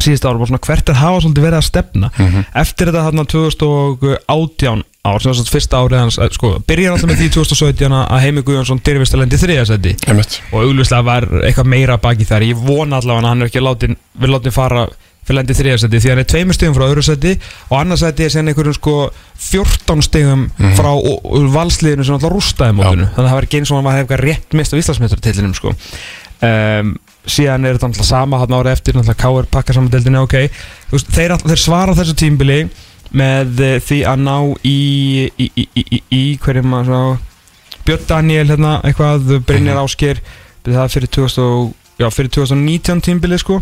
síðust 0.01 0.25
ára 0.25 0.39
var 0.41 0.49
svona 0.49 0.63
hvert 0.65 0.89
er 0.89 0.99
hafa 1.03 1.19
svolítið 1.27 1.45
verið 1.49 1.59
að 1.59 1.67
stefna 1.67 2.11
Mhm. 2.17 2.45
eftir 2.63 2.89
þetta 2.89 3.05
þarna 3.11 3.27
2018 3.35 4.83
ár 5.01 5.17
sem 5.21 5.31
var 5.31 5.37
svona 5.39 5.49
fyrsta 5.55 5.79
árið 5.81 5.97
hans 6.03 6.17
eh, 6.21 6.29
sko, 6.35 6.49
byrjar 6.69 6.93
alltaf 6.93 7.09
með 7.09 7.21
því 7.23 7.29
2017 7.33 7.95
að 7.97 8.19
Heimi 8.21 8.43
Guðjónsson 8.45 8.81
dyrfist 8.85 9.15
að 9.15 9.23
lendi 9.23 9.39
þriðasæti 9.41 9.93
og 10.51 10.59
augljóslega 10.65 11.05
var 11.07 11.25
eitthvað 11.47 11.71
meira 11.73 11.95
baki 11.97 12.27
þar. 12.29 12.45
Ég 12.45 12.59
vona 12.61 12.99
allavega 13.01 13.25
að 13.25 13.31
hann 13.31 13.41
er 13.41 13.49
ekki 13.49 13.63
látin 13.65 13.97
við 14.21 14.33
látin 14.35 14.53
fara 14.53 14.83
fyrir 15.25 15.37
lendi 15.39 15.53
þriðasæti 15.57 15.99
því 16.01 16.09
hann 16.13 16.21
er 16.21 16.29
tveimur 16.29 16.57
stegum 16.57 16.75
frá 16.77 16.85
öðru 16.89 17.03
sæti 17.05 17.33
og 17.69 17.75
annars 17.79 18.01
sæti 18.05 18.25
er 18.25 18.33
sen 18.33 18.47
einhverjum 18.51 18.73
sko 18.77 18.95
14 19.37 20.01
stegum 20.05 20.47
Mhm. 20.57 20.73
frá 20.77 20.91
valsliðinu 21.57 22.05
sem 22.05 22.15
alltaf 22.17 22.33
rústaði 22.33 22.77
mótinu. 22.77 23.09
Þannig 23.13 23.25
að 23.25 23.29
það 23.31 23.37
var 23.39 23.47
ekki 23.49 23.59
eins 23.61 23.71
og 23.71 23.77
hann 23.77 23.85
var 23.89 23.97
hefði 24.03 24.17
rétt 24.21 24.53
mist 24.57 24.73
af 24.73 24.81
Íslandsmeistartillinum 24.81 25.53
sko. 25.57 25.73
Um, 26.41 26.95
síðan 27.29 27.65
er 27.69 27.77
þetta 27.77 27.89
alltaf 27.91 28.05
sama 28.07 28.39
hann 28.41 28.55
árið 28.57 28.71
eftir 28.73 28.97
alltaf 28.97 29.17
K.R. 29.21 29.45
pakka 29.53 29.73
saman 29.77 29.91
deildinu 29.93 30.23
ok. 30.25 30.37
Þeir, 30.91 31.35
þeir 31.45 31.61
svara 31.61 31.93
þessu 31.97 32.15
tímbili 32.17 32.63
með 33.17 33.59
eh, 33.65 33.75
því 33.83 33.99
að 34.07 34.23
ná 34.23 34.35
í 34.63 34.77
í, 35.35 35.47
í, 35.51 36.01
í, 36.11 36.21
hverjum 36.41 36.75
svo 36.87 37.01
Björn 37.85 38.07
Daniel 38.07 38.47
hérna 38.53 38.77
eitthvað 38.85 39.39
Brynjar 39.47 39.79
Ásker 39.81 40.21
það 40.63 40.83
er 40.85 40.91
fyrir 40.93 41.11
2000 41.17 41.43
og- 41.43 41.71
já, 42.01 42.07
fyrir 42.13 42.29
2019 42.33 43.01
tímbili 43.05 43.37
sko. 43.41 43.61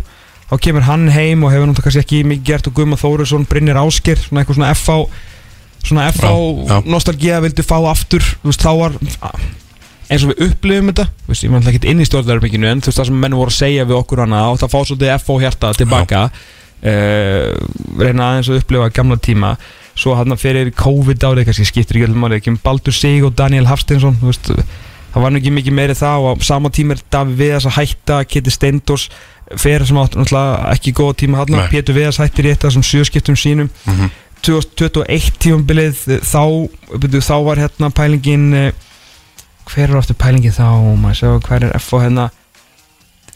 Þá 0.50 0.56
kemur 0.64 0.86
hann 0.88 1.10
heim 1.14 1.44
og 1.44 1.52
hefur 1.54 1.68
náttúrulega 1.70 1.86
kannski 1.88 2.02
ekki 2.04 2.20
mikið 2.28 2.46
gert 2.48 2.68
og 2.70 2.74
Guðma 2.78 2.98
Þórisson, 3.00 3.46
Brynjar 3.50 3.80
Ásker 3.84 4.18
svona 4.22 4.42
eitthvað 4.44 4.58
svona 4.60 4.72
FH 4.74 4.98
svona 5.86 6.06
FH 6.12 6.26
Já, 6.26 6.36
já. 6.70 6.78
nostalgía 6.90 7.40
vildi 7.44 7.64
fá 7.64 7.78
aftur 7.90 8.20
þú 8.24 8.50
veist 8.52 8.64
þá 8.66 8.72
var 8.80 8.96
eins 10.10 10.24
og 10.26 10.32
við 10.34 10.40
upplifum 10.50 10.90
þetta. 10.90 11.06
Þú 11.06 11.30
veist, 11.32 11.44
ég 11.46 11.52
var 11.54 11.60
náttúrulega 11.62 11.80
ekki 11.80 11.92
inn 11.94 12.02
í 12.02 12.08
stjórnverðarbygginu 12.10 12.70
en 12.72 12.82
þú 12.82 12.90
veist 12.90 13.00
það 13.00 13.10
sem 13.12 13.20
menn 13.24 13.38
voru 13.38 13.54
að 13.54 13.60
segja 13.60 13.86
við 13.86 14.00
okkur 14.00 14.24
hana 14.26 14.40
og 14.50 14.58
það 14.60 14.74
fá 14.74 14.80
svolítið 14.90 15.14
FH 15.20 15.38
hjarta 15.44 15.74
tilbaka. 15.78 16.24
uh, 16.26 16.59
reyna 16.84 18.30
aðeins 18.32 18.50
að 18.52 18.62
upplifa 18.62 18.90
gamla 18.96 19.18
tíma. 19.20 19.56
Svo 20.00 20.14
hann 20.16 20.38
fyrir 20.40 20.72
COVID 20.80 21.26
árið 21.28 21.50
kannski 21.50 21.68
skiptir 21.68 22.00
ekki 22.00 22.08
alveg 22.08 22.22
máli. 22.22 22.40
Ekki 22.40 22.56
Baldur 22.64 22.96
Sig 22.96 23.26
og 23.28 23.36
Daniel 23.36 23.68
Hafsteinsson 23.68 24.16
þú 24.22 24.30
veist, 24.32 24.52
það 25.14 25.26
var 25.26 25.34
nú 25.34 25.42
ekki 25.42 25.56
mikið 25.58 25.76
meiri 25.76 25.98
það 26.00 26.24
og 26.24 26.40
á 26.40 26.48
sama 26.48 26.72
tíma 26.72 26.96
er 26.96 27.04
Davi 27.12 27.36
Viðas 27.42 27.68
að 27.68 27.78
hætta 27.82 28.22
Kitty 28.30 28.54
Steindors 28.54 29.10
fer 29.58 29.84
sem 29.86 29.98
átt 29.98 30.16
ekki 30.16 30.94
góða 30.96 31.18
tíma 31.24 31.42
hann 31.42 31.56
Nei. 31.58 31.68
Pétur 31.72 31.98
Viðas 31.98 32.22
hættir 32.22 32.48
í 32.48 32.54
af 32.54 32.64
þessum 32.68 32.86
sjöskiptum 32.86 33.36
sínum. 33.40 33.70
Mhm. 33.86 34.12
2021 34.40 35.34
tífumbilið 35.44 35.98
þá, 36.24 36.70
þá 37.20 37.36
var 37.44 37.60
hérna 37.60 37.90
pælingin 37.92 38.54
eh, 38.56 38.72
hver 39.68 39.90
er 39.90 40.00
aftur 40.00 40.16
pælingin 40.16 40.56
þá? 40.56 40.70
Maður 40.96 41.42
hver 41.44 41.66
er 41.68 41.76
F 41.76 41.92
og 41.94 42.06
hérna 42.06 42.30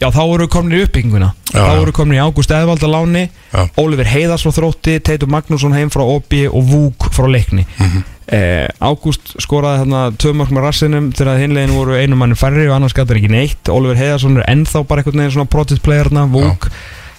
já 0.04 0.10
þá 0.12 0.20
voru 0.28 0.46
komin 0.52 0.76
í 0.76 0.82
uppbygginguna. 0.84 1.30
Já, 1.54 1.60
þá 1.64 1.78
voru 1.80 1.92
komin 1.96 2.18
í 2.18 2.22
Ágúst 2.22 2.52
Eðvald 2.52 2.82
að 2.84 2.92
láni 2.92 3.22
Já. 3.54 3.62
Ólifur 3.80 4.10
Heiðars 4.10 4.44
frá 4.44 4.52
þrótti 4.58 4.96
Teitur 5.06 5.30
Magnússon 5.32 5.76
heim 5.76 5.92
frá 5.94 6.02
Obi 6.04 6.42
og 6.50 6.66
Vúk 6.68 7.06
frá 7.14 7.28
leikni. 7.30 7.64
Mhm. 7.78 8.02
eh, 8.28 8.68
Ágúst 8.80 9.34
skoraði 9.40 9.86
tvö 10.20 10.34
mörg 10.36 10.52
með 10.52 10.66
rassinum 10.66 11.12
þegar 11.12 11.40
hinlegin 11.40 11.76
voru 11.76 11.96
einu 11.96 12.16
manni 12.20 12.36
færri 12.36 12.66
og 12.68 12.76
annars 12.76 12.92
gæti 12.96 13.16
ekki 13.16 13.30
neitt. 13.32 13.64
Ólifur 13.72 13.96
Heiðarsson 13.96 14.36
er 14.42 14.48
ennþá 14.52 14.84
bara 14.86 15.00
einhvern 15.02 15.24
veginn 15.24 15.34
svona 15.38 15.50
project 15.50 15.82
player 15.82 16.04
hérna, 16.10 16.26
Vúk. 16.28 16.68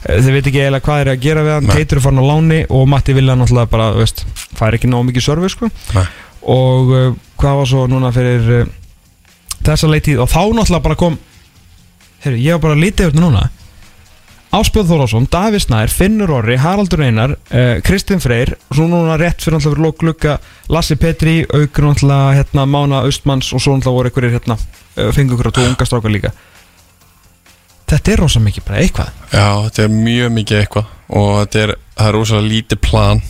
Eh, 0.06 0.22
þeir 0.22 0.34
veit 0.38 0.48
ekki 0.52 0.62
eiginlega 0.62 0.86
hvað 0.86 1.02
er 1.02 1.12
að 1.16 1.22
gera 1.26 1.44
við 1.46 1.54
hann. 1.56 1.70
Nei. 1.70 1.76
Teitur 1.80 1.98
er 1.98 2.06
farin 2.06 2.22
á 2.22 2.26
láni 2.30 2.60
og 2.70 2.88
Matti 2.92 3.14
Vilja 3.18 3.36
náttúrulega 3.40 3.72
bara, 3.72 3.92
veist, 3.98 4.26
fær 4.58 4.78
ekki 4.78 4.90
nóg 4.92 5.08
mikið 5.10 5.26
servis 5.26 5.56
sko. 5.58 5.70
Og 6.46 6.92
uh, 6.94 7.14
hvað 7.42 7.56
var 7.62 7.70
svo 7.72 7.86
núna 7.90 8.12
fyrir 8.14 8.52
uh, 8.60 8.68
þessa 9.66 9.90
leitið 9.90 10.22
og 10.22 10.30
þá 10.30 10.42
náttúrulega 10.54 10.86
bara 10.86 11.00
kom 11.00 11.18
heyrðu, 12.26 12.42
ég 12.44 12.58
var 12.58 12.64
bara 12.66 12.82
lítið 12.82 13.08
yfir 13.08 13.16
þetta 13.16 13.24
núna. 13.24 13.46
Áspjöð 14.56 14.92
Þórásson, 14.92 15.26
Davíð 15.32 15.64
Snær, 15.66 15.92
Finnur 15.92 16.32
Orri, 16.38 16.56
Haraldur 16.62 17.02
Einar, 17.04 17.34
uh, 17.52 17.82
Kristinn 17.84 18.22
Freyr 18.24 18.54
og 18.56 18.78
svo 18.78 18.86
núna 18.88 19.18
rétt 19.20 19.44
fyrir 19.44 19.58
náttúrulega 19.58 19.76
fyrir 19.76 19.84
lók 19.84 19.98
glugga 20.00 20.36
Lassi 20.72 20.96
Petri, 20.96 21.36
aukur 21.50 21.90
náttúrulega 21.90 22.38
hérna, 22.38 22.64
Mána 22.70 23.02
Austmanns 23.04 23.52
og 23.52 23.64
svo 23.64 23.76
náttúrulega 23.76 23.98
voru 23.98 24.12
einhverjir 24.12 24.38
hérna, 24.38 24.58
uh, 24.96 25.10
fengu 25.16 25.36
ykkur 25.36 25.52
á 25.52 25.56
tvo 25.58 25.66
unga 25.68 25.90
strákar 25.90 26.14
líka. 26.14 26.32
Þetta 27.86 28.14
er 28.14 28.24
rosa 28.24 28.42
mikið 28.42 28.68
bara 28.70 28.80
eitthvað. 28.82 29.12
Já, 29.34 29.50
þetta 29.68 29.84
er 29.84 29.94
mjög 29.98 30.32
mikið 30.40 30.62
eitthvað 30.62 31.20
og 31.20 31.30
þetta 31.42 31.64
er, 31.66 31.76
er 32.08 32.16
rosalega 32.16 32.52
lítið 32.54 32.84
plan 32.86 33.22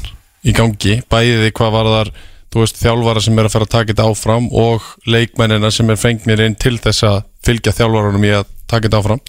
í 0.46 0.54
gangi, 0.56 1.00
bæði 1.10 1.52
hvað 1.58 1.74
var 1.74 1.93
þar 1.96 2.16
þú 2.56 2.62
veist, 2.64 2.78
þjálfara 2.80 3.22
sem 3.24 3.39
er 3.39 3.50
að 3.50 3.56
fara 3.58 3.68
að 3.68 3.74
taka 3.74 3.91
þetta 3.91 4.06
áfram 4.08 4.46
og 4.56 4.86
leikmennina 5.12 5.72
sem 5.74 5.89
er 5.91 6.00
fengnir 6.00 6.43
inn 6.46 6.56
til 6.56 6.78
þess 6.80 7.04
að 7.04 7.24
fylgja 7.43 7.74
þjálfarunum 7.76 8.28
í 8.30 8.32
að 8.38 8.52
taka 8.72 8.88
þetta 8.88 9.01
áfram 9.03 9.22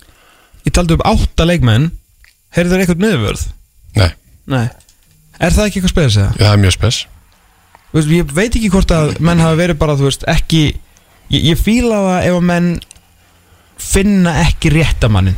Ég 0.67 0.75
taldi 0.75 0.97
upp 0.97 1.05
átta 1.07 1.47
leikmenn 1.47 1.91
Heyrðu 2.57 2.73
þeir 2.75 2.85
eitthvað 2.85 3.05
miðvörð? 3.05 3.45
Nei, 4.01 4.11
Nei 4.51 4.67
Er 5.37 5.53
það 5.53 5.67
ekki 5.69 5.81
eitthvað 5.83 5.93
spes 5.95 6.17
eða? 6.17 6.33
það 6.41 6.53
er 6.53 6.63
mjög 6.65 6.77
spes 6.79 7.01
veist, 7.93 8.13
Ég 8.17 8.35
veit 8.37 8.51
ekki 8.57 8.71
hvort 8.73 8.95
að 8.97 9.17
menn 9.21 9.43
hafa 9.45 9.59
verið 9.61 9.79
bara, 9.83 9.97
þú 9.99 10.09
veist, 10.09 10.25
ekki 10.31 10.63
Ég, 11.31 11.41
ég 11.53 11.59
fíla 11.59 11.99
það 12.07 12.29
ef 12.31 12.39
að 12.39 12.47
menn 12.53 12.71
finna 13.77 14.33
ekki 14.47 14.71
réttamannin 14.73 15.37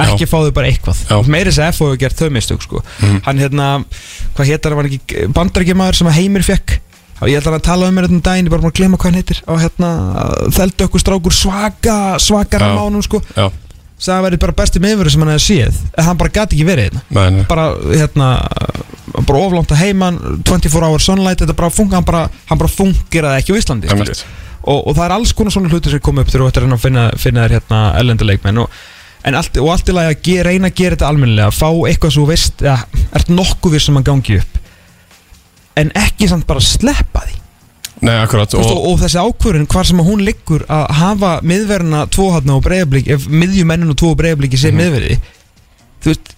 ekki 0.00 0.24
Já. 0.24 0.28
fá 0.30 0.36
þau 0.46 0.52
bara 0.56 0.68
eitthvað 0.70 1.00
Já. 1.10 1.16
meiri 1.28 1.50
þess 1.50 1.60
að 1.64 1.72
FO 1.76 1.88
hefur 1.90 1.98
gert 2.00 2.20
þau 2.20 2.30
mistök 2.32 2.62
sko. 2.64 2.80
Mhm. 3.02 3.18
hann 3.26 3.40
hérna, 3.42 3.66
hvað 4.36 4.50
hétar 4.52 4.76
hann 4.78 4.88
ekki 4.88 5.26
bandarækjamaður 5.34 5.98
sem 5.98 6.08
að 6.08 6.16
Heimir 6.20 6.46
fekk 6.46 6.76
og 7.20 7.28
ég 7.28 7.40
ætla 7.40 7.56
að 7.58 7.66
tala 7.66 7.88
um 7.88 7.96
mér 7.96 8.08
þetta 8.08 8.16
um 8.16 8.22
daginn 8.26 8.48
ég 8.48 8.54
bara 8.54 8.70
að 8.70 8.76
glemma 8.78 9.00
hvað 9.00 9.10
hann 9.10 9.20
heitir. 9.20 9.42
Og 9.46 9.60
hérna, 9.60 9.90
þeldu 10.56 10.86
okkur 10.86 11.02
strákur 11.04 11.36
svaka 11.36 11.96
svakara 12.22 12.72
mánum 12.76 13.04
sko. 13.04 13.20
Það 14.00 14.22
væri 14.24 14.38
bara 14.40 14.56
besti 14.56 14.80
meðveru 14.80 15.12
sem 15.12 15.20
hann 15.20 15.34
hefði 15.34 15.44
séð. 15.46 15.80
En 15.92 16.06
hann 16.06 16.20
bara 16.20 16.32
gati 16.32 16.56
ekki 16.56 16.68
verið 16.68 16.86
hérna. 16.88 17.42
Bara 17.50 17.66
hérna 17.92 18.30
bara 19.26 19.42
oflánt 19.42 19.72
að 19.74 19.82
heiman 19.82 20.20
24 20.46 20.86
hour 20.86 21.02
sunlight 21.02 21.42
þetta 21.42 21.56
bara 21.58 21.72
funka, 21.74 21.98
hann 21.98 22.06
bara, 22.06 22.22
hann 22.48 22.60
bara 22.60 22.72
fungeraði 22.72 23.42
ekki 23.42 23.56
á 23.56 23.60
Íslandi. 23.60 23.90
Einmitt. 23.90 24.22
og, 24.62 24.86
og 24.86 24.94
það 24.94 25.04
er 25.06 25.14
alls 25.16 25.34
konar 25.36 25.54
svona 25.54 25.72
hluti 25.72 25.92
sem 25.92 26.02
kom 26.04 26.20
upp 26.22 26.30
þegar 26.30 26.44
þú 26.46 26.50
ættir 26.52 26.66
að 26.68 26.82
finna, 26.84 27.04
finna 27.18 27.44
þér 27.44 27.56
hérna 27.58 27.80
ellenduleikmenn 28.00 28.62
og, 28.62 28.78
en 29.26 29.38
allt, 29.40 29.60
og 29.60 29.72
allt 29.74 29.90
í 29.90 29.96
lagi 29.96 30.38
að 30.38 30.48
reyna 30.48 30.70
að 30.70 30.78
gera 30.80 30.96
þetta 30.96 31.10
almennilega. 31.10 31.52
Fá 31.52 31.68
eitthvað 31.68 32.14
svo 32.16 32.24
þú 32.24 32.30
veist 32.32 32.64
ja, 32.64 32.78
ert 33.16 33.32
nokkuð 33.32 33.76
við 33.76 33.86
sem 33.88 34.00
að 34.00 34.08
gangi 34.12 34.40
upp 34.40 34.59
en 35.76 35.92
ekki 35.94 36.28
samt 36.30 36.46
bara 36.48 36.60
sleppa 36.64 37.22
því. 37.26 37.36
Nei, 38.00 38.14
akkurat 38.22 38.54
og, 38.56 38.64
og, 38.64 38.78
og 38.92 38.98
þessi 39.02 39.20
ákvörðin 39.20 39.66
hvar 39.68 39.84
sem 39.84 39.98
að 40.00 40.06
hún 40.08 40.22
liggur 40.24 40.62
að 40.72 40.86
hafa 40.96 41.32
miðverðina 41.44 42.06
tvohatna 42.08 42.54
og 42.56 42.62
breyðablík 42.64 43.10
ef 43.12 43.26
miðjumennin 43.28 43.92
og 43.92 43.98
tvo 44.00 44.14
breyðablíki 44.16 44.56
sé 44.56 44.70
Mhm. 44.72 44.78
miðverði 44.80 45.18
þú 46.00 46.08
veist 46.14 46.30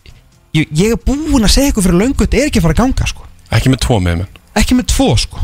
ég, 0.59 0.67
ég 0.75 0.91
er 0.97 0.99
búinn 1.07 1.47
að 1.47 1.53
segja 1.55 1.71
eitthvað 1.71 1.87
fyrir 1.87 2.01
löngu 2.03 2.19
þetta 2.27 2.41
er 2.41 2.49
ekki 2.51 2.59
að 2.59 2.67
fara 2.67 2.75
að 2.75 2.83
ganga 2.83 3.07
sko. 3.13 3.29
Ekki 3.53 3.71
með 3.71 3.81
tvo 3.87 4.01
með 4.03 4.17
minn 4.17 4.41
ekki 4.59 4.75
með 4.81 4.87
tvo 4.91 5.09
sko. 5.17 5.39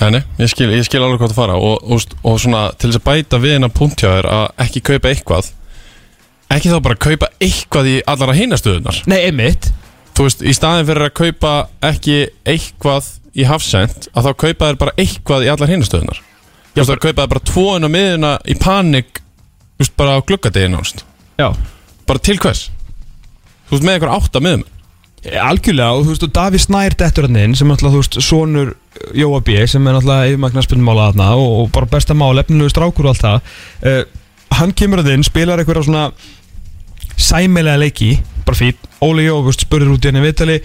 Nei, 0.00 0.22
ég 0.38 0.48
skil, 0.50 0.70
ég 0.74 0.86
skil 0.86 1.02
alveg 1.02 1.20
hvað 1.22 1.30
það 1.30 1.38
fara 1.38 1.54
og, 1.58 1.82
og, 1.86 2.06
og 2.26 2.38
svona 2.42 2.62
til 2.78 2.90
þess 2.90 2.98
að 2.98 3.04
bæta 3.10 3.38
við 3.42 3.52
hennar 3.56 3.70
punkt 3.74 4.00
hjá 4.02 4.08
þér 4.10 4.26
að 4.30 4.46
ekki 4.64 4.80
kaupa 4.88 5.10
eitthvað 5.12 5.50
ekki 6.54 6.70
þá 6.72 6.78
bara 6.86 6.98
kaupa 6.98 7.28
eitthvað 7.42 7.90
í 7.90 7.94
allara 8.10 8.34
hinastöðunar 8.38 9.02
nei, 9.10 9.20
einmitt 9.28 9.70
þú 10.14 10.28
veist, 10.28 10.44
í 10.44 10.54
staðin 10.56 10.88
fyrir 10.88 11.08
að 11.08 11.16
kaupa 11.20 11.54
ekki 11.90 12.18
eitthvað 12.46 13.10
í 13.34 13.46
hafsend 13.48 14.08
að 14.14 14.28
þá 14.28 14.30
kaupa 14.44 14.68
þér 14.68 14.80
bara 14.84 14.96
eitthvað 15.00 15.46
í 15.46 15.50
allar 15.52 15.72
hinastöðunar 15.72 16.20
þú 16.20 16.80
veist, 16.80 16.92
að 16.94 17.02
kaupa 17.06 17.24
þér 17.24 17.32
bara 17.34 17.48
tvoðun 17.50 17.88
á 17.88 17.94
miðuna 17.96 18.36
í 18.46 18.58
panik 18.60 19.20
þú 19.20 19.84
veist, 19.84 19.96
bara 19.98 20.18
á 20.18 20.26
gluggadegin 20.26 20.78
ást 20.78 21.04
já. 21.40 21.50
Bara 22.04 22.20
til 22.20 22.36
hvers? 22.36 22.68
Þú 23.64 23.76
veist, 23.76 23.84
með 23.86 23.96
einhver 23.96 24.14
átta 24.14 24.42
miðum 24.44 24.64
algjörlega 25.24 25.96
og 25.96 26.04
þú 26.04 26.12
veist 26.12 26.26
og 26.26 26.32
Daví 26.36 26.60
Snær 26.60 26.96
dettur 27.00 27.26
hann 27.28 27.38
inn 27.40 27.54
sem 27.56 27.68
náttúrulega 27.70 27.94
þú 27.94 28.02
veist 28.02 28.18
sonur 28.26 28.74
Jóa 29.16 29.40
B 29.44 29.56
sem 29.70 29.86
er 29.86 29.96
náttúrulega 29.96 30.32
yfirmagnar 30.32 30.66
spilmála 30.66 31.06
þarna 31.10 31.28
og, 31.40 31.54
og 31.62 31.70
bara 31.74 31.88
besta 31.90 32.16
mál, 32.16 32.36
efnilegu 32.38 32.72
strákur 32.72 33.08
og 33.08 33.14
allt 33.14 33.24
það. 33.24 33.54
Uh, 33.80 34.02
hann 34.58 34.74
kemur 34.76 35.00
að 35.02 35.14
inn, 35.14 35.24
spilar 35.26 35.60
eitthvað 35.60 35.86
svona 35.88 36.04
sæmilega 37.20 37.80
leiki. 37.80 38.16
Bara 38.44 38.58
fín, 38.58 38.90
Óli 39.04 39.28
Jó, 39.28 39.38
þú 39.40 39.52
veist, 39.52 39.64
spurður 39.66 39.94
út 39.96 40.04
í 40.04 40.12
henni 40.12 40.24
viðtali 40.24 40.58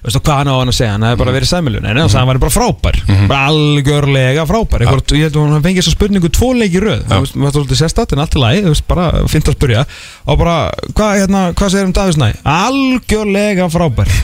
veist 0.00 0.16
þú 0.16 0.22
hvað 0.24 0.38
hann 0.40 0.50
á 0.50 0.54
hann 0.56 0.70
að 0.72 0.76
segja? 0.76 0.92
Hann 0.94 1.04
hefði 1.06 1.20
bara 1.20 1.34
verið 1.34 1.50
sæmilu, 1.50 1.80
sagði 1.82 2.16
hann 2.16 2.30
væri 2.30 2.42
bara 2.44 2.54
frábær. 2.54 2.98
Bara 3.28 3.40
algjörlega 3.50 4.46
frábær. 4.48 4.84
Eitthvað, 4.84 5.14
ég 5.18 5.28
held 5.28 5.36
að 5.36 5.52
hann 5.54 5.66
fengið 5.66 5.82
þessa 5.82 5.94
spurningu 5.96 6.30
tvo 6.32 6.50
leiki 6.56 6.82
röð. 6.84 7.04
Þú 7.10 7.20
veist, 7.24 7.36
maður 7.36 7.56
svolítið 7.58 7.80
sérstætt 7.82 8.14
en 8.16 8.24
allt 8.24 8.36
í 8.36 8.40
lagi, 8.40 8.74
bara 8.88 9.10
fint 9.30 9.50
að 9.50 9.58
spurja 9.58 9.84
og 10.24 10.40
bara, 10.40 10.56
hvað, 10.96 11.12
hérna, 11.20 11.44
hvað 11.58 11.74
segir 11.74 11.90
um 11.90 11.94
Davís 12.00 12.20
Næ 12.20 12.30
algjörlega 12.54 13.68
frábær. 13.72 14.16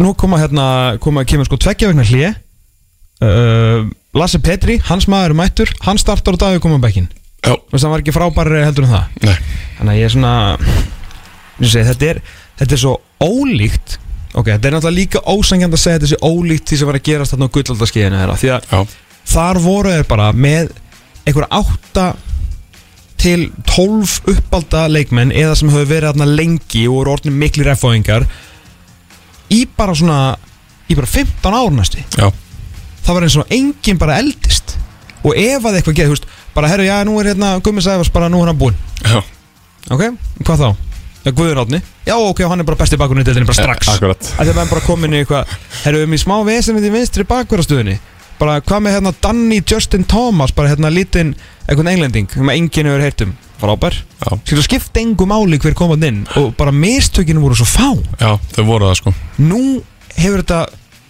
Nú 0.00 0.14
koma 0.16 0.40
hérna, 0.40 0.66
koma, 1.04 1.26
kemur 1.28 1.48
sko 1.48 1.60
tveggja 1.60 1.90
vegna 1.90 2.06
hlje 2.08 2.32
uh, 3.24 3.84
Lasse 4.16 4.40
Petri, 4.40 4.78
hans 4.88 5.08
maður 5.10 5.36
mættur. 5.36 5.72
Hann 5.84 6.00
startar 6.00 6.36
og 6.36 6.40
Daví 6.40 6.64
koma 6.64 6.80
bekkin 6.80 7.10
þú 7.44 7.56
veist, 7.72 7.84
hann 7.84 7.92
var 7.94 8.02
ekki 8.02 8.14
frábær 8.16 8.50
heldur 8.64 8.86
en 8.88 8.92
það. 8.96 9.16
Nei, 9.28 9.36
Þannig 9.78 9.92
að 9.94 9.98
ég 10.00 10.08
er 10.08 10.14
svona 10.14 10.34
segi, 11.62 11.86
þetta, 11.88 12.12
er, 12.12 12.20
þetta 12.60 12.76
er 12.76 12.82
svo 12.84 12.94
ólíkt 13.22 13.98
Ok, 14.38 14.50
þetta 14.52 14.68
er 14.68 14.74
náttúrulega 14.76 14.98
líka 14.98 15.22
ósangjand 15.24 15.74
að 15.74 15.80
segja 15.82 15.98
þetta 15.98 16.10
sé 16.12 16.18
ólíkt 16.22 16.68
því 16.68 16.78
sem 16.78 16.88
var 16.90 16.98
að 16.98 17.06
gerast 17.08 17.32
þarna 17.34 17.48
á 17.48 17.54
gullaldaskeiðinu 17.56 18.18
þeirra 18.20 18.36
Því 18.38 18.50
að 18.54 18.66
já, 18.68 18.80
þar 19.32 19.60
voru 19.64 19.94
þeir 19.94 20.08
bara 20.10 20.26
með 20.36 20.74
einhverja 21.24 21.48
átta 21.58 22.04
til 23.18 23.48
12 23.66 24.30
uppalda 24.34 24.84
leikmenn 24.92 25.32
eða 25.34 25.56
sem 25.58 25.70
hefur 25.72 25.88
verið 25.90 26.12
þarna 26.12 26.28
lengi 26.38 26.84
og 26.86 27.00
voru 27.00 27.14
orðin 27.16 27.38
miklu 27.40 27.66
refóingar 27.66 28.28
í 29.50 29.62
bara 29.78 29.96
svona 29.96 30.18
í 30.88 30.96
bara 30.96 31.08
15 31.10 31.56
ár 31.58 31.72
næstu. 31.74 32.04
Já, 32.14 32.28
það 33.04 33.16
var 33.16 33.26
eins 33.26 33.38
og 33.40 33.50
enginn 33.58 33.98
bara 34.00 34.20
eldist. 34.22 34.76
Og 35.26 35.34
ef 35.34 35.66
að 35.66 35.80
eitthvað 35.80 35.98
geði, 35.98 36.12
þú 36.12 36.14
veist 36.14 36.28
bara 36.54 36.68
herru, 36.72 36.84
já, 36.86 36.98
nú 37.06 37.18
er 37.20 37.32
hérna 37.32 37.54
Gummi 37.64 37.82
Sæfars 37.84 38.10
bara 38.12 38.28
nú 38.32 38.42
er 38.42 38.50
hann 38.52 38.58
búinn. 38.60 38.76
Já. 39.04 39.22
Ok, 39.90 40.02
hvað 40.44 40.62
þá? 40.64 40.68
Já, 41.24 41.32
Guður 41.34 41.58
Átni 41.64 41.80
Já, 42.06 42.14
ok, 42.16 42.40
hann 42.48 42.60
er 42.62 42.66
bara 42.68 42.78
besti 42.78 42.96
bakurinn 43.00 43.22
í 43.22 43.26
deildinni 43.26 43.46
bara 43.48 43.56
strax. 43.58 43.88
akkurat. 43.90 44.22
Af 44.38 44.44
því 44.46 44.52
að 44.52 44.58
maður 44.60 44.70
bara 44.74 44.84
komin 44.86 45.14
í 45.16 45.18
eitthvað 45.22 45.50
Herru, 45.84 46.02
við 46.06 46.14
í 46.14 46.20
smá 46.22 46.34
vesenið 46.46 46.86
í 46.88 46.92
vinstri 46.94 47.24
bakverðastöðinni 47.28 47.96
Bara 48.38 48.60
hvað 48.62 48.82
með 48.84 48.94
hérna 48.94 49.12
Danny 49.24 49.58
Justin 49.66 50.04
Thomas? 50.06 50.52
Bara 50.54 50.70
hérna 50.70 50.92
lítinn, 50.94 51.32
eitthvað 51.66 51.90
englending 51.92 52.30
Sem 52.32 52.48
að 52.52 52.60
enginn 52.60 52.90
hefur 52.90 53.02
heyrt 53.02 53.24
um. 53.26 53.32
Frábær. 53.58 53.96
Já, 54.22 54.28
Skilur 54.46 54.62
skipta 54.68 55.02
engu 55.02 55.26
máli 55.26 55.58
hver 55.58 55.74
komað 55.74 56.06
inn 56.06 56.20
Og 56.38 56.52
bara 56.56 56.70
mistökinu 56.70 57.42
voru 57.42 57.58
svo 57.58 57.66
fá. 57.66 57.88
Já, 58.22 58.36
þau 58.54 58.64
voru 58.68 58.86
það 58.92 59.00
sko. 59.02 59.14
Nú 59.42 59.62
hefur 60.14 60.44
þetta 60.44 60.60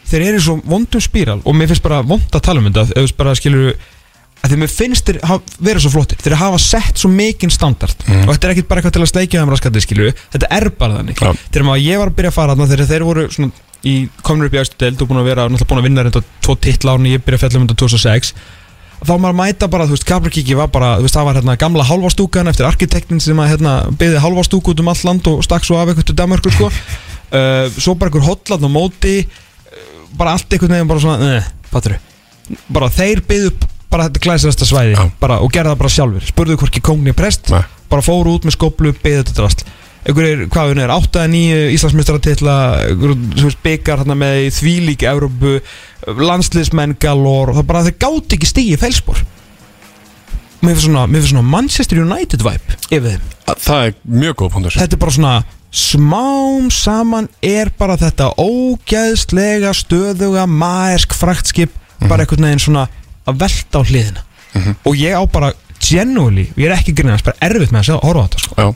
Þeir 0.09 0.25
eru 0.31 0.41
í 0.41 0.45
svo 0.47 0.57
vondum 0.65 1.05
spíral 1.05 1.43
Og 1.45 1.53
mér 1.59 1.69
finnst 1.69 1.85
bara 1.85 2.01
vond 2.01 2.25
að 2.33 2.47
tala 2.49 2.63
um 2.65 2.71
þetta. 2.73 2.87
Ef 2.97 3.11
þú 3.13 3.17
bara 3.21 3.37
skilur 3.37 3.75
að 4.43 4.53
því 4.53 4.59
mér 4.63 4.73
finnst 4.73 5.09
þeir 5.09 5.21
verið 5.59 5.85
svo 5.85 5.93
flottir. 5.93 6.21
Þeir 6.23 6.37
hafa 6.41 6.59
sett 6.63 7.01
svo 7.01 7.11
mikinn 7.13 7.53
standard. 7.53 8.05
Og 8.25 8.31
þetta 8.33 8.49
er 8.49 8.55
ekkit 8.55 8.69
bara 8.71 8.83
eitthvað 8.83 8.97
til 8.99 9.05
að 9.05 9.11
sleikja 9.13 9.43
þeim 9.43 9.55
raskandi 9.55 9.83
skilju 9.85 10.13
þetta 10.35 10.51
er 10.59 10.69
bara 10.79 11.01
þannig. 11.01 11.19
Já. 11.19 11.33
þegar 11.49 11.67
maður 11.69 11.85
ég 11.85 12.03
var 12.03 12.13
að 12.13 12.21
byrja 12.21 12.33
að 12.33 12.39
fara 12.39 12.55
þarna 12.55 12.71
þegar 12.73 12.91
þeir 12.93 13.07
voru 13.09 13.27
í 13.87 13.97
komin 14.27 14.49
upp 14.49 14.55
í 14.57 14.61
aðstu 14.61 14.79
deild 14.83 15.03
og 15.03 15.11
búin 15.11 15.21
að 15.21 15.29
vera 15.31 15.45
náttúrulega 15.47 15.71
búin 15.71 15.83
að 15.83 15.87
vinna 15.87 16.05
reynda 16.07 16.23
tvo 16.43 16.57
titla 16.59 16.95
árni 16.97 17.13
ég 17.15 17.23
byrja 17.23 17.39
að 17.39 17.45
fjalla 17.45 17.61
um 17.61 17.69
þetta 17.69 17.83
2006 17.85 18.33
þá 18.99 19.13
maður 19.15 19.29
að 19.31 19.39
mæta 19.39 19.69
bara, 19.71 19.87
þú 19.87 19.95
veist, 19.95 20.07
Kabrakiki 20.09 20.57
var 20.59 20.71
bara 20.75 20.89
veist, 20.99 21.15
það 21.15 21.29
var 21.29 21.39
hérna 21.39 21.55
gamla 21.61 21.87
hálfastúkan 21.87 22.51
eftir 22.51 22.67
arkitektin 22.67 23.23
sem 23.23 23.39
að 23.39 23.53
hérna 23.53 23.75
byggði 24.01 24.23
hálfastúk 24.25 24.73
út 24.73 24.83
um 24.83 24.91
allt 24.91 25.05
land 25.07 25.31
og 25.31 25.45
stakk 25.47 25.69
svo 25.69 25.79
af 25.79 25.93
eitthvað 25.93 26.09
til 26.11 26.19
Danmarku 26.19 26.51
sko. 26.51 26.71
uh, 27.39 27.71
svo 27.79 27.95
bara 27.95 28.11
einhver 28.11 28.27
hotland 28.27 28.67
á 28.67 28.71
móti 28.73 29.15
uh, 29.23 29.89
bara 30.19 30.35
allt 30.35 30.51
einhvern 30.51 30.75
veginn 30.75 30.91
bara 30.91 31.05
svona, 31.05 31.39
uh, 31.39 31.51
fattur 31.71 31.95
bara 32.75 32.91
þeir 32.91 33.23
byggðu 33.29 33.53
upp 33.53 33.69
bara 33.93 34.09
þetta 34.09 34.25
glæsirasta 34.27 34.69
svæði. 34.69 34.95
Já. 34.97 35.11
bara, 35.21 35.41
og 35.45 35.53
gerða 35.55 35.75
það 35.75 35.83
bara 35.83 35.95
sjálfur. 35.97 36.31
Spurðu 36.31 36.61
hvorki 36.61 36.85
kongni 36.85 37.17
prest. 37.17 37.53
Nei. 37.53 37.65
bara 37.89 38.05
fóru 38.05 38.35
út 38.37 38.45
með 38.45 38.59
skoplu, 38.59 38.93
byggðu 38.93 39.23
þetta 39.23 39.37
drast. 39.39 39.65
Einhverjir, 40.09 40.45
hvað 40.53 40.75
er, 40.79 40.93
8-9 40.93 41.63
Íslandsmeistaratitla, 41.75 42.57
þú 43.01 43.47
veist, 43.47 43.63
byggar 43.65 44.05
með 44.13 44.37
þvílík 44.57 45.05
Evrópu 45.09 45.57
landsliðsmenn 46.07 46.95
galor 47.03 47.53
það 47.57 47.67
bara 47.69 47.83
þeir 47.89 47.97
gáti 48.05 48.39
ekki 48.39 48.49
stígi 48.49 48.79
felsbor 48.81 49.25
mér 50.63 50.75
finnst 50.75 50.87
svona, 50.87 51.23
svona 51.27 51.45
Manchester 51.47 52.01
United 52.03 52.43
vibe 52.43 52.79
yfir 52.89 53.05
þeim. 53.13 53.27
Það 53.63 53.85
er 53.85 53.97
mjög 54.23 54.39
góð 54.41 54.53
punktur. 54.55 54.79
Þetta 54.79 54.97
er 54.97 55.03
bara 55.03 55.15
svona 55.15 55.35
smám 55.79 56.71
saman 56.73 57.29
er 57.45 57.71
bara 57.79 57.99
þetta 58.01 58.33
ógæðslega 58.41 59.75
stöðuga 59.77 60.47
maersk 60.49 61.15
fraktskip 61.17 61.75
bara 62.09 62.25
einhvern 62.25 62.49
veginn 62.49 62.65
svona 62.65 62.87
að 63.29 63.41
velta 63.45 63.81
á 63.81 63.89
hliðina. 63.89 64.27
Og 64.89 64.99
ég 64.99 65.15
á 65.15 65.23
bara 65.31 65.53
genuinely, 65.79 66.49
ég 66.59 66.69
er 66.69 66.77
ekki 66.79 66.97
grinnast, 66.97 67.27
bara 67.27 67.39
erfitt 67.45 67.73
með 67.75 67.93
að 67.95 68.05
horfa 68.07 68.25
á 68.25 68.27
þetta 68.27 68.45
sko. 68.45 68.69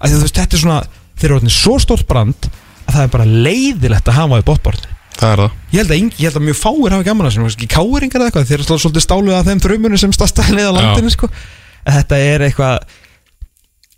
Að 0.00 0.06
því, 0.06 0.14
þú 0.16 0.22
veist, 0.24 0.40
þetta 0.40 0.56
er 0.56 0.64
svona, 0.64 0.80
þeir 1.20 1.34
eru 1.36 1.52
svo 1.54 1.76
stórt 1.80 2.08
brand 2.08 2.50
að 2.86 2.94
það 2.96 3.04
er 3.04 3.12
bara 3.14 3.28
leiðilegt 3.48 4.10
að 4.10 4.18
hafa 4.18 4.40
í 4.40 4.46
bóttborðinu 4.48 4.98
það 5.20 5.32
er 5.32 5.42
það. 5.42 5.56
Ég 5.70 5.80
held 5.80 5.92
að, 5.92 6.00
ég 6.00 6.26
held 6.26 6.38
að 6.38 6.46
mjög 6.46 6.58
fáir 6.58 6.94
hafa 6.94 7.06
gaman 7.06 7.28
að 7.28 7.34
þessu 7.34 7.50
ekki 7.50 7.68
káringar 7.74 8.20
eða 8.22 8.30
eitthvað, 8.30 8.46
þeir 8.48 8.62
eru 8.62 8.78
svolítið 8.80 9.04
stáluð 9.04 9.36
að 9.36 9.50
þeim 9.50 9.62
þraumunum 9.64 10.00
sem 10.00 10.14
stastæði 10.16 10.66
á 10.68 10.72
landinu 10.76 11.12
sko. 11.14 11.30
Þetta 11.80 12.20
er 12.24 12.44
eitthvað 12.46 12.96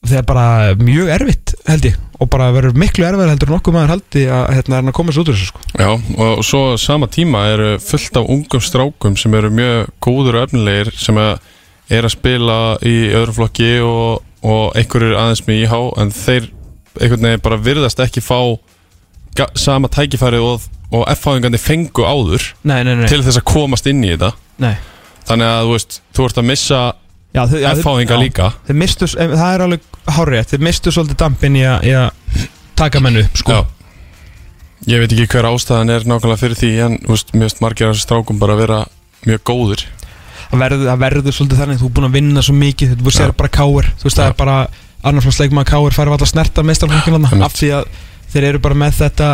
það 0.03 0.19
er 0.19 0.27
bara 0.27 0.47
mjög 0.81 1.11
erfitt 1.15 1.55
held 1.69 1.87
ég, 1.87 1.99
og 2.19 2.31
bara 2.33 2.51
verður 2.55 2.79
miklu 2.83 3.07
erfið 3.07 3.31
heldur 3.33 3.53
en 3.53 3.59
okkur 3.59 3.77
maður 3.77 3.93
haldi 3.95 4.25
að 4.27 4.45
hérna 4.57 4.77
er 4.77 4.83
hann 4.83 4.93
að 4.93 4.97
koma 4.99 5.15
sér 5.15 5.23
út 5.23 5.31
úr 5.33 5.39
þessu 5.39 5.51
sko. 5.53 5.63
Já, 5.79 5.91
og 6.27 6.43
svo 6.47 6.63
sama 6.81 7.09
tíma 7.13 7.45
eru 7.53 7.71
fullt 7.83 8.19
af 8.19 8.31
ungum 8.35 8.65
strákum 8.65 9.17
sem 9.21 9.39
eru 9.39 9.53
mjög 9.55 9.93
góður 10.03 10.41
og 10.41 10.49
efnilegir 10.49 10.93
sem 10.99 11.21
er 11.23 12.09
að 12.09 12.15
spila 12.15 12.59
í 12.87 12.97
öðru 13.15 13.37
flokki 13.39 13.73
og, 13.87 14.23
og 14.43 14.77
einhverjir 14.79 15.17
aðeins 15.19 15.45
með 15.47 15.65
íhá 15.67 15.81
en 16.03 16.15
þeir 16.17 16.51
einhvern 17.01 17.29
veginn 17.29 17.45
bara 17.47 17.61
virðast 17.63 18.03
ekki 18.05 18.23
fá 18.25 18.39
sama 19.57 19.89
tækifæri 19.89 20.41
og, 20.43 20.67
og 20.93 21.07
F-háðingandi 21.15 21.61
fengu 21.61 22.05
áður 22.05 22.51
Nei, 22.69 22.83
nei, 22.85 22.95
nei, 22.99 23.07
til 23.09 23.23
þess 23.25 23.41
að 23.41 23.47
komast 23.49 23.87
inn 23.89 24.03
í 24.05 24.11
þetta 24.13 24.33
nei. 24.61 24.75
þannig 25.29 25.49
að 25.49 25.63
þú 25.63 25.77
veist, 25.77 26.01
þú 26.13 26.27
ert 26.27 26.41
að 26.43 26.49
missa 26.51 26.81
Já, 27.33 27.47
F-háðinga 27.49 28.17
já. 28.19 28.21
líka 28.21 28.49
þeir 28.69 28.77
mistu, 28.83 29.09
það 29.09 29.47
er 29.55 29.63
alveg 29.65 29.87
hárið 30.17 30.51
þeir 30.51 30.65
mistu 30.67 30.93
svolítið 30.93 31.21
dampin 31.23 31.57
í 31.57 31.63
að, 31.65 31.87
í 31.89 31.95
að 31.97 32.45
taka 32.77 33.01
menn 33.01 33.23
upp 33.23 33.41
sko. 33.41 33.63
Ég 34.91 35.01
veit 35.01 35.15
ekki 35.15 35.29
hver 35.31 35.49
ástæðan 35.53 35.95
er 35.95 36.05
nákvæmlega 36.11 36.41
fyrir 36.43 36.59
því 36.59 36.71
en 36.85 36.97
veist, 37.07 37.33
mér 37.33 37.47
veist 37.47 37.63
margir 37.63 37.89
af 37.89 37.95
þessu 37.95 38.05
strákum 38.09 38.41
bara 38.43 38.59
vera 38.59 38.83
mjög 39.25 39.45
góðir 39.49 39.85
það 40.53 40.63
verður, 40.65 40.87
það 40.91 41.03
verður 41.07 41.37
svolítið 41.37 41.61
þannig 41.63 41.81
þú 41.81 41.89
er 41.89 41.95
búin 41.97 42.09
að 42.09 42.17
vinna 42.19 42.43
svo 42.45 42.55
mikið, 42.59 42.97
þú 43.01 43.13
sér 43.15 43.31
Já. 43.33 43.37
bara 43.39 43.53
káir 43.57 43.89
þú 43.97 44.09
veist 44.09 44.19
það 44.19 44.29
er 44.29 44.37
bara 44.43 44.57
annarflans 45.03 45.41
leikmaður 45.41 45.71
káir 45.71 45.97
færi 45.97 46.13
alltaf 46.13 46.31
snerta 46.33 46.65
meistarflokkina 46.67 47.21
Einmitt. 47.23 47.47
af 47.47 47.57
því 47.57 47.71
að 47.79 47.87
þeir 48.35 48.49
eru 48.51 48.63
bara 48.67 48.79
með 48.83 48.99
þetta 48.99 49.31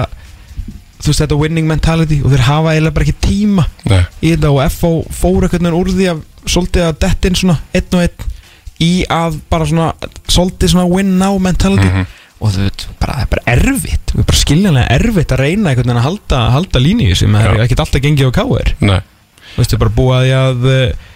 þú 0.98 1.10
veist 1.10 1.22
þetta 1.22 1.38
winning 1.38 1.68
mentality 1.70 2.18
og 2.24 2.32
þeir 2.32 2.44
hafa 2.48 2.72
eiginlega 2.74 2.96
bara 2.96 3.06
ekki 3.06 3.26
tíma 3.28 3.66
Nei, 3.88 4.00
í 4.22 4.32
þetta 4.34 4.50
og 4.54 4.72
FO 4.74 4.92
fór 5.14 5.46
veginn 5.48 5.76
úr 5.78 5.92
því 5.94 6.08
að 6.12 6.24
svolítið 6.48 6.86
að 6.88 7.00
detta 7.04 7.28
inn 7.30 7.38
svona 7.38 7.58
einn 7.76 7.98
og 7.98 8.04
einn 8.04 8.34
í 8.78 8.92
að 9.10 9.40
bara 9.50 9.66
svona 9.66 9.88
svolítið 10.30 10.72
svona 10.72 10.88
win 10.90 11.16
now 11.18 11.38
mentality. 11.42 11.88
Mhm. 11.88 12.14
og 12.38 12.52
þú 12.54 12.66
veit, 12.68 12.82
bara, 13.02 13.14
það 13.14 13.22
er 13.24 13.30
bara 13.32 13.42
erfitt. 13.50 14.10
Það 14.12 14.20
er 14.22 14.26
bara 14.28 14.38
skiljanlega 14.38 14.90
erfitt 14.94 15.32
að 15.34 15.40
reyna 15.42 15.70
einhvern 15.72 15.88
veginn 15.88 15.98
að 15.98 16.04
halda, 16.04 16.42
halda 16.54 16.82
línu 16.84 17.16
sem 17.18 17.34
er 17.34 17.62
ekkert 17.64 17.80
alltaf 17.82 18.04
gengið 18.04 18.30
á 18.30 18.38
nei, 18.78 19.00
Þú 19.48 19.58
veist, 19.58 19.72
þau 19.72 19.80
bara 19.82 19.94
búa 19.96 20.20
að 20.22 20.68
eh, 20.70 21.07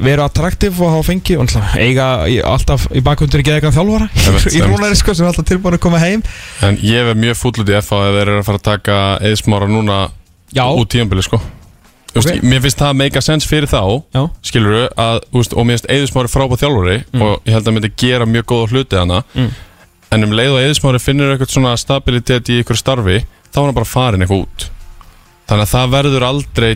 vera 0.00 0.24
attraktiv 0.28 0.78
og 0.80 0.90
hafa 0.94 1.06
fengi 1.10 1.36
og 1.38 1.50
eiga 1.76 2.06
alltaf 2.48 2.86
í 2.90 3.02
í 3.02 3.44
geðegan 3.44 3.74
þjálfara. 3.74 4.08
Einmitt, 4.14 4.54
í 4.56 4.62
rúnari 4.64 4.96
sko 4.98 5.14
sem 5.14 5.26
er 5.26 5.32
alltaf 5.32 5.48
tilbúin 5.48 5.76
að 5.76 5.82
koma 5.84 6.00
heim. 6.02 6.22
En 6.64 6.78
ég 6.82 7.10
er 7.12 7.18
mjög 7.18 7.36
fúll 7.40 7.52
út 7.60 7.68
í 7.68 7.76
FH 7.80 8.00
ef 8.08 8.16
þeir 8.16 8.22
eru 8.28 8.38
að 8.40 8.48
fara 8.48 8.60
að 8.62 8.66
taka 8.70 8.96
eðsmára 9.30 9.68
núna 9.70 9.98
Já, 10.54 10.64
út 10.70 10.88
tíðanbili 10.94 11.24
sko. 11.26 11.40
Þú 12.14 12.20
veist, 12.22 12.30
Ok. 12.30 12.42
Mér 12.46 12.60
finnst 12.62 12.78
það 12.78 12.92
make 13.00 13.18
a 13.18 13.22
sense 13.26 13.48
fyrir 13.50 13.66
þá 13.66 13.80
já, 14.14 14.20
skilur 14.46 14.74
við, 14.76 14.84
að, 15.02 15.16
þú 15.32 15.40
veist, 15.40 15.54
og 15.58 15.64
mér 15.66 15.74
finnst 15.80 15.88
Eðismári 15.90 16.30
frábæð 16.30 16.60
þjálfari 16.62 16.98
og 17.26 17.32
ég 17.48 17.56
held 17.56 17.66
að 17.70 17.74
myndi 17.74 17.90
gera 17.98 18.28
mjög 18.30 18.44
góða 18.52 18.68
hluti 18.70 19.00
hana 19.00 19.22
Mm. 19.34 19.48
en 20.14 20.24
um 20.28 20.34
leið 20.38 20.52
og 20.54 20.60
Eðismári 20.62 21.00
finnur 21.02 21.32
eitthvað 21.34 21.50
svona 21.56 21.72
stabilitet 21.80 22.52
í 22.54 22.60
ykkur 22.62 22.78
starfi 22.78 23.16
þá 23.50 23.58
er 23.58 23.64
hann 23.66 23.74
bara 23.80 23.90
farin 23.90 24.22
eitthvað 24.22 24.44
út. 24.46 24.68
Þannig 25.50 25.66
að 25.66 25.72
það 25.74 25.90
verður 25.96 26.26
aldrei 26.28 26.70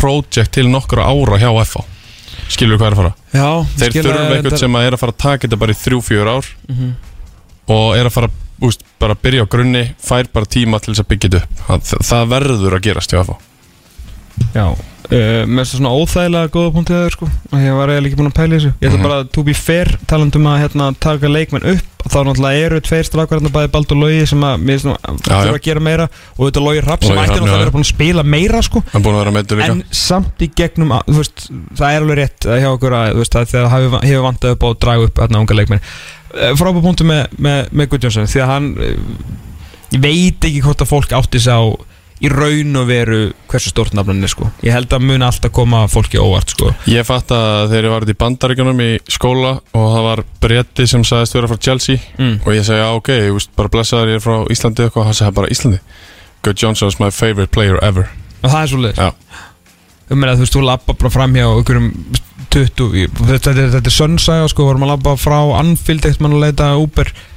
project 0.00 0.52
til 0.56 0.66
nokkra 0.72 1.06
ára 1.06 1.38
hjá 1.42 1.50
FH 1.64 1.84
skilur 2.50 2.76
við 2.76 2.80
hvað 2.82 2.90
er 2.90 2.94
að 2.96 3.00
fara? 3.00 3.14
Já 3.36 3.48
þeir 3.78 3.96
þurfa 4.00 4.22
eitthvað 4.36 4.58
sem 4.64 4.76
að 4.80 4.86
er 4.88 4.96
að 4.96 5.02
fara 5.04 5.12
að 5.14 5.22
taka 5.26 5.46
þetta 5.46 5.58
bara 5.62 5.72
í 5.76 5.80
þrjú-fjör 5.84 6.30
ár 6.34 6.46
Mhm. 6.70 6.90
og 7.70 7.96
er 7.96 8.08
að 8.08 8.14
fara 8.16 8.30
úst, 8.60 8.82
bara 9.00 9.14
að 9.14 9.20
byrja 9.24 9.44
á 9.44 9.52
grunni 9.52 9.84
fær 10.02 10.26
bara 10.32 10.44
tíma 10.46 10.80
til 10.82 10.92
þess 10.94 11.00
að 11.04 11.08
byggja 11.12 11.28
þetta 11.30 11.44
upp. 11.44 11.84
Það, 11.86 12.02
það 12.10 12.26
verður 12.34 12.74
að 12.76 12.82
gerast 12.88 13.14
hjá 13.14 13.20
FH 13.24 13.38
Já, 14.54 14.66
uh, 15.10 15.44
með 15.46 15.60
þess 15.64 15.76
svona 15.76 15.92
óþægilega 15.98 16.50
góða 16.54 16.72
punktið 16.76 17.00
þeir 17.04 17.14
sko. 17.16 17.28
Og 17.50 17.62
ég 17.64 17.76
var 17.78 17.90
eiginlega 17.92 18.10
ekki 18.10 18.18
búin 18.20 18.30
að 18.30 18.36
pæla 18.40 18.56
þessu. 18.58 18.72
Ég 18.80 18.88
ætla 18.90 18.98
Mhm. 19.00 19.06
bara 19.08 19.24
to 19.36 19.42
be 19.46 19.54
fair 19.54 19.90
talandum 20.06 20.46
að 20.50 20.60
hérna, 20.64 20.90
taka 21.00 21.28
leikmenn 21.28 21.66
upp. 21.74 21.86
Þá 22.00 22.16
náttúrulega 22.24 22.64
eru 22.64 22.78
tveir 22.80 23.04
strákar 23.04 23.38
hérna 23.40 23.50
bæði 23.52 23.68
Baldur 23.74 23.98
Logi 24.00 24.22
sem 24.26 24.40
að 24.40 24.62
mér 24.64 24.78
finnst 24.78 24.86
nú 24.88 24.94
að 24.96 25.50
að 25.54 25.58
gera 25.66 25.80
meira. 25.84 26.06
Og 26.38 26.46
þetta 26.48 26.62
Logi 26.64 26.80
Rapp 26.86 27.04
sem 27.04 27.16
ætti 27.20 27.34
náttúrulega 27.34 27.56
að 27.58 27.64
vera 27.64 27.74
búin 27.74 27.84
að 27.84 27.90
spila 27.92 28.22
meira 28.24 28.62
sko. 28.62 28.82
Hann 28.92 29.02
búin 29.04 29.14
að 29.18 29.20
vera 29.24 29.34
meittur 29.36 29.60
líka. 29.60 29.74
En 29.74 29.82
samt 29.90 30.40
í 30.40 30.48
gegnum 30.56 30.94
að, 30.96 31.02
veist, 31.18 31.50
það 31.76 31.92
er 31.92 32.00
alveg 32.00 32.16
rétt 32.22 32.46
að 32.48 32.60
hjá 32.64 32.70
okkur 32.72 32.96
að, 32.96 33.20
að 33.20 33.52
þegar 33.52 33.70
hefur, 33.74 34.24
vantað 34.24 34.56
upp 34.56 34.64
á 34.64 34.68
að 34.70 34.80
draga 34.86 35.04
upp 35.10 35.20
hérna 35.20 35.42
unga 35.44 35.58
leikmenn. 35.60 35.84
Frábæð 36.30 36.82
punktu 36.86 37.04
með, 37.04 37.26
með, 37.38 37.68
með 37.74 37.88
Guðjónsson 37.92 38.28
því 38.30 38.40
að 38.44 38.50
hann 38.54 38.66
eh, 38.80 38.96
ég 39.92 40.00
veit 40.04 40.44
ekki 40.46 40.60
hvort 40.62 40.80
að 40.84 40.90
fólk 40.92 41.12
átti 41.18 41.40
sig 41.42 41.52
á 41.52 41.62
í 42.20 42.28
raun 42.28 42.76
og 42.76 42.86
veru 42.90 43.18
hversu 43.50 43.70
stórt 43.72 43.94
nafnan 43.96 44.22
er 44.24 44.30
sko. 44.32 44.50
Ég 44.66 44.74
held 44.74 44.92
að 44.92 45.04
muni 45.08 45.24
alltaf 45.24 45.52
koma 45.56 45.82
fólki 45.88 46.20
óvart 46.20 46.52
sko. 46.52 46.70
Ég 46.90 47.06
fatt 47.08 47.32
að 47.32 47.70
þegar 47.72 47.88
ég 47.88 47.94
var 47.94 48.06
í 48.12 48.16
bandaríkjunum 48.20 48.82
í 48.84 48.90
skóla 49.08 49.52
og 49.72 49.86
það 49.94 50.06
var 50.08 50.22
bretti 50.44 50.86
sem 50.90 51.04
sagðist 51.06 51.36
vera 51.38 51.50
frá 51.50 51.60
Chelsea 51.68 52.00
mm. 52.18 52.34
og 52.44 52.52
ég 52.56 52.66
segi, 52.68 52.82
já 52.82 52.88
ok, 52.92 53.12
ég 53.16 53.32
veist, 53.36 53.52
bara 53.56 53.72
blessaður 53.72 54.12
ég 54.12 54.20
er 54.20 54.24
frá 54.24 54.36
Íslandi 54.52 54.84
eitthvað, 54.86 55.08
hann 55.08 55.18
sagði 55.20 55.38
bara 55.40 55.52
Íslandi? 55.56 55.80
Good 56.44 56.60
Johnson 56.60 56.88
is 56.92 57.00
my 57.00 57.10
favorite 57.12 57.52
player 57.56 57.80
ever. 57.84 58.08
Og 58.40 58.48
það 58.52 58.60
er 58.60 58.70
svo 58.72 58.82
leið 58.84 59.00
Já, 59.00 59.10
um 60.10 60.24
að 60.24 60.36
þú 60.40 60.44
veist, 60.44 60.56
þú 60.56 60.66
labba 60.66 60.96
bara 61.00 61.14
fram 61.16 61.36
hjá 61.36 61.46
einhverjum 61.48 61.90
20, 62.50 62.94
í- 62.98 63.10
þetta, 63.14 63.52
þetta, 63.54 63.66
þetta 63.76 63.90
er 63.92 63.94
sönnsaga 63.94 64.48
sko, 64.50 64.64
vorum 64.66 64.84
að 64.86 64.94
labba 64.96 65.16
frá 65.20 65.38
Anfield 65.60 66.08
eitt 66.08 66.20
mann 66.20 66.34
að 66.36 66.48
leita 66.48 66.72
Uber. 66.80 67.12
og 67.12 67.28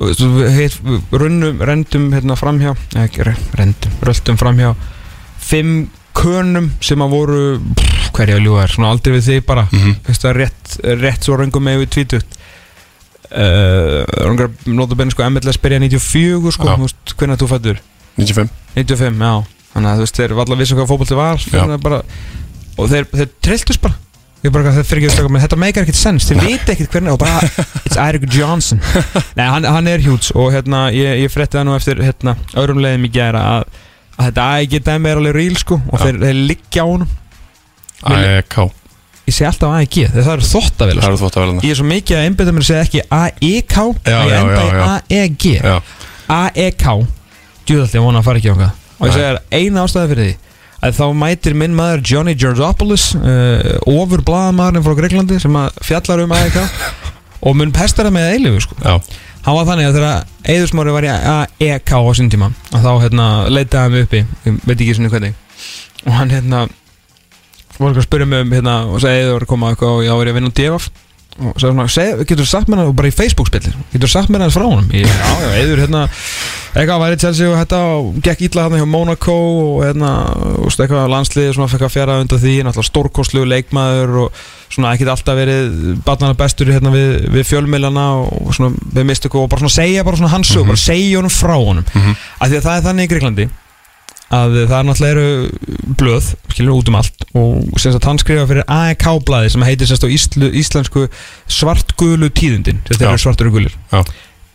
við 0.00 0.76
runnum, 1.12 1.60
rendum 1.68 2.06
hérna 2.14 2.36
framhjá, 2.40 2.74
ekki 3.04 3.24
re- 3.26 3.36
rendum 3.58 3.92
röldum 4.08 4.38
framhjá 4.40 4.70
fimm 5.44 5.88
könum 6.16 6.70
sem 6.84 7.00
að 7.04 7.12
voru 7.14 7.40
pff, 7.76 8.10
hverja 8.16 8.38
að 8.38 8.44
ljúga 8.46 8.64
er, 8.64 8.72
svona 8.74 8.90
aldrei 8.94 9.14
við 9.18 9.26
þig 9.28 9.44
bara. 9.46 9.66
Mm 9.72 9.94
það, 10.10 10.32
rétt, 10.36 10.76
rétt 11.00 11.24
svo 11.28 11.36
röngum 11.38 11.64
með 11.64 11.78
við 11.84 11.90
tvítut 11.96 12.38
uh, 13.30 14.02
röngar 14.26 14.50
notabenni 14.66 15.14
sko 15.14 15.28
MLS 15.30 15.60
byrja 15.62 15.78
94 15.84 16.52
sko, 16.56 16.76
veist, 16.82 17.14
hvernig 17.16 17.40
þú 17.40 17.48
fættur 17.52 17.80
95 18.18 18.50
95, 18.74 19.24
já. 19.24 19.34
Þannig 19.70 19.90
að 19.90 19.96
þú 20.00 20.04
veist, 20.06 20.16
þeir 20.18 20.34
var 20.34 20.46
allar 20.48 20.58
vissu 20.60 20.76
hvað 20.78 20.88
fótbolti 20.90 21.18
var 21.18 21.38
Já. 21.38 21.50
þannig 21.60 21.76
að 21.78 21.82
bara, 21.86 22.00
Og 22.80 22.88
þeir, 22.90 23.04
þeir 23.12 23.28
trilltust 23.44 23.80
bara 23.84 23.94
Ég 24.40 24.52
bara, 24.54 24.70
þeir 24.72 24.86
fyrir 24.88 25.10
ekki 25.10 25.22
að 25.26 25.38
Þetta 25.42 25.58
meikar 25.60 25.84
ekkert 25.84 25.98
sens, 26.00 26.26
þeir 26.30 26.38
viti 26.46 26.72
ekkert 26.72 26.94
hvernig 26.94 27.12
Og 27.12 27.20
bara, 27.20 27.40
it's 27.84 27.98
Eirik 28.00 28.24
Johnson. 28.32 28.80
Nei, 29.38 29.44
hann, 29.44 29.66
hann 29.68 29.90
er 29.90 30.00
hjúts 30.04 30.32
Og 30.32 30.48
hérna, 30.54 30.86
ég, 30.96 31.20
ég 31.26 31.32
frétti 31.32 31.58
það 31.58 31.66
nú 31.68 31.76
eftir 31.76 32.00
hérna, 32.00 32.36
Öðrum 32.56 32.80
leiðum 32.80 33.04
í 33.04 33.12
gæra 33.12 33.42
að, 33.58 33.66
að 34.16 34.30
þetta 34.30 34.48
AEG 34.56 34.76
dæmi 34.88 35.12
er 35.12 35.20
alveg 35.20 35.36
ríl 35.36 35.60
sko 35.60 35.80
Og 35.82 35.96
Já. 35.98 36.04
þeir, 36.06 36.20
þeir 36.24 36.40
liggja 36.54 36.84
á 36.84 36.88
honum. 36.88 37.16
AEK, 38.00 38.58
Ég 39.28 39.36
segi 39.36 39.46
alltaf 39.50 39.74
AEG, 39.76 39.96
það 40.16 40.30
eru 40.32 40.46
þóttavel 40.48 40.96
það 40.96 41.04
sko. 41.04 41.28
eru 41.28 41.44
verða 41.44 41.64
Ég 41.68 41.74
er 41.74 41.80
svo 41.82 41.88
mikið 41.90 42.16
að 42.16 42.28
einbytta 42.30 42.54
mér 42.56 42.64
að 42.64 42.70
segja 42.70 42.86
ekki 42.86 43.02
AEK 43.20 43.76
Ég 44.08 44.08
já, 44.08 44.38
enda 44.40 44.62
í 44.64 45.18
AEG 45.20 45.44
AEK 46.40 46.86
Djúðalli, 47.68 47.98
ég 47.98 48.06
vona 48.06 48.22
að 48.22 48.30
fara 48.30 48.40
ekki 48.40 48.54
okkar 48.54 48.72
Og 49.00 49.10
ég 49.10 49.18
segir 49.18 49.38
eina 49.60 49.84
ástæði 49.84 50.10
fyrir 50.14 50.30
því 50.30 50.49
að 50.80 50.96
þá 50.96 51.04
mætir 51.22 51.56
minn 51.58 51.76
maður 51.76 52.04
Johnny 52.08 52.34
Georgopoulos 52.38 53.10
uh, 53.18 53.76
ofur 53.90 54.24
blaðamaðurinn 54.26 54.86
frá 54.86 54.96
Greiklandi 54.98 55.40
sem 55.42 55.58
að 55.60 55.80
fjallar 55.84 56.24
um 56.24 56.34
AEK 56.36 56.58
og 57.46 57.56
mun 57.58 57.74
pestar 57.74 58.08
það 58.08 58.16
með 58.16 58.32
eilifu 58.34 58.64
sko. 58.66 58.78
já, 58.80 58.94
hann 59.46 59.58
var 59.58 59.68
þannig 59.68 59.90
að 59.90 59.98
þegar 59.98 60.26
Eðursmári 60.50 60.96
var 60.96 61.06
í 61.06 61.12
AEK 61.12 61.94
á 61.96 62.00
sín 62.16 62.32
tíma 62.32 62.50
að 62.72 62.86
þá 62.88 62.92
hérna, 63.04 63.30
leitaði 63.52 63.82
hann 63.84 64.04
uppi 64.04 64.24
ég 64.24 64.60
veit 64.64 64.76
ekki 64.78 64.96
svona 64.96 65.12
hvernig. 65.12 65.36
Og 66.06 66.14
hann 66.16 66.32
hérna 66.32 66.64
var 67.80 67.96
að 67.96 68.04
spyrja 68.04 68.28
mig 68.28 68.44
um 68.44 68.52
hérna 68.52 68.74
og 68.88 69.00
sagði 69.00 69.24
Eður 69.24 69.36
var 69.36 69.44
að 69.46 69.50
koma 69.52 69.70
eitthvað 69.72 69.94
og 69.96 70.02
ég 70.04 70.18
var 70.20 70.30
að 70.30 70.36
vinna 70.36 70.52
á 70.52 70.56
DFF 70.56 70.88
og 70.88 70.90
sagði 70.90 71.09
svona, 71.60 71.86
seg, 71.90 72.24
getur 72.26 72.44
þú 72.44 72.48
sagt 72.50 72.70
mér 72.70 72.82
það 72.82 72.90
og 72.90 72.96
bara 72.98 73.10
í 73.10 73.14
Facebook 73.14 73.50
spillir, 73.50 73.76
getur 73.92 74.10
sagt 74.10 74.32
mér 74.32 74.44
það 74.46 74.56
frá 74.56 74.66
ég, 74.96 75.06
já, 75.06 75.30
já, 75.40 75.50
eður 75.62 75.82
hérna 75.84 76.02
eitthvað 76.70 77.02
væri 77.04 77.18
Chelsea 77.22 77.50
og 77.50 77.74
og 77.80 78.18
gekk 78.24 78.44
illa 78.48 78.66
hérna 78.66 78.80
hjá 78.80 78.88
Monaco 78.90 79.36
og 79.36 79.84
hérna 79.86 80.10
og 80.58 80.66
veist, 80.66 80.82
eitthvað 80.82 81.08
landslið 81.14 81.60
fekk 81.72 81.86
að 81.86 81.94
fjara 81.94 82.18
undan 82.22 82.42
því 82.42 82.56
náttúrulega 82.66 82.90
stórkostlu 82.90 83.46
leikmaður 83.48 84.18
og 84.24 84.44
svona 84.70 84.92
ekkit 84.94 85.10
alltaf 85.10 85.38
verið 85.38 85.96
barnana 86.06 86.36
bestur 86.38 86.70
hérna 86.70 86.92
við, 86.94 87.26
við 87.34 87.48
fjölmilana 87.48 88.06
og 88.22 88.52
svona 88.54 88.76
við 88.94 89.08
mistu 89.08 89.32
og 89.32 89.48
bara 89.50 89.64
svona 89.64 89.78
segja 89.80 90.06
bara 90.06 90.20
svona 90.20 90.34
hans 90.34 90.52
sög, 90.52 90.68
bara 90.68 90.78
segja 90.78 91.18
honum 91.18 91.34
frá 91.34 91.56
honum. 91.56 91.86
Af 92.38 92.50
því 92.50 92.60
að 92.60 92.68
það 92.68 92.76
er 92.76 92.86
þannig 92.86 93.08
í 93.08 93.12
Greiklandi 93.14 93.50
að 94.30 94.56
það 94.70 94.76
er 94.76 94.86
náttúrulega 94.86 95.14
eru 95.16 95.94
blöð 95.98 96.26
skilur 96.52 96.76
út 96.76 96.90
um 96.90 96.98
allt 97.00 97.24
og 97.34 97.80
sem 97.82 97.94
sagt 97.94 98.06
hann 98.06 98.20
skrifa 98.22 98.46
fyrir 98.46 98.66
AEK 98.70 99.06
blaði 99.26 99.50
sem 99.54 99.64
heitir 99.66 99.90
sérst 99.90 100.06
á 100.06 100.08
íslu, 100.10 100.50
íslensku 100.54 101.06
svartgulu 101.50 102.30
tíðundin 102.30 102.82
þetta 102.86 103.08
Já. 103.08 103.10
eru 103.10 103.22
svartur 103.24 103.50
og 103.50 103.58
gulir 103.58 103.74
Já. 103.90 104.04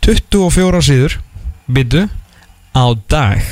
24 0.07 0.83
síður 0.87 1.17
byttu 1.67 2.05
á 2.71 2.85
dag 3.11 3.43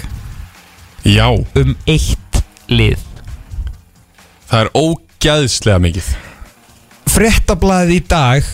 Já, 1.04 1.28
um 1.36 1.76
eitt 1.92 2.44
lið 2.72 3.02
það 4.48 4.60
er 4.62 4.72
ógæðslega 4.80 5.84
mikið 5.84 6.12
fréttablaðið 7.14 7.98
í 7.98 8.04
dag 8.08 8.48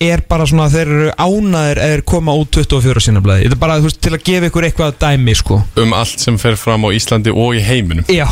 er 0.00 0.22
bara 0.28 0.46
svona 0.46 0.68
þeir 0.72 0.92
eru 0.94 1.08
ánaðir 1.18 1.80
eða 1.82 2.04
koma 2.06 2.36
út 2.38 2.54
24 2.54 3.02
sína 3.08 3.22
blaði. 3.24 3.48
Þetta 3.48 3.58
er 3.58 3.64
bara 3.64 3.80
veist, 3.82 4.00
til 4.04 4.14
að 4.14 4.24
gefa 4.28 4.52
ykkur 4.52 4.68
eitthvað 4.68 4.92
að 4.92 5.00
dæmi 5.04 5.34
sko. 5.38 5.60
Um 5.82 5.96
allt 5.98 6.22
sem 6.22 6.38
fer 6.40 6.58
fram 6.60 6.86
á 6.86 6.94
Íslandi 6.94 7.34
og 7.34 7.58
í 7.58 7.64
heiminum. 7.64 8.06
Já 8.12 8.26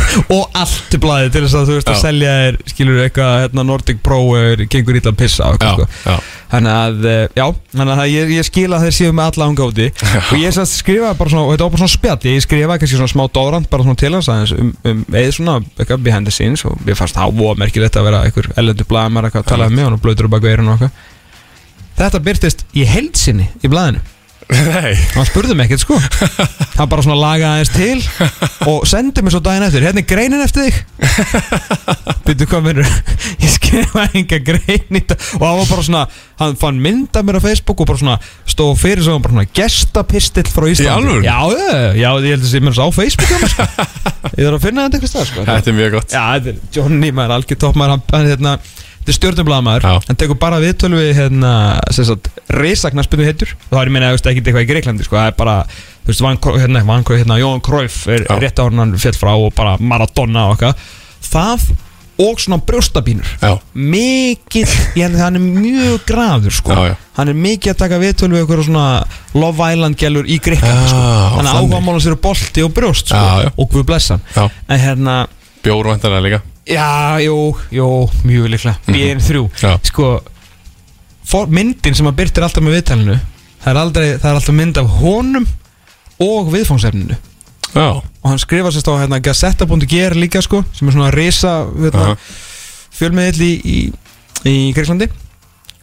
Og 0.36 0.58
allt 0.58 0.94
blaðið 1.02 1.32
til 1.34 1.42
þess 1.44 1.56
að 1.58 1.68
þú 1.70 1.76
veist 1.78 1.90
að 1.90 1.96
Já. 1.96 2.02
selja 2.02 2.34
þér 2.38 2.58
skilur 2.72 3.00
eitthvað 3.04 3.32
hérna 3.42 3.64
Nordic 3.66 4.00
Pro 4.04 4.18
er, 4.38 4.62
gengur 4.70 4.98
illa 4.98 5.12
að 5.12 5.18
pissa 5.22 5.50
Já, 5.56 5.72
sko. 5.72 6.16
Þannig 6.52 6.72
að, 6.76 7.06
eh, 7.08 7.22
já, 7.38 7.44
þannig 7.72 8.02
að 8.02 8.10
ég, 8.12 8.32
ég 8.36 8.46
skil 8.48 8.66
að 8.68 8.84
þeir 8.86 8.96
séu 8.98 9.14
með 9.16 9.30
alla 9.30 9.48
ánga 9.48 9.68
úti. 9.70 9.86
Og 10.20 10.34
ég 10.36 10.58
skrifaði 10.68 11.18
bara 11.22 11.32
svona, 11.32 11.46
og 11.46 11.54
þetta 11.54 11.64
var 11.64 11.74
bara 11.74 11.82
svona 11.82 11.94
spjall 11.94 12.28
Ég 12.28 12.44
skrifaði 12.44 12.82
kannski 12.82 13.00
svona 13.00 13.12
smá 13.14 13.24
dórand 13.32 13.70
bara 13.72 13.86
svona 13.86 14.00
til 14.02 14.12
hans 14.18 14.52
um, 14.52 14.74
um 14.84 15.02
eða 15.08 15.32
svona 15.38 15.56
eitthvað 15.78 16.04
behind 16.04 16.28
the 16.28 16.34
scenes 16.34 16.66
Og 16.68 16.76
ég 16.88 16.98
fannst 16.98 17.16
það 17.16 17.38
voða 17.40 17.62
merkilegt 17.64 17.96
að 17.96 18.08
vera 18.10 18.24
einhver 18.26 18.50
ellendur 18.60 18.84
eitthvað 18.84 19.40
að 19.40 19.48
talaði 19.48 19.78
með 19.78 19.88
hann 19.88 19.96
og 19.96 20.04
blöytur 20.04 20.28
á 20.28 20.34
bak 20.34 20.44
veirinn 20.44 20.68
og 20.68 20.76
eitthvað. 20.76 21.08
Þetta 22.02 22.24
byrtist 22.28 22.66
í 22.76 22.84
heildsinni 22.88 23.48
í 23.64 23.72
blaðinu 23.72 24.04
Nei, 24.52 24.92
hann 25.14 25.26
spurði 25.28 25.54
mig 25.56 25.68
ekkert 25.70 25.84
sko. 25.84 25.96
Hann 26.76 26.88
bara 26.90 27.04
svona 27.04 27.18
lagaði 27.20 27.62
aðeins 27.62 27.72
til 27.72 28.68
og 28.70 28.86
sendi 28.90 29.22
mér 29.24 29.34
svo 29.34 29.40
daginn 29.44 29.66
eftir. 29.66 29.84
Hérna 29.86 30.02
er 30.02 30.08
greinin 30.08 30.42
eftir 30.44 30.66
þig. 30.68 30.80
Byrju 32.26 32.48
hvað 32.50 32.64
minnur 32.66 32.90
ég 33.42 33.50
skrifaði 33.52 34.22
enga 34.22 34.38
grein 34.44 34.98
í 34.98 35.00
þetta 35.00 35.16
og 35.38 35.44
hann 35.46 35.58
var 35.60 35.70
bara 35.70 35.86
svona 35.86 36.02
hann 36.42 36.56
fann 36.60 36.78
mynd 36.82 37.18
af 37.18 37.26
mér 37.26 37.38
á 37.38 37.42
Facebook 37.44 37.82
og 37.82 37.88
bara 37.90 38.00
svona 38.02 38.16
stóð 38.48 38.74
fyrir 38.82 39.04
svo 39.06 39.16
bara 39.22 39.34
svona 39.36 39.48
gestapistill 39.56 40.46
frá 40.52 40.68
Íslandi. 40.70 41.16
já, 41.26 41.38
já, 41.52 41.72
já, 41.98 42.08
ég 42.22 42.36
held 42.36 42.46
að 42.46 42.50
sé 42.52 42.62
mér 42.62 42.76
svo 42.76 42.88
á 42.88 42.90
Facebook 42.94 43.32
mér, 43.42 43.52
sko. 43.54 43.66
ég 44.38 44.46
þarf 44.46 44.58
að 44.58 44.64
finna 44.66 44.86
þetta 44.86 44.98
eitthvað 45.00 45.12
stað 45.14 45.28
sko. 45.30 45.46
þetta 45.50 45.72
er 45.72 45.78
mjög 45.78 45.96
gott. 45.96 46.14
Já, 46.14 46.24
þetta 46.36 46.54
er 46.54 46.78
Johnny 46.78 47.12
maður, 47.14 47.36
algjör 47.38 47.60
toppmaður 47.66 47.96
hann, 47.96 48.04
hann 48.12 48.30
hérna 48.32 48.56
Þetta 49.02 49.10
er 49.10 49.16
stjórnublaðamaður, 49.18 49.82
Já. 49.82 50.00
hann 50.06 50.16
tekur 50.20 50.38
bara 50.38 50.60
viðtölu 50.62 50.94
við 51.00 51.08
hérna, 51.18 51.52
hittur 53.26 53.50
og 53.58 53.72
það 53.74 53.80
er 53.80 53.88
ég 53.90 53.94
meina, 53.96 54.10
ekkert 54.30 54.46
eitthvað 54.46 54.62
í 54.62 54.68
Greiklandi 54.70 55.06
sko, 55.08 55.16
það 55.18 55.26
er 55.32 55.38
bara, 55.40 55.56
þú 56.04 56.12
veist, 56.12 56.22
Van, 56.22 56.38
Kro- 56.38 56.58
hérna, 56.62 56.82
Van, 56.86 57.02
Kro- 57.08 57.16
hérna, 57.18 57.38
Jóhann 57.42 57.64
Króif 57.66 57.96
er 58.06 58.22
Já. 58.28 58.36
rétt 58.38 58.62
á 58.62 58.64
hann 58.70 58.94
fjall 59.02 59.18
frá 59.18 59.32
og 59.34 59.50
bara 59.58 59.74
Maradona 59.82 60.44
og 60.52 60.54
eitthvað. 60.54 60.84
Það 61.32 61.66
og 62.22 62.38
svona 62.38 62.60
brjóstabínur. 62.62 63.26
Að 63.42 63.56
hann 65.18 65.34
er 65.40 65.42
mjög 65.42 66.04
graður 66.06 66.52
sko, 66.54 66.70
Já, 66.76 66.92
já. 66.92 66.96
hann 67.18 67.28
er 67.32 67.34
mikið 67.34 67.72
að 67.72 67.80
taka 67.82 67.98
viðtölu 67.98 68.36
við 68.36 68.44
eitthvað 68.44 68.64
svona 68.68 68.86
Love 69.34 69.72
Island 69.72 69.98
gælur 69.98 70.30
í 70.30 70.38
Greiklandi 70.38 70.92
sko, 70.92 71.02
hann 71.02 71.42
þannig. 71.42 71.58
áhugamála 71.58 72.04
sér 72.06 72.20
bolti 72.22 72.62
og 72.62 72.70
brjóst 72.76 73.10
sko, 73.10 73.18
Já, 73.18 73.50
og 73.56 73.68
Guð 73.74 73.86
blessan 73.90 74.22
já, 74.36 74.46
en 74.68 74.78
hérna, 74.86 75.26
bjórvæntalega 75.64 76.22
líka 76.28 76.42
Já, 76.68 77.18
jú, 77.24 77.56
jú, 77.74 77.88
mjög 78.22 78.48
líklega. 78.52 78.76
BN3 78.86 79.42
Já. 79.58 79.72
Sko, 79.88 80.12
for, 81.26 81.50
myndin 81.50 81.96
sem 81.98 82.06
að 82.06 82.20
byrtir 82.20 82.46
alltaf 82.46 82.62
með 82.62 82.78
viðtalinu 82.78 83.18
það 83.62 83.72
er, 83.72 83.80
aldrei, 83.80 84.06
það 84.18 84.28
er 84.30 84.38
alltaf 84.38 84.56
mynd 84.58 84.80
af 84.80 84.94
honum 85.00 85.48
og 86.22 86.52
viðfangsefninu. 86.52 87.18
Já, 87.72 87.88
og 87.98 88.28
hann 88.28 88.40
skrifa 88.42 88.70
sérst 88.74 88.90
á 88.90 89.00
hérna, 89.00 89.18
Gazetta.gr 89.24 90.16
líka 90.18 90.42
sko, 90.44 90.60
sem 90.76 90.88
er 90.88 90.96
svona 90.96 91.10
risa 91.14 91.54
hérna, 91.72 92.16
fjölmiðill 92.92 93.46
í, 93.46 93.52
í, 93.64 93.78
í 94.50 94.56
Greiklandi 94.76 95.08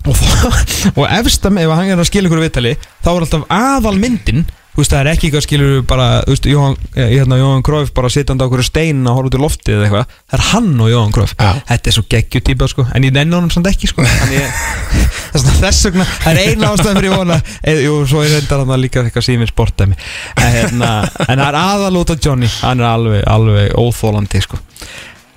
og, 0.06 0.20
og 1.00 1.06
efsta 1.10 1.52
með 1.52 1.66
ef 1.66 1.76
hann 1.76 1.92
er 1.96 2.02
að 2.04 2.10
skilja 2.12 2.30
ykkur 2.30 2.44
viðtali 2.44 2.76
þá 3.02 3.10
er 3.12 3.26
alltaf 3.26 3.48
aðal 3.52 3.96
myndin 4.00 4.46
þú 4.80 4.84
veist 4.86 4.94
það 4.94 5.00
er 5.04 5.08
ekki 5.12 5.28
eitthvað 5.28 5.44
skilur 5.44 5.82
bara 5.90 6.06
þú 6.24 6.32
veist 6.32 6.46
Jóhann, 6.48 6.76
eh, 6.96 7.10
hérna, 7.12 7.36
Jóhann 7.36 7.64
Króf 7.68 7.90
bara 7.98 8.08
sitjandi 8.14 8.40
á 8.40 8.48
okkur 8.48 8.62
stein 8.64 9.02
og 9.04 9.18
horfa 9.18 9.28
út 9.28 9.36
í 9.36 9.42
loftið 9.44 9.74
eða 9.76 9.88
eitthvað. 9.90 10.14
Það 10.30 10.38
er 10.38 10.44
hann 10.54 10.70
og 10.80 10.90
Jóhann 10.94 11.12
Króf 11.18 11.34
Já. 11.36 11.50
þetta 11.68 11.92
er 11.92 11.96
svo 11.98 12.04
geggju 12.14 12.42
típa 12.48 12.70
sko. 12.72 12.86
En 12.96 13.04
ég 13.04 13.12
nenni 13.12 13.36
honum 13.36 13.52
samt 13.52 13.68
ekki 13.68 13.90
sko. 13.92 14.06
Ég, 14.32 14.64
þess 15.60 15.84
vegna- 15.90 16.08
það 16.24 16.32
er 16.32 16.42
eina 16.54 16.72
ástæðan 16.72 17.02
fyrir 17.02 17.16
vona. 17.18 17.42
Eð, 17.68 17.84
jú, 17.90 18.00
svo 18.08 18.24
er 18.24 18.32
reyndar 18.38 18.64
hann 18.64 18.82
líka 18.86 19.04
eitthvað 19.04 19.28
síminn 19.28 19.52
sportæmi 19.52 20.00
hérna, 20.40 20.94
en 21.28 21.36
það 21.36 21.46
er 21.50 21.60
aðal 21.66 22.00
út 22.00 22.16
af 22.16 22.24
Johnny. 22.24 22.48
Hann 22.64 22.80
er 22.80 22.92
alveg, 22.94 23.24
alveg 23.28 23.76
óþólandi 23.76 24.46
sko. 24.48 24.62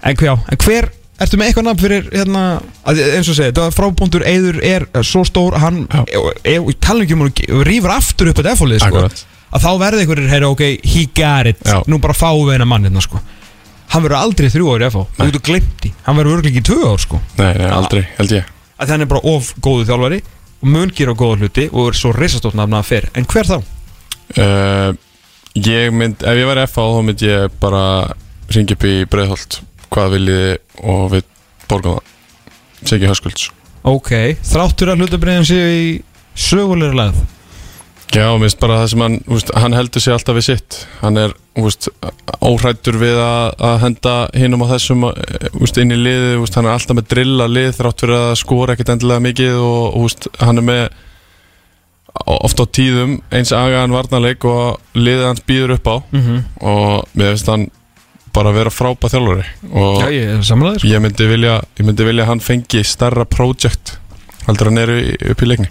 En 0.07 0.17
hver, 0.23 0.39
en 0.39 0.63
hver 0.63 0.93
ertu 1.23 1.39
með 1.41 1.49
eitthvað 1.51 1.67
nafn 1.69 1.83
fyrir 1.83 2.09
hérna, 2.13 2.43
að, 2.89 3.01
eins 3.19 3.29
og 3.33 3.37
segja, 3.39 3.67
frábúndur 3.77 4.25
Eður 4.29 4.59
er 4.67 4.87
svo 5.07 5.23
stór, 5.29 5.57
hann 5.63 5.85
Já. 5.93 6.03
e, 6.09 6.57
e, 6.57 6.75
tala 6.83 7.05
ekki 7.07 7.17
um 7.17 7.25
að 7.27 7.43
rýfur 7.69 7.95
aftur 7.95 8.31
upp 8.33 8.41
þetta 8.41 8.55
F-fólið, 8.57 8.83
sko, 8.87 9.05
að 9.53 9.67
þá 9.67 9.71
verði 9.83 10.05
einhverjir, 10.07 10.31
heyra, 10.33 10.51
ok, 10.55 10.65
he 10.95 11.05
got 11.17 11.51
it. 11.53 11.63
Já. 11.69 11.79
nú 11.91 11.99
bara 12.03 12.17
fáum 12.17 12.43
við 12.47 12.57
hennar 12.57 12.71
mann 12.73 12.89
hérna, 12.89 13.05
sko. 13.05 13.21
Hann 13.93 14.05
verður 14.07 14.19
aldrei 14.23 14.49
þrjú 14.55 14.71
ári 14.77 14.89
F-fó, 14.89 15.03
þú 15.19 15.27
getur 15.31 15.45
glimt 15.51 15.87
í 15.89 15.93
hann 16.07 16.17
verður 16.19 16.39
örgulega 16.39 16.55
ekki 16.57 16.67
tvö 16.71 16.91
ár, 16.93 17.03
sko. 17.05 17.21
Nei, 17.41 17.51
nei, 17.61 17.69
aldrei, 17.77 18.03
held 18.17 18.37
ég. 18.39 18.51
að 18.81 18.95
hann 18.95 19.05
er 19.05 19.11
bara 19.13 19.25
of 19.35 19.53
góðu 19.63 19.85
þjálfari 19.91 20.21
og 20.63 20.69
mun 20.73 20.93
gera 20.97 21.13
góða 21.19 21.43
hluti 21.43 21.67
og 21.73 21.91
er 21.91 21.99
svo 21.99 22.13
risastótt 22.17 22.57
nafna 22.57 22.81
að 22.81 22.89
fer, 22.89 23.09
en 23.19 23.27
hver 23.29 23.51
þá? 23.51 23.57
uh, 24.41 24.93
Ég 25.53 25.91
mynd, 25.93 26.23
ef 26.25 26.39
ég 26.41 26.47
væri 26.49 26.63
FA 26.73 26.85
þá 26.89 27.03
mynd 27.05 27.23
ég 27.27 27.57
bara 27.61 27.83
ringi 28.55 28.73
upp 28.73 28.87
í 28.89 28.95
Breiðholt 29.13 29.59
hvað 29.93 30.17
viljiði 30.17 30.55
og 30.95 31.05
við 31.13 31.29
borgum 31.69 31.99
það. 31.99 32.17
Segi 32.83 33.11
Höskulds. 33.11 33.51
Ok, 33.83 34.11
þráttur 34.47 34.93
að 34.93 35.03
hlutabriðin 35.03 35.47
séu 35.47 35.71
í 35.75 35.87
sögulegur 36.39 36.99
leið 36.99 37.23
Já, 38.13 38.27
minnst 38.37 38.59
bara 38.61 38.83
það 38.83 38.91
sem 38.93 39.03
hann, 39.03 39.15
úst, 39.33 39.51
hann 39.57 39.73
heldur 39.73 40.03
sig 40.05 40.13
alltaf 40.13 40.37
við 40.37 40.45
sitt. 40.45 40.77
Hann 41.01 41.17
er 41.17 41.31
úst, 41.57 41.89
óhrættur 42.45 42.99
við 43.01 43.17
að, 43.17 43.55
að 43.57 43.79
henda 43.87 44.17
hinum 44.37 44.65
á 44.69 44.73
þessum 44.75 45.07
úst, 45.09 45.81
inn 45.81 45.95
í 45.95 45.97
liði 45.97 46.35
Hann 46.43 46.69
er 46.69 46.75
alltaf 46.75 46.99
með 46.99 47.09
drilla 47.15 47.47
lið 47.49 47.71
þrátt 47.79 48.05
fyrir 48.05 48.19
að 48.19 48.35
skora 48.43 48.77
ekkert 48.77 48.93
endilega 48.93 49.25
mikið 49.25 49.63
Og 49.63 50.29
hann 50.45 50.61
er 50.61 50.67
með 50.69 50.83
ofta 52.13 52.67
á 52.69 52.73
tíðum 52.77 53.15
eins 53.33 53.55
agaðan 53.57 53.97
varnarleik 53.97 54.45
og 54.45 54.99
liðið 54.99 55.29
hans 55.31 55.45
býður 55.49 55.77
upp 55.79 55.89
á. 55.89 55.97
Mm 56.13 56.23
-hmm. 56.23 56.43
Og 56.61 57.09
mér 57.17 57.33
finnst 57.33 57.49
hann 57.49 57.71
bara 58.35 58.53
vera 58.57 58.73
frábæð 58.73 59.15
þjálfari 59.17 59.45
Og 59.73 60.03
Já, 60.03 60.09
ég 60.17 60.43
sko. 60.47 60.75
ég 60.89 61.03
myndi 61.05 61.29
vilja, 61.31 61.59
ég 61.79 61.87
myndi 61.89 62.07
vilja 62.09 62.25
að 62.27 62.33
hann 62.33 62.45
fengi 62.45 62.85
starra 62.85 63.25
project 63.29 63.97
Heldur 64.47 64.71
hann 64.73 64.83
eru 64.83 64.99
upp 65.33 65.43
í 65.45 65.51
leikni 65.53 65.69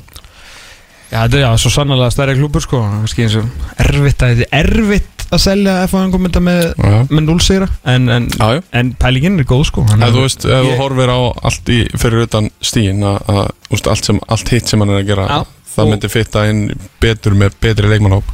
Já, 1.12 1.26
þetta 1.26 1.38
er 1.38 1.42
já, 1.44 1.50
svo 1.60 1.70
sannlega 1.74 2.08
stærri 2.14 2.38
klúpur 2.38 2.64
sko. 2.64 2.80
Kannski 2.88 3.26
eins 3.26 3.34
og 3.36 3.50
erfitt 3.84 4.22
að 4.24 4.38
þetta 4.38 4.46
er 4.56 4.70
erfitt 4.72 5.26
að 5.36 5.42
selja 5.44 5.74
F1 5.88 6.12
komenda 6.14 6.40
með, 6.44 6.62
Já, 6.80 6.94
með 7.12 7.26
0 7.28 7.42
sigra 7.44 7.68
en, 7.92 8.06
en, 8.16 8.30
já, 8.32 8.48
já. 8.56 8.62
en 8.80 8.94
pælingin 9.00 9.36
er 9.40 9.48
góð 9.50 9.66
sko. 9.68 9.84
Hann 9.90 10.06
Ef 10.08 10.14
þú 10.16 10.24
veist, 10.24 10.46
ef 10.48 10.70
þú 10.70 10.78
horfir 10.80 11.12
á 11.12 11.20
allt 11.52 11.72
í, 11.76 11.80
fyrir 12.00 12.24
utan 12.30 12.48
stíin 12.64 13.04
að, 13.04 13.20
að 13.28 13.76
úst, 13.76 13.92
allt, 13.92 14.08
sem, 14.08 14.22
allt 14.32 14.54
hitt 14.56 14.72
sem 14.72 14.84
hann 14.84 14.94
er 14.96 15.02
að 15.02 15.12
gera 15.12 15.28
Já. 15.28 15.38
það 15.76 15.84
Og- 15.84 15.92
myndi 15.92 16.12
fitta 16.16 16.46
inn 16.52 16.64
betur 17.04 17.36
með 17.44 17.60
betri 17.64 17.92
leikmannhóp 17.92 18.32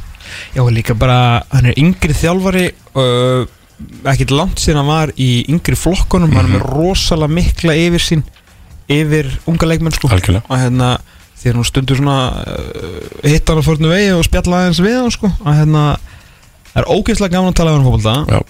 Já, 0.54 0.62
og 0.62 0.70
líka 0.74 0.94
bara, 0.98 1.18
hann 1.50 1.70
er 1.72 1.78
yngri 1.82 2.14
þjálfari 2.14 2.66
uh, 2.94 3.42
ekkert 4.08 4.34
langt 4.34 4.62
síðan 4.62 4.82
hann 4.82 4.90
var 4.90 5.12
í 5.14 5.30
yngri 5.52 5.76
flokkunum 5.78 6.32
hann 6.34 6.48
er 6.48 6.56
með 6.56 6.66
rosalega 6.72 7.34
mikla 7.36 7.76
yfir 7.78 8.02
sín 8.02 8.24
yfir 8.88 9.28
unga 9.48 9.68
leikmenn 9.68 9.94
sko. 9.94 10.10
Algjörlega. 10.12 10.46
Og 10.48 10.60
hérna 10.62 10.92
að 11.38 11.54
hún 11.54 11.66
stundur 11.68 11.98
svona 12.00 12.18
uh, 12.42 13.02
hitt 13.22 13.48
hann 13.48 13.60
að 13.60 13.68
fórnu 13.68 13.90
vegi 13.92 14.14
og 14.16 14.24
spjalla 14.26 14.62
aðeins 14.64 14.80
við 14.82 14.96
hann 14.98 15.12
sko. 15.14 15.30
Að 15.44 15.60
hérna 15.60 15.82
það 16.72 16.80
er 16.82 16.88
ógeðslega 16.94 17.34
gaman 17.36 17.52
að 17.52 17.58
tala 17.60 17.74
um 17.76 17.84
fólkvölda 17.86 18.14
Já. 18.28 18.40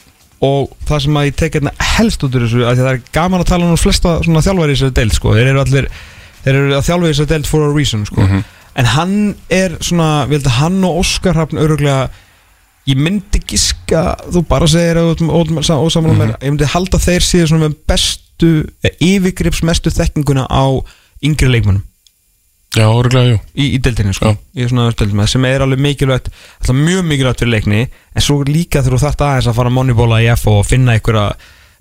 og 0.49 0.71
það 0.89 1.03
sem 1.05 1.19
að 1.21 1.27
ég 1.29 1.37
tek 1.43 1.59
hérna 1.59 1.75
helst 1.97 2.25
út 2.25 2.39
úr 2.39 2.47
þessu 2.47 2.63
að 2.63 2.71
að 2.71 2.81
það 2.85 2.93
er 2.93 3.03
gaman 3.19 3.45
að 3.45 3.51
tala 3.53 3.69
um 3.69 3.81
flesta 3.81 4.15
svona 4.25 4.45
þjálfari 4.47 4.73
í 4.73 4.79
þessari 4.79 4.97
deild 4.99 5.19
sko. 5.19 5.35
Þeir 5.37 5.51
eru 5.53 5.63
allir 5.65 5.91
þeir 6.47 6.55
eru 6.55 6.79
að 6.79 6.87
þjálfa 6.89 7.11
í 7.11 7.13
þessari 7.13 7.33
deild 7.35 7.51
for 7.51 7.67
a 7.67 7.75
reason 7.75 8.07
sko. 8.09 8.25
Mhm. 8.25 8.47
en 8.79 8.87
hann 8.95 9.15
er 9.51 9.73
svona 9.83 10.09
við 10.31 10.39
heldum 10.39 10.59
hann 10.61 10.85
og 10.87 11.01
Óskar 11.03 11.35
ég 12.89 12.97
myndi 12.99 13.41
giska 13.47 14.17
þú 14.33 14.45
bara 14.49 14.67
segir 14.71 14.97
mm 14.97 15.27
Mhm. 15.29 16.19
mér 16.19 16.37
ég 16.41 16.51
myndi 16.53 16.65
halda 16.65 16.99
þeir 16.99 17.23
síðan 17.23 17.49
svona 17.53 17.69
með 17.69 17.77
bestu 17.87 18.51
yfirgrips 19.01 19.63
mestu 19.63 19.91
þekkinguna 19.91 20.47
á 20.49 20.65
yngri 21.23 21.49
leikmönnum 21.51 21.83
Já, 22.77 22.85
orðglega, 22.85 23.33
jú 23.33 23.39
í, 23.57 23.75
í 23.75 23.79
deildinni 23.81 24.13
sko, 24.13 24.35
í 24.55 24.67
svona 24.69 24.93
deildinni 24.93 25.25
sem 25.27 25.45
er 25.49 25.63
alveg 25.65 25.81
mikilvægt, 25.81 26.29
alltaf 26.61 26.77
mjög 26.77 27.07
mikilvægt 27.09 27.41
fyrir 27.41 27.55
leikni 27.55 27.81
en 27.89 28.23
svo 28.23 28.43
líka 28.45 28.83
þú 28.85 28.99
þarft 29.01 29.25
aðeins 29.25 29.49
að 29.49 29.57
fara 29.57 29.71
moneybóla 29.73 30.21
í 30.21 30.29
F 30.35 30.47
og 30.53 30.67
finna 30.69 30.93
einhverja 30.93 31.33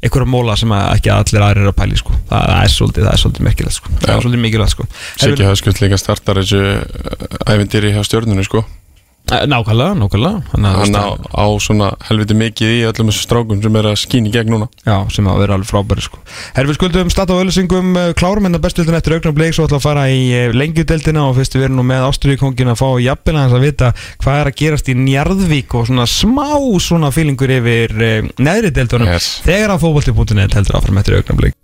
einhverja 0.01 0.29
móla 0.31 0.55
sem 0.55 0.71
ekki 0.71 1.11
allir 1.11 1.43
aðrir 1.43 1.61
eru 1.65 1.73
að 1.73 1.79
pæli 1.81 1.97
sko. 1.99 2.13
það, 2.29 2.47
það 2.47 2.63
er 2.63 2.73
svolítið, 2.73 3.03
það 3.03 3.13
er 3.13 3.21
svolítið 3.23 3.47
merkilegt 3.49 3.75
sko. 3.75 3.89
það 3.99 4.07
Já. 4.07 4.15
er 4.15 4.21
svolítið 4.23 4.43
mikilvægt 4.47 4.71
sko. 4.77 4.87
Siggi 5.17 5.47
Höskjöld 5.51 5.81
líka 5.83 5.97
startar 5.97 6.35
þessu 6.41 6.61
uh, 6.63 7.51
ævindýri 7.51 7.93
hjá 7.93 8.03
stjórnunni 8.07 8.47
sko 8.47 8.63
Eh, 8.63 8.86
nákvæmlega, 9.27 9.93
nákvæmlega 9.99 10.41
Þannig 10.51 10.67
að, 10.71 10.77
Hann 10.79 10.95
á, 10.95 11.07
á 11.35 11.45
svona 11.59 11.89
helviti 12.07 12.35
mikið 12.37 12.69
í 12.71 12.79
öllum 12.87 13.09
þessu 13.11 13.25
strákum 13.25 13.59
sem 13.63 13.75
er 13.79 13.89
að 13.91 13.97
skýna 13.99 14.29
í 14.29 14.33
gegn 14.33 14.53
núna 14.53 14.67
já, 14.87 14.95
sem 15.11 15.27
að 15.27 15.41
vera 15.43 15.57
alveg 15.57 15.67
frábæri 15.71 16.05
sko. 16.05 16.21
Herfi 16.55 16.71
við 16.71 16.77
skuldum 16.79 17.11
stata 17.11 17.35
á 17.35 17.41
öllusingum 17.43 17.97
klárum 18.19 18.47
en 18.47 18.55
það 18.57 18.63
bestu 18.67 18.85
eftir 18.87 19.17
augnar 19.17 19.35
bleik 19.35 19.57
svo 19.57 19.67
ætla 19.67 19.79
að 19.81 19.85
fara 19.87 20.05
í 20.13 20.21
eh, 20.31 20.47
lengjudeldina 20.55 21.25
og 21.27 21.35
fyrst 21.41 21.57
við 21.57 21.67
erum 21.67 21.81
nú 21.81 21.85
með 21.91 22.07
Ásturíkongin 22.07 22.71
að 22.71 22.79
fá 22.81 22.87
jafnvel 23.03 23.37
hans 23.41 23.57
að 23.57 23.65
vita 23.67 23.91
hvað 24.23 24.41
er 24.43 24.51
að 24.53 24.57
gerast 24.63 24.91
í 24.93 24.97
Njarðvík 25.01 25.75
og 25.75 25.89
svona 25.91 26.07
smá 26.07 26.47
svona 26.87 27.11
fílingur 27.15 27.51
yfir 27.59 27.97
eh, 27.99 28.31
neðri 28.39 28.71
deildunum 28.75 29.11
Yes. 29.11 29.37
þegar 29.45 29.75
að 29.75 29.83
fótbolti.net 29.85 30.57
heldur 30.57 30.79
áfram 30.81 30.99
eftir 31.03 31.19
augnar 31.19 31.39
bleik 31.43 31.59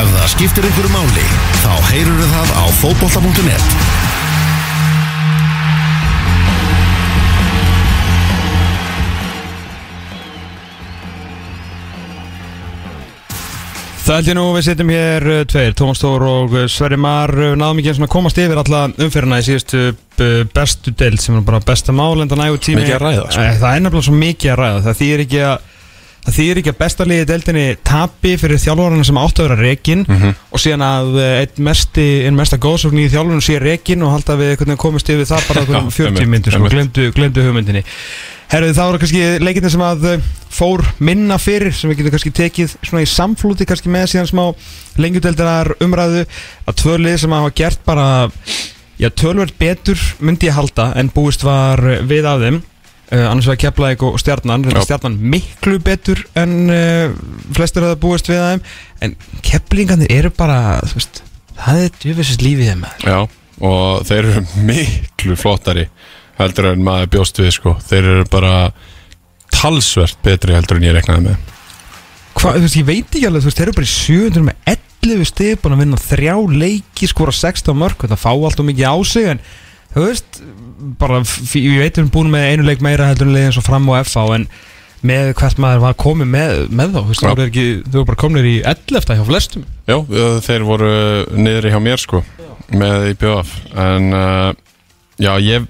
Ef 0.00 0.06
það 0.16 0.28
skiptir 0.32 0.64
einhverju 0.64 0.92
máli, 0.94 1.24
þá 1.60 1.72
heyrur 1.90 2.22
það 2.30 2.52
á 2.56 2.64
fótbolta.net. 2.80 3.99
Það 14.10 14.16
held 14.18 14.28
ég 14.32 14.34
nú 14.34 14.44
við 14.56 14.64
sitjum 14.66 14.88
hér 14.90 15.24
uh, 15.30 15.40
tveir, 15.46 15.74
Tómas 15.78 16.00
Þór 16.02 16.22
og 16.26 16.54
uh, 16.56 16.62
Sverri 16.66 16.96
Mar 16.98 17.30
uh, 17.30 17.52
náðum 17.54 17.78
ekki 17.78 17.92
eins 17.92 18.00
og 18.02 18.08
komast 18.10 18.40
yfir 18.42 18.58
alla 18.58 18.80
umferðina 18.90 19.38
í 19.38 19.44
síðustu 19.46 19.82
bestu 20.50 20.90
deild 20.98 21.22
sem 21.22 21.36
er 21.38 21.44
bara 21.46 21.60
besta 21.62 21.94
mál 21.94 22.18
en 22.18 22.26
það 22.26 22.40
nægur 22.42 22.58
tími 22.66 22.80
Mikið 22.82 22.96
að 22.96 23.04
ræða, 23.04 23.28
sko. 23.30 23.44
Eh, 23.44 23.54
Það 23.60 23.76
er 23.76 23.84
nefnilega 23.84 24.06
svo 24.08 24.16
mikið 24.18 24.50
að 24.50 24.58
ræða 24.64 24.80
það 24.88 24.98
þýðir 24.98 25.22
ekki 25.28 25.40
að 25.46 25.69
Það 26.30 26.36
þýðir 26.38 26.58
ekki 26.60 26.70
að 26.70 26.76
besta 26.78 27.04
liði 27.10 27.24
deildinni 27.26 27.62
tapi 27.90 28.32
fyrir 28.38 28.60
þjálfvarana 28.62 29.06
sem 29.08 29.18
áttu 29.18 29.42
að 29.42 29.48
vera 29.48 29.56
rekin 29.64 30.04
Mhm. 30.06 30.34
og 30.54 30.60
síðan 30.62 30.84
að 30.86 31.08
eh, 31.18 31.46
einn 31.46 32.36
mesta 32.38 32.56
góðsókn 32.62 33.00
í 33.02 33.08
þjálfvarana 33.10 33.42
sé 33.42 33.56
rekin 33.58 34.04
og 34.06 34.12
halda 34.14 34.36
við 34.38 34.52
veginn 34.54 34.78
komist 34.78 35.10
yfir 35.10 35.26
það 35.26 35.48
bara 35.48 35.64
Já, 35.70 35.80
um 35.80 35.90
40 35.90 36.06
einmitt, 36.06 36.30
myndur 36.30 36.54
sko, 36.54 36.70
glemdu, 37.18 37.42
hugmyndinni. 37.48 37.82
Herðu 38.50 38.74
það 38.74 38.88
voru 38.90 39.00
kannski 39.02 39.24
leikinni 39.42 39.70
sem 39.74 39.82
að 39.86 40.06
eh, 40.12 40.24
fór 40.50 40.86
minna 41.02 41.38
fyrir 41.42 41.74
sem 41.74 41.90
við 41.90 42.00
getum 42.04 42.14
kannski 42.16 42.32
tekið 42.38 42.76
svona 42.86 43.02
í 43.02 43.10
samflúti 43.10 43.66
kannski 43.66 43.90
með 43.90 44.08
síðan 44.14 44.30
smá 44.30 44.44
lengjudeldarar 45.02 45.74
umræðu. 45.82 46.24
Að 46.66 46.78
tvö 46.82 46.96
lið 47.02 47.18
sem 47.24 47.34
hafa 47.34 47.52
gert 47.58 47.82
bara 47.86 48.08
já, 49.00 49.08
tölvert 49.10 49.54
betur 49.58 49.98
myndi 50.20 50.46
ég 50.50 50.54
halda 50.58 50.92
en 51.00 51.10
búist 51.14 51.42
var 51.46 51.80
við 52.06 52.26
af 52.28 52.42
þeim 52.42 52.62
uh, 53.10 53.26
annars 53.30 53.48
var 53.50 53.58
Keflæk 53.60 54.04
og 54.06 54.20
Stjarnan. 54.22 54.68
Stjarnan 54.84 55.18
miklu 55.32 55.78
betur 55.84 56.22
en 56.38 56.54
uh, 56.70 57.16
flestir 57.56 57.86
hafa 57.86 57.98
búist 58.00 58.30
við 58.30 58.40
þeim 58.44 58.64
en 59.06 59.18
Keflingarnir 59.46 60.12
eru 60.14 60.32
bara 60.34 60.78
veist, 60.94 61.22
það 61.58 61.84
er 61.84 62.00
djöfisins 62.02 62.42
lífið 62.44 62.72
þeim. 62.72 62.88
Já, 63.04 63.18
og 63.60 64.08
þeir 64.08 64.32
eru 64.32 64.46
miklu 64.68 65.38
flottari 65.40 65.88
heldur 66.40 66.72
en 66.72 66.84
maður 66.84 67.14
bjóst 67.16 67.40
við 67.40 67.54
sko 67.58 67.76
Þeir 67.84 68.10
eru 68.14 68.26
bara 68.32 68.54
talsvert 69.52 70.20
betri 70.24 70.56
heldur 70.56 70.80
en 70.80 70.86
ég 70.88 70.96
reknaði 70.96 71.30
með 71.30 71.56
Hvað, 72.40 72.56
þú 72.56 72.62
veist, 72.64 72.76
ég 72.78 72.86
veit 72.88 73.08
ekki 73.10 73.26
alveg, 73.28 73.42
þú 73.42 73.50
veist, 73.50 73.58
þeir 73.58 73.66
eru 73.66 73.76
bara 73.76 73.88
í 73.88 73.92
700 73.92 74.44
með 74.46 74.76
11 75.10 75.26
stig, 75.28 75.56
búin 75.60 75.74
að 75.74 75.80
vinna 75.82 75.98
þrjá 76.00 76.34
leiki, 76.62 77.08
skora 77.10 77.34
16 77.34 77.76
mörg, 77.76 78.04
það 78.06 78.22
fá 78.22 78.30
alltaf 78.30 78.66
mikið 78.68 78.86
á 78.86 78.96
sig, 79.10 79.26
en 79.32 79.42
þú 79.94 80.04
veist, 80.06 80.40
bara, 81.00 81.20
f- 81.24 81.56
ég 81.58 81.78
veit 81.80 81.94
við 81.96 82.02
erum 82.04 82.10
búin 82.14 82.30
með 82.32 82.48
einu 82.52 82.66
leik 82.68 82.80
meira 82.84 83.08
heldur 83.10 83.26
en 83.28 83.34
leiðin 83.34 83.52
svo 83.56 83.62
fram 83.66 83.88
á 83.90 84.00
FH, 84.04 84.26
en 84.36 84.46
með 85.02 85.30
hvert 85.40 85.58
maður 85.58 85.80
var 85.86 85.94
komið 85.96 86.28
með, 86.30 86.54
með 86.76 86.90
þá, 86.94 86.98
þú 87.00 87.08
veist, 87.10 87.22
Já. 87.22 87.26
þú 87.26 87.34
voru 87.34 87.46
ekki, 87.48 87.66
þú 87.86 87.94
voru 87.98 88.08
bara 88.10 88.20
komnir 88.20 88.44
í 88.50 88.56
11 88.68 89.14
hjá 89.16 89.24
flestum. 89.30 89.64
Já, 89.88 89.96
þeir 90.46 90.66
voru 90.68 90.90
niðri 91.40 91.72
hjá 91.74 91.80
mér 91.82 92.02
sko 92.02 92.20
með 92.70 93.06
í 93.10 93.14
BF 93.18 93.54
en 93.74 94.10
uh, 94.14 94.50
já, 95.18 95.32
ég 95.42 95.64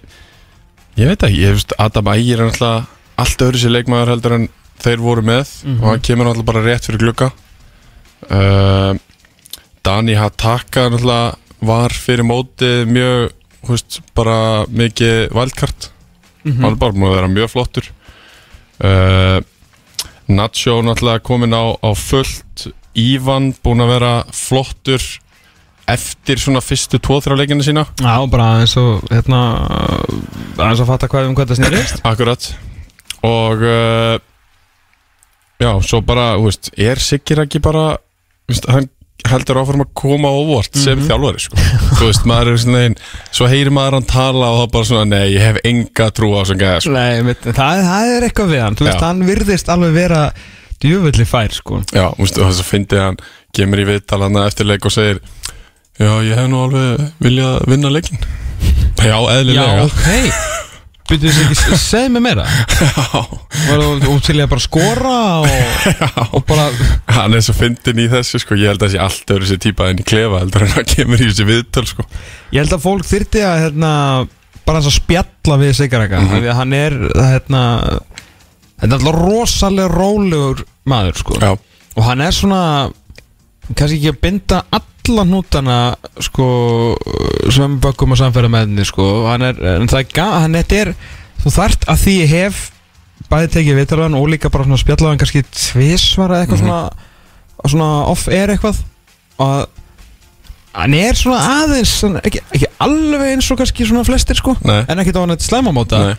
ég 1.01 1.07
veit 1.09 1.23
ekki, 1.25 1.39
ég 1.47 1.55
veist 1.57 1.73
Adam 1.81 2.11
Ægir 2.13 2.43
er 2.43 2.51
náttúrulega 2.51 2.87
allt 3.23 3.45
öðru 3.47 3.61
sér 3.63 3.73
leikmaður 3.73 4.11
heldur 4.13 4.35
en 4.37 4.49
þeir 4.85 5.01
voru 5.01 5.23
með 5.25 5.49
Mhm. 5.65 5.79
og 5.81 5.87
hann 5.95 6.03
kemur 6.05 6.27
náttúrulega 6.29 6.51
bara 6.51 6.65
rétt 6.67 6.85
fyrir 6.91 7.01
glugga 7.07 7.31
uh, 8.31 8.93
Dani 9.87 10.15
Hataka 10.19 10.89
náttúrulega 10.91 11.37
var 11.65 11.93
fyrir 11.95 12.25
mótið 12.25 12.87
mjög, 12.89 13.31
veist, 13.69 14.01
bara 14.15 14.65
mikið 14.67 15.31
valdkart 15.37 15.91
Mhm. 16.45 16.63
hann 16.63 16.73
er 16.73 16.77
bara 16.81 16.93
múið 16.97 17.11
að 17.11 17.17
vera 17.19 17.29
mjög 17.29 17.51
flottur. 17.53 17.89
Uh, 18.81 19.41
Nacho 20.31 20.79
náttúrulega 20.83 21.21
komin 21.21 21.53
á, 21.53 21.77
á 21.85 21.91
fullt. 21.93 22.71
Ívan 22.97 23.51
búin 23.63 23.83
að 23.85 23.91
vera 23.93 24.13
flottur 24.33 25.03
eftir 25.91 26.39
svona 26.39 26.61
fyrstu 26.63 26.99
tvo-þrjá 27.03 27.37
leikina 27.37 27.63
sína. 27.67 27.85
Já, 28.01 28.15
bara 28.31 28.61
eins 28.63 28.77
og, 28.79 29.03
hérna, 29.11 29.41
aðeins 30.57 30.81
að 30.81 30.87
fatta 30.87 31.09
hvað 31.11 31.29
um 31.29 31.35
hvað 31.37 31.51
það 31.53 31.61
snýrist. 31.61 32.01
akkurat. 32.11 32.47
Og 33.27 33.63
uh, 33.67 34.19
já, 35.61 35.71
svo 35.85 36.01
bara, 36.01 36.37
þú 36.39 36.47
veist, 36.49 36.71
er 36.79 36.97
Sigir 37.03 37.43
ekki 37.45 37.61
bara, 37.61 37.99
þú 38.49 38.55
veist, 38.55 38.71
hann 38.71 38.89
heldur 39.29 39.61
áfram 39.61 39.85
að 39.85 39.91
koma 40.01 40.31
óvart 40.33 40.79
sem 40.79 41.03
þjálfari 41.07 41.43
sko. 41.45 41.59
þú 41.99 42.07
veist, 42.09 42.25
maður 42.29 42.53
er 42.53 42.63
svona 42.63 42.85
einn 42.87 42.97
svo 43.31 43.49
heyrir 43.51 43.73
maður 43.75 43.99
hann 43.99 44.09
tala 44.11 44.53
og 44.55 44.63
þá 44.63 44.73
bara 44.77 44.89
svona 44.91 45.11
nei, 45.11 45.27
ég 45.35 45.45
hef 45.45 45.61
enga 45.71 46.09
trú 46.17 46.33
á 46.39 46.43
sem 46.49 46.61
gæða 46.61 46.81
sko. 46.85 46.95
Nei, 46.97 47.21
mitt, 47.27 47.45
það, 47.45 47.83
það 47.91 48.15
er 48.15 48.29
eitthvað 48.29 48.55
við 48.55 48.65
hann, 48.65 48.79
veist, 48.81 48.97
Já. 48.97 49.05
hann 49.07 49.27
virðist 49.29 49.73
alveg 49.75 49.95
vera 49.99 50.23
djúvöldi 50.81 51.29
fær, 51.29 51.53
sko. 51.59 51.83
Já, 51.93 52.07
þú 52.17 52.25
veist, 52.25 52.41
þess 52.41 52.65
að 52.65 52.71
fyndi 52.71 53.03
hann 53.03 53.21
kemur 53.57 53.83
í 53.83 53.89
viðtalana 53.91 54.47
eftir 54.49 54.71
leik 54.71 54.89
og 54.89 54.95
segir 54.95 55.21
Já, 56.01 56.15
ég 56.25 56.33
hef 56.39 56.49
nú 56.49 56.65
alveg 56.65 57.11
viljað 57.21 57.59
vinna 57.69 57.93
leikin 57.93 58.23
Já, 59.01 59.17
eðlilega 59.21 59.87
ok 59.91 60.69
Byrjuðu 61.11 61.31
þess 61.35 61.63
ekki, 61.67 61.79
segð 61.83 62.11
mér 62.15 62.23
meira 62.25 62.45
þú 64.05 64.17
til 64.25 64.37
að 64.41 64.49
bara 64.53 64.63
skora 64.65 65.15
og, 65.43 65.49
og 66.39 66.45
bara 66.49 66.67
Hann 67.17 67.35
er 67.37 67.45
svo 67.45 67.55
fyndin 67.59 67.99
í 68.05 68.09
þessu, 68.13 68.41
sko 68.43 68.59
Ég 68.59 68.71
held 68.73 68.85
að 68.87 68.95
sé 68.95 69.01
allt 69.03 69.33
öðru 69.35 69.49
sér 69.51 69.61
típa 69.63 69.89
en 69.91 70.01
í 70.03 70.07
klefa 70.07 70.43
heldur 70.45 70.67
en 70.67 70.75
hann 70.77 70.89
kemur 70.91 71.21
í 71.23 71.29
þessi 71.31 71.47
viðtal, 71.49 71.87
sko 71.91 72.07
Ég 72.55 72.63
held 72.63 72.77
að 72.77 72.85
fólk 72.87 73.09
þyrti 73.11 73.43
að 73.47 73.63
hérna, 73.67 73.91
bara 74.67 74.81
eins 74.81 74.91
að 74.91 74.97
spjalla 75.01 75.59
við 75.65 75.75
Sigaraka 75.81 76.21
mm 76.21 76.31
Mhm. 76.31 76.41
-hmm. 76.45 76.55
hann 76.61 76.73
er 76.73 76.97
hérna, 77.33 77.63
er 78.81 78.89
alltaf 78.95 79.19
rosalega 79.19 79.89
rólegur 79.93 80.65
maður 80.89 81.17
sko. 81.21 81.35
Já, 81.41 81.51
og 81.97 82.05
hann 82.07 82.21
er 82.25 82.33
svona 82.33 82.63
kannski 83.77 83.99
ekki 84.01 84.09
að 84.15 84.21
binda 84.25 84.63
alla 85.09 85.25
hnútana 85.27 85.79
sko, 86.23 86.47
sem 87.53 87.79
bökkum 87.83 88.15
og 88.15 88.21
samfæra 88.21 88.51
með 88.53 88.69
henni 88.69 88.87
sko. 88.89 89.09
hann 89.31 89.47
er, 89.49 89.59
en 89.77 89.89
það 89.91 90.05
er, 90.05 90.55
þetta 90.59 90.81
er 90.83 90.93
þú 91.41 91.55
þart 91.57 91.89
að 91.91 92.05
því 92.05 92.17
ég 92.21 92.35
hef 92.35 92.63
bæði 93.31 93.53
tekið 93.57 93.79
viðtalan 93.81 94.17
og 94.19 94.31
líka 94.33 94.51
bara 94.53 94.67
svona 94.67 94.81
spjallaðan 94.81 95.21
kannski 95.21 95.45
tvisvara 95.49 96.41
eitthvað 96.43 96.65
svona, 96.65 96.81
svona 97.65 97.91
off-air 98.11 98.55
eitthvað 98.55 98.81
og 99.41 99.69
hann 100.77 100.97
er 100.97 101.19
svona 101.19 101.61
aðeins 101.61 101.93
svona, 102.01 102.23
ekki, 102.27 102.43
ekki 102.55 102.71
alveg 102.83 103.27
eins 103.35 103.49
og 103.51 103.61
kannski 103.61 103.87
svona 103.89 104.07
flestir 104.07 104.39
sko 104.39 104.57
Nei. 104.63 104.83
en 104.87 105.03
ekki 105.03 105.15
þá 105.15 105.23
hann 105.23 105.35
eitthvað 105.35 105.49
slæmamóta 105.49 106.03
nei, 106.05 106.15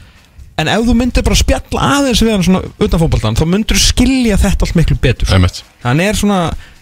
en 0.62 0.72
ef 0.72 0.88
þú 0.88 0.98
myndir 1.00 1.26
bara 1.28 1.40
spjalla 1.40 1.92
aðeins 2.00 2.24
við 2.24 2.34
hann 2.36 2.46
svona 2.48 2.64
utan 2.76 3.02
fótboltan 3.02 3.40
þá 3.40 3.46
myndir 3.48 3.80
þú 3.80 3.86
skilja 3.86 4.40
þetta 4.42 4.68
allt 4.68 4.80
miklu 4.80 5.00
betur 5.02 5.30
sko. 5.30 5.40
einmitt 5.40 5.64
hann 5.86 6.04
er 6.04 6.20
svona 6.20 6.42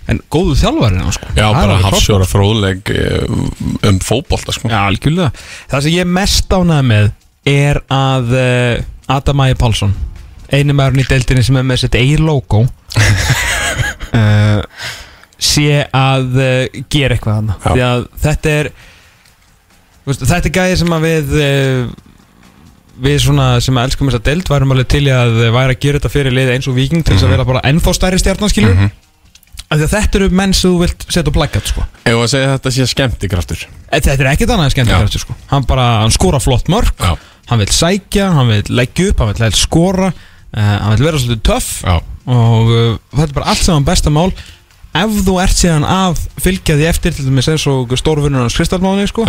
en 0.10 0.19
góðu 0.34 0.56
þjálfari 0.60 1.14
sko. 1.15 1.31
Já, 1.38 1.48
bara 1.53 1.80
hafsjóra 1.86 2.27
fróðleg 2.30 2.91
eh, 2.94 3.23
um 3.90 3.99
fótbolta, 4.03 4.52
sko. 4.56 4.69
Já, 4.72 4.80
algjörlega. 4.90 5.31
Það 5.69 5.86
sem 5.86 5.98
ég 5.98 6.14
mest 6.19 6.53
ánægð 6.53 6.88
með 6.90 7.11
er 7.49 7.80
að 7.94 8.34
uh, 8.36 8.81
Adam 9.10 9.44
Ægir 9.45 9.60
Pálsson 9.61 9.94
eini 10.49 10.73
maðurinn 10.76 11.03
í 11.03 11.10
deildinni 11.10 11.44
sem 11.45 11.57
er 11.60 11.65
með 11.68 11.84
sitt 11.84 11.95
eigin 11.98 12.26
logo 12.26 12.64
uh, 12.65 14.61
sé 15.52 15.86
að 15.95 16.27
uh, 16.36 16.84
gera 16.91 17.15
eitthvað 17.15 17.36
hann 17.40 17.52
því 17.64 17.84
að 17.86 18.06
þetta 18.26 18.53
er 18.60 18.72
veist, 20.10 20.26
þetta 20.26 20.49
er 20.49 20.56
gæði 20.60 20.80
sem 20.81 20.95
að 20.98 21.06
við 21.07 21.36
uh, 21.40 21.84
við 22.99 23.22
svona 23.23 23.48
sem 23.64 23.77
að 23.80 23.86
elskum 23.88 24.10
þessa 24.10 24.26
deild 24.26 24.49
værum 24.52 24.73
alveg 24.76 24.90
til 24.91 25.06
að 25.14 25.38
væri 25.56 25.76
að 25.77 25.84
gera 25.86 26.02
þetta 26.02 26.11
fyrir 26.18 26.36
liði 26.36 26.57
eins 26.57 26.68
og 26.68 26.76
viking 26.76 27.06
til 27.06 27.15
þess 27.15 27.27
að 27.30 27.36
vera 27.38 27.48
bara 27.48 27.65
ennþá 27.69 27.91
stærri 27.95 28.19
stjarnanskilur 28.22 28.76
mm 28.76 28.81
Mhm. 28.90 28.98
Þetta 29.70 30.18
eru 30.20 30.30
menn 30.34 30.54
sem 30.58 30.72
þú 30.72 30.80
vilt 30.82 31.06
setja 31.08 31.30
á 31.30 31.36
plakkat 31.36 31.70
sko. 31.70 31.84
Ef 32.04 32.18
að 32.18 32.30
segja 32.32 32.48
að 32.50 32.56
þetta 32.56 32.72
sé 32.76 32.88
skemmtikraftur. 32.90 33.66
Þetta 33.91 34.16
er 34.16 34.30
ekkert 34.32 34.54
annað 34.56 34.70
en 34.70 34.74
skemmtilegt 34.76 35.20
sko. 35.22 35.36
Hann 35.52 35.68
bara, 35.70 35.88
hann 36.04 36.14
skora 36.16 36.40
flott 36.41 36.72
mörg 36.74 36.94
Já, 36.98 37.14
Hann 37.50 37.62
vil 37.62 37.72
sækja, 37.74 38.30
hann 38.34 38.50
vil 38.50 38.64
leggja 38.78 39.10
upp 39.12 39.24
Hann 39.24 39.34
vil 39.38 39.58
skora. 39.58 40.12
Uh, 40.50 40.62
Hann 40.62 40.96
vil 40.98 41.06
vera 41.06 41.22
svolítið 41.22 41.44
töff. 41.46 41.70
Já, 41.86 42.00
Og 42.30 42.72
uh, 42.74 42.96
þetta 43.14 43.28
er 43.30 43.36
bara 43.38 43.52
allt 43.54 43.66
saman 43.66 43.86
besta 43.86 44.14
mál. 44.14 44.32
Ef 44.98 45.20
þú 45.26 45.36
ert 45.44 45.58
síðan 45.58 45.86
að 45.86 46.22
fylgja 46.41 46.78
því 46.80 46.88
eftir 46.90 47.14
til 47.14 47.28
dæmis 47.28 47.50
eins 47.52 47.66
og 47.70 47.94
stórvinnur 47.98 48.41
hans 48.41 48.58
Kristallmáni 48.58 49.06
sko, 49.10 49.26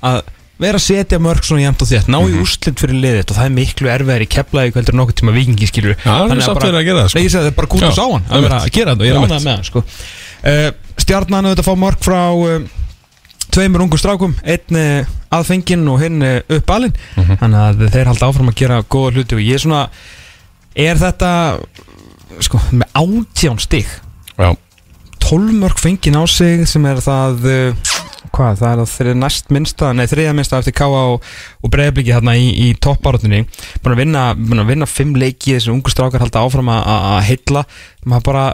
að 0.00 0.22
vera 0.62 0.78
að 0.80 0.84
setja 0.86 1.18
mörg 1.22 1.46
svona 1.46 1.64
jæmt 1.64 1.82
og 1.84 1.88
þétt, 1.90 2.08
ná 2.12 2.18
í 2.22 2.34
úrslit 2.42 2.82
fyrir 2.82 2.98
liðið 3.02 3.32
og 3.32 3.36
það 3.38 3.48
er 3.48 3.54
miklu 3.56 3.90
erfiðar 3.92 4.24
í 4.24 4.28
keflaði 4.32 4.74
heldur 4.76 4.94
en 4.94 5.00
nokkuð 5.02 5.18
tíma 5.20 5.34
vikingi 5.36 5.68
skilur 5.70 5.96
það 6.02 6.34
er 6.36 6.42
samt 6.46 6.62
verið 6.62 6.78
að 6.80 6.86
gera 6.88 7.02
það, 7.02 7.10
sko. 7.12 7.22
Nei, 7.22 7.32
það 7.34 7.48
er 7.48 7.56
bara 7.58 7.68
Já, 7.82 7.90
á 7.92 8.08
hann 8.12 8.28
að 8.28 8.46
vera 8.46 8.60
að 8.62 8.72
gera 8.76 8.94
þetta 8.94 9.02
og 9.02 9.08
ég 9.08 9.12
er 9.12 9.20
ánægð 9.22 9.46
með 9.46 9.56
hann 9.56 9.66
sko. 9.68 9.82
uh, 10.52 10.68
Stjarnan 11.02 11.48
auðvitað 11.50 11.68
fá 11.68 11.74
mörg 11.82 12.06
frá 12.06 12.20
uh, 12.32 12.66
tveimur 13.52 13.84
ungu 13.84 14.00
strákum 14.00 14.34
einn 14.42 14.80
uh, 14.80 15.12
aðfenginn 15.32 15.86
og 15.92 16.00
hinn 16.02 16.24
uh, 16.24 16.38
uppalinn. 16.58 16.94
Mhm. 17.20 17.38
þannig 17.42 17.62
að 17.66 17.86
þeir 17.96 18.10
halda 18.12 18.28
áfram 18.28 18.52
að 18.52 18.58
gera 18.62 18.82
góða 18.84 19.14
hluti 19.16 19.38
og 19.38 19.44
ég 19.44 19.58
er 19.58 19.64
svona 19.64 19.86
er 20.88 21.00
þetta 21.00 21.32
sko, 22.42 22.60
með 22.72 23.00
átján 23.02 23.60
stig. 23.60 23.88
Já, 24.38 24.54
12 25.22 25.58
mörg 25.62 25.78
fengin 25.80 26.16
á 26.18 26.24
sig 26.26 26.64
sem 26.68 26.84
er 26.88 27.00
það 27.04 27.44
hvað, 28.32 28.58
það 28.62 28.68
er 28.72 28.80
það 28.82 28.90
þeirri 28.96 29.14
næst 29.20 29.50
minnsta 29.52 29.90
nei, 29.96 30.04
þriða 30.10 30.34
minnsta 30.38 30.58
eftir 30.62 30.74
Káa 30.78 31.00
og, 31.12 31.24
og 31.62 31.72
Breiðbliki 31.74 32.14
hérna 32.14 32.34
í, 32.40 32.46
í 32.66 32.68
toppáratunni 32.80 33.42
búin 33.84 33.94
að 33.94 34.00
vinna, 34.02 34.22
búin 34.38 34.62
að 34.64 34.70
vinna 34.72 34.88
fimm 34.88 35.14
leiki 35.20 35.56
þessi 35.56 35.72
ungu 35.74 35.92
strákar 35.92 36.24
halda 36.24 36.44
áfram 36.46 36.70
að- 36.72 36.86
að 36.88 37.08
að 37.12 37.24
heilla. 37.28 37.64
Maður 38.08 38.24
bara, 38.30 38.44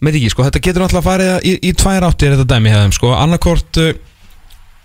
með 0.00 0.18
ekki, 0.20 0.30
sko 0.32 0.46
þetta 0.48 0.62
getur 0.68 0.86
alltaf 0.86 1.04
farið 1.08 1.34
í, 1.44 1.52
í 1.68 1.72
tvær 1.76 2.06
áttir 2.08 2.32
þetta 2.36 2.48
dæmi 2.54 2.72
hefðum, 2.72 2.94
sko, 2.96 3.12
annarkort 3.18 3.82
uh, 3.82 3.92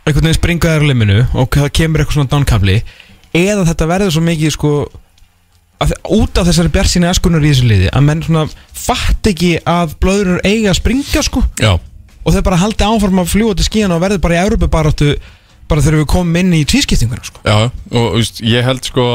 einhvern 0.03 0.26
veginn 0.28 0.40
springa 0.41 0.74
þér 0.74 0.84
á 0.84 0.90
liminu 0.91 1.20
og 1.40 1.48
það 1.56 1.72
kemur 1.80 2.03
eitthvað 2.03 2.18
svona 2.20 2.34
dánkamli 2.34 2.78
eða 3.38 3.64
þetta 3.70 3.88
verður 3.94 4.11
svo 4.18 4.24
mikið, 4.28 4.52
sko 4.57 4.72
að, 5.84 5.94
út 6.18 6.38
af 6.41 6.49
þessari 6.49 6.72
bjarsinni 6.76 7.07
eskunar 7.10 7.45
í 7.45 7.53
þessu 7.53 7.70
liði 7.72 7.88
að 7.95 8.06
menn 8.10 8.26
svona 8.26 8.44
fatt 8.84 9.30
ekki 9.32 9.53
að 9.64 9.95
blöður 10.03 10.41
eiga 10.44 10.74
að 10.74 10.80
springa, 10.82 11.24
sko. 11.30 11.45
Já 11.64 11.78
og 12.24 12.34
þeir 12.34 12.45
bara 12.48 12.62
haldi 12.62 12.88
áfram 12.88 13.22
að 13.24 13.32
fljúa 13.34 13.58
til 13.58 13.68
skíðan 13.68 13.95
og 13.95 14.04
verður 14.04 14.24
bara 14.24 14.38
í 14.38 14.44
Európa 14.44 14.70
baráttu 14.72 15.14
bara 15.70 15.84
þegar 15.84 16.02
við 16.02 16.10
komum 16.14 16.40
inn 16.40 16.56
í 16.56 16.64
tvískiptinguna 16.68 17.24
sko. 17.24 17.44
Já, 17.48 17.70
og 17.95 18.18
veist, 18.18 18.41
ég 18.44 18.66
held 18.66 18.84
sko 18.88 19.08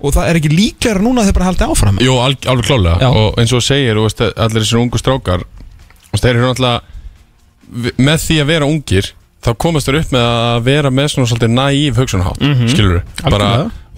og 0.00 0.14
það 0.16 0.30
er 0.30 0.38
ekki 0.40 0.52
líklega 0.52 1.02
núna 1.04 1.22
að 1.22 1.30
þeir 1.30 1.36
bara 1.36 1.48
haldi 1.50 1.66
áfram 1.66 1.98
Jú, 2.00 2.14
al, 2.22 2.36
alveg 2.48 2.68
klálega 2.68 2.96
Já. 3.02 3.08
og 3.10 3.40
eins 3.40 3.52
og 3.56 3.64
segir, 3.64 3.98
þú 3.98 4.06
veist, 4.06 4.22
allir 4.30 4.64
þessir 4.64 4.80
ungu 4.80 5.00
strákar 5.00 5.44
veist, 5.44 6.22
þeir 6.24 6.32
eru 6.38 6.46
náttúrulega 6.46 7.98
með 8.00 8.22
því 8.24 8.38
að 8.42 8.48
vera 8.50 8.70
ungir 8.70 9.10
þá 9.44 9.50
komast 9.60 9.88
þeir 9.88 10.00
upp 10.00 10.14
með 10.14 10.24
að 10.30 10.62
vera 10.70 10.92
með 10.94 11.12
svona 11.12 11.30
svolítið 11.30 11.52
naív 11.52 12.00
hugsunarhátt, 12.00 12.40
mm 12.40 12.54
-hmm. 12.54 12.72
skilur 12.72 13.02
bara, 13.28 13.50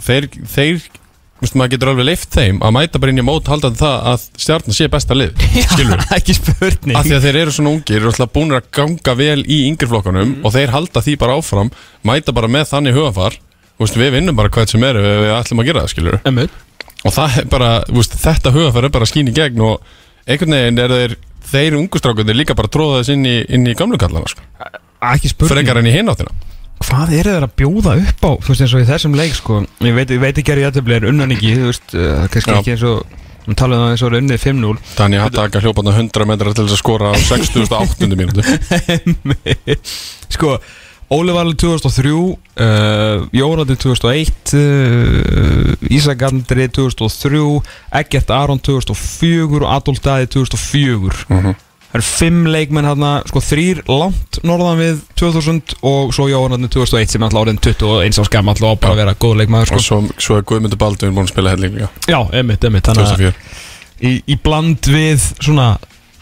þeir, 0.03 0.29
þeir 0.55 0.83
veist, 1.43 1.57
maður 1.59 1.75
getur 1.75 1.91
alveg 1.93 2.07
leift 2.09 2.37
þeim 2.37 2.61
að 2.63 2.75
mæta 2.77 3.01
bara 3.03 3.13
inn 3.13 3.23
í 3.23 3.27
mót 3.27 3.51
haldandi 3.51 3.81
það 3.83 4.09
að 4.13 4.27
stjarnan 4.45 4.77
sé 4.79 4.89
besta 4.93 5.17
lið 5.19 5.47
skilur 5.73 6.05
ekki 6.17 6.37
spurning. 6.39 6.99
Af 6.99 7.09
því 7.09 7.17
að 7.19 7.27
þeir 7.27 7.41
eru 7.43 7.55
svona 7.57 7.73
ungir 7.77 8.05
og 8.07 8.13
alltaf 8.13 8.35
búin 8.37 8.57
að 8.57 8.69
ganga 8.79 9.17
vel 9.19 9.41
í 9.43 9.63
yngri 9.69 9.89
flokkanum 9.91 10.37
og 10.43 10.55
þeir 10.55 10.75
halda 10.75 11.03
því 11.05 11.17
bara 11.23 11.39
áfram 11.41 11.73
mæta 12.07 12.35
bara 12.37 12.51
með 12.53 12.69
þannig 12.73 12.99
hugafar 12.99 13.39
veist, 13.83 13.99
við 13.99 14.15
vinnum 14.17 14.39
bara 14.39 14.53
hvað 14.53 14.71
sem 14.75 14.87
er 14.87 15.01
við, 15.03 15.19
við 15.25 15.35
ætlum 15.35 15.63
að 15.63 15.69
gera 15.71 15.83
það, 15.83 15.93
skilur 15.97 16.21
Einmitt. 16.23 16.55
og 17.03 17.17
það 17.17 17.41
er 17.43 17.51
bara, 17.51 17.73
veist, 17.91 18.17
þetta 18.23 18.55
hugafar 18.55 18.87
er 18.87 18.95
bara 18.95 19.09
skín 19.11 19.31
í 19.33 19.35
gegn 19.35 19.65
og 19.67 19.83
einhvern 20.29 20.55
veginn 20.55 20.83
er 20.85 20.95
þeir 20.97 21.17
þeir 21.53 21.77
ungustrákundir 21.81 22.39
líka 22.39 22.55
bara 22.59 22.71
tróða 22.71 23.01
þess 23.01 23.17
inn 23.17 23.27
í, 23.27 23.35
inn 23.53 23.67
í 23.67 23.75
gamlu 23.77 23.99
kallana, 24.01 24.31
sko. 24.31 24.45
Ekki 25.03 25.33
spurning. 25.33 25.57
Frekar 25.57 25.81
enn 25.81 25.89
í 25.91 25.95
hináttina 25.97 26.31
hvað 26.93 27.15
eru 27.17 27.33
þeir 27.35 27.47
að 27.49 27.57
bjóða 27.63 27.97
upp 28.05 28.29
á 28.29 28.31
þú 28.45 28.53
veist 28.53 28.65
eins 28.67 28.77
og 28.77 28.85
í 28.85 28.89
þessum 28.93 29.17
leik 29.17 29.35
sko 29.39 29.59
ég 29.89 29.97
veit, 29.97 30.13
ég 30.13 30.21
veit 30.23 30.39
ekki 30.43 30.53
að 30.55 30.63
ég 30.63 30.71
aðtöfli 30.71 30.97
er 31.01 31.09
unnan 31.09 31.33
ekki 31.35 31.57
þú 31.57 31.71
veist, 31.73 31.97
uh, 31.97 32.23
kannski 32.29 32.53
Já. 32.53 32.59
ekki 32.61 32.75
eins 32.77 32.85
og 32.93 33.19
við 33.43 33.57
talaðum 33.59 33.83
um 33.83 33.89
það 33.89 33.95
eins 33.97 34.03
og 34.05 34.13
er 34.13 34.19
unnið 34.21 34.45
5-0 34.45 34.77
þannig 35.01 35.25
að 35.25 35.33
taka 35.41 35.63
hljópaðna 35.65 35.97
100 35.99 36.29
metrar 36.31 36.55
til 36.55 36.67
þess 36.69 36.77
að 36.77 36.83
skora 36.85 37.11
á 37.11 37.15
68. 37.19 38.13
mínútu 38.13 38.45
sko 40.37 40.57
Óli 41.13 41.33
Valur 41.37 41.53
2003 41.61 42.13
uh, 42.17 43.27
Jónati 43.37 43.75
2001 43.77 44.55
uh, 44.57 45.91
Ísak 45.93 46.23
Andri 46.25 46.69
2003 46.73 47.43
Eggert 48.01 48.31
Aron 48.33 48.63
2004 48.65 49.59
og 49.61 49.69
Adolf 49.75 50.01
Daði 50.05 50.31
2004 50.39 51.27
Mhm. 51.29 51.53
Það 51.93 51.99
eru 52.01 52.07
fimm 52.09 52.47
leikmenn 52.49 52.87
hérna, 52.89 53.09
sko 53.29 53.41
þrýr 53.45 53.83
langt 53.93 54.39
norðan 54.49 54.79
við 54.81 55.01
2000 55.21 55.75
og 55.85 56.15
svo 56.17 56.25
Jónatni 56.31 56.71
2001 56.73 57.11
sem 57.13 57.21
er 57.21 57.27
alltaf 57.29 57.43
áriðin 57.45 57.61
21 57.61 58.21
árs 58.23 58.31
gammal 58.33 58.55
og 58.57 58.65
á 58.65 58.81
bara 58.81 58.95
að 58.95 59.01
vera 59.03 59.15
góð 59.21 59.35
leikmaður 59.43 59.75
og 59.77 59.83
sko. 59.83 60.01
svo, 60.09 60.17
svo 60.17 60.39
er 60.41 60.47
Guðmundur 60.49 60.81
Baldur 60.81 61.13
búin 61.13 61.29
að 61.29 61.35
spila 61.35 61.53
helling 61.53 61.77
líka 61.77 61.91
Já, 62.09 62.21
emitt, 62.41 62.65
emitt 62.65 62.89
Þannig 62.89 63.05
að 63.05 63.13
2004 63.21 64.09
í, 64.09 64.13
í 64.25 64.37
bland 64.43 64.89
við 64.89 65.27
svona 65.45 65.67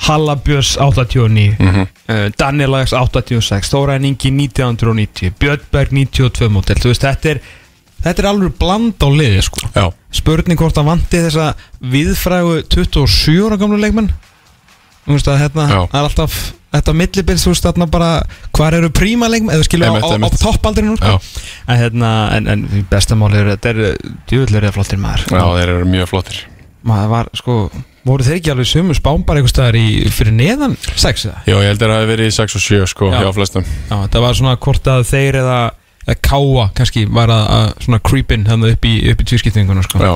Hallabjörs 0.01 0.75
89 0.81 1.57
Mhm. 1.61 1.87
uh, 2.09 2.27
Daniel 2.41 2.71
Lags 2.75 2.93
86 2.97 3.71
Þóraðin 3.71 4.09
Ingi 4.11 4.31
1990 4.33 5.35
Björnberg 5.39 5.93
92 5.93 6.49
mótel 6.51 6.81
Þú 6.83 6.91
veist, 6.95 7.05
þetta 7.07 7.35
er 7.37 7.41
Þetta 8.01 8.23
er 8.23 8.29
alveg 8.31 8.55
bland 8.57 8.97
á 9.05 9.09
liði 9.13 9.43
sko. 9.45 9.61
Já, 9.77 9.91
Spurning 10.17 10.57
hvort 10.57 10.73
það 10.73 10.87
vanti 10.89 11.19
þessa 11.21 11.51
viðfrægu 11.85 12.63
27 12.73 13.43
ára 13.45 13.59
gamlu 13.61 13.77
leikmenn 13.77 14.09
Það 15.91 16.01
er 16.01 16.09
alltaf 16.09 16.41
Þetta 16.71 16.93
millibils, 16.95 17.43
þú 17.43 17.51
veist 17.51 17.65
þarna 17.67 17.87
bara 17.91 18.09
Hvar 18.55 18.77
eru 18.79 18.93
príma 18.95 19.27
leikmenn 19.31 19.57
Eða 19.57 19.67
skilja 19.67 19.91
á, 19.91 19.99
á, 19.99 20.29
toppaldrinu 20.39 20.95
sko. 21.01 21.17
já, 21.17 21.45
En 21.67 21.81
hérna 21.81 22.11
En, 22.37 22.47
en 22.47 22.87
bestamáli 22.91 23.41
er 23.41 23.53
Þetta 23.57 23.73
er 23.75 23.81
djúvillir 24.31 24.69
eða 24.69 24.77
flottir 24.77 25.01
maður. 25.03 25.27
Já, 25.35 25.43
þeir 25.59 25.73
eru 25.75 25.89
mjög 25.91 26.11
flottir. 26.13 26.43
Maður 26.87 27.11
var 27.17 27.33
sko 27.37 27.57
voru 28.07 28.25
þeir 28.25 28.39
ekki 28.39 28.53
alveg 28.55 28.69
sumu 28.71 28.95
spám 28.97 29.25
bara 29.29 29.41
einhvers 29.41 29.53
staðar 29.53 29.77
í 29.77 30.09
fyrir 30.15 30.33
neðan 30.33 30.77
sex 30.97 31.27
eða? 31.29 31.43
Já, 31.45 31.57
ég 31.59 31.67
held 31.69 31.83
að 31.83 31.91
það 31.91 31.99
hefði 31.99 32.11
verið 32.15 32.31
í 32.31 32.37
6 32.37 32.57
og 32.57 32.63
7 32.65 32.87
sko, 32.95 33.11
Já. 33.13 33.19
hjá 33.21 33.33
flestum. 33.37 33.67
Já 33.91 33.97
það 34.15 34.25
var 34.25 34.39
svona 34.39 34.55
hvort 34.65 34.89
að 34.95 35.03
þeir 35.11 35.39
eða 35.43 35.59
káa 36.25 36.69
kannski 36.75 37.05
var 37.13 37.31
að, 37.31 37.43
að 37.57 37.67
svona 37.85 38.01
creep 38.11 38.33
in 38.35 38.47
hann 38.49 38.65
upp 38.67 38.87
í, 38.89 38.95
upp 39.13 39.21
í 39.23 39.27
tvískiptinguna 39.31 39.83
sko. 39.87 40.01
Já, 40.01 40.15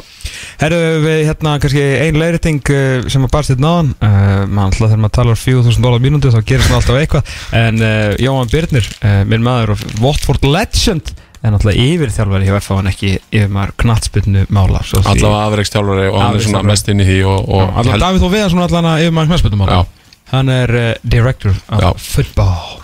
herru 0.63 0.79
við 1.05 1.21
hérna 1.29 1.57
kannski 1.63 1.85
ein 2.07 2.19
leiðriting 2.19 2.63
uh, 2.73 3.05
sem 3.13 3.23
var 3.27 3.33
barst 3.37 3.53
hérna 3.53 3.69
náðan 3.69 3.93
uh, 3.99 4.47
mann 4.49 4.65
alltaf 4.71 4.89
þegar 4.89 5.03
maður 5.05 5.17
talar 5.21 5.41
4000 5.45 5.85
dólar 5.85 6.03
mínúti 6.05 6.33
þá 6.35 6.41
gerir 6.49 6.65
svona 6.67 6.81
alltaf 6.81 6.99
eitthvað. 7.03 7.37
En 7.61 7.85
uh, 7.85 8.17
Jóhann 8.25 8.51
Byrnir, 8.55 8.89
uh, 9.05 9.21
minn 9.29 9.45
maður 9.47 9.75
og 9.77 9.85
Watford 10.03 10.49
legend 10.49 11.13
en 11.45 11.53
alltaf 11.59 11.77
yfir 11.77 12.09
þjálfari 12.15 12.47
hjá 12.49 12.55
FH 12.57 12.79
en 12.81 12.87
ekki 12.89 13.11
yfir 13.29 13.51
maður 13.53 13.75
knattspyrnu 13.83 14.47
mála 14.57 14.81
allavega 14.81 15.43
afreikstjálfari 15.51 16.07
og 16.09 16.17
hann 16.23 16.39
er 16.39 16.47
svona 16.47 16.63
mest 16.71 16.89
inn 16.89 17.03
í 17.05 17.09
því 17.11 17.19
og, 17.29 17.51
og 17.53 17.75
held- 17.83 18.01
Davíð 18.01 18.25
Þó 18.25 18.31
Viðarsson 18.33 18.65
allan 18.65 18.89
að 18.95 19.03
yfir 19.05 19.15
maður 19.19 19.31
knattspyrnu 19.35 19.61
mála 19.61 19.77
Já, 19.77 19.85
Hann 20.33 20.49
er 20.55 20.73
uh, 20.81 20.87
director 21.05 21.53
of 21.53 21.85
Já. 21.85 21.91
football 22.01 22.81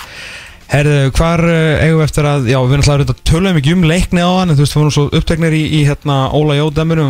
Herðu, 0.71 1.11
hvar 1.19 1.41
uh, 1.43 1.81
eigum 1.83 1.99
við 1.99 2.05
eftir 2.07 2.27
að 2.31 2.45
Já, 2.53 2.57
við 2.63 2.77
erum 2.77 2.85
alltaf 2.87 3.17
að 3.17 3.23
tölum 3.27 3.57
ekki 3.59 3.73
um 3.75 3.87
leikni 3.91 4.23
á 4.23 4.31
hann 4.31 4.53
En 4.53 4.55
þú 4.55 4.63
veist, 4.63 4.75
við 4.77 4.83
vorum 4.85 4.95
svo 4.95 5.07
uppteknir 5.19 5.57
í, 5.57 5.63
í 5.67 5.81
hérna 5.89 6.19
Óla 6.37 6.55
Jódemur 6.61 7.01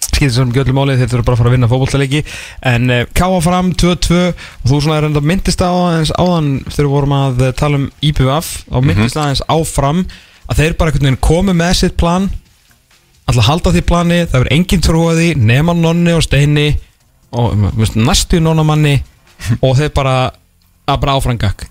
Skýtir 0.00 0.34
sem 0.34 0.52
göllum 0.52 0.76
málið 0.76 1.00
þeir 1.00 1.12
þurfa 1.14 1.24
bara 1.24 1.36
að 1.36 1.40
fara 1.40 1.50
að 1.50 1.54
vinna 1.54 1.70
fótbollaleiki 1.70 2.20
En 2.72 2.92
uh, 2.92 3.06
káa 3.16 3.38
fram 3.44 3.70
2-2 3.80 4.18
Og 4.20 4.66
þú 4.68 4.82
svona 4.82 4.98
er 4.98 5.08
enda 5.08 5.24
myndist 5.24 5.64
á 5.64 5.70
aðeins 5.70 6.12
áðan 6.20 6.52
Þegar 6.66 6.90
við 6.90 6.92
vorum 6.98 7.16
að 7.16 7.40
uh, 7.46 7.54
tala 7.62 7.80
um 7.80 7.88
IPVF 8.10 8.52
Og 8.68 8.86
myndist 8.90 9.16
aðeins 9.16 9.44
áfram 9.48 10.04
Að 10.50 10.60
þeir 10.60 10.76
bara 10.76 10.92
einhvern 10.92 11.08
veginn 11.08 11.24
komu 11.30 11.56
með 11.56 11.74
sitt 11.80 11.96
plan 12.00 12.28
Alltaf 13.30 13.48
halda 13.48 13.72
því 13.78 13.86
plani 13.88 14.22
Það 14.26 14.44
er 14.44 14.54
engin 14.58 14.84
trúaði 14.84 15.32
Nema 15.40 15.78
nonni 15.78 16.18
og 16.18 16.26
steini 16.28 16.68
Og 17.32 17.56
næstu 17.96 18.44
nonnamanni 18.44 18.98
Og 19.64 19.78
þeir 19.80 19.94
bara 19.96 20.16
Að 20.84 21.04
bara 21.06 21.16
áfrangak 21.16 21.69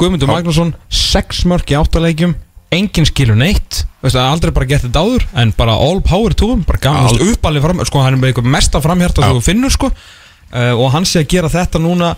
Guðmundur. 0.00 0.30
Magnússon 0.32 0.74
Sex 0.88 1.44
mörk 1.50 1.70
í 1.72 1.76
áttaleikjum 1.78 2.34
Engin 2.72 3.06
skilur 3.08 3.36
neitt 3.38 3.80
Veist, 4.00 4.14
það 4.14 4.22
er 4.22 4.30
aldrei 4.30 4.52
bara 4.56 4.68
gert 4.70 4.84
þetta 4.86 5.00
áður 5.04 5.24
En 5.42 5.50
bara 5.58 5.74
all 5.74 6.00
power 6.06 6.32
to 6.38 6.48
him 6.52 6.62
Bara 6.68 6.78
gaman 6.84 7.08
Al- 7.10 7.18
veist, 7.18 7.34
uppalið 7.38 7.64
fram 7.66 7.80
Sko 7.88 8.02
hann 8.04 8.14
er 8.16 8.20
með 8.22 8.30
eitthvað 8.32 8.50
mesta 8.54 8.80
framhjarta 8.84 9.24
Já. 9.26 9.32
Þú 9.34 9.42
finnur 9.48 9.74
sko 9.74 9.90
uh, 9.90 10.74
Og 10.78 10.86
hann 10.94 11.08
sé 11.10 11.24
að 11.24 11.30
gera 11.34 11.50
þetta 11.52 11.82
núna 11.82 12.12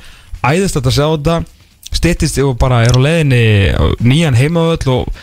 Æðist 0.45 0.77
þetta 0.79 0.93
að 0.93 0.97
sjá 0.99 1.07
þetta 1.17 1.39
Styttist 1.93 2.39
og 2.45 2.55
bara 2.61 2.83
er 2.87 2.97
á 2.97 3.01
leiðinni 3.05 3.43
á 3.77 3.85
Nýjan 4.05 4.37
heimavöll 4.39 4.93
Og 4.93 5.23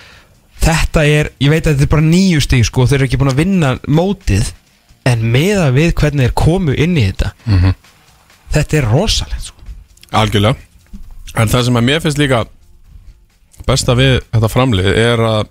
þetta 0.66 1.06
er 1.08 1.30
Ég 1.42 1.54
veit 1.54 1.62
að 1.70 1.76
þetta 1.78 1.88
er 1.88 1.94
bara 1.94 2.08
nýju 2.10 2.42
stíg 2.46 2.66
sko 2.68 2.88
Þeir 2.90 3.00
eru 3.04 3.08
ekki 3.10 3.20
búin 3.22 3.32
að 3.34 3.40
vinna 3.44 3.72
mótið 3.88 4.50
En 5.10 5.24
meða 5.34 5.70
við 5.78 5.94
hvernig 5.98 6.28
þeir 6.28 6.36
komu 6.42 6.74
inn 6.76 6.98
í 7.00 7.06
þetta 7.12 7.32
Mhm. 7.46 7.78
Þetta 8.50 8.78
er 8.82 8.90
rosalegt 8.90 9.46
sko 9.52 10.18
algjörlega 10.18 10.58
En 11.38 11.50
það 11.52 11.66
sem 11.68 11.78
að 11.80 11.88
mér 11.90 12.02
finnst 12.04 12.22
líka 12.22 12.44
besta 13.68 13.96
við 13.98 14.20
þetta 14.34 14.50
framlið 14.50 14.88
er 14.98 15.22
að 15.26 15.50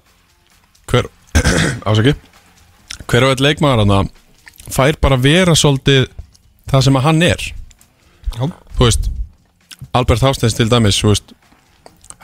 hver 0.91 1.09
ásaki 1.89 2.15
hver 3.09 3.27
og 3.27 3.35
eitt 3.35 3.43
leikmaður 3.45 3.85
hann 3.93 4.11
fær 4.73 4.99
bara 5.01 5.17
vera 5.21 5.55
svolítið 5.57 6.09
það 6.69 6.85
sem 6.85 6.99
að 6.99 7.07
hann 7.07 7.23
er. 7.25 7.45
Já. 8.35 8.43
þú 8.77 8.85
veist 8.85 9.07
Albert 9.97 10.25
Hásteins 10.25 10.57
til 10.59 10.69
dæmis 10.69 10.99
veist, 11.05 11.33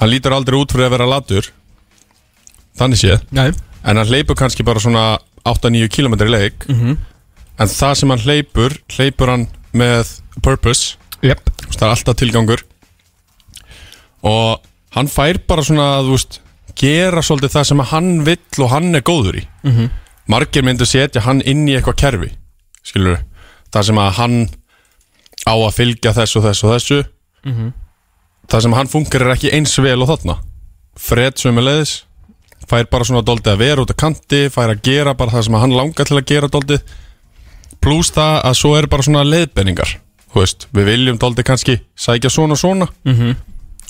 hann 0.01 0.11
lítur 0.11 0.35
aldrei 0.37 0.59
út 0.59 0.73
fyrir 0.75 0.89
að 0.89 0.97
vera 0.97 1.07
latur. 1.09 1.49
Þannig 2.75 3.01
séð. 3.01 3.23
Nei. 3.31 3.53
En 3.87 3.97
hann 4.01 4.09
hleypur 4.11 4.37
kannski 4.37 4.67
bara 4.67 4.83
svona 4.83 5.05
8-9 5.47 5.89
km 5.95 6.17
í 6.19 6.31
leik. 6.31 6.67
Mhm. 6.69 6.97
en 7.59 7.69
það 7.71 7.95
sem 7.95 8.11
hann 8.11 8.19
hleypur 8.25 8.73
hleypur 8.91 9.31
hann 9.31 9.47
með 9.73 10.19
purpose. 10.43 10.97
Veist, 11.23 11.79
það 11.79 11.87
er 11.87 11.93
alltaf 11.95 12.17
tilgangur 12.19 12.65
og 14.25 14.65
hann 14.97 15.11
fær 15.11 15.39
bara 15.49 15.65
svona 15.67 15.91
að 15.99 16.11
veist 16.15 16.41
gera 16.79 17.23
svolítið 17.23 17.55
það 17.55 17.69
sem 17.71 17.85
að 17.85 17.91
hann 17.93 18.11
vill 18.27 18.65
og 18.65 18.73
hann 18.73 18.95
er 18.95 19.05
góður 19.07 19.39
í. 19.39 19.45
-hmm. 19.63 19.91
margir 20.27 20.65
myndu 20.65 20.87
setja 20.87 21.21
hann 21.21 21.43
inn 21.43 21.69
í 21.69 21.77
eitthvað 21.77 22.01
kerfi 22.03 22.31
skilur 22.83 23.19
það 23.73 23.83
sem 23.83 23.99
að 23.99 24.13
hann 24.19 24.49
á 25.45 25.55
að 25.55 25.75
fylgja 25.77 26.13
þessu 26.13 26.39
og 26.39 26.45
þessu. 26.45 26.65
Og 26.65 26.73
þessu 26.73 27.05
það 28.49 28.65
sem 28.67 28.77
hann 28.77 28.91
funkar 28.93 29.25
er 29.25 29.35
ekki 29.35 29.53
eins 29.57 29.79
vel 29.79 30.01
og 30.05 30.11
þarna. 30.13 30.39
Fred 31.01 31.41
sömulegðis 31.41 32.05
fær 32.69 32.87
bara 32.91 33.05
svona 33.05 33.25
doldið 33.27 33.53
að 33.53 33.63
vera 33.65 33.85
út 33.85 33.93
af 33.93 33.99
kanti 34.01 34.47
fær 34.53 34.73
að 34.73 34.85
gera 34.87 35.15
bara 35.19 35.35
það 35.35 35.47
sem 35.47 35.57
að 35.57 35.65
hann 35.65 35.77
langar 35.77 36.09
til 36.09 36.17
að 36.17 36.29
gera 36.31 36.49
doldið 36.49 36.95
pluss 37.85 38.13
það 38.15 38.39
að 38.49 38.55
svo 38.61 38.71
er 38.79 38.89
bara 38.89 39.05
svona 39.05 39.25
leiðbenningar 39.27 39.99
veist, 40.35 40.69
við 40.75 40.89
viljum 40.89 41.19
doldið 41.21 41.47
kannski 41.47 41.75
sækja 41.95 42.31
svona 42.33 42.57
svona. 42.57 42.89
-hmm. 43.05 43.35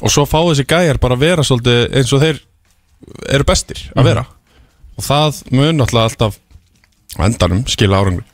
Og 0.00 0.12
svo 0.12 0.26
fá 0.28 0.38
þessi 0.40 0.66
gæjar 0.68 1.00
bara 1.02 1.18
að 1.18 1.26
vera 1.26 1.46
svolítið 1.46 1.98
eins 2.00 2.14
og 2.14 2.22
þeir 2.24 2.40
eru 3.36 3.46
bestir 3.48 3.82
að 3.94 4.08
vera. 4.10 4.24
Og 4.94 5.04
það 5.04 5.42
mun 5.52 5.78
náttúrulega 5.80 6.10
alltaf 6.10 6.38
á 7.14 7.20
endanum 7.26 7.64
skila 7.70 8.00
árangri 8.00 8.26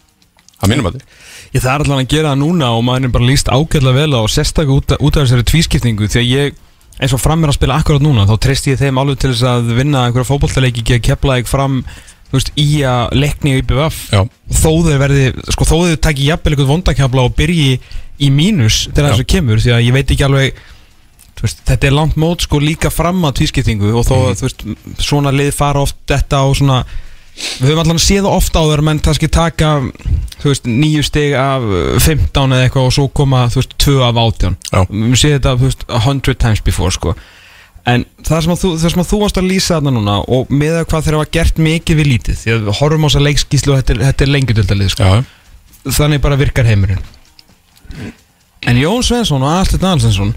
að 0.61 0.73
mínum 0.73 0.91
að 0.91 0.99
því 0.99 1.07
Ég 1.51 1.65
það 1.65 1.73
er 1.73 1.85
allan 1.85 2.05
að 2.05 2.11
gera 2.13 2.33
það 2.33 2.43
núna 2.45 2.67
og 2.77 2.85
maður 2.87 3.09
er 3.09 3.15
bara 3.17 3.27
líst 3.27 3.49
ágætlega 3.51 3.97
vel 3.97 4.13
á 4.15 4.21
og 4.21 4.31
sérstaklega 4.31 4.77
út, 4.77 4.93
út 5.03 5.17
af 5.17 5.25
þessari 5.25 5.47
tvískiptingu 5.51 6.07
því 6.07 6.21
að 6.21 6.29
ég, 6.31 6.61
eins 7.01 7.15
og 7.17 7.23
fram 7.23 7.43
er 7.43 7.51
að 7.51 7.57
spila 7.59 7.79
akkurat 7.81 8.05
núna 8.05 8.27
þá 8.29 8.37
treyst 8.45 8.69
ég 8.71 8.79
þeim 8.79 9.01
alveg 9.03 9.19
til 9.19 9.33
þess 9.33 9.49
að 9.51 9.73
vinna 9.81 10.05
einhverja 10.07 10.29
fótbolltaleiki, 10.29 10.85
ekki 10.85 10.99
að 11.01 11.03
kepla 11.09 11.41
ekki 11.41 11.51
fram 11.51 11.81
veist, 12.31 12.53
í 12.55 12.69
að 12.87 13.17
leikni 13.19 13.57
í 13.59 13.65
BVF 13.67 13.99
þó 14.13 14.71
þau 14.87 14.95
verði, 15.03 15.25
sko 15.57 15.67
þó 15.67 15.75
þau 15.89 15.97
takki 16.07 16.29
jafnvel 16.29 16.55
eitthvað 16.55 16.71
vondakjafla 16.71 17.27
og 17.27 17.35
byrji 17.41 17.81
í 18.21 18.31
mínus 18.31 18.85
þegar 18.93 19.17
þessu 19.17 19.29
kemur 19.35 19.65
því 19.65 19.75
að 19.75 19.85
ég 19.89 19.97
veit 19.97 20.15
ekki 20.15 20.29
alveg 20.29 20.63
veist, 21.45 21.63
þetta 21.69 21.89
er 21.89 21.97
langt 21.97 22.19
mót 22.21 22.45
sko 22.47 22.61
líka 22.63 22.91
fram 22.93 23.23
að 23.29 23.41
tvískiptingu 23.41 23.93
og 23.97 24.07
þó 24.09 24.17
að 24.19 24.35
þú 24.41 24.49
veist, 24.49 24.67
svona 25.01 25.33
lið 25.35 25.55
fara 25.57 25.85
oft 25.87 25.97
þetta 26.11 26.43
og 26.49 26.59
svona 26.61 26.83
við 27.41 27.71
höfum 27.71 27.83
allan 27.85 28.01
séð 28.03 28.27
það 28.27 28.37
ofta 28.37 28.63
áður 28.65 28.83
menn 28.85 29.01
kannski 29.05 29.29
taka 29.33 29.73
þú 30.41 30.51
veist, 30.51 30.69
nýju 30.69 31.05
stig 31.07 31.35
af 31.39 31.65
uh, 31.65 31.99
15 32.03 32.57
eða 32.57 32.67
eitthvað 32.67 32.89
og 32.89 32.97
svo 32.97 33.09
koma 33.21 33.45
þú 33.53 33.63
veist, 33.63 33.77
2 33.85 33.99
af 34.07 34.23
18 34.25 34.57
Já. 34.71 34.81
við 34.91 35.21
séð 35.23 35.37
þetta 35.39 35.55
þú 35.61 35.69
veist, 35.69 35.87
100 36.01 36.41
times 36.45 36.65
before 36.67 36.95
sko. 36.95 37.15
En 37.89 38.05
það 38.27 38.43
sem 38.45 38.53
að 38.53 38.61
þú, 38.61 38.71
það 38.83 38.93
sem 38.93 39.03
að 39.03 39.09
þú 39.09 39.19
varst 39.23 39.39
að 39.41 39.49
lýsa 39.49 39.79
þarna 39.79 39.93
núna 39.97 40.17
og 40.29 40.51
með 40.53 40.83
að 40.83 40.89
hvað 40.91 41.07
þeir 41.07 41.17
hafa 41.17 41.31
gert 41.39 41.61
mikið 41.65 42.01
við 42.01 42.11
lítið 42.11 42.41
því 42.43 42.53
að 42.53 42.67
við 42.67 42.81
horfum 42.81 43.07
á 43.07 43.09
þessa 43.09 43.23
leikskíslu 43.25 43.73
og 43.73 43.81
þetta 43.81 43.95
er, 43.95 44.03
þetta 44.11 44.27
er 44.27 44.33
lengjudöldalið 44.35 44.93
sko. 44.93 45.09
Já, 45.09 45.23
þannig 45.97 46.23
bara 46.27 46.39
virkar 46.41 46.69
heimurinn. 46.69 47.01
En 48.69 48.77
Jón 48.77 49.01
Svensson 49.07 49.41
og 49.41 49.55
Alfred 49.55 49.81
Nalsensson 49.87 50.35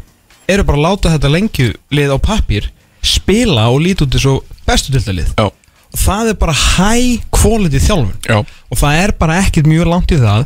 eru 0.52 0.66
bara 0.68 0.80
að 0.80 0.86
láta 0.88 1.14
þetta 1.14 1.34
lengjulið 1.34 2.16
á 2.16 2.18
pappír 2.24 2.70
spila 3.04 3.68
og 3.72 3.84
líti 3.84 4.06
út 4.06 4.16
þessu 4.16 4.38
bestu 4.68 4.94
dildalið 4.94 5.34
já, 5.36 5.46
og 5.48 6.00
það 6.00 6.32
er 6.32 6.40
bara 6.40 6.56
high 6.56 7.24
quality 7.34 7.82
þjálfun. 7.84 8.18
Já, 8.26 8.40
og 8.44 8.80
það 8.80 9.00
er 9.04 9.16
bara 9.20 9.40
ekkert 9.44 9.70
mjög 9.70 9.90
langt 9.92 10.14
í 10.16 10.20
það 10.22 10.46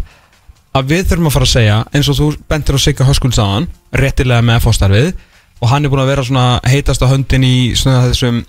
að 0.77 0.91
við 0.91 1.07
þurfum 1.09 1.29
að 1.29 1.35
fara 1.37 1.47
að 1.47 1.53
segja 1.53 1.77
eins 1.95 2.09
og 2.11 2.17
þú 2.19 2.27
bentir 2.49 2.77
á 2.77 2.79
Sigga 2.81 3.07
Höskund 3.07 3.37
saðan 3.37 3.69
réttilega 3.97 4.45
með 4.45 4.63
fóstarfið 4.65 5.11
og 5.57 5.71
hann 5.71 5.85
er 5.85 5.93
búin 5.93 6.03
að 6.03 6.11
vera 6.11 6.25
svona 6.27 6.47
heitasta 6.67 7.09
höndin 7.09 7.45
í 7.47 7.55
svona 7.77 8.03
þessum 8.11 8.43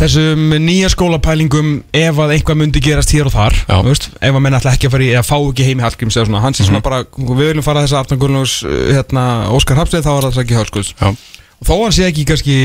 þessum 0.00 0.54
nýja 0.64 0.88
skólapælingum 0.90 1.68
ef 1.94 2.18
að 2.18 2.32
einhvað 2.34 2.58
myndi 2.58 2.82
gerast 2.82 3.12
hér 3.14 3.28
og 3.30 3.34
þar 3.34 3.56
veist, 3.86 4.08
ef 4.18 4.34
að 4.34 4.42
menn 4.42 4.56
ætla 4.58 4.72
ekki 4.74 4.88
að 4.88 4.94
fara 4.96 5.06
í 5.06 5.10
eða 5.12 5.26
fá 5.28 5.36
ekki 5.38 5.68
heim 5.68 5.80
í 5.82 5.84
Hallgríms 5.84 6.18
eða 6.18 6.28
svona, 6.28 6.42
hann 6.42 6.56
sé 6.56 6.66
svona 6.66 6.82
bara 6.84 7.04
við 7.14 7.44
viljum 7.44 7.66
fara 7.66 7.84
þess 7.84 7.94
að 7.94 8.00
Artan 8.00 8.20
Gullnús 8.22 8.56
hérna, 8.64 9.24
Óskar 9.54 9.78
Hafsteð 9.78 10.06
þá 10.06 10.10
er 10.16 10.26
það 10.26 10.42
ekki 10.42 10.58
já, 10.58 11.08
og 11.12 11.68
þó 11.68 11.74
hann 11.76 11.94
sé 11.94 12.08
ekki 12.08 12.26
kannski 12.26 12.58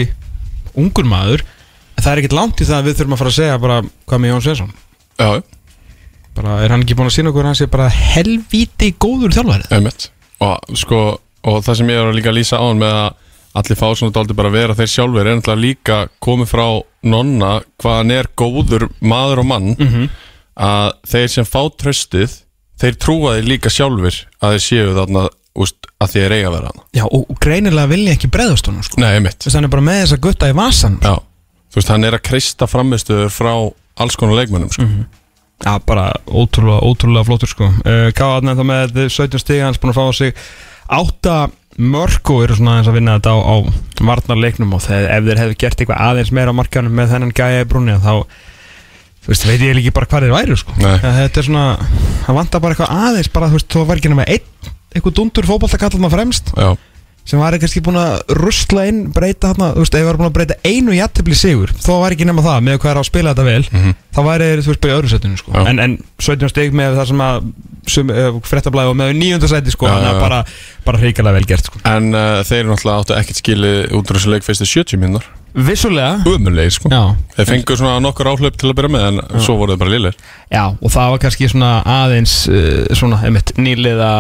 ungur 0.74 1.10
maður 1.10 1.46
en 1.46 2.04
það 2.04 2.12
er 2.12 2.24
ekkert 2.24 2.38
langt 2.40 2.64
í 2.64 2.68
það 2.70 2.82
að 2.82 2.90
við 2.90 3.00
þurfum 3.00 3.16
að 3.16 3.22
fara 3.22 3.34
að 3.34 3.40
segja 3.40 3.62
bara 3.62 3.80
hvað 4.10 4.24
með 4.24 4.34
Jón 4.34 4.46
Svensson 4.48 4.76
já, 5.20 5.30
bara 6.40 6.60
er 6.66 6.74
hann 6.74 6.86
ekki 6.86 6.98
búin 6.98 7.12
að 7.12 7.18
sína 7.20 7.34
okkur 7.34 7.46
að 7.46 7.52
hann 7.52 7.62
sé 7.62 7.70
bara 7.70 7.90
helvíti 7.94 8.94
góður 8.98 9.38
þjálfærið 9.38 10.06
og 10.40 10.78
sko, 10.80 11.02
og 11.46 11.66
það 11.66 11.82
sem 11.82 11.92
ég 11.94 12.00
er 12.02 12.10
að 12.10 12.18
líka 12.18 12.34
lýsa 12.34 12.62
án 12.64 12.80
með 12.82 13.02
að 13.04 13.10
allir 13.58 13.80
fá 13.80 13.88
svona 13.98 14.14
dálítið 14.14 14.38
bara 14.38 14.52
að 14.52 14.58
vera 14.60 14.76
þeir 14.78 14.92
sjálfur 14.94 15.26
er 15.26 15.38
náttúrulega 15.40 15.64
líka 15.64 15.98
komið 16.22 16.52
frá 16.52 16.66
nonna 17.10 17.52
hvað 17.82 17.98
hann 17.98 18.12
er 18.14 18.30
góður 18.38 18.88
maður 19.02 19.42
og 19.44 19.50
mann 19.50 19.72
að 20.60 20.92
þeir 21.10 21.28
sem 21.34 21.48
fá 21.48 21.62
tröstið 21.82 22.36
þeir 22.80 22.98
trúa 23.02 23.36
þeir 23.38 23.50
líka 23.50 23.72
sjálfur 23.74 24.20
að 24.40 24.56
þeir 24.56 24.66
séu 24.66 24.94
þarna 24.98 25.28
úst, 25.60 25.90
að 26.00 26.14
þeir 26.14 26.36
eiga 26.38 26.50
að 26.50 26.56
vera 26.58 26.72
hana 26.74 26.84
Já, 26.96 27.06
og, 27.10 27.26
og 27.26 27.40
greinilega 27.42 27.92
vilja 27.92 28.16
ekki 28.16 28.30
breðast 28.32 28.70
honum 28.70 28.86
sko. 28.86 29.00
Nei, 29.02 29.10
einmitt. 29.18 29.40
Þess 29.42 29.56
að 29.56 29.58
hann 29.60 29.68
er 29.70 29.74
bara 29.74 29.88
með 29.90 30.02
þessa 30.04 30.20
gutta 30.24 30.50
í 30.52 30.56
vasan 30.60 31.00
Já, 31.04 31.16
þú 31.74 31.80
veist, 31.82 31.94
hann 31.96 32.08
er 32.08 32.18
að 32.20 32.26
kreista 32.30 32.70
framistuður 32.70 33.34
frá 33.34 33.54
alls 34.00 34.16
konar 34.20 34.40
leikmönnum 34.40 34.72
sko. 34.72 34.88
Já, 35.60 35.74
bara 35.84 36.14
ótrúlega, 36.32 36.80
ótrúlega 36.88 37.28
flottur 37.28 37.52
sko. 37.52 37.68
Uh, 37.84 38.08
Káðan 38.16 38.54
er 38.54 38.60
það 38.62 38.70
með 38.70 39.00
17 39.12 39.42
stig 39.44 39.60
hans 39.60 39.80
búin 39.82 39.92
að 39.92 39.98
fá 40.00 40.06
sig 40.16 40.38
8 40.96 41.34
mörg 41.80 42.32
og 42.34 42.44
eru 42.44 42.58
svona 42.60 42.76
aðeins 42.78 42.90
að 42.92 42.98
vinna 43.00 43.18
þetta 43.18 43.32
á, 43.34 43.38
á 43.40 43.56
varnarleiknum 44.10 44.74
og 44.76 44.82
þegar, 44.84 45.10
ef 45.16 45.28
þeir 45.30 45.42
hefðu 45.44 45.58
gert 45.64 45.80
eitthvað 45.84 46.04
aðeins 46.10 46.32
meira 46.36 46.52
á 46.52 46.60
markanum 46.60 46.96
með 47.00 47.14
þennan 47.14 47.36
gæja 47.40 47.64
í 47.64 47.70
brúni 47.72 47.96
þá 48.04 48.14
þú 49.24 49.32
veist, 49.34 49.48
veit 49.48 49.64
ég 49.64 49.76
líka 49.78 49.96
bara 49.96 50.10
hvað 50.10 50.26
þeir 50.28 50.36
væru 50.38 50.60
sko. 50.60 50.76
Þetta 50.80 51.42
er 51.44 51.48
svona, 51.50 51.66
það 52.28 52.38
vantar 52.40 52.64
bara 52.64 52.76
eitthvað 52.78 52.94
aðeins 53.08 53.32
bara, 53.36 53.50
þú 53.52 53.60
veist, 53.60 53.72
þú 53.74 53.88
var 53.90 54.00
ekki 54.02 54.14
nema 54.14 54.28
einn 54.28 54.70
eitthvað 54.96 55.18
dundur 55.20 55.46
fótbolta 55.50 55.78
kallar 55.78 56.02
maður 56.02 56.16
fremst 56.18 56.54
Já, 56.58 56.70
sem 57.30 57.38
var 57.38 57.54
kannski 57.62 57.82
búin 57.86 58.00
að 58.02 58.16
rusla 58.40 58.88
inn 58.90 59.04
breyta 59.14 59.52
þarna, 59.52 59.68
þú 59.76 59.84
veist, 59.84 59.94
ef 59.94 60.02
við 60.02 60.08
varum 60.08 60.22
búin 60.24 60.30
að 60.32 60.38
breyta 60.40 60.56
einu 60.66 60.96
jættibli 60.98 61.36
sigur, 61.38 61.70
þá 61.78 61.92
var 62.02 62.16
ekki 62.16 62.26
nema 62.26 62.42
það 62.42 62.64
með 62.66 62.80
hvað 62.82 62.90
er 62.90 62.98
á 62.98 63.02
að 63.04 63.10
spila 63.12 63.34
þetta 63.36 63.46
vel, 63.46 63.66
Mhm. 63.70 63.94
þá 64.16 64.20
væri 64.26 64.48
þeir 64.50 64.64
þú 64.66 64.72
veist, 64.72 64.82
bara 64.82 64.90
í 64.90 64.98
öðru 64.98 65.12
setinu, 65.14 65.38
sko, 65.38 65.54
en, 65.70 65.80
en 65.86 65.94
17 66.18 66.50
steg 66.50 66.74
með 66.74 66.98
það 66.98 67.08
sem 67.12 67.22
að 67.28 67.52
sum, 67.90 68.10
uh, 68.10 68.40
frettablaði 68.50 68.90
og 68.90 68.98
með 68.98 69.14
nýjönda 69.20 69.52
seti, 69.52 69.76
sko, 69.76 69.86
Já, 69.86 69.94
þannig 69.94 70.10
að 70.16 70.24
bara, 70.26 70.40
bara 70.90 71.02
hreikalega 71.02 71.40
vel 71.40 71.50
gert, 71.50 71.70
sko. 71.70 71.82
En 71.88 72.14
uh, 72.14 72.40
þeir 72.48 72.64
eru 72.64 72.74
náttúrulega 72.74 73.04
áttu 73.04 73.20
ekkert 73.20 73.44
skilið 73.44 73.84
út 74.00 74.10
úr 74.10 74.20
þessu 74.20 74.34
leik 74.34 74.48
fyrstu 74.48 74.68
70 74.70 75.02
minnur 75.02 75.36
Vissulega, 75.50 76.20
Umurlegir, 76.30 76.72
sko. 76.76 76.92
Já, 76.94 77.16
Þeir 77.34 77.48
fengur 77.50 77.80
svona 77.80 78.02
nokkur 78.04 78.28
áhlaup 78.30 78.58
til 78.60 78.70
að 78.70 78.76
byrja 78.78 78.92
með 78.94 79.06
en 79.08 79.22
svo 79.42 79.56
voru 79.58 79.74
þeir 79.74 79.80
bara 79.82 79.94
liðlir 79.96 80.18
já, 80.54 80.62
og 80.70 80.94
það 80.94 81.14
var 81.14 81.22
kannski 81.24 81.50
svona 81.50 81.70
aðeins, 81.90 82.36
uh, 82.54 82.84
svona, 82.98 83.18
einmitt, 83.26 83.56
nýliða 83.58 84.12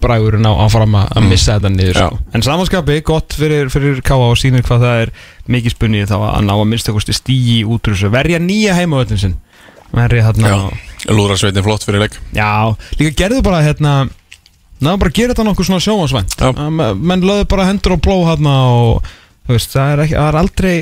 bræðurinn 0.00 0.48
á, 0.48 0.52
á 0.56 0.66
fram 0.72 0.96
að 1.02 1.12
að 1.20 1.28
missa 1.28 1.58
þetta 1.58 1.72
niður, 1.74 2.00
sko, 2.00 2.22
en 2.32 2.46
samanskapi, 2.48 2.96
gott 3.10 3.36
fyrir, 3.36 3.68
fyrir 3.72 4.00
Káa 4.08 4.30
og 4.30 4.40
sýnir 4.40 4.64
hvað 4.64 4.86
það 4.86 5.02
er 5.04 5.12
mikið 5.52 5.76
spunnið 5.76 6.08
þá 6.14 6.16
að 6.30 6.46
ná 6.48 6.54
að 6.56 6.66
minnsta 6.72 6.96
kosti 6.96 7.16
stígi 7.18 7.60
út 7.68 7.84
úr 7.84 7.98
þessu, 7.98 8.12
verja 8.16 8.40
nýja 8.40 8.78
heimavöldin 8.80 9.20
sinn. 9.20 9.36
Verja 9.90 10.30
þarna 10.30 10.70
Lúðrarsveitin 11.10 11.64
flott 11.64 11.84
fyrir 11.86 12.04
leik. 12.04 12.16
Já, 12.36 12.72
líka 13.00 13.16
gerðu 13.24 13.44
bara 13.44 13.62
hérna 13.64 13.94
náðu 14.80 15.00
bara 15.02 15.14
gera 15.18 15.34
þetta 15.34 15.46
nokkuð 15.48 15.68
svona 15.68 15.84
sjómasvænt 15.84 16.36
menn 17.10 17.26
lögðu 17.28 17.46
bara 17.52 17.68
hendur 17.68 17.96
og 17.96 18.02
blóð 18.06 18.24
hérna 18.30 18.54
og 18.74 19.10
veist, 19.50 19.72
það 19.74 19.92
er, 19.94 20.02
ekki, 20.06 20.16
það 20.18 20.28
er 20.32 20.38
aldrei 20.40 20.74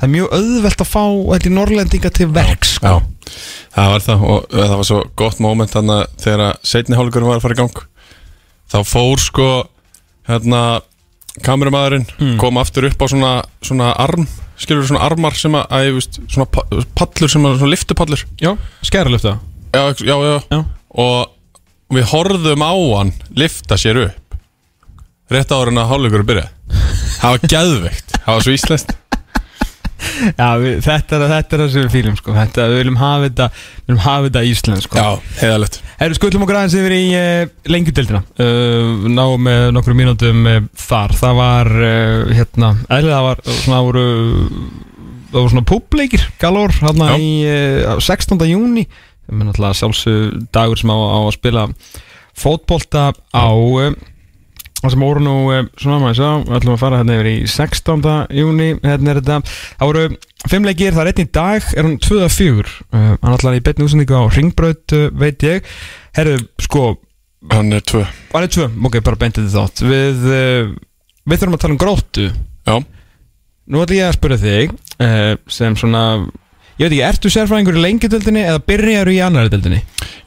það 0.00 0.06
er 0.08 0.12
mjög 0.16 0.34
auðvelt 0.40 0.84
að 0.84 0.90
fá 0.90 1.02
þetta 1.34 1.50
í 1.50 1.54
Norrlendinga 1.54 2.10
til 2.16 2.28
verks 2.34 2.74
sko. 2.78 2.92
Já, 2.94 3.34
það 3.76 3.90
var 3.94 4.04
það 4.06 4.22
og 4.32 4.46
það 4.56 4.76
var 4.80 4.86
svo 4.88 5.00
gott 5.20 5.42
moment 5.44 5.74
þannig 5.74 5.96
að 6.00 6.14
þegar 6.24 6.60
setni 6.72 6.96
hálfleikurinn 6.98 7.28
var 7.30 7.40
að 7.40 7.44
fara 7.44 7.56
í 7.56 7.60
gang. 7.60 7.82
Þá 8.70 8.78
fór 8.88 9.20
sko 9.20 9.48
hérna 10.30 10.62
kameramæðurinn 11.46 12.38
kom 12.40 12.58
aftur 12.60 12.88
upp 12.88 13.04
á 13.04 13.06
svona, 13.12 13.32
svona 13.62 13.90
arm 14.02 14.24
skilur 14.60 14.88
svona 14.88 15.04
armar 15.06 15.36
sem 15.38 15.54
að, 15.56 15.66
að 15.72 15.90
veist, 15.96 16.18
svona 16.28 16.48
pa- 16.52 16.66
pallur 16.98 17.30
sem 17.32 17.44
að 17.48 17.60
svona 17.60 17.72
liftupallur 17.74 18.24
Já, 18.42 18.50
skæralöfta 18.84 19.36
já, 19.72 19.84
já, 20.02 20.16
já, 20.26 20.34
Já. 20.50 20.58
og 21.04 21.30
við 21.90 22.08
horfðum 22.14 22.64
á 22.66 22.72
hann 22.72 23.12
lifta 23.36 23.78
sér 23.80 24.04
upp. 24.06 24.40
Rétt 25.30 25.52
áður 25.54 25.70
en 25.74 25.84
að 25.84 25.92
hálfleikurinn 25.92 26.32
byrja 26.32 26.48
það 27.20 27.36
var 27.36 27.52
geðveikt, 27.52 28.16
það 28.16 28.34
var 28.34 28.44
svo 28.46 28.56
íslenskt. 28.56 28.96
Já, 30.00 30.46
við, 30.56 30.78
þetta, 30.84 31.16
er, 31.16 31.22
þetta 31.28 31.56
er 31.56 31.60
það 31.60 31.72
sem 31.74 31.82
við 31.84 31.92
fýlum 31.92 32.14
sko. 32.16 32.32
þetta, 32.32 32.66
við 32.70 32.78
viljum 32.80 32.96
hafa 32.96 33.26
þetta 33.26 33.46
við 33.52 33.90
viljum 33.90 34.02
hafa 34.06 34.26
þetta 34.26 34.42
íslensk 34.48 34.86
sko. 34.86 35.00
já, 35.00 35.32
heiðalegt 35.42 35.76
Herru, 36.00 36.16
skullum 36.16 36.44
okkur 36.46 36.56
aðeins 36.56 36.76
yfir 36.80 36.94
í 36.96 37.02
uh, 37.18 37.50
lengjudeldina 37.68 38.20
uh, 38.40 39.04
Náum 39.12 39.44
með 39.44 39.66
nokkrum 39.76 40.00
mínútum 40.00 40.48
uh, 40.48 40.62
þar. 40.86 41.16
Það 41.20 41.36
var, 41.40 41.72
hérna, 42.32 42.72
eðlilega 42.88 43.18
það 43.18 43.28
var 43.28 43.42
svona 43.58 43.82
voru 43.88 44.06
Það 45.30 45.36
voru 45.36 45.50
svona 45.52 45.68
públeikir, 45.68 46.24
galor 46.40 46.72
Hérna 46.80 47.12
í 47.20 47.30
uh, 47.46 48.00
16. 48.02 48.40
júni 48.48 48.88
Er 49.30 49.44
náttúrulega 49.46 49.78
sjálfsög 49.80 50.38
dagur 50.54 50.80
sem 50.80 50.90
á, 50.92 50.98
á 50.98 51.18
að 51.22 51.34
spila 51.38 51.66
fótbolta 52.40 53.10
á 53.30 53.48
Það 54.80 54.94
sem 54.94 55.02
voru 55.04 55.20
nú 55.20 55.32
uh, 55.52 55.66
svona 55.76 55.98
maður 56.00 56.16
sjá 56.16 56.28
Við 56.46 56.54
ætlum 56.56 56.74
að 56.74 56.80
fara 56.80 57.00
hérna 57.02 57.16
yfir 57.18 57.28
í 57.28 57.36
16. 57.52 58.06
júni 58.38 58.68
Hérna 58.80 59.12
er 59.12 59.20
þetta. 59.20 59.36
Það 59.76 59.90
voru 59.90 60.04
fimm 60.48 60.68
leikir, 60.68 60.94
það 60.96 61.02
er 61.02 61.10
einn 61.12 61.20
í 61.20 61.32
dag 61.36 61.66
Er 61.74 61.84
hann 61.88 61.98
2-4 62.06 62.62
uh, 62.64 63.10
Hann 63.20 63.34
ætlaði 63.36 63.60
í 63.60 63.64
betni 63.66 63.86
útsendingu 63.86 64.16
á 64.16 64.24
Ringbraut 64.32 64.96
uh, 64.96 65.04
veit 65.20 65.44
ég. 65.44 65.68
Herru, 66.16 66.38
sko, 66.64 66.86
hann 67.52 67.76
er 67.76 67.84
tvö. 67.84 68.06
hann 68.32 68.46
er 68.46 68.54
tvö 68.54 68.70
Ok, 68.88 68.96
bara 69.04 69.20
beintið 69.20 69.50
þið 69.50 69.58
þátt. 69.58 69.82
Við, 69.90 70.24
við 71.28 71.42
þurfum 71.42 71.58
að 71.58 71.62
tala 71.62 71.76
um 71.76 71.82
gróttu. 71.84 72.24
Já, 72.66 72.74
Nú 73.70 73.84
ætlum 73.84 74.00
ég 74.00 74.08
að 74.08 74.16
spyrja 74.16 74.40
þig 74.42 74.72
sem 75.54 75.76
svona, 75.78 76.02
ég 76.80 76.86
veit 76.86 76.94
ekki, 76.94 77.02
ertu 77.04 77.32
sérfræðingur 77.32 77.76
í 77.76 77.84
lengjadöldinni 77.84 78.46
eða 78.48 78.62
byrjaru 78.66 79.12
í 79.14 79.20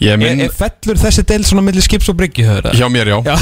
Er, 0.04 0.18
minn 0.20 0.42
fellur 0.52 1.00
þessi 1.00 1.24
deild 1.28 1.48
svona 1.48 1.64
milli 1.64 1.82
skips 1.84 2.10
og 2.12 2.18
bryggju 2.20 2.46
höfður? 2.48 2.76
Hjá 2.76 2.88
mér, 2.92 3.12
já, 3.14 3.18
Já. 3.24 3.36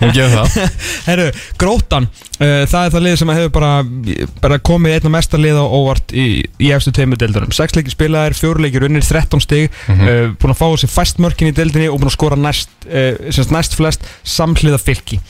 hún 0.00 0.12
gefur 0.16 0.32
það 0.34 0.72
Herru, 1.08 1.26
Grótan, 1.60 2.08
uh, 2.40 2.64
það 2.70 2.80
er 2.80 2.94
það 2.94 3.04
lið 3.06 3.16
sem 3.20 3.32
hefur 3.34 3.52
bara, 3.54 3.70
bara 4.42 4.58
komið 4.70 4.96
einna 4.96 5.12
mesta 5.14 5.40
lið 5.40 5.60
á 5.60 5.66
óvart 5.66 6.14
í, 6.16 6.26
í 6.58 6.72
efstu 6.74 6.94
tveimur 6.96 7.20
deildurum. 7.20 7.54
Sex 7.54 7.76
leikir 7.76 7.94
spilaðir, 7.94 8.36
fjóru 8.38 8.64
leikir 8.64 8.88
unnir, 8.88 9.06
13 9.06 9.44
stig, 9.44 9.78
uh, 9.92 10.10
búin 10.40 10.54
að 10.56 10.60
fá 10.60 10.66
þessi 10.66 10.90
fæst 10.90 11.22
mörkin 11.22 11.52
í 11.52 11.56
deildinni 11.56 11.90
og 11.92 12.00
búin 12.00 12.10
að 12.10 12.18
skora 12.18 12.40
næst, 12.40 12.72
uh, 12.90 13.48
næst 13.54 13.78
flest 13.78 14.06
samhliða 14.26 14.82
fylki. 14.82 15.20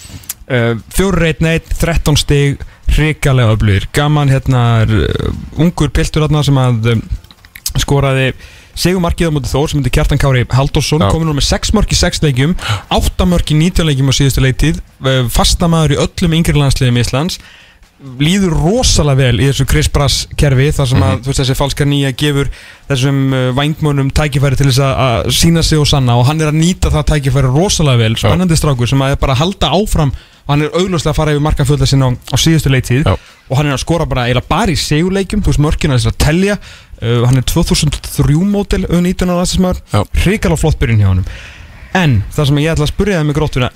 Fjóru 0.90 1.20
reyt 1.20 1.44
neitt, 1.44 1.68
13 1.78 2.16
stig, 2.18 2.62
hrikalega 2.90 3.52
öflugir. 3.54 3.86
Gaman 3.94 4.32
hérna 4.32 4.62
er 4.82 4.94
uh, 5.06 5.34
ungur 5.62 5.92
piltur 5.94 6.26
sem 6.42 6.58
að 6.58 6.94
um, 6.96 7.02
skoraði 7.78 8.32
Sigumarkið 8.80 9.28
á 9.28 9.34
móti 9.34 9.50
Þór 9.50 9.68
sem 9.70 9.80
myndi 9.80 9.90
Kjartan 9.92 10.18
Kári 10.22 10.44
Halldórsson 10.48 11.02
Já. 11.02 11.08
komin 11.10 11.26
nú 11.28 11.34
með 11.36 11.48
6 11.50 11.72
mörk 11.76 11.90
í 11.90 11.98
6 11.98 12.22
leikjum 12.24 12.54
8 12.94 13.26
mörk 13.28 13.50
í 13.50 13.56
19 13.58 13.86
leikjum 13.90 14.08
á 14.10 14.14
síðustu 14.14 14.44
leiktið 14.44 14.78
fastamæður 15.34 15.96
í 15.96 16.00
öllum 16.06 16.36
yngri 16.38 16.54
landsliðum 16.56 17.00
Íslands 17.02 17.40
líður 18.16 18.54
rosalega 18.56 19.18
vel 19.26 19.42
í 19.42 19.48
þessu 19.50 19.66
Chris 19.68 19.88
Brass 19.92 20.22
kerfi 20.40 20.70
þar 20.72 20.86
sem 20.88 21.02
að 21.04 21.18
þú 21.20 21.28
veist, 21.34 21.40
þessi 21.42 21.56
falska 21.58 21.84
nýja 21.84 22.12
gefur 22.16 22.48
þessum 22.88 23.18
uh, 23.36 23.42
vængmönum 23.58 24.08
tækifæri 24.16 24.56
til 24.56 24.70
þess 24.70 24.80
að- 24.86 25.28
sína 25.36 25.60
sig 25.66 25.76
og 25.82 25.84
sanna 25.90 26.16
og 26.16 26.24
hann 26.30 26.40
er 26.40 26.48
að 26.48 26.56
nýta 26.62 26.88
það 26.94 27.04
tækifæri 27.10 27.50
rosalega 27.52 28.00
vel 28.06 28.16
spennandi 28.16 28.56
strákur 28.56 28.88
sem 28.88 29.04
að 29.04 29.18
bara 29.20 29.36
halda 29.36 29.68
áfram 29.76 30.14
og 30.14 30.54
hann 30.54 30.64
er 30.64 30.72
augljóslega 30.80 31.12
að 31.12 31.18
fara 31.20 31.34
yfir 31.36 31.44
markafölda 31.44 31.86
sinna 31.90 32.08
á, 32.08 32.10
á 32.16 32.36
síðustu 32.40 32.72
leiktið. 32.72 33.04
Og 33.50 33.58
hann 33.58 33.68
er 33.68 33.74
að 33.74 33.82
skora 33.82 34.06
bara 34.08 34.28
eiginlega 34.28 34.50
bara 34.50 34.72
í 34.72 34.78
seguleikjum 34.78 35.42
þú 35.42 35.52
veist 35.52 35.64
mörkina 35.66 35.98
þess 35.98 36.12
að 36.12 36.18
telja. 36.24 36.56
Uh, 37.00 37.20
hann 37.26 37.40
er 37.40 37.46
2003 37.50 38.40
mótil 38.46 38.84
auðvitað 38.86 39.06
19 39.10 39.32
ára 39.32 39.36
Já. 39.36 39.42
aðstæðsmaður 39.44 39.80
hrikalega 40.24 40.62
flott 40.62 40.80
byrjun 40.80 41.02
hjá 41.02 41.10
honum. 41.10 41.30
En 42.00 42.20
það 42.30 42.50
sem 42.50 42.60
ég 42.62 42.74
ætla 42.74 42.86
að 42.86 42.92
spyrja 42.94 43.20
það 43.20 43.30
með 43.30 43.40
gróttuna 43.40 43.70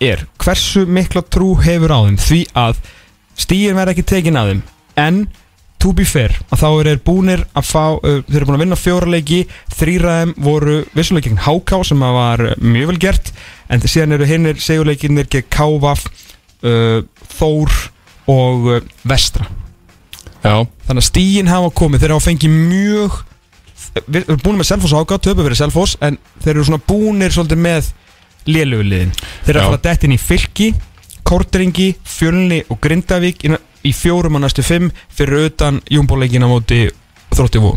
er 0.00 0.24
hversu 0.40 0.86
mikla 0.88 1.22
trú 1.28 1.52
hefur 1.60 1.92
á 1.92 2.00
þeim? 2.06 2.16
Því 2.20 2.40
að 2.56 2.80
stíðin 3.40 3.76
verður 3.76 3.94
ekki 3.94 4.08
tekin 4.08 4.40
að 4.40 4.52
þeim. 4.52 4.62
En 5.00 5.20
to 5.80 5.92
be 5.96 6.04
fair 6.08 6.34
að 6.52 6.62
þá 6.62 6.66
eru 6.70 6.90
þeir 6.90 7.02
búnir 7.06 7.44
að 7.56 7.68
fá 7.68 7.84
uh, 7.96 8.18
þeir 8.24 8.40
eru 8.40 8.48
búin 8.48 8.58
að 8.58 8.64
vinna 8.64 8.80
fjóra 8.80 9.12
leiki. 9.14 9.40
Þrýraðum 9.76 10.34
voru 10.46 10.80
vissuleik 10.96 11.28
gegn 11.28 11.42
HK 11.44 11.82
sem 11.90 12.04
að 12.04 12.16
var 12.16 12.44
uh, 12.48 12.56
mjög 12.64 12.92
vel 12.92 13.00
gert. 13.06 13.32
En 13.70 13.84
síðan 13.84 14.16
eru 14.16 14.28
hinnir 14.28 14.60
segjuleikinir 14.60 15.30
gegn 15.30 15.48
KVAF 15.52 16.06
uh, 16.08 17.00
Þór 17.36 17.76
og 18.28 18.66
uh, 18.76 18.80
Vestra. 19.08 19.46
Já, 20.44 20.54
þannig 20.88 21.02
að 21.02 21.08
stígin 21.08 21.48
hafa 21.52 21.70
komið 21.76 22.00
þeir 22.04 22.14
hafa 22.16 22.26
fengið 22.30 22.54
mjög 22.56 23.18
við 24.06 24.20
erum 24.22 24.38
búin 24.44 24.60
með 24.60 24.68
Selfoss 24.70 24.92
og 24.94 25.02
Háka, 25.02 25.18
töpu 25.24 25.42
verið 25.44 25.58
Selfoss 25.60 25.96
en 26.04 26.16
þeir 26.44 26.54
eru 26.54 26.64
svona 26.68 26.84
búnir 26.86 27.32
svolítið 27.34 27.60
með 27.64 27.90
lélugliðin, 28.48 29.10
þeir 29.44 29.50
eru 29.56 29.60
að 29.64 29.68
fara 29.72 29.82
dætt 29.88 30.06
inn 30.06 30.14
í 30.16 30.20
fylki 30.20 30.68
Kortringi, 31.26 31.90
Fjölni 32.08 32.62
og 32.72 32.80
Grindavík 32.82 33.44
inn- 33.46 33.58
í 33.84 33.92
fjórum 33.96 34.36
á 34.36 34.44
næstu 34.44 34.64
fimm 34.64 34.88
fyrir 35.12 35.50
utan 35.50 35.80
júmbóleikin 35.90 36.44
á 36.44 36.48
móti 36.48 36.80
þrótti 37.34 37.60
vó 37.62 37.74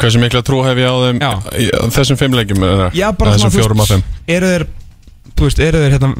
hversu 0.00 0.18
mikla 0.22 0.42
trú 0.44 0.62
hef 0.66 0.80
ég 0.80 0.88
á 0.90 0.96
þeim 1.04 1.20
Já. 1.22 1.32
í 1.60 1.68
þessum 1.94 2.18
fimm 2.20 2.34
leikjum 2.34 2.64
eða 2.66 2.88
Já, 2.96 3.08
þessum 3.14 3.52
fjórum 3.54 3.80
veist, 3.84 3.92
fimm? 3.94 4.02
eru 4.26 4.50
þeir 4.54 4.64
þú 5.34 5.48
veist, 5.48 5.58
eru 5.58 5.78
þeir 5.82 5.94
hérna 5.96 6.10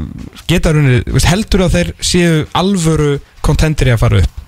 geta 0.50 0.72
veist, 0.74 1.28
heldur 1.30 1.64
að 1.66 1.74
þeir 1.78 1.92
séu 2.00 2.46
alvöru 2.54 3.18
kontenderi 3.46 3.92
að 3.94 3.98
fara 4.04 4.22
upp 4.24 4.40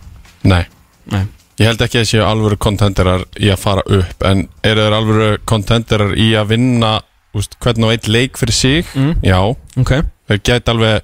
Nei, 0.47 0.65
Nei. 1.13 1.25
ég 1.59 1.67
held 1.71 1.81
ekki 1.87 2.01
að 2.03 2.09
séu 2.11 2.25
alvöru 2.27 2.57
kontenderar 2.59 3.25
í 3.41 3.49
að 3.51 3.59
fara 3.63 3.83
upp 3.87 4.27
en 4.31 4.49
eru 4.63 4.81
þeir 4.87 4.97
alvöru 4.99 5.31
kontenderar 5.45 6.13
í 6.19 6.33
að 6.39 6.51
vinna 6.55 6.97
úst, 7.37 7.57
hvern 7.61 7.85
og 7.85 7.93
einn 7.95 8.13
leik 8.13 8.37
fyrir 8.41 8.55
sig 8.55 8.85
Mm. 8.95 9.15
Já, 9.23 9.39
ok, 9.77 9.93
þeir 10.29 10.43
gæti 10.43 10.71
alveg 10.73 11.03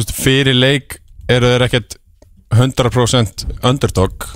úst, 0.00 0.12
fyrir 0.12 0.54
leik 0.54 0.98
eru 1.28 1.46
þeir 1.52 1.66
ekkert 1.68 1.96
100% 2.52 3.46
underdog 3.64 4.26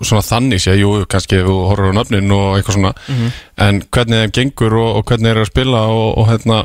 svona 0.00 0.22
þannig 0.24 0.62
sé, 0.64 0.76
jú, 0.80 0.92
kannski 1.10 1.42
þú 1.44 1.56
horfður 1.70 1.92
á 1.92 1.96
nöfnin 1.98 2.32
og 2.32 2.56
eitthvað 2.56 2.76
svona 2.78 2.92
Mhm. 3.08 3.32
en 3.58 3.80
hvernig 3.92 4.22
þeim 4.22 4.32
gengur 4.32 4.72
og, 4.80 4.96
og 4.96 5.04
hvernig 5.04 5.26
þeir 5.28 5.36
eru 5.36 5.44
að 5.44 5.50
spila 5.52 5.80
og, 5.92 6.18
og 6.18 6.28
hérna 6.30 6.64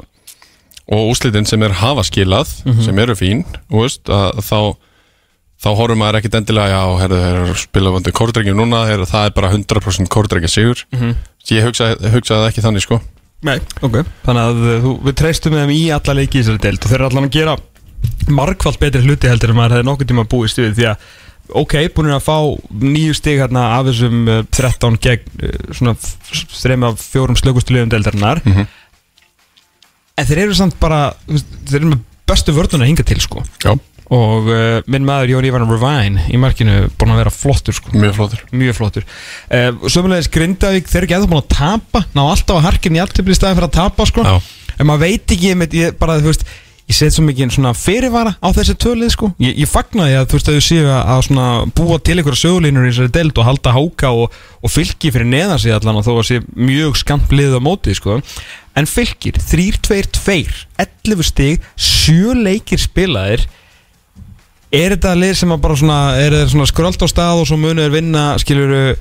og 0.92 1.12
úslitin 1.14 1.48
sem 1.48 1.62
er 1.64 1.78
hafa 1.80 2.04
skilað 2.04 2.50
sem 2.84 2.98
eru 3.00 3.16
fín, 3.16 3.46
veist, 3.72 4.10
að 4.12 4.42
þá 4.44 4.58
þá 5.62 5.70
horfum 5.78 6.00
maður 6.02 6.20
ekkit 6.22 6.38
endilega 6.40 6.74
já, 6.74 6.84
herru, 7.04 7.18
þeir 7.22 7.36
eru 7.38 7.54
að 7.54 7.60
spila 7.62 7.94
vöndu 7.94 8.14
kórdrengjum 8.18 8.58
núna 8.58 8.84
heru, 8.90 9.08
það 9.10 9.28
er 9.28 9.34
bara 9.38 9.52
100% 9.54 10.12
kórdrengja 10.12 10.50
sigur. 10.50 10.86
Mhm. 10.96 11.18
ég 11.52 11.66
hugsaði, 11.66 12.12
hugsaði 12.14 12.48
ekki 12.50 12.64
þannig 12.66 12.86
sko. 12.86 13.02
Nei, 13.46 13.58
ok. 13.82 14.04
Þannig 14.26 14.44
að 14.48 14.62
uh, 14.62 14.76
þú, 14.84 14.92
við 15.08 15.18
treystum 15.18 15.58
þeim 15.58 15.74
í 15.74 15.82
alla 15.94 16.16
leiki 16.18 16.38
í 16.38 16.44
þessari 16.44 16.62
deild 16.62 16.84
og 16.86 16.92
þeir 16.92 17.00
eru 17.00 17.10
allan 17.10 17.28
að 17.28 17.36
gera 17.38 17.56
margfald 18.30 18.80
betri 18.82 19.02
hluti 19.06 19.30
heldur 19.30 19.54
en 19.54 19.58
maður 19.58 19.78
hefði 19.78 19.88
nokkuð 19.90 20.10
tíma 20.12 20.26
búið 20.30 20.54
stuðið 20.54 20.78
því 20.78 20.88
að 20.92 21.08
ok, 21.62 21.74
búin 21.96 22.14
að 22.14 22.24
fá 22.26 22.38
nýju 22.86 23.16
stig 23.18 23.42
hérna 23.42 23.66
af 23.80 23.90
þessum 23.90 24.22
uh, 24.30 24.44
13 24.54 25.00
gegn 25.02 25.42
uh, 25.42 25.58
svona 25.74 25.96
þreima 26.62 26.94
fjórum 27.02 27.38
slökustu 27.42 27.76
liðum 27.76 27.94
deildarinnar. 27.94 28.42
Mhm. 28.46 28.70
En 30.18 30.28
þeir 30.28 30.46
eru 30.46 30.58
samt 30.58 30.78
bara 30.82 31.12
þeir 31.30 31.82
eru 31.82 31.94
með 31.94 32.04
bestu 32.32 32.56
vörðuna 32.56 32.88
hinga 32.88 33.06
til 33.08 33.20
sko. 33.24 33.44
Já, 33.64 33.74
og 34.12 34.50
uh, 34.52 34.80
minn 34.92 35.06
maður 35.08 35.36
Jón 35.36 35.48
Ívan 35.48 35.68
Revine 35.70 36.26
í 36.32 36.40
markinu 36.40 36.88
búin 37.00 37.14
að 37.14 37.22
vera 37.24 37.34
flottur 37.36 37.78
sko. 37.78 37.94
Mjög 37.96 38.18
flottur. 38.20 38.42
Mjög 38.52 38.80
flottur. 38.80 39.08
Uh, 39.48 39.70
Sömulegis 39.92 40.32
Grindavík, 40.34 40.90
þeir 40.92 41.02
eru 41.02 41.10
ekki 41.10 41.18
eða 41.20 41.32
búin 41.32 41.44
að 41.44 41.54
tapa. 41.56 42.04
Ná 42.16 42.24
alltaf 42.26 42.60
að 42.60 42.68
harkinn 42.70 43.00
í 43.00 43.04
alltöfli 43.04 43.38
staðin 43.38 43.60
fyrir 43.60 43.70
að 43.70 43.78
tapa 43.80 44.08
sko. 44.10 44.28
Já. 44.28 44.36
en 44.78 44.90
maður 44.90 45.08
veit 45.08 45.36
ekki 45.36 45.54
ég, 45.54 45.96
bara, 46.00 46.20
þú 46.20 46.32
veist, 46.32 46.48
ég 46.90 46.98
set 46.98 47.16
svo 47.16 47.24
mikið 47.26 47.54
svona 47.56 47.74
fyrirvara 47.78 48.34
á 48.42 48.48
þessi 48.56 48.76
tölið 48.82 49.14
sko. 49.14 49.30
Ég, 49.42 49.54
ég 49.62 49.70
fagnaði 49.70 50.18
að 50.20 50.28
þú 50.32 50.38
veist 50.38 50.50
að 50.50 50.58
þú 50.58 50.64
séu 50.66 50.88
að, 50.88 51.02
að 51.14 51.22
svona 51.28 51.46
búa 51.78 52.00
til 52.02 52.18
einhverja 52.18 52.42
sögulínur 52.42 52.88
í 52.88 52.92
þessari 52.92 53.14
delt 53.18 53.40
og 53.42 53.48
halda 53.48 53.76
háka 53.76 54.12
og, 54.24 54.36
og 54.62 54.74
fylgi 54.74 55.14
fyrir 55.14 55.30
neðan 55.30 55.62
sig 55.62 55.76
allan 55.76 56.02
og 56.02 56.08
þó 56.08 56.12
að 56.18 56.28
sé 56.32 56.42
mjög 56.58 57.00
skamplið 57.02 57.56
á 57.58 57.62
móti 57.64 57.96
sko. 57.98 58.20
En 58.78 58.88
fylgir, 58.88 59.40
3-2-2, 59.52 60.68
11 60.80 61.26
stig, 61.28 61.66
7 61.76 62.36
leikir 62.40 62.80
spilaðir. 62.80 63.48
Er 64.72 64.94
þetta 64.96 65.18
lið 65.20 65.34
sem 65.42 65.52
að 65.52 65.64
bara 65.66 65.80
svona, 65.80 65.98
er 66.16 66.32
þetta 66.32 66.54
svona 66.54 66.70
skröld 66.70 67.04
á 67.04 67.08
stað 67.12 67.42
og 67.42 67.50
svo 67.50 67.58
munur 67.60 67.92
vinna, 67.92 68.30
skiljuru 68.40 68.94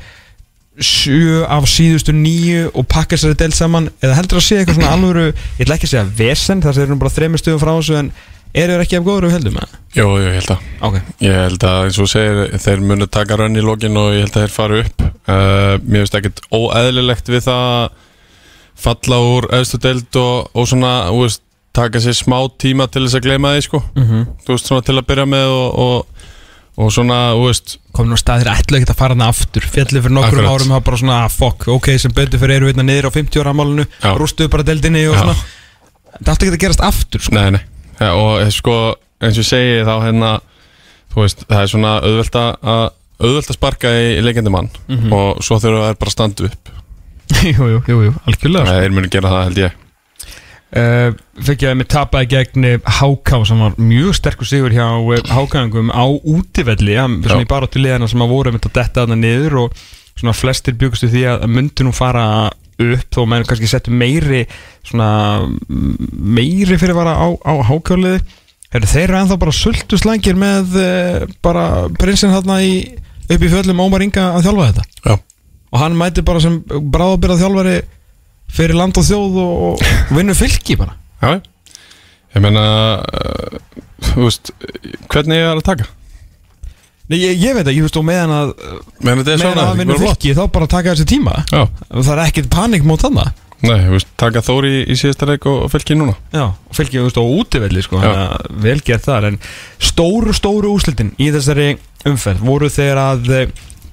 7 0.81 1.45
af 1.45 1.69
síðustu 1.69 2.15
9 2.17 2.71
og 2.73 2.87
pakka 2.89 3.19
sér 3.19 3.35
þetta 3.35 3.47
del 3.47 3.57
saman 3.57 3.89
eða 4.01 4.19
heldur 4.19 4.41
að 4.41 4.47
sé 4.47 4.61
eitthvað 4.61 4.79
svona 4.79 4.93
alvöru 4.97 5.25
ég 5.31 5.65
ætla 5.65 5.77
ekki 5.77 5.89
að 5.89 5.95
segja 5.95 6.11
vesen 6.21 6.63
þar 6.65 6.77
þeir 6.77 6.87
eru 6.87 7.01
bara 7.03 7.15
þreymir 7.17 7.43
stuðum 7.43 7.63
frá 7.63 7.73
þessu 7.73 7.99
en 8.01 8.13
eru 8.51 8.75
þeir 8.75 8.85
ekki 8.85 8.99
af 8.99 9.07
góður 9.07 9.29
og 9.29 9.35
heldur 9.35 9.55
með 9.55 9.67
það? 9.67 9.75
Jó, 9.95 10.07
ég 10.23 10.37
held 10.39 10.53
að 10.55 10.87
okay. 10.89 11.03
ég 11.27 11.37
held 11.39 11.67
að 11.71 11.81
eins 11.87 12.01
og 12.01 12.11
segir 12.11 12.63
þeir 12.65 12.87
munu 12.91 13.11
taka 13.19 13.39
rann 13.39 13.59
í 13.59 13.65
lokin 13.65 14.01
og 14.01 14.15
ég 14.15 14.25
held 14.25 14.39
að 14.39 14.47
þeir 14.47 14.55
fara 14.57 14.81
upp 14.85 15.05
uh, 15.05 15.75
mér 15.85 16.05
finnst 16.05 16.19
ekkert 16.21 16.43
óæðilegt 16.49 17.31
við 17.31 17.45
það 17.47 18.01
falla 18.81 19.21
úr 19.21 19.51
öðstu 19.61 19.81
deild 19.85 20.21
og, 20.21 20.51
og 20.57 20.69
svona 20.71 20.95
veist, 21.13 21.45
taka 21.77 22.01
sér 22.03 22.17
smá 22.19 22.39
tíma 22.59 22.89
til 22.91 23.05
þess 23.05 23.19
að 23.21 23.27
gleyma 23.29 23.53
þig 23.55 23.69
sko. 23.69 23.83
mm 23.95 24.07
-hmm. 24.09 24.81
til 24.87 24.97
að 24.97 25.07
byrja 25.07 25.27
með 25.29 25.53
og, 25.55 25.79
og 25.85 26.20
og 26.81 26.91
svona, 26.95 27.19
þú 27.37 27.47
veist 27.49 27.77
Komin 27.97 28.15
á 28.15 28.19
stað 28.23 28.43
þeir 28.45 28.51
ætla 28.55 28.79
ekki 28.81 28.91
að 28.95 28.99
fara 29.01 29.17
hana 29.17 29.29
aftur 29.33 29.65
Fjallið 29.75 30.05
fyrir 30.07 30.15
nokkrum 30.17 30.41
Akkurat. 30.45 30.53
árum 30.61 30.75
Það 30.75 30.85
bara 30.89 31.01
svona 31.03 31.17
ah, 31.25 31.31
fuck 31.33 31.67
Ok 31.75 31.89
sem 32.01 32.13
betur 32.17 32.41
fyrir 32.43 32.57
eru 32.61 32.71
hérna 32.71 32.85
niður 32.87 33.09
á 33.09 33.17
50 33.17 33.43
ára 33.43 33.53
málunu 33.59 33.85
Já. 34.01 34.11
Rústuðu 34.21 34.53
bara 34.55 34.67
deildinni 34.71 35.03
og 35.11 35.17
Já. 35.19 35.25
svona 35.25 35.35
Það 36.21 36.33
átti 36.35 36.47
ekki 36.49 36.57
að 36.57 36.63
gerast 36.65 36.85
aftur 36.85 37.23
sko. 37.25 37.35
Nei, 37.37 37.51
nei, 37.57 37.61
ja, 38.01 38.09
og 38.19 38.41
eh, 38.43 38.51
sko, 38.53 38.75
eins 39.23 39.37
og 39.39 39.45
ég 39.45 39.49
segi 39.51 39.77
þá 39.87 39.93
hérna, 40.05 40.31
þú 41.15 41.23
veist, 41.25 41.45
það 41.49 41.63
er 41.65 41.71
svona 41.73 41.93
auðvelt 42.05 42.39
að 42.41 42.89
auðvelt 43.21 43.51
að 43.53 43.57
sparka 43.57 43.93
í, 43.95 44.09
í 44.19 44.25
leikandi 44.27 44.53
mann 44.53 44.69
Mhm. 44.91 45.13
og 45.17 45.41
svo 45.47 45.59
þurfa 45.63 45.87
þær 45.91 45.99
bara 46.03 46.11
að 46.11 46.17
standa 46.17 46.49
upp 46.51 46.73
jú, 47.47 47.69
jú, 47.71 47.79
jú, 47.89 47.99
jú, 48.09 48.13
algjörlega 48.27 48.67
sko. 48.67 48.75
Nei, 48.75 48.83
þeir 48.85 48.95
munu 48.99 49.13
gera 49.15 49.33
það 49.33 49.45
held 49.49 49.63
ég 49.65 49.80
Uh, 50.71 51.17
fikk 51.43 51.65
ég 51.65 51.73
að 51.73 51.81
mig 51.81 51.89
tapaði 51.91 52.29
gegn 52.31 52.67
eh, 52.69 52.93
HK 53.01 53.41
sem 53.49 53.59
var 53.59 53.73
mjög 53.83 54.13
sterkur 54.21 54.47
sigur 54.47 54.75
hjá 54.75 54.87
HK-ingum 55.27 55.91
á 55.91 56.07
útivelli. 56.07 56.95
Ja, 56.95 57.09
í 57.11 57.49
baráttu 57.51 57.83
liðana 57.83 58.07
sem 58.11 58.23
að 58.23 58.31
voru 58.31 58.53
að 58.55 58.69
detta 58.69 59.03
þarna 59.03 59.19
niður 59.19 59.65
og 59.65 59.81
svona 60.15 60.37
flestir 60.37 60.77
bjögustu 60.79 61.11
því 61.11 61.25
að 61.33 61.49
myndi 61.51 61.87
nú 61.87 61.95
fara 61.97 62.25
upp 62.81 63.11
þó 63.13 63.25
menn 63.29 63.45
kannski 63.49 63.69
settu 63.69 63.93
meiri 63.93 64.45
svona 64.87 65.11
mm, 65.43 66.13
meiri 66.39 66.79
fyrir 66.79 66.95
að 66.95 67.01
vara 67.03 67.17
á, 67.19 67.29
á 67.35 67.55
HK-liði 67.67 68.23
þeir 68.71 69.03
eru 69.09 69.19
ennþá 69.19 69.39
bara 69.43 69.55
sultu 69.55 69.99
slangir 69.99 70.39
með 70.39 70.77
uh, 70.79 71.25
bara 71.43 71.65
prinsinn 71.99 72.31
þarna 72.31 72.61
í, 72.63 72.77
upp 73.27 73.43
í 73.43 73.51
fjöllum 73.51 73.83
Ómar 73.83 74.05
Inga 74.07 74.31
að 74.37 74.47
þjálfa 74.47 74.69
þetta. 74.71 74.85
Já, 75.03 75.17
og 75.75 75.83
hann 75.83 75.99
mæti 75.99 76.23
bara 76.27 76.43
sem 76.43 76.61
bráðabyrða 76.63 77.41
þjálfari 77.43 77.81
fyrir 78.57 78.79
land 78.79 78.99
og 79.01 79.07
þjóð 79.07 79.39
og, 79.45 79.65
og 79.71 80.15
vinnur 80.17 80.39
fylki 80.39 80.77
bara. 80.81 80.97
Já, 81.21 81.41
ég 82.37 82.45
meina 82.45 82.65
uh, 83.01 83.59
þú 84.11 84.27
veist, 84.29 84.53
hvernig 85.11 85.41
ég 85.41 85.49
er 85.51 85.61
að 85.61 85.67
taka? 85.71 85.89
Nei, 87.11 87.19
ég, 87.19 87.39
ég 87.43 87.57
veit 87.57 87.67
ekki, 87.67 87.81
þú 87.83 87.87
veist, 87.89 87.99
og 87.99 88.07
meðan 88.07 88.35
að 88.37 88.51
meðan 89.03 89.23
að 89.27 89.95
flott. 89.99 90.03
fylki 90.05 90.35
þá 90.39 90.43
bara 90.55 90.71
taka 90.71 90.95
þessi 90.95 91.09
tíma. 91.11 91.41
Já, 91.51 91.65
Það 91.91 92.13
er 92.15 92.25
ekkert 92.29 92.53
panik 92.55 92.87
mót 92.87 93.03
þannig 93.07 93.33
nei, 93.67 93.77
þú 93.85 93.97
veist, 93.97 94.11
taka 94.21 94.43
Þóri 94.45 94.71
í, 94.73 94.81
í 94.93 94.97
síðasta 94.99 95.29
leik 95.29 95.47
og, 95.51 95.65
og 95.67 95.73
fylki 95.73 95.97
núna. 95.99 96.15
Já, 96.33 96.47
og 96.49 96.77
fylki, 96.77 97.01
þú 97.01 97.09
veist, 97.09 97.21
á 97.21 97.25
útivelli 97.25 97.85
sko, 97.85 97.99
Já. 97.99 98.05
þannig 98.07 98.23
að 98.23 98.63
vel 98.67 98.77
gert 98.87 99.07
þar. 99.07 99.27
En 99.31 99.39
stóru, 99.91 100.35
stóru 100.37 100.73
úslitin 100.77 101.13
í 101.21 101.29
þessari 101.35 101.67
umferð 102.09 102.47
voru 102.47 102.71
þegar 102.73 103.03
að 103.03 103.33
eh, 103.37 103.51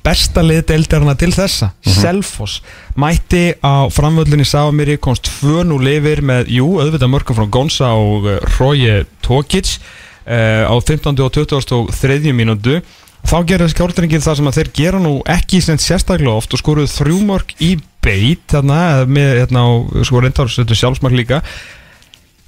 besta 0.08 0.44
lið 0.46 0.62
deildarna 0.70 1.18
til 1.20 1.34
þessa 1.36 1.74
Selfoss 1.84 2.62
mætti 3.00 3.52
á 3.60 3.92
framvöldinni 3.92 4.46
Sáamiri 4.48 4.96
komst 5.04 5.28
2-0 5.42 5.90
yfir 5.98 6.22
með, 6.24 6.52
jú, 6.56 6.78
auðvitað 6.80 7.12
mörgum 7.12 7.38
frá 7.38 7.48
Gonsa 7.52 7.90
og 7.98 8.30
uh, 8.30 8.38
Rói 8.56 9.04
Tókic 9.26 9.74
uh, 9.76 10.64
á 10.64 10.76
15. 10.80 11.12
og 11.12 11.34
20. 11.36 11.76
og 11.76 11.92
3. 11.92 12.22
mínútu 12.32 12.80
þá 13.28 13.38
gerði 13.50 13.74
skjórnringin 13.74 14.24
það 14.24 14.40
sem 14.40 14.50
að 14.50 14.60
þeir 14.62 14.72
gera 14.80 15.04
nú 15.04 15.18
ekki 15.28 15.60
sem 15.66 15.80
sérstaklega 15.82 16.38
oft 16.40 16.56
og 16.56 16.62
skoruðu 16.62 16.94
þrjú 16.94 17.20
mörg 17.28 17.52
í 17.60 17.74
beit 18.04 18.46
þarna, 18.54 18.80
eða 19.02 19.12
með 19.12 19.34
hérna 19.42 19.66
sko 20.08 20.24
reyndar 20.24 20.54
sjálfsmark 20.54 21.18
líka 21.18 21.42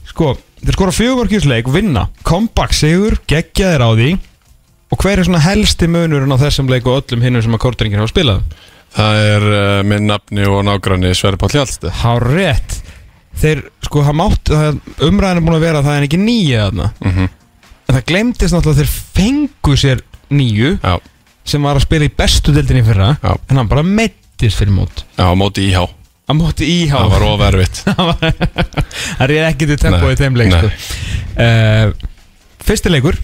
sko, 0.07 0.37
þeir 0.63 0.77
skora 0.77 0.95
fjögurkjusleik 0.95 1.67
vinna, 1.73 2.07
comeback 2.23 2.77
sigur 2.77 3.19
geggjaðir 3.27 3.83
á 3.83 3.89
því 3.91 4.11
og 4.89 5.03
hver 5.03 5.21
er 5.21 5.27
svona 5.27 5.41
helsti 5.43 5.89
munurinn 5.91 6.33
á 6.33 6.37
þessum 6.41 6.69
leik 6.71 6.87
og 6.89 7.01
öllum 7.03 7.25
hinnum 7.25 7.45
sem 7.45 7.57
að 7.57 7.63
kortringin 7.65 8.01
hafa 8.01 8.13
spilað? 8.13 8.45
Það 8.95 9.19
er 9.25 9.49
uh, 9.49 9.81
minn 9.85 10.07
nafni 10.09 10.47
og 10.49 10.63
nágranni 10.65 11.11
Sverri 11.17 11.37
Páll 11.41 11.59
Hjalsti 11.59 11.91
há 12.01 12.13
rétt. 12.23 12.79
Þeir, 13.39 13.61
sko, 13.85 14.01
það 14.03 14.15
mátt 14.17 14.49
umræðin 15.05 15.37
er 15.39 15.45
búin 15.45 15.59
að 15.59 15.67
vera 15.67 15.79
að 15.83 15.91
það 15.91 15.99
er 15.99 16.07
ekki 16.07 16.17
nýja 16.23 16.63
þarna. 16.65 16.87
Mm 17.05 17.27
en 17.89 17.97
það 17.97 18.09
glemdist 18.11 18.53
náttúrulega 18.53 18.75
að 18.75 18.81
þeir 18.83 18.91
fengu 19.17 19.77
sér 19.79 20.03
nýju 20.29 20.73
Já, 20.77 20.93
sem 21.49 21.63
var 21.65 21.79
að 21.79 21.85
spila 21.87 22.05
í 22.05 22.11
bestu 22.19 22.53
deildinni 22.53 22.83
í 22.83 22.85
fyrra. 22.85 23.13
Já. 23.23 23.31
en 23.49 23.61
hann 23.61 23.71
bara 23.71 23.85
meittist 23.85 24.59
fyrir 24.59 24.75
mót. 24.75 25.03
Já, 25.17 25.25
móti 25.37 25.65
íhá. 25.71 25.87
Að 26.29 26.37
móti 26.37 26.67
íhá. 26.69 26.99
Það 26.99 27.15
var 27.15 27.25
ofervitt 27.31 27.81
það 29.17 29.33
er 29.33 29.47
ekki 29.47 29.69
til 29.71 29.79
tempo 29.81 30.11
í 30.11 30.19
þeim 30.19 30.37
leik 30.37 30.53
sko. 30.53 30.69
uh, 31.41 32.11
fyrsti 32.67 32.93
leikur. 32.93 33.17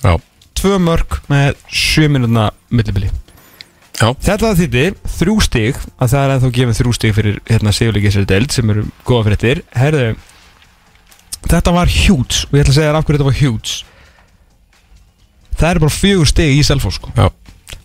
Já, 0.00 0.14
tvö 0.58 0.78
mörg 0.82 1.18
með 1.30 1.56
sjö 1.70 2.08
minúna 2.12 2.50
millibili. 2.70 3.10
Já, 3.98 4.12
Þetta 4.14 4.54
þýtti 4.54 4.84
þrjú 5.18 5.36
stig 5.42 5.78
að 5.98 6.12
það 6.12 6.24
er 6.24 6.32
ennþá 6.36 6.50
gefið 6.58 6.80
þrjú 6.80 6.92
stig 6.94 7.14
fyrir 7.16 7.38
hérna, 7.48 7.72
sigurleikið 7.74 8.14
sér 8.14 8.26
deild 8.30 8.54
sem 8.54 8.70
eru 8.70 8.84
góða 9.08 9.24
fréttir. 9.30 9.62
Herðu, 9.74 10.12
þetta 11.48 11.74
var 11.74 11.90
hjúts 11.90 12.44
og 12.48 12.56
ég 12.58 12.64
ætla 12.64 12.72
að 12.74 12.78
segja 12.78 12.90
þér 12.90 12.98
af 12.98 13.06
hverju 13.08 13.18
þetta 13.18 13.30
var 13.30 13.40
hjúts 13.42 13.76
Það 15.58 15.70
eru 15.72 15.82
bara 15.82 15.96
fjögur 15.96 16.28
stig 16.30 16.54
í 16.54 16.64
Selfoss 16.66 17.00
sko. 17.00 17.10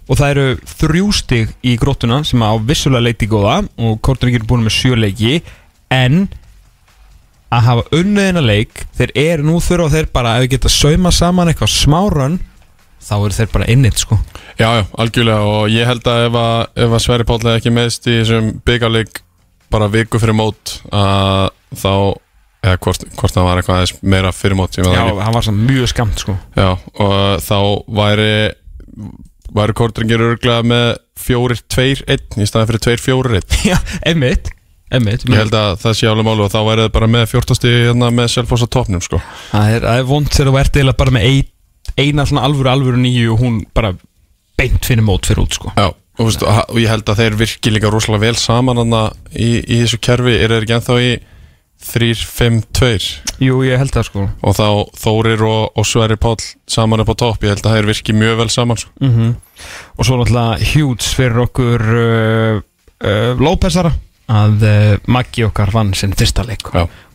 og 0.03 0.17
það 0.19 0.29
eru 0.33 0.45
þrjú 0.67 1.05
stig 1.15 1.51
í 1.63 1.75
grótuna 1.79 2.19
sem 2.27 2.41
á 2.43 2.51
vissulega 2.59 3.07
leiti 3.07 3.27
góða 3.31 3.63
og 3.79 4.01
Kortringir 4.03 4.43
er 4.43 4.47
búin 4.49 4.65
með 4.65 4.75
sjö 4.75 4.97
leiki 4.99 5.37
en 5.93 6.27
að 7.53 7.65
hafa 7.69 7.85
unniðina 7.95 8.43
leik 8.43 8.83
þeir 8.97 9.13
eru 9.15 9.47
nú 9.47 9.59
þurfa 9.63 9.93
þeir 9.95 10.09
bara 10.13 10.35
við 10.43 10.55
geta 10.57 10.71
sauma 10.73 11.11
saman 11.13 11.49
eitthvað 11.53 11.71
smárun 11.71 12.39
þá 13.03 13.13
eru 13.17 13.37
þeir 13.37 13.51
bara 13.53 13.69
innit 13.73 14.01
sko. 14.01 14.17
Já, 14.59 14.67
já, 14.79 14.83
algjörlega 15.01 15.53
og 15.53 15.69
ég 15.73 15.89
held 15.89 16.09
að 16.09 16.25
ef 16.27 16.39
að, 16.39 16.57
ef 16.85 16.97
að 16.97 17.03
Sverri 17.05 17.27
Páll 17.29 17.39
hefði 17.41 17.55
ekki 17.61 17.73
meðst 17.73 18.09
í 18.09 18.17
þessum 18.19 18.51
byggarleik 18.67 19.23
bara 19.73 19.89
viku 19.91 20.21
fyrir 20.21 20.37
mót 20.37 20.77
að 20.93 21.49
þá 21.73 21.93
eða 22.63 22.79
hvort, 22.85 23.05
hvort 23.19 23.35
það 23.35 23.47
var 23.47 23.59
eitthvað 23.59 23.79
aðeins 23.79 23.95
meira 24.13 24.33
fyrir 24.35 24.57
mót 24.59 24.77
Já, 24.77 24.89
hann 24.93 25.35
var 25.35 25.45
svona 25.45 25.67
mjög 25.67 25.91
skamt 25.91 26.23
sko. 26.23 26.35
Já, 26.55 26.69
og 26.77 27.43
þá 27.43 27.57
væri 27.99 28.33
væri 29.53 29.75
Kortringir 29.77 30.21
örglega 30.23 30.65
með 30.65 30.89
fjórir, 31.19 31.61
tveir, 31.69 32.03
einn 32.09 32.41
í 32.43 32.47
staðan 32.49 32.71
fyrir 32.71 32.83
tveir, 32.87 33.01
fjórir, 33.01 33.39
einn. 33.39 33.57
Já, 33.73 33.77
einmitt 34.07 34.53
Einmitt 34.93 35.25
Ég 35.25 35.39
held 35.39 35.55
að 35.57 35.79
það 35.81 35.95
sé 35.97 36.09
alveg 36.09 36.27
málu 36.27 36.45
og 36.45 36.51
þá 36.53 36.59
væri 36.67 36.85
það 36.85 36.91
bara 36.97 37.09
með 37.09 37.23
14 37.31 37.57
stíð 37.57 37.77
hérna 37.87 38.09
með 38.13 38.35
á 38.37 38.67
topnum 38.75 39.01
sko. 39.01 39.19
Það 39.49 39.75
er, 39.77 39.87
er 39.89 40.03
vond 40.05 40.29
þegar 40.29 40.51
þú 40.51 40.59
ert 40.61 40.77
eiginlega 40.77 40.99
bara 40.99 41.15
með 41.15 41.25
eina 41.99 42.25
svona 42.29 42.45
alvöru 42.47 42.71
alvöru 42.71 43.01
nýju 43.01 43.35
og 43.35 43.43
hún 43.43 43.59
bara 43.75 43.93
beint 44.59 44.85
fyrir 44.85 45.05
mót 45.05 45.27
fyrir 45.29 45.43
út 45.43 45.57
sko. 45.57 45.73
Já, 45.77 45.91
og, 45.91 46.25
veist, 46.25 46.43
og 46.45 46.79
ég 46.79 46.89
held 46.91 47.09
að 47.09 47.21
þeir 47.23 47.37
virki 47.43 47.73
líka 47.73 47.91
rosalega 47.93 48.27
vel 48.27 48.39
saman 48.39 48.81
í, 48.83 49.51
í 49.61 49.83
þessu 49.83 50.01
kerfi. 50.03 50.35
Er 50.37 50.53
þeir 50.53 50.65
ekki 50.65 50.77
ennþá 50.79 50.99
í 51.03 51.13
3-5-2 51.83 53.43
Jú, 53.43 53.57
ég 53.67 53.81
held 53.81 53.91
það 53.93 54.07
sko. 54.07 54.25
Og 54.45 54.55
þá 54.55 54.67
Þórir 55.03 55.43
og, 55.47 55.73
og 55.75 55.87
Sverri 55.87 56.17
Páll 56.21 56.39
saman 56.69 57.03
upp 57.03 57.11
á 57.11 57.15
topp, 57.25 57.43
ég 57.43 57.55
held 57.55 57.67
að 57.67 57.77
þeir 57.77 57.89
virki 57.89 58.15
mjög 58.15 58.39
vel 58.43 58.49
saman 58.53 58.79
sko. 58.79 58.93
mm 59.03 59.33
Og 59.97 60.07
svo 60.07 60.17
náttúrulega 60.17 60.71
hjúts 60.73 61.11
fyrir 61.15 61.43
okkur 61.45 61.83
uh, 61.93 62.61
uh, 63.03 63.31
Lópezara 63.39 63.93
að 64.33 64.67
uh, 64.67 64.75
Maggi 65.11 65.45
okkar 65.47 65.71
vann 65.73 65.93
sinn 65.97 66.13
fyrsta 66.17 66.45
leik. 66.47 66.69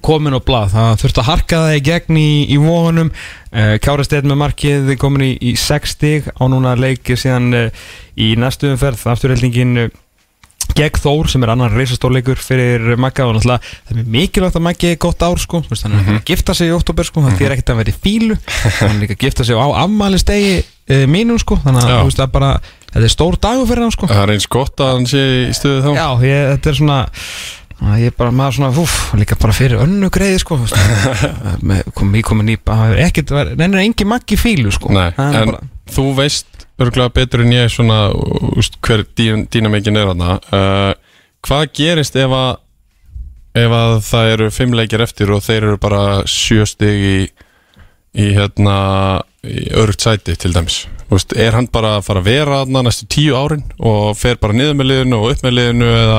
Komin 0.04 0.36
á 0.36 0.40
blað, 0.42 0.74
það 0.76 0.98
þurfti 1.02 1.22
að 1.22 1.28
harka 1.28 1.62
það 1.64 1.76
í 1.76 1.84
gegn 1.88 2.18
í, 2.20 2.28
í 2.54 2.58
vóðunum 2.62 3.08
uh, 3.12 3.76
Kjárasteyt 3.82 4.28
með 4.28 4.42
markið 4.44 4.92
komin 5.02 5.26
í, 5.26 5.32
í 5.50 5.54
6 5.58 5.96
stig 5.96 6.28
á 6.30 6.42
núna 6.50 6.76
leik 6.78 7.10
síðan 7.18 7.48
uh, 7.56 7.88
í 8.18 8.34
næstu 8.38 8.70
umferð. 8.74 9.02
Afturheldingin 9.10 9.82
uh, 9.84 9.90
gegn 10.78 11.02
Þór 11.02 11.30
sem 11.32 11.44
er 11.46 11.54
annar 11.54 11.74
reisastórleikur 11.74 12.38
fyrir 12.42 12.94
Magga 13.00 13.26
og 13.26 13.38
náttúrulega 13.38 13.62
það 13.88 14.02
er 14.02 14.10
mikilvægt 14.14 14.58
að 14.60 14.66
Maggi 14.68 14.90
er 14.92 14.98
gott 15.02 15.22
ár 15.24 15.40
sko, 15.40 15.62
Þú 15.64 15.72
veist, 15.72 15.86
hann 15.86 15.96
er 15.98 16.10
að 16.18 16.26
gifta 16.28 16.54
sig 16.54 16.68
í 16.68 16.74
oktober 16.76 17.08
sko, 17.08 17.24
það 17.24 17.38
þýr 17.40 17.54
ekkert 17.56 17.72
að 17.72 17.80
vera 17.80 17.94
í 17.94 18.00
fílu 18.04 18.36
hann 18.82 18.92
er 18.92 18.98
líka 19.00 19.16
að 19.16 19.24
gifta 19.24 19.46
sig 19.48 19.56
á 19.56 19.66
afmælistegi 19.80 20.58
mínum 21.08 21.40
sko, 21.40 21.56
þannig 21.64 21.88
að 21.88 22.12
það 22.12 22.26
er 22.26 22.34
bara 22.36 22.52
þetta 22.92 23.04
er 23.06 23.14
stór 23.14 23.38
dagur 23.42 23.68
fyrir 23.70 23.84
hann 23.86 23.94
sko. 23.94 24.08
Það 24.10 24.22
er 24.26 24.32
eins 24.34 24.48
gott 24.50 24.82
að 24.84 24.92
hann 24.96 25.06
sé 25.10 25.22
í 25.48 25.54
stuðu 25.56 25.80
þá. 25.86 25.90
Já, 25.98 26.08
ég, 26.28 26.44
þetta 26.54 26.70
er 26.72 26.78
svona 26.80 26.98
að 27.78 27.98
ég 28.02 28.10
er 28.10 28.14
bara 28.18 28.34
maður 28.34 28.56
svona, 28.58 28.70
úf, 28.82 28.94
líka 29.14 29.36
bara 29.38 29.54
fyrir 29.54 29.78
önnu 29.84 30.08
greiði 30.10 30.40
sko, 30.42 30.56
þú 30.58 30.66
veist, 30.66 31.58
með- 31.62 31.90
kom 31.94 32.14
ég 32.18 32.26
komin 32.26 32.48
í, 32.50 32.56
það 32.66 32.80
hefur 32.88 33.02
ekkert, 33.06 33.34
nefnir 33.60 33.82
engin 33.84 34.10
Maggi 34.10 34.38
fílu 34.40 34.72
sko. 34.74 34.90
Nei, 34.96 35.10
Það 35.14 35.36
er 35.36 35.42
en 35.44 35.52
bara, 35.52 35.68
þú 35.94 36.06
veist 36.18 36.64
örgulega 36.78 37.14
betur 37.14 37.42
en 37.44 37.52
ég 37.54 37.70
svona 37.74 38.00
úst, 38.58 38.80
hver 38.86 39.04
dín, 39.18 39.44
dýnamíkin 39.50 39.96
er 39.98 40.10
hana 40.12 40.36
uh, 40.54 40.90
hvað 41.46 41.64
gerist 41.78 42.18
ef 42.18 42.34
að 42.34 42.58
ef 43.58 43.72
að 43.74 43.94
það 44.06 44.28
eru 44.34 44.46
fimm 44.54 44.74
leikir 44.78 45.02
eftir 45.02 45.32
og 45.34 45.40
þeir 45.42 45.64
eru 45.70 45.78
bara 45.82 46.02
sjö 46.30 46.66
stig 46.68 47.02
í, 47.08 47.16
í 48.14 48.28
hérna 48.36 48.76
í 49.42 49.64
örugt 49.78 50.04
sæti 50.06 50.36
til 50.38 50.52
dæmis 50.54 50.84
Úst, 51.08 51.32
er 51.40 51.54
hann 51.56 51.68
bara 51.72 51.94
að 51.98 52.04
fara 52.04 52.20
að 52.20 52.26
vera 52.28 52.56
þarna 52.62 52.82
næstu 52.84 53.06
tíu 53.08 53.36
árin 53.38 53.62
og 53.80 54.10
fer 54.18 54.36
bara 54.40 54.52
niður 54.56 54.74
með 54.76 54.90
liðinu 54.90 55.20
og 55.22 55.30
upp 55.32 55.44
með 55.46 55.54
liðinu 55.56 55.86
eða, 55.88 56.18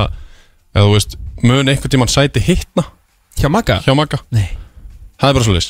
eða 0.74 0.86
þú 0.88 0.96
veist, 0.96 1.18
mun 1.44 1.70
einhvern 1.70 1.94
tímann 1.94 2.10
sæti 2.10 2.42
hittna 2.42 2.88
hjá 3.38 3.50
Magga? 3.54 3.78
hjá 3.86 3.94
Magga. 3.96 4.20
Nei. 4.34 4.48
Það 5.20 5.30
er 5.30 5.38
bara 5.38 5.46
svo 5.46 5.54
lis 5.58 5.70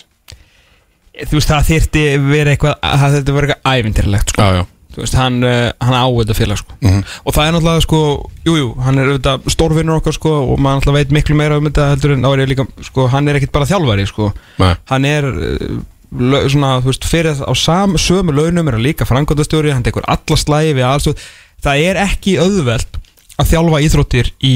Þú 1.19 1.35
veist, 1.35 1.49
það 1.51 1.65
þyrfti 1.67 2.03
verið 2.29 2.53
eitthvað, 2.53 2.75
það 2.79 3.15
þyrfti 3.17 3.33
verið 3.35 3.51
eitthvað 3.51 3.73
ævindirlegt 3.79 4.31
sko. 4.31 4.39
Já, 4.45 4.59
já, 4.61 4.67
Þú 4.89 5.01
veist, 5.03 5.15
hann, 5.19 5.35
uh, 5.43 5.67
hann 5.83 5.97
á 5.99 6.05
þetta 6.07 6.35
félag 6.37 6.59
sko. 6.61 6.77
Mhm. 6.79 7.01
Og 7.27 7.35
það 7.35 7.43
er 7.49 7.53
náttúrulega 7.57 7.83
sko, 7.85 7.99
jú, 8.47 8.53
jú, 8.55 8.69
hann 8.85 8.97
er 9.03 9.11
auðvitað 9.11 9.49
stórvinnur 9.53 9.99
okkar 9.99 10.15
sko 10.15 10.31
Og 10.47 10.57
maður 10.63 10.79
náttúrulega 10.79 10.97
veit 11.03 11.13
miklu 11.19 11.35
meira 11.37 11.59
um 11.59 11.67
þetta 11.67 11.89
heldur 11.91 12.15
en 12.15 12.23
ég 12.23 12.49
líka, 12.53 12.65
sko, 12.87 13.07
hann 13.11 13.27
er 13.27 13.35
ekkit 13.41 13.51
bara 13.51 13.67
þjálfari 13.67 14.07
sko. 14.07 14.31
Nei. 14.63 14.73
Hann 14.89 15.05
er, 15.05 15.27
lau- 15.27 15.83
svona, 16.09 16.79
þú 16.81 16.91
veist, 16.91 17.05
fyrir 17.09 17.43
á 17.45 17.53
sam, 17.57 17.97
sömu 18.01 18.33
launum 18.33 18.67
er 18.67 18.77
hann 18.77 18.85
líka 18.85 19.05
frangotastjóri 19.09 19.73
Hann 19.75 19.85
tekur 19.85 20.07
alla 20.09 20.39
slægi 20.39 20.73
við 20.77 20.87
aðstóð 20.89 21.27
Það 21.63 21.83
er 21.89 21.99
ekki 22.05 22.37
auðvelt 22.39 22.99
að 23.39 23.51
þjálfa 23.53 23.81
íþróttir 23.87 24.31
í, 24.43 24.55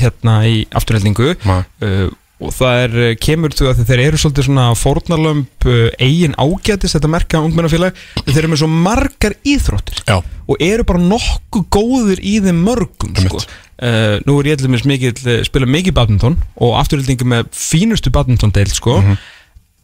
hérna, 0.00 0.36
í 0.48 0.60
afturheldingu 0.72 1.34
Nei. 1.44 1.58
uh, 1.84 2.06
og 2.44 2.52
það 2.56 2.78
er, 2.82 2.94
uh, 3.00 3.10
kemur 3.20 3.54
þú 3.56 3.68
að 3.70 3.82
þeir 3.88 4.02
eru 4.06 4.20
svolítið 4.20 4.46
svona 4.48 4.68
fórnarlömp 4.78 5.68
uh, 5.68 5.82
eigin 6.02 6.36
ágætis, 6.40 6.96
þetta 6.96 7.10
merka 7.12 7.42
ungmennafélag 7.44 8.00
þeir 8.24 8.40
eru 8.42 8.52
með 8.54 8.62
svo 8.62 8.70
margar 8.72 9.36
íþróttir 9.44 10.00
já, 10.08 10.16
og 10.20 10.64
eru 10.64 10.88
bara 10.88 11.04
nokkuð 11.04 11.68
góðir 11.76 12.24
í 12.24 12.38
þeim 12.44 12.64
mörgum 12.64 13.14
sko. 13.26 13.44
Uh, 13.74 14.20
nú 14.24 14.38
er 14.40 14.52
ég 14.52 14.60
til 14.60 14.68
dæmis 14.68 14.86
mikið 14.88 15.20
spila 15.48 15.68
mikið 15.68 15.96
badminton 15.96 16.36
og 16.62 16.76
afturhildingu 16.80 17.26
með 17.28 17.48
fínustu 17.58 18.12
badminton 18.14 18.54
deil 18.54 18.70
sko. 18.72 19.00
Mhm. 19.02 19.24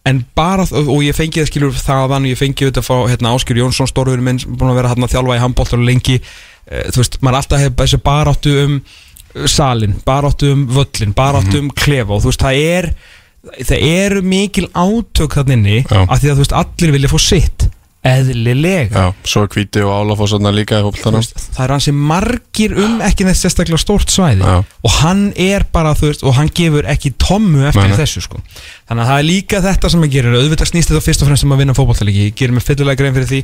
En 0.09 0.23
bara, 0.37 0.65
og 0.65 1.03
ég 1.05 1.17
fengi 1.17 1.43
það 1.43 1.51
skilur 1.51 1.77
þaðan, 1.77 2.29
ég 2.31 2.39
fengi 2.41 2.69
þetta 2.69 2.85
frá 2.85 3.05
hérna, 3.11 3.35
Áskjur 3.37 3.61
Jónsson 3.61 3.91
stórður 3.91 4.23
minn, 4.25 4.41
búin 4.49 4.73
að 4.73 4.81
vera 4.81 4.93
hann 4.95 5.07
að 5.07 5.15
þjálfa 5.15 5.37
í 5.37 5.43
handbóltar 5.45 5.83
lengi, 5.85 6.19
uh, 6.21 6.87
þú 6.89 7.03
veist, 7.03 7.19
maður 7.21 7.41
alltaf 7.43 7.65
hefur 7.65 7.79
þessi 7.83 8.01
baráttu 8.07 8.55
um 8.65 8.77
uh, 8.81 9.49
salin, 9.51 9.97
baráttu 10.07 10.55
um 10.55 10.67
völlin, 10.73 11.17
baráttu 11.17 11.61
um 11.61 11.73
klefa 11.77 12.17
og 12.17 12.25
þú 12.25 12.33
veist, 12.33 12.47
það 12.47 12.63
er 12.77 12.93
það 13.41 13.85
eru 13.89 14.23
mikil 14.25 14.67
átök 14.77 15.37
þannig 15.39 15.93
að 15.93 16.17
því 16.21 16.33
að 16.33 16.35
þú 16.35 16.43
veist, 16.45 16.57
allir 16.61 16.97
vilja 16.97 17.13
fá 17.13 17.21
sitt 17.25 17.69
eðlilega. 18.07 18.97
Já, 18.97 19.13
svo 19.29 19.43
er 19.45 19.51
Hvíti 19.53 19.83
og 19.85 19.93
Álafoss 19.93 20.33
þarna 20.33 20.53
líka 20.57 20.79
það 20.81 21.61
er 21.67 21.75
hansi 21.75 21.93
margir 21.93 22.73
um 22.81 23.03
ekki 23.05 23.27
neitt 23.29 23.37
sérstaklega 23.37 23.81
stórt 23.81 24.13
svæði. 24.13 24.41
Já. 24.41 24.65
og 24.65 24.95
hann 25.03 25.27
er 25.37 25.67
bara, 25.73 25.93
veist, 26.01 26.25
og 26.25 26.35
hann 26.39 26.49
gefur 26.49 26.89
ekki 26.89 27.13
tommu 27.21 27.67
eftir 27.69 27.91
Nei, 27.93 27.99
þessu 28.01 28.25
sko. 28.25 28.41
Þannig 28.89 29.05
að 29.05 29.13
það 29.13 29.19
er 29.19 29.29
líka 29.29 29.63
þetta 29.69 29.93
sem 29.93 30.07
að 30.07 30.17
gera 30.17 30.35
auðvitað 30.39 30.73
snýst 30.73 30.93
þetta 30.93 31.05
fyrst 31.05 31.25
og 31.25 31.31
fremst 31.31 31.47
um 31.47 31.55
að 31.55 31.63
vinna 31.65 31.77
fótballtalegi 31.77 32.27
ég 32.31 32.37
gerir 32.41 32.57
mig 32.57 32.65
fyllulega 32.65 33.03
grein 33.03 33.17
fyrir 33.19 33.31
því 33.35 33.43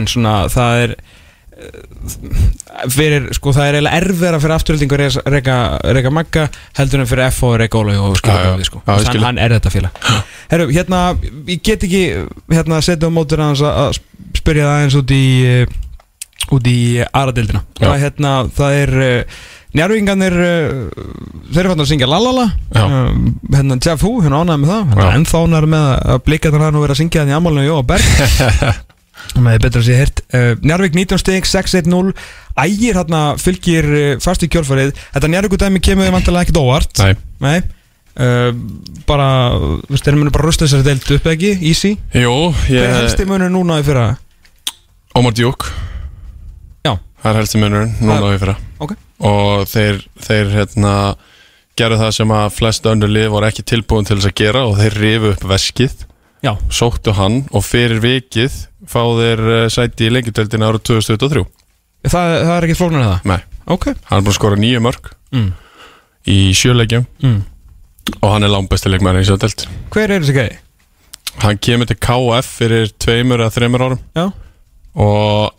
en 0.00 0.08
svona 0.08 0.34
það 0.52 0.84
er 0.86 0.96
fyrir, 2.92 3.28
sko 3.36 3.52
það 3.56 3.66
er 3.68 3.78
eiginlega 3.78 4.00
erfvera 4.02 4.40
fyrir 4.42 4.54
afturöldingu 4.58 4.98
að 4.98 5.18
reyka, 5.34 6.12
magga 6.14 6.46
heldur 6.78 7.02
en 7.02 7.10
fyrir 7.10 7.26
F 7.32 7.42
og 7.48 7.56
reyka 7.62 7.80
Ólaug 7.80 7.98
og 8.12 8.16
Já, 8.18 8.30
já. 8.30 8.38
skilja 8.54 8.68
sko. 8.70 8.82
Þannig 8.86 9.10
skil. 9.10 9.24
hann 9.26 9.42
er 9.42 9.56
þetta 9.56 9.72
félag. 9.74 10.00
Herru, 10.52 10.68
hérna, 10.72 11.02
ég 11.50 11.62
get 11.66 11.84
ekki 11.88 12.02
hérna, 12.54 12.80
setja 12.84 13.10
á 13.10 13.12
mótur 13.12 13.42
að 13.44 13.64
að 13.68 14.00
spyrja 14.38 14.66
það 14.68 14.74
aðeins 14.78 14.98
út 15.02 15.14
í 15.14 15.22
eh, 15.48 15.78
út 16.54 16.68
í 16.70 16.78
aðradildina 17.04 17.60
það, 17.76 17.94
hérna, 18.00 18.30
það 18.56 18.76
er 18.78 18.92
uh, 19.04 19.38
njárvíkingarnir 19.76 20.36
þeir 20.38 21.58
eru 21.60 21.72
fann 21.74 21.82
að 21.84 21.90
syngja 21.90 22.08
lalala 22.08 22.46
hérna 22.72 23.76
Jeff 23.84 24.04
Hu, 24.06 24.14
hérna 24.24 24.40
ánægði 24.44 24.62
með 24.62 24.70
það. 24.72 24.84
Hérna, 24.94 25.08
ennþá 25.18 25.42
ánægði 25.44 25.70
með 25.74 25.88
að 26.14 26.22
blika 26.28 26.52
þannig 26.52 26.64
að 26.64 26.70
hann 26.70 26.82
verið 26.86 26.94
að 26.96 27.00
syngja 27.02 27.20
þannig 27.24 27.34
í 27.34 27.38
ammálinu 27.40 27.66
Jóa 27.68 27.84
Berg 27.90 28.06
og 29.34 29.42
með 29.44 29.58
betra 29.64 29.82
að 29.82 29.88
sé 29.88 29.96
hirt 29.98 30.22
uh, 30.32 30.52
Njarvík 30.64 30.94
19 30.96 31.20
stig, 31.22 31.48
6-1-0 31.48 32.12
ægir 32.58 32.98
hérna 32.98 33.22
fylgir 33.40 33.88
uh, 33.88 34.12
fast 34.22 34.44
í 34.46 34.50
kjölfarið. 34.52 34.94
Þetta 35.14 35.32
Njarvík 35.32 35.58
dæmi 35.60 35.82
kemur 35.84 36.08
þið 36.08 36.16
vantilega 36.16 36.46
ekkert 36.46 36.62
óvart. 36.62 37.02
Nei, 37.02 37.18
Nei. 37.44 37.58
Uh, 38.18 38.50
bara, 39.06 39.28
þú 39.54 39.92
veist, 39.92 40.06
þeir 40.08 40.16
munu 40.18 40.32
bara 40.34 40.48
rusta 40.48 40.66
þessari 40.66 40.88
deilt 40.88 41.12
upp 41.14 41.28
ekki, 41.30 41.52
easy? 41.70 41.92
Jú, 42.18 42.32
hver 42.64 42.80
er 42.80 42.88
ég 42.88 42.96
helsti 42.96 43.28
munur 43.28 43.52
núna 43.54 43.76
í 43.78 43.84
fyrra? 43.86 44.08
Ómar 45.18 45.36
Djúk. 45.38 45.68
Já. 46.82 46.96
Það 47.22 47.30
er 47.30 47.38
helsti 47.38 47.62
munurinn, 47.62 47.94
núna 48.02 48.18
og 48.26 48.34
í 48.34 48.40
fyrra. 48.42 48.56
Ok. 48.82 48.96
Og 49.28 49.68
þeir, 49.70 50.02
þeir 50.26 50.50
hérna 50.56 50.94
gerðu 51.78 52.00
það 52.02 52.12
sem 52.18 52.34
að 52.34 52.48
flest 52.56 52.86
önnur 52.90 53.10
lið 53.12 53.30
voru 53.36 53.48
ekki 53.48 53.64
tilbúin 53.66 54.06
til 54.08 54.18
þess 54.18 54.30
að 54.32 54.38
gera 54.40 54.64
og 54.66 54.78
þeir 54.80 54.98
rifu 55.02 55.32
upp 55.36 55.44
veskið 55.52 56.04
Já, 56.44 56.52
sóttu 56.70 57.14
hann 57.18 57.40
og 57.50 57.64
fyrir 57.66 57.98
vikið 58.02 58.54
fá 58.86 59.00
þeir 59.18 59.40
eh, 59.56 59.68
sæti 59.74 60.06
í 60.06 60.12
lengjudeldina 60.14 60.68
ára 60.70 60.78
2023 60.78 61.42
það, 62.06 62.34
það 62.46 62.52
er 62.54 62.66
ekkert 62.66 62.78
flóknar 62.78 63.02
en 63.02 63.10
það? 63.10 63.28
Nei, 63.32 63.40
Ok. 63.68 63.90
Hann 64.08 64.20
er 64.20 64.24
búin 64.24 64.32
að 64.32 64.38
skora 64.38 64.58
nýju 64.60 64.80
mörg 64.84 65.10
mm. 65.34 65.48
í 66.30 66.38
sjölegjum 66.56 67.06
Mm. 67.20 67.42
og 68.22 68.30
hann 68.32 68.46
er 68.46 68.54
langbæsti 68.54 68.88
leikmæri 68.88 69.24
í 69.26 69.38
delt 69.42 69.66
Hver 69.92 70.14
er 70.14 70.22
þessi 70.22 70.36
gæði? 70.38 70.58
Hann 71.42 71.58
kemur 71.62 71.86
til 71.86 71.98
KF 72.02 72.48
fyrir 72.58 72.90
tveimur 72.98 73.42
eða 73.44 73.54
þreimur 73.54 73.84
árum. 73.84 74.00
Já. 74.16 74.24
Og 74.98 75.52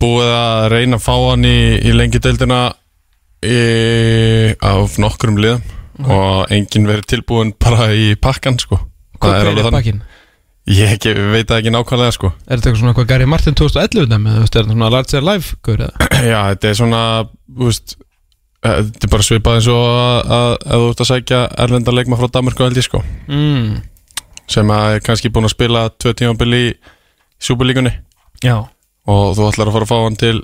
búið 0.00 0.30
að 0.32 0.68
reyna 0.72 0.96
að 0.96 1.04
fá 1.04 1.12
hann 1.16 1.44
í, 1.44 1.58
í 1.84 1.92
lengjudeldina 1.92 2.60
í, 3.44 3.58
af 4.64 4.96
nokkrum 5.02 5.36
liðum. 5.42 5.60
Og 6.08 6.54
enginn 6.54 6.88
verið 6.88 7.10
tilbúin 7.12 7.52
bara 7.60 7.90
í 7.94 8.14
pakkan 8.16 8.56
sko 8.58 8.80
Hver 9.20 9.50
er 9.52 9.70
bakinn? 9.74 10.02
Ég 10.64 10.94
ekki, 10.96 11.10
veit 11.34 11.44
það 11.50 11.58
ekki 11.60 11.72
nákvæmlega 11.74 12.12
sko 12.16 12.30
Er 12.32 12.56
þetta 12.56 12.70
eitthvað 12.70 12.78
svona 12.80 12.94
hvað 12.96 13.08
Gary 13.10 13.26
Martin 13.28 13.56
2011 13.60 14.06
dæmi? 14.08 14.30
Þú 14.32 14.40
veist, 14.44 14.54
er 14.56 14.62
þetta 14.64 14.72
svona 14.74 14.88
Larger 14.94 15.26
Life 15.28 15.56
gaur 15.66 15.82
eða? 15.84 16.08
Já, 16.32 16.38
þetta 16.54 16.70
er 16.70 16.78
svona 16.78 17.00
veist, 17.60 17.94
eh, 18.64 18.78
þetta 18.80 19.04
er 19.08 19.12
bara 19.12 19.26
svipað 19.28 19.58
eins 19.58 19.68
og 19.74 19.82
að, 20.38 20.54
þú 20.70 20.86
ert 20.94 21.02
að 21.04 21.10
sækja 21.10 21.40
erlenda 21.66 21.94
leikma 21.98 22.16
frá 22.22 22.30
Danmarku 22.38 22.64
held 22.64 22.80
ég 22.80 22.86
sko 22.88 23.02
Mm. 23.28 23.82
sem 24.56 24.72
að 24.72 24.94
er 24.96 25.04
kannski 25.04 25.32
búin 25.32 25.44
að 25.50 25.52
spila 25.56 25.84
tvö 26.00 26.14
tímabil 26.22 26.56
í 26.56 26.64
Súperlíkunni 27.44 27.92
Já 28.44 28.56
og 29.04 29.36
þú 29.36 29.50
ætlar 29.50 29.68
að 29.68 29.76
fara 29.76 29.84
að 29.84 29.92
fá 29.92 29.98
hann 30.06 30.16
til, 30.24 30.38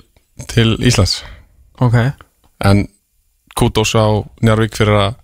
til 0.53 0.69
Íslands 0.85 1.23
Ok 1.81 1.97
en 2.61 2.85
kútos 3.57 3.95
á 3.97 4.05
Njarvík 4.45 4.77
fyrir 4.77 4.99
að 5.01 5.15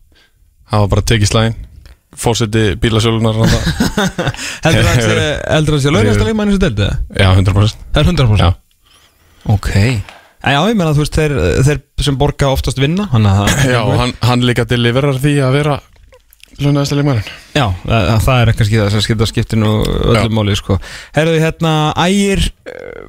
hafa 0.73 0.89
bara 0.89 1.05
tekið 1.05 1.29
slægin 1.29 1.57
fórseti 2.17 2.63
bílasjólunar 2.81 3.37
Heldur 4.65 4.87
það 4.87 5.01
að 5.77 5.81
sé 5.83 5.93
launast 5.93 6.21
að 6.21 6.29
leikmann 6.29 6.51
eins 6.51 6.59
og 6.59 6.63
delta? 6.65 6.91
Já, 7.13 7.29
100% 7.33 7.83
Það 7.93 8.01
er 8.01 8.09
100% 8.13 8.43
Já. 8.43 8.49
Ok 9.47 9.69
já, 10.53 10.61
ég 10.69 10.77
meina 10.77 10.93
þú 10.95 11.03
veist, 11.03 11.17
þeir, 11.17 11.35
þeir 11.65 11.79
sem 12.07 12.17
borga 12.19 12.49
oftast 12.53 12.79
vinna 12.81 13.07
að 13.33 13.37
það 13.41 13.61
Já, 13.75 13.79
hann, 14.01 14.15
hann 14.29 14.45
líka 14.47 14.65
deliverar 14.69 15.19
því 15.21 15.37
að 15.45 15.55
vera 15.57 15.77
launaðasta 16.57 16.97
leikmannin 16.97 17.29
Já, 17.57 17.65
það, 17.83 18.11
það 18.25 18.41
er 18.41 18.51
kannski 18.59 18.81
það 18.81 18.91
sem 18.93 19.05
skipta 19.05 19.29
Já. 19.73 20.21
öllum 20.21 20.35
máli 20.37 20.57
sko. 20.57 20.77
Herðu 21.17 21.39
hérna, 21.41 21.73
ægir 22.05 22.43
uh, 22.69 23.07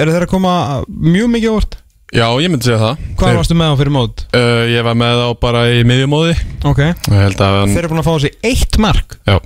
eru 0.00 0.14
þeir 0.14 0.26
að 0.26 0.32
koma 0.32 0.52
mjög 0.88 1.32
mikið 1.34 1.54
óvart? 1.54 1.78
Já, 2.10 2.26
ég 2.42 2.50
myndi 2.50 2.66
segja 2.66 2.80
það. 2.80 3.04
Hvað 3.14 3.28
Þeir- 3.30 3.38
varstu 3.38 3.56
með 3.60 3.70
á 3.70 3.74
fyrir 3.78 3.94
mót? 3.94 4.24
Uh, 4.34 4.64
ég 4.72 4.82
var 4.86 4.96
með 4.98 5.20
þá 5.20 5.28
bara 5.44 5.60
í 5.70 5.84
miðjumóði. 5.86 6.34
Ok, 6.66 6.80
þeir 7.06 7.78
eru 7.84 7.92
búin 7.92 8.02
að 8.02 8.08
fá 8.08 8.14
þessi 8.16 8.32
eitt 8.50 8.78
mark. 8.82 9.18
Já. 9.30 9.38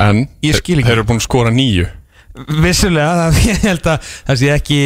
En 0.00 0.22
þeir 0.40 0.94
eru 0.94 1.04
búin 1.04 1.20
að 1.20 1.26
skora 1.26 1.50
nýju 1.52 1.88
Vissulega, 2.64 3.26
það, 3.28 3.40
ég 3.50 3.64
held 3.66 3.88
að 3.92 4.12
það 4.24 4.38
sé 4.40 4.52
ekki 4.54 4.78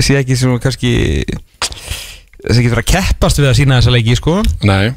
sé 0.00 0.14
ekki 0.22 0.36
sem 0.40 0.54
kannski 0.62 0.92
það 1.28 2.54
sé 2.54 2.62
ekki 2.62 2.70
verið 2.72 2.80
að 2.80 2.92
keppast 2.94 3.42
við 3.42 3.50
að 3.50 3.58
sína 3.58 3.80
þessa 3.80 3.92
leiki 3.92 4.16
sko. 4.16 4.38
Nei 4.64 4.94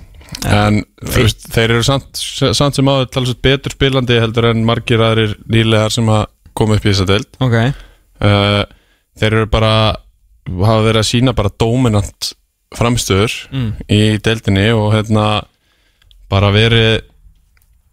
En 0.47 0.79
veist, 1.13 1.43
þeir 1.53 1.75
eru 1.75 1.83
samt, 1.85 2.17
samt 2.57 2.79
sem 2.79 2.87
áður 2.89 3.11
talsveit 3.13 3.41
betur 3.45 3.75
spilandi 3.75 4.17
heldur 4.19 4.47
en 4.49 4.63
margir 4.67 5.03
aðrir 5.05 5.35
nýlegar 5.51 5.93
sem 5.93 6.07
að 6.11 6.25
koma 6.57 6.79
upp 6.79 6.87
í 6.87 6.89
þessa 6.93 7.05
deild. 7.11 7.27
Ok, 7.43 7.59
uh, 8.25 8.63
Þeir 9.15 9.35
eru 9.37 9.47
bara 9.51 9.73
hafa 10.49 10.81
verið 10.85 11.01
að 11.01 11.09
sína 11.09 11.33
bara 11.35 11.51
dominant 11.59 12.33
framstöður 12.75 13.33
Mm. 13.51 13.69
í 13.89 14.01
deildinni 14.21 14.65
og 14.75 14.93
hérna 14.93 15.45
bara 16.29 16.49
verið 16.51 17.01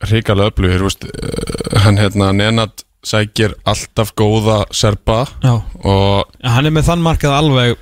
hrikalega 0.02 0.50
öflugir 0.50 0.82
veist, 0.82 1.04
uh, 1.06 1.78
hann 1.84 1.96
hérna 2.00 2.32
Nenad 2.34 2.82
sækir 3.06 3.54
alltaf 3.66 4.12
góða 4.18 4.64
serpa 4.74 5.26
og 5.84 6.26
En 6.42 6.50
Hann 6.50 6.66
er 6.66 6.70
með 6.74 6.88
þann 6.90 7.02
markað 7.02 7.36
alveg 7.38 7.76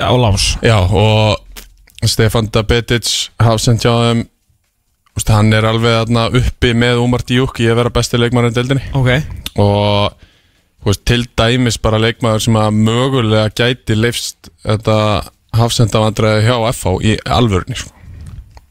á 0.00 0.12
lás. 0.16 0.56
Já 0.64 0.78
og 0.80 1.36
Stefan 2.04 2.48
Dabetic 2.52 3.30
hafsend 3.40 3.80
hjá 3.84 3.92
þeim 3.92 4.26
hann 5.28 5.52
er 5.52 5.66
alveg 5.68 6.08
uppi 6.40 6.72
með 6.72 7.02
Umar 7.04 7.20
Díuk 7.28 7.58
í 7.60 7.68
að 7.68 7.76
vera 7.76 7.90
besti 7.92 8.16
leikmaður 8.16 8.52
í 8.52 8.56
deildinni. 8.56 8.86
Ok, 8.96 9.10
og 9.60 10.14
veist, 10.86 11.02
til 11.08 11.24
dæmis 11.38 11.78
bara 11.82 11.98
leikmaður 12.00 12.44
sem 12.46 12.56
að 12.60 12.78
mögulega 12.88 13.50
gæti 13.60 13.96
leifst 13.98 14.50
þetta 14.64 14.96
hafsendavandræði 15.58 16.44
hjá 16.46 16.56
FH 16.72 16.92
í 17.04 17.16
alvörni 17.26 17.76
sko. 17.78 17.96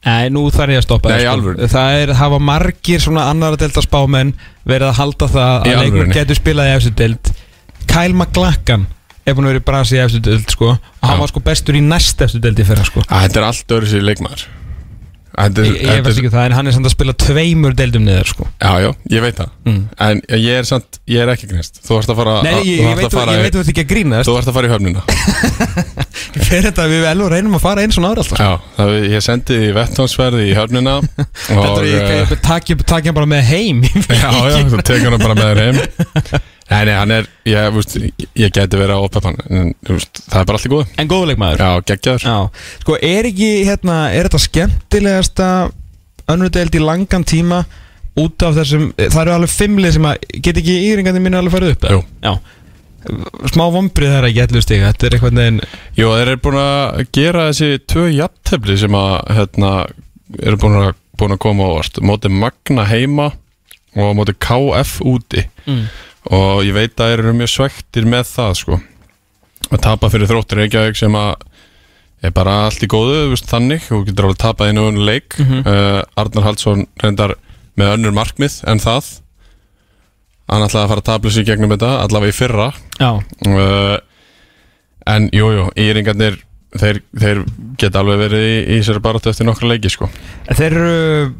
Nei, 0.07 0.29
nú 0.31 0.45
þarf 0.55 0.71
ég 0.71 0.79
að 0.79 0.85
stoppa 0.85 1.09
Nei, 1.11 1.25
alvöru. 1.27 1.67
Það 1.67 1.95
er, 2.01 2.11
hafa 2.15 2.37
margir 2.39 3.01
svona 3.03 3.25
annara 3.33 3.57
delta 3.59 3.81
spámenn 3.83 4.31
verið 4.63 4.87
að 4.93 4.99
halda 5.01 5.27
það 5.33 5.67
Í 5.67 5.73
að 5.73 5.81
alvörunni. 5.83 6.15
getur 6.15 6.39
spilað 6.39 6.69
í 6.69 6.75
efstu 6.77 6.93
deild 7.01 7.31
Kyle 7.89 8.15
McLachlan 8.15 8.85
er 9.27 9.35
búin 9.35 9.49
að 9.49 9.51
vera 9.51 9.61
í 9.61 9.65
brasi 9.67 9.97
í 9.99 10.01
efstu 10.05 10.21
deild 10.23 10.55
sko 10.55 10.69
og 10.71 11.03
hann 11.03 11.19
var 11.19 11.29
sko 11.33 11.43
bestur 11.43 11.75
í 11.77 11.83
næst 11.83 12.23
efstu 12.25 12.39
deild 12.41 12.63
í 12.63 12.65
fyrra 12.69 12.87
sko 12.87 13.03
að 13.05 13.25
þetta 13.27 13.41
er 13.43 13.47
allt 13.49 13.75
öðru 13.75 13.91
sér 13.91 14.07
leikmaður 14.07 14.45
Er- 15.37 15.51
Ég, 15.53 15.75
ég 15.85 16.01
veist 16.03 16.17
er- 16.17 16.23
ekki 16.23 16.31
það, 16.33 16.45
en 16.49 16.51
hann 16.57 16.67
er 16.67 16.73
samt 16.75 16.87
að 16.89 16.93
spila 16.95 17.13
tveimur 17.13 17.75
deildum 17.77 18.03
niður 18.07 18.27
sko 18.31 18.47
Já, 18.59 18.71
já, 18.83 18.89
ég 19.13 19.21
veit 19.21 19.37
það 19.39 19.49
Mm. 19.69 19.83
En 20.01 20.21
ég 20.33 20.55
er 20.57 20.65
samt, 20.65 20.97
ég 21.07 21.21
er 21.21 21.29
ekki 21.29 21.45
grínst 21.51 21.75
Þú 21.85 21.99
ert 21.99 22.09
að 22.09 22.17
fara 22.17 22.31
Nei, 22.41 22.53
ég, 22.65 22.79
ég, 22.81 22.95
veit, 22.97 23.53
þú 23.53 23.59
ert 23.61 23.69
ekki 23.69 23.83
að 23.83 23.89
grínast 23.91 24.29
Þú 24.29 24.37
ert 24.39 24.49
að 24.49 24.55
fara 24.57 24.67
í 24.67 24.71
höfnina 24.73 25.03
Fyrir 26.39 26.65
þetta 26.69 26.85
við 26.89 27.05
elur 27.11 27.33
reynum 27.35 27.57
að 27.59 27.63
fara 27.63 27.83
eins 27.85 27.99
og 27.99 28.05
náður 28.07 28.23
alltaf 28.23 28.41
Já, 28.41 28.49
það, 28.79 28.93
ég 29.13 29.23
sendi 29.27 29.59
því 29.61 29.69
vettvánsverði 29.77 30.47
í 30.49 30.55
höfnina 30.57 30.95
Þetta 31.45 31.67
er 31.75 31.87
ég, 31.89 31.99
eh, 32.01 32.33
ég 33.11 33.17
bara 33.19 33.29
með 33.29 33.43
heim 33.51 33.83
Já, 33.85 34.29
já, 34.49 34.57
þú 34.73 34.81
tekur 34.89 35.13
hann 35.13 35.27
bara 35.27 35.37
með 35.37 35.61
heim 35.63 35.83
Nei, 36.69 36.83
nei, 36.85 36.93
hann 36.93 37.13
er, 37.15 37.27
ég, 37.49 37.71
veist, 37.73 37.95
ég 38.37 38.53
geti 38.53 38.77
verið 38.77 38.99
á 39.01 39.01
oppepan 39.01 39.37
En, 39.49 39.71
veist, 39.87 40.21
það 40.29 40.41
er 40.41 40.47
bara 40.49 40.59
allt 40.59 40.67
í 40.67 40.71
góðu. 40.73 40.87
En 41.01 41.09
góðuleik 41.09 41.41
maður 41.41 41.63
Já, 41.63 41.69
geggjaður. 41.91 42.25
Já, 42.29 42.65
sko 42.83 42.97
er 43.09 43.29
ekki 43.31 43.49
hérna, 43.65 43.97
er 44.13 44.29
þetta 44.29 44.43
skemmtilegasta 44.45 45.49
önnur 46.29 46.53
deild 46.53 46.77
í 46.77 46.83
langan 46.83 47.25
tíma 47.25 47.63
út 48.19 48.45
af 48.45 48.55
þessum, 48.59 48.89
það 48.99 49.19
eru 49.23 49.35
alveg 49.37 49.53
fimmlið 49.53 49.95
sem 49.95 50.07
að, 50.09 50.29
get 50.45 50.61
ekki 50.61 50.77
íringandi 50.91 51.21
mínu 51.23 51.39
alveg 51.39 51.55
farið 51.55 51.75
upp? 51.75 51.89
Jú. 51.93 52.01
Já, 52.25 52.33
smá 53.53 53.65
vombrið 53.73 54.11
það 54.11 54.19
er 54.19 54.27
ekki 54.29 54.43
allir 54.43 54.65
stiga, 54.65 54.91
þetta 54.91 55.07
er 55.07 55.15
eitthvað 55.15 55.37
neginn 55.37 55.59
Jú, 55.95 56.09
þeir 56.11 56.31
eru 56.33 56.41
búin 56.43 56.59
að 56.61 57.03
gera 57.15 57.45
þessi 57.49 57.81
tvö 57.89 58.07
jafntefli 58.11 58.77
sem 58.81 58.97
að, 58.99 59.13
hérna, 59.37 59.71
eru 60.41 60.59
búin 60.61 60.79
að, 60.81 60.89
búin 61.19 61.35
að 61.35 61.41
koma 61.45 61.69
á 61.69 61.77
vart 61.79 62.01
Móti 62.05 62.33
Magna 62.33 62.85
heima 62.89 63.29
og 63.97 64.11
móti 64.19 64.35
KF 64.37 64.99
úti. 65.01 65.41
Mm. 65.65 65.87
Og 66.29 66.63
ég 66.65 66.75
veit 66.75 66.93
að 66.95 67.11
þeir 67.11 67.23
eru 67.23 67.35
mjög 67.37 67.51
svektir 67.53 68.07
með 68.09 68.25
það 68.29 68.57
sko. 68.61 68.79
Að 69.69 69.83
tapa 69.85 70.09
fyrir 70.09 70.29
þróttir 70.29 70.61
Reykjavík 70.63 70.97
sem 70.97 71.15
að 71.17 71.31
er 72.25 72.33
bara 72.35 72.55
allt 72.65 72.83
í 72.83 72.89
góðu, 72.91 73.29
veist, 73.31 73.47
þannig. 73.49 73.85
Og 73.95 74.05
getur 74.07 74.27
alveg 74.27 74.41
tapað 74.41 74.71
einu 74.73 74.87
unni 74.89 75.05
leik. 75.07 75.37
Mhm. 75.39 75.63
uh, 75.63 76.01
Arnar 76.19 76.47
Haldsson 76.49 76.85
reyndar 77.03 77.35
með 77.79 77.93
önnur 77.95 78.15
markmið 78.17 78.59
en 78.67 78.81
það. 78.83 79.07
Hann 80.49 80.65
ætlaði 80.65 80.83
að 80.83 80.91
fara 80.91 81.03
að 81.03 81.09
tabla 81.11 81.31
sig 81.31 81.45
gegnum 81.47 81.71
þetta 81.75 81.91
allavega 82.03 82.33
í 82.33 82.37
fyrra. 82.39 82.69
Uh, 83.45 83.97
en 85.09 85.29
jújú, 85.33 85.55
jú, 85.61 85.67
íringarnir 85.79 86.39
þeir, 86.77 87.01
þeir 87.17 87.41
geta 87.81 88.01
alveg 88.03 88.21
verið 88.23 88.45
í, 88.45 88.55
í 88.75 88.79
sér 88.85 89.01
baráttu 89.03 89.31
eftir 89.31 89.47
nokkra 89.47 89.71
leiki 89.71 89.91
sko. 89.93 90.09
Þeir 90.49 90.69
eru, 90.69 90.95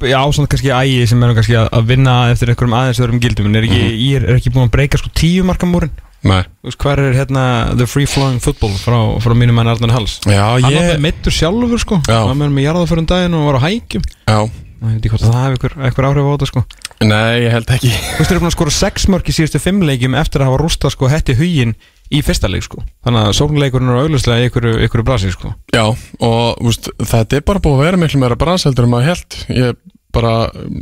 já, 0.10 0.20
svona 0.36 0.52
kannski 0.52 0.74
ægi 0.74 1.08
sem 1.12 1.26
eru 1.26 1.38
kannski 1.38 1.58
að 1.62 1.90
vinna 1.90 2.20
eftir 2.34 2.54
einhverjum 2.54 2.78
aðeins 2.80 3.02
öðrum 3.04 3.24
gildum 3.24 3.50
en 3.50 3.60
er 3.60 3.68
ekki, 3.68 3.82
mm. 3.90 4.30
er 4.30 4.40
ekki 4.40 4.54
búin 4.56 4.70
að 4.70 4.78
breyka 4.78 5.02
sko 5.02 5.12
tíu 5.18 5.46
markamúrin? 5.48 5.94
Nei. 6.20 6.42
Þú 6.66 6.74
hvað 6.82 7.04
er 7.06 7.14
hérna 7.16 7.44
the 7.80 7.86
free 7.88 8.10
flowing 8.10 8.42
football 8.44 8.74
frá, 8.82 8.98
frá 9.24 9.36
mínum 9.38 9.56
mann 9.56 9.70
Arnar 9.72 9.94
Hals? 9.96 10.18
Já, 10.28 10.42
Hann 10.58 10.66
var 10.66 10.74
ég 10.76 10.90
með 10.98 11.06
meittur 11.06 11.36
sjálfur 11.36 11.80
sko. 11.80 12.02
Hann 12.10 12.42
var 12.42 12.52
með 12.52 12.66
jarða 12.66 12.90
fyrir 12.90 13.06
um 13.06 13.14
daginn 13.14 13.38
og 13.40 13.46
var 13.48 13.62
á 13.64 13.68
hækjum. 13.70 14.04
Já, 14.28 14.42
Ég 14.80 14.94
veit 14.96 15.00
ekki 15.04 15.10
hvort 15.12 15.26
að 15.28 15.34
það 15.36 15.42
hefur 15.44 15.74
einhver 15.84 16.06
áhrif 16.08 16.28
á 16.28 16.32
þetta 16.32 16.48
sko. 16.48 16.62
Nei, 17.04 17.40
ég 17.44 17.52
held 17.52 17.72
ekki. 17.76 17.90
Þú 17.92 18.20
veist, 18.20 18.30
þeir 18.30 18.36
eru 18.36 18.44
búin 18.44 18.50
að 18.50 18.56
skora 18.56 18.76
sex 18.76 19.08
mörk 19.12 19.28
í 19.28 19.36
síðustu 19.36 19.60
fimm 19.60 19.82
leikjum 19.84 20.16
eftir 20.20 20.44
að 20.44 20.50
hafa 20.50 20.60
rústa 20.62 20.92
sko 20.94 21.10
hetti 21.12 21.36
huginn 21.36 21.74
í 22.10 22.22
fyrsta 22.26 22.50
leik 22.50 22.66
sko. 22.66 22.82
Þannig 23.06 23.28
að 23.30 23.38
sóknleikurinn 23.38 23.94
er 23.94 24.02
auglustlega 24.04 24.42
í 24.42 24.48
einhverju, 24.50 24.76
einhverju 24.86 25.06
brasi 25.08 25.32
sko. 25.34 25.54
Já, 25.76 25.86
og 26.26 26.66
úst, 26.66 26.90
þetta 26.98 27.40
er 27.40 27.46
bara 27.48 27.62
búið 27.64 27.78
að 27.78 27.86
vera 27.86 28.02
miklu 28.02 28.22
meira 28.24 28.40
branseldur 28.40 28.88
en 28.88 28.94
maður 28.96 29.12
held 29.12 29.40
Ég 29.54 29.80
bara 30.16 30.34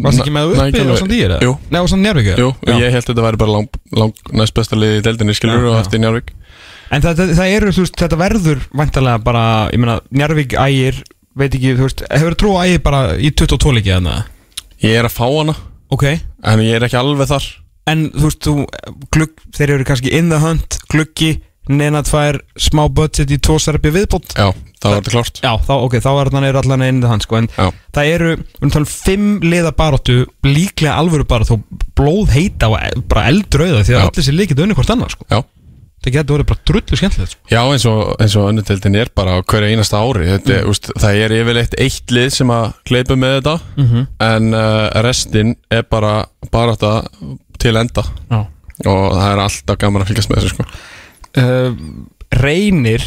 Varst 0.04 0.24
ekki 0.24 0.34
með 0.34 0.54
uppi 0.56 0.84
samt 1.02 1.14
í 1.14 1.20
er 1.26 1.36
Jú, 1.44 1.58
Nei, 1.68 1.80
á 1.84 1.86
samt 1.92 2.04
Njárvík 2.06 2.30
jú, 2.40 2.52
ég 2.80 2.94
held 2.96 3.10
þetta 3.10 3.26
væri 3.26 3.40
bara 3.42 3.56
lang, 3.58 3.80
lang 3.92 4.22
næst 4.40 4.56
besta 4.56 4.80
liði 4.80 5.02
í 5.02 5.04
deildinni 5.04 5.36
skilur 5.36 5.60
Já, 5.60 5.68
og 5.68 5.76
já. 5.76 5.82
eftir 5.84 6.04
Njárvík 6.04 6.32
En 6.96 7.04
það, 7.04 7.18
það, 7.20 7.32
það 7.36 7.54
eru, 7.58 7.72
þú 7.76 7.84
veist, 7.84 7.98
þetta 8.00 8.20
verður 8.22 8.62
vantarlega 8.80 9.20
bara, 9.26 9.44
ég 9.76 9.82
meina, 9.84 9.98
Njarvík 10.16 10.54
ægir, 10.56 11.02
veit 11.36 11.50
ekki, 11.58 11.74
þú 11.76 11.90
veist, 11.90 12.04
hefur 12.08 12.38
trú 12.40 12.54
ægir 12.62 12.80
bara 12.86 13.02
í 13.20 13.34
22 13.36 13.74
leikið 13.76 13.98
en 13.98 14.08
það? 14.08 14.30
Ég 14.86 14.96
er 15.02 15.10
að 15.10 15.18
fá 15.18 15.26
hana, 15.28 15.58
Ok, 15.92 16.06
en 16.08 16.64
ég 16.64 16.78
er 16.80 16.88
ekki 16.88 17.00
alveg 17.00 17.28
þar 17.28 17.50
en 17.88 18.08
þú 18.14 18.30
veist, 18.30 18.48
þú, 18.48 18.56
glugg, 19.16 19.44
þeir 19.58 19.76
eru 19.78 19.88
kannski 19.88 20.14
in 20.18 20.32
the 20.34 20.40
hunt, 20.44 20.80
gluggi, 20.92 21.38
neina 21.68 22.04
tvær, 22.08 22.40
smá 22.60 22.86
budget 22.88 23.32
í 23.34 23.40
tvo 23.44 23.58
serbi 23.60 23.92
viðbót. 23.96 24.38
Já, 24.38 24.54
það 24.80 24.88
var 24.88 25.02
þetta 25.02 25.14
klárt 25.16 25.42
Já, 25.44 25.52
þá, 25.68 25.74
ok, 25.76 25.98
þá 26.06 26.10
er 26.14 26.32
þannig 26.36 26.62
allan 26.62 26.86
in 26.88 27.04
the 27.04 27.12
hunt, 27.12 27.28
sko, 27.28 27.42
en 27.42 27.50
Já. 27.52 27.68
það 27.98 28.14
eru, 28.14 28.32
við 28.38 28.62
erum 28.62 28.74
talað 28.78 28.88
um 28.88 28.94
fimm 28.94 29.28
liða 29.44 29.74
baróttu, 29.82 30.18
líklega 30.48 30.96
alvöru 31.02 31.28
þó 31.28 31.56
blóð 31.98 32.34
heita 32.38 32.72
og 32.72 32.80
e- 32.80 33.06
bara 33.10 33.28
eldrauða 33.34 33.84
því 33.84 33.98
að 33.98 34.02
Já. 34.02 34.08
allir 34.08 34.28
sér 34.30 34.40
líkið 34.40 34.64
unni 34.64 34.78
hvort 34.80 34.96
annað, 34.96 35.16
sko. 35.18 35.28
Já, 35.34 35.42
Það 35.98 36.14
getur 36.14 36.38
verið 36.38 36.48
bara 36.48 36.62
drullu 36.70 36.98
skemmtilegt, 37.00 37.32
sko. 37.34 37.50
Já 37.52 37.60
eins 37.66 37.86
og, 37.90 38.02
eins 38.22 38.36
og 38.38 38.46
önnudeldin 38.52 38.96
er 39.02 39.10
bara 39.18 39.34
á 39.36 39.44
hverju 39.44 39.72
einasta 39.74 40.00
ári 40.00 40.28
þetta, 40.30 40.60
mm. 40.62 40.70
úst, 40.72 40.92
Það 41.02 41.22
er 41.24 41.34
yfirleitt 41.40 41.74
eitt 41.84 42.14
lið 42.14 42.30
sem 42.36 42.54
að 42.54 42.68
kleipa 42.88 43.18
með 43.20 43.34
þetta 43.40 43.56
Mm 43.76 44.06
En 44.28 44.54
uh, 44.54 45.02
restin 45.04 45.56
er 45.74 45.84
bara 45.90 46.14
þetta 46.54 46.94
til 47.62 47.78
enda. 47.80 48.04
Já. 48.32 48.40
Og 48.86 49.06
það 49.16 49.30
er 49.30 49.42
alltaf 49.44 49.80
gaman 49.82 50.04
að 50.04 50.12
fylgjast 50.12 50.32
með 50.32 50.42
þessu 50.42 50.54
sko. 50.54 50.66
Uh, 51.38 51.80
reynir 52.34 53.06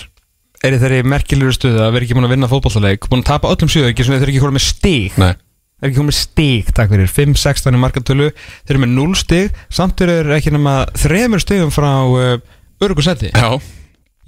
er 0.60 0.76
í 0.76 0.80
þeirri 0.80 1.04
merkilegur 1.08 1.56
stöðu 1.56 1.80
að 1.84 1.94
vera 1.94 2.06
ekki 2.06 2.16
búin 2.18 2.28
að 2.28 2.34
vinna 2.34 2.50
fótballtaleik 2.50 3.06
búin 3.08 3.22
að 3.22 3.30
tapa 3.30 3.52
öllum 3.52 3.70
sjöðu 3.72 3.92
ekki 3.92 4.06
þeir 4.06 4.18
eru 4.18 4.34
ekki 4.34 4.42
komið 4.44 4.58
með 4.58 4.66
stig. 4.66 5.18
Nei, 5.20 5.32
þeir 5.32 5.86
eru 5.86 5.90
ekki 5.90 6.00
komið 6.00 6.10
með 6.10 6.18
stig 6.20 6.72
takk 6.76 6.94
fyrir. 6.94 7.12
5-16 7.16 7.78
í 7.78 7.82
markatölu 7.86 8.30
þeir 8.36 8.74
eru 8.74 8.82
með 8.84 8.94
0 8.98 9.18
stig. 9.22 9.60
Samt 9.72 10.04
eru 10.04 10.36
ekki 10.36 10.54
nema 10.54 10.76
þremur 11.00 11.44
stigum 11.44 11.74
frá 11.74 11.92
uh, 12.04 12.34
örugusæti 12.80 13.30
já, 13.32 13.50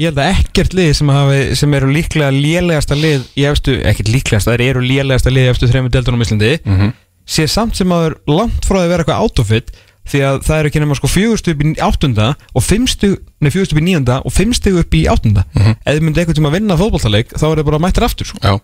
ég 0.01 0.11
held 0.11 0.21
að 0.21 0.35
ekkert 0.39 0.75
lið 0.77 0.91
sem, 0.99 1.13
hafi, 1.13 1.39
sem 1.59 1.77
eru 1.79 1.89
líklega 1.93 2.33
lélegasta 2.35 2.97
lið 2.99 3.25
í 3.39 3.47
efstu, 3.49 3.79
ekkert 3.89 4.11
líklegasta, 4.13 4.55
þeir 4.55 4.67
eru 4.67 4.85
lélegasta 4.85 5.33
lið 5.33 5.49
í 5.49 5.53
efstu 5.53 5.71
þremur 5.71 5.95
deildunum 5.95 6.23
í 6.23 6.29
Íslandi 6.29 6.53
mm 6.61 6.93
sé 7.29 7.47
samt 7.47 7.79
sem 7.79 7.93
að 7.95 8.05
þeir 8.05 8.15
langt 8.35 8.67
frá 8.67 8.81
að 8.81 8.89
vera 8.91 9.05
eitthvað 9.05 9.25
autofit 9.25 9.69
því 10.09 10.21
að 10.27 10.41
það 10.47 10.59
eru 10.59 10.71
ekki 10.73 10.81
nema 10.83 10.97
sko 10.99 11.11
fjögurstu 11.11 11.53
upp 11.55 11.63
í 11.63 11.73
áttunda 11.79 12.29
og 12.55 12.63
fimmstu, 12.67 13.13
nei 13.41 13.51
fjögurstu 13.55 13.77
upp 13.77 13.83
í 13.83 13.87
níunda 13.87 14.19
og 14.27 14.33
fimmstu 14.35 14.75
upp 14.81 14.95
í 14.99 15.05
áttunda 15.07 15.45
Mhm. 15.55 15.77
ef 15.87 15.95
þið 15.95 16.03
myndi 16.03 16.21
einhvern 16.21 16.39
tíma 16.39 16.51
að 16.51 16.57
vinna 16.59 16.77
fótballtaleik 16.81 17.29
þá 17.39 17.45
er 17.53 17.57
þið 17.63 17.69
bara 17.71 17.79
mættir 17.79 18.05
aftur 18.09 18.27
sko. 18.27 18.39
já 18.43 18.61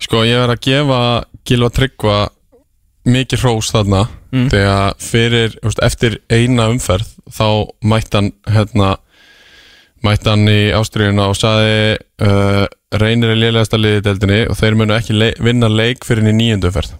Sko 0.00 0.24
ég 0.24 0.38
verð 0.40 0.54
að 0.56 0.64
gefa 0.64 1.24
Gilva 1.44 1.70
Tryggva 1.70 2.28
mikið 3.06 3.42
hrós 3.44 3.72
þarna 3.72 4.08
Mm. 4.28 4.50
Þegar 4.52 4.94
fyrir, 5.00 5.54
úst, 5.64 5.78
eftir 5.80 6.18
eina 6.28 6.66
umferð 6.68 7.06
Þá 7.32 7.70
mætti 7.80 8.18
hann 8.18 8.32
hérna 8.44 8.96
mætti 10.04 10.28
hann 10.30 10.44
í 10.48 10.68
ástriðuna 10.76 11.30
og 11.32 11.38
saði 11.38 11.96
uh, 12.22 12.66
reynir 12.92 13.32
er 13.32 13.38
í 13.40 14.00
deildinni 14.04 14.42
og 14.48 14.56
þeir 14.60 14.76
munu 14.78 14.94
ekki 14.94 15.16
le 15.16 15.32
vinna 15.40 15.68
leik 15.72 16.04
fyrir 16.06 16.28
í 16.28 16.34
níundu 16.36 16.68
umferð 16.70 16.92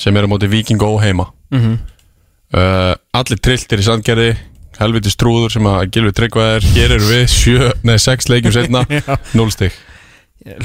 sem 0.00 0.16
er 0.16 0.24
á 0.26 0.32
móti 0.32 0.48
Viking 0.50 0.80
Ó 0.82 0.98
heima 0.98 1.28
mm 1.52 1.60
-hmm. 1.60 1.78
Uh, 2.56 2.94
allir 3.16 3.40
trilltir 3.42 3.82
í 3.82 3.86
sandgerði 3.86 4.32
helviti 4.80 5.12
strúður 5.12 5.52
sem 5.54 5.66
að 5.68 5.86
Gilvi 5.94 6.12
Tryggva 6.16 6.48
er. 6.56 6.66
Hér 6.74 6.96
eru 6.96 7.08
við 7.08 7.24
sjö, 7.30 7.70
nei 7.86 7.96
sex 8.02 8.28
leikjum 8.32 8.54
setna 8.54 8.84
núl 9.38 9.50
stig. 9.54 9.74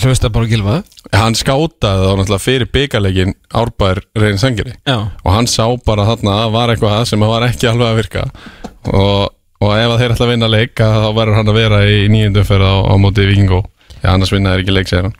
Hlusta 0.02 0.32
bara 0.34 0.48
að 0.48 0.54
gilfa 0.56 0.76
hann 1.14 1.36
skátaði 1.38 2.08
þá 2.08 2.14
náttúrulega 2.18 2.42
fyrir 2.42 2.70
byggarleikin 2.74 3.36
árbær 3.60 4.00
reynir 4.18 4.40
sangeri 4.42 4.72
já, 4.74 4.96
og 5.06 5.28
hann 5.30 5.46
sá 5.46 5.68
bara 5.86 6.08
þarna 6.08 6.34
að 6.48 6.56
var 6.56 6.74
eitthvað 6.74 7.04
sem 7.12 7.26
var 7.30 7.46
ekki 7.46 7.70
alveg 7.70 7.92
að 7.92 8.00
virka. 8.00 8.24
Og, 8.90 9.30
og 9.62 9.76
ef 9.76 9.94
þeir 10.02 10.16
ætla 10.16 10.26
að 10.26 10.34
vinna 10.34 10.50
leik 10.50 10.82
þá 10.82 11.12
verður 11.12 11.38
hann 11.38 11.54
að 11.54 11.60
vera 11.62 11.84
í 11.86 12.00
nýjöndu 12.10 12.42
umferð 12.42 12.72
á, 12.74 12.76
á 12.90 12.94
móti 12.98 13.28
Vikingó 13.30 13.62
Já, 14.02 14.12
annars 14.14 14.34
vinna 14.34 14.54
þeir 14.54 14.66
ekki 14.66 14.76
leik, 14.76 14.90
segir 14.90 15.08
hann. 15.08 15.16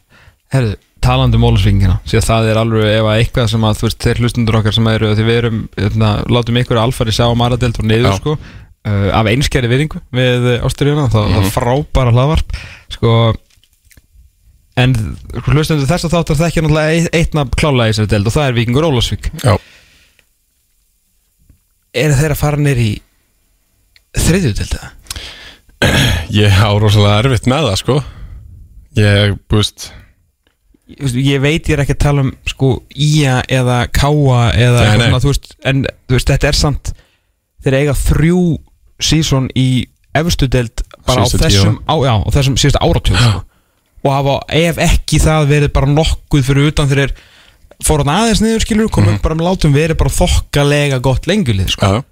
Herðu 0.54 0.76
talandi 1.04 1.38
um 1.40 1.46
ólusvingina 1.50 2.00
því 2.08 2.18
að 2.20 2.26
það 2.30 2.48
er 2.52 2.60
alveg 2.62 2.88
ef 2.98 3.08
að 3.12 3.18
eitthvað 3.22 3.50
sem 3.52 3.66
að 3.68 3.78
þú 3.80 3.88
veist 3.88 4.06
þeir 4.08 4.22
hlustundur 4.24 4.58
okkar 4.62 4.76
sem 4.78 4.88
eru 4.92 5.10
því 5.16 5.26
við 5.28 5.38
erum 5.42 5.60
hérna, 5.78 6.12
látum 6.32 6.60
ykkur 6.62 6.80
alfari 6.82 7.14
sjá 7.16 7.26
maradelt 7.38 7.80
og 7.82 7.86
niður 7.90 8.16
sko 8.20 8.36
uh, 8.38 9.10
af 9.20 9.30
einskjæri 9.32 9.70
viðingu 9.72 10.02
við 10.16 10.48
ástriðuna 10.68 11.10
það, 11.14 11.28
Mhm. 11.28 11.36
það 11.38 11.52
frábæra 11.58 12.14
hlaðvarp 12.16 12.58
sko 12.98 13.14
en 14.78 14.94
hlustundur 15.48 15.88
þess 15.90 16.06
að 16.06 16.14
þáttar 16.18 16.38
þekkja 16.44 16.62
náttúrulega 16.66 16.98
eitt, 16.98 17.10
eitt 17.18 17.34
nafn 17.38 17.56
klálega 17.58 17.90
í 17.90 17.94
þessari 17.96 18.12
deild 18.14 18.28
og 18.30 18.36
það 18.38 18.48
er 18.52 18.58
Víkingur 18.60 18.86
Ólasvík 18.92 19.30
Já, 19.44 19.56
eru 21.98 22.18
þeir 22.20 22.36
að 22.36 22.42
fara 22.42 22.62
neyri 22.62 22.88
í 22.92 22.98
þriðju 24.18 24.52
deild 24.60 24.76
eða? 24.78 24.92
ég 26.34 26.58
á 26.62 26.70
rosalega 26.82 27.22
erfitt 27.24 27.50
með 27.50 27.68
það, 27.70 27.80
sko 27.84 27.98
Ég, 28.98 29.36
búist 29.50 29.92
Ég- 30.88 31.42
veit 31.44 31.68
ég 31.68 31.74
er 31.76 31.82
ekki 31.84 31.96
að 31.98 32.00
tala 32.00 32.22
um 32.24 32.32
sko 32.48 32.70
Ía 32.96 33.42
eða 33.52 33.88
Káa 33.92 34.54
eða 34.56 34.80
Nei, 34.80 34.88
eitthvað 34.88 34.98
nei. 34.98 35.08
svona, 35.10 35.20
þú 35.20 35.32
veist, 35.34 35.56
en 35.68 35.82
þú 36.08 36.16
veist, 36.16 36.28
þetta 36.32 36.48
er 36.48 36.58
samt 36.62 36.92
þeir 37.66 37.76
eiga 37.82 37.94
þrjú 37.94 38.44
sísón 39.04 39.50
í 39.56 39.66
efstu 40.16 40.48
deild 40.48 40.84
bara 41.06 41.22
á 41.22 41.26
Síðustu 41.28 41.38
tíu 41.44 41.50
þessum, 41.50 41.76
á, 41.84 41.96
já, 42.08 42.14
á 42.24 42.30
þessum 42.38 42.56
síðasta 42.58 42.82
áratug 42.88 43.18
sko. 43.20 43.44
og 44.08 44.12
hafa 44.14 44.36
ef 44.56 44.78
ekki 44.78 45.20
það 45.20 45.48
verið 45.52 45.74
bara 45.74 45.88
nokkuð 45.92 46.44
fyrir 46.48 46.68
utan 46.72 46.88
þeir 46.88 47.12
fór 47.84 48.02
hann 48.06 48.14
aðeins 48.16 48.42
niður 48.42 48.64
skilur 48.64 48.90
komum 48.90 49.14
Mhm. 49.18 49.22
bara 49.22 49.36
með 49.36 49.48
látum 49.50 49.74
verið 49.76 49.98
bara 49.98 50.10
þokkalega 50.10 51.02
gott 51.02 51.28
lengjulið 51.28 51.70
sko. 51.76 51.86
Já, 51.86 52.04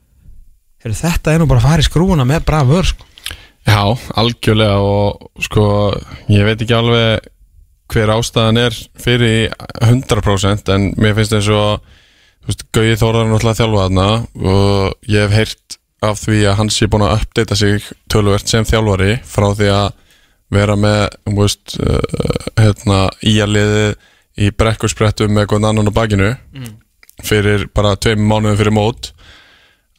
Heru, 0.83 0.93
þetta 0.93 1.31
er 1.33 1.39
nú 1.39 1.47
bara 1.47 1.59
að 1.59 1.63
fara 1.69 1.81
í 1.81 1.87
skrúuna 1.87 2.25
með 2.27 2.43
bra 2.45 2.63
vör 2.63 2.83
sko. 2.85 3.05
já 3.65 3.81
algjörlega 4.15 4.77
og 4.77 5.31
sko, 5.41 5.63
ég 6.29 6.43
veit 6.45 6.59
ekki 6.61 6.75
alveg 6.75 7.19
hver 7.91 8.11
ástæðan 8.15 8.61
er 8.65 8.77
fyrir 8.99 9.53
100% 9.83 10.71
en 10.73 10.89
mér 11.01 11.15
finnst 11.17 11.35
eins 11.37 11.51
og 11.53 11.85
Gauði 12.45 12.97
Þórðar 13.01 13.23
er 13.23 13.29
náttúrulega 13.31 13.57
þjálfa 13.57 13.83
þarna 13.83 14.07
og 14.53 15.09
ég 15.09 15.23
hef 15.25 15.33
heyrt 15.33 15.77
af 16.05 16.19
því 16.21 16.41
að 16.45 16.57
hann 16.59 16.71
sé 16.73 16.87
búin 16.91 17.05
að 17.05 17.15
uppdata 17.17 17.57
sig 17.57 17.87
tölvert 18.11 18.51
sem 18.51 18.67
þjálfari 18.67 19.15
frá 19.25 19.47
því 19.57 19.69
að 19.73 19.87
vera 20.53 20.75
með 20.77 20.99
þú 21.25 21.35
veist, 21.39 21.77
uh, 21.81 22.43
hérna, 22.61 22.99
íaliði 23.25 23.87
í 24.45 24.51
brekkursprettum 24.53 25.33
með 25.33 25.45
einhvern 25.45 25.69
annan 25.71 25.89
á 25.89 25.93
bakinu 25.95 26.29
fyrir 27.25 27.67
bara 27.73 27.95
tveim 27.95 28.21
mánuðum 28.27 28.59
fyrir 28.59 28.75
mót 28.75 29.11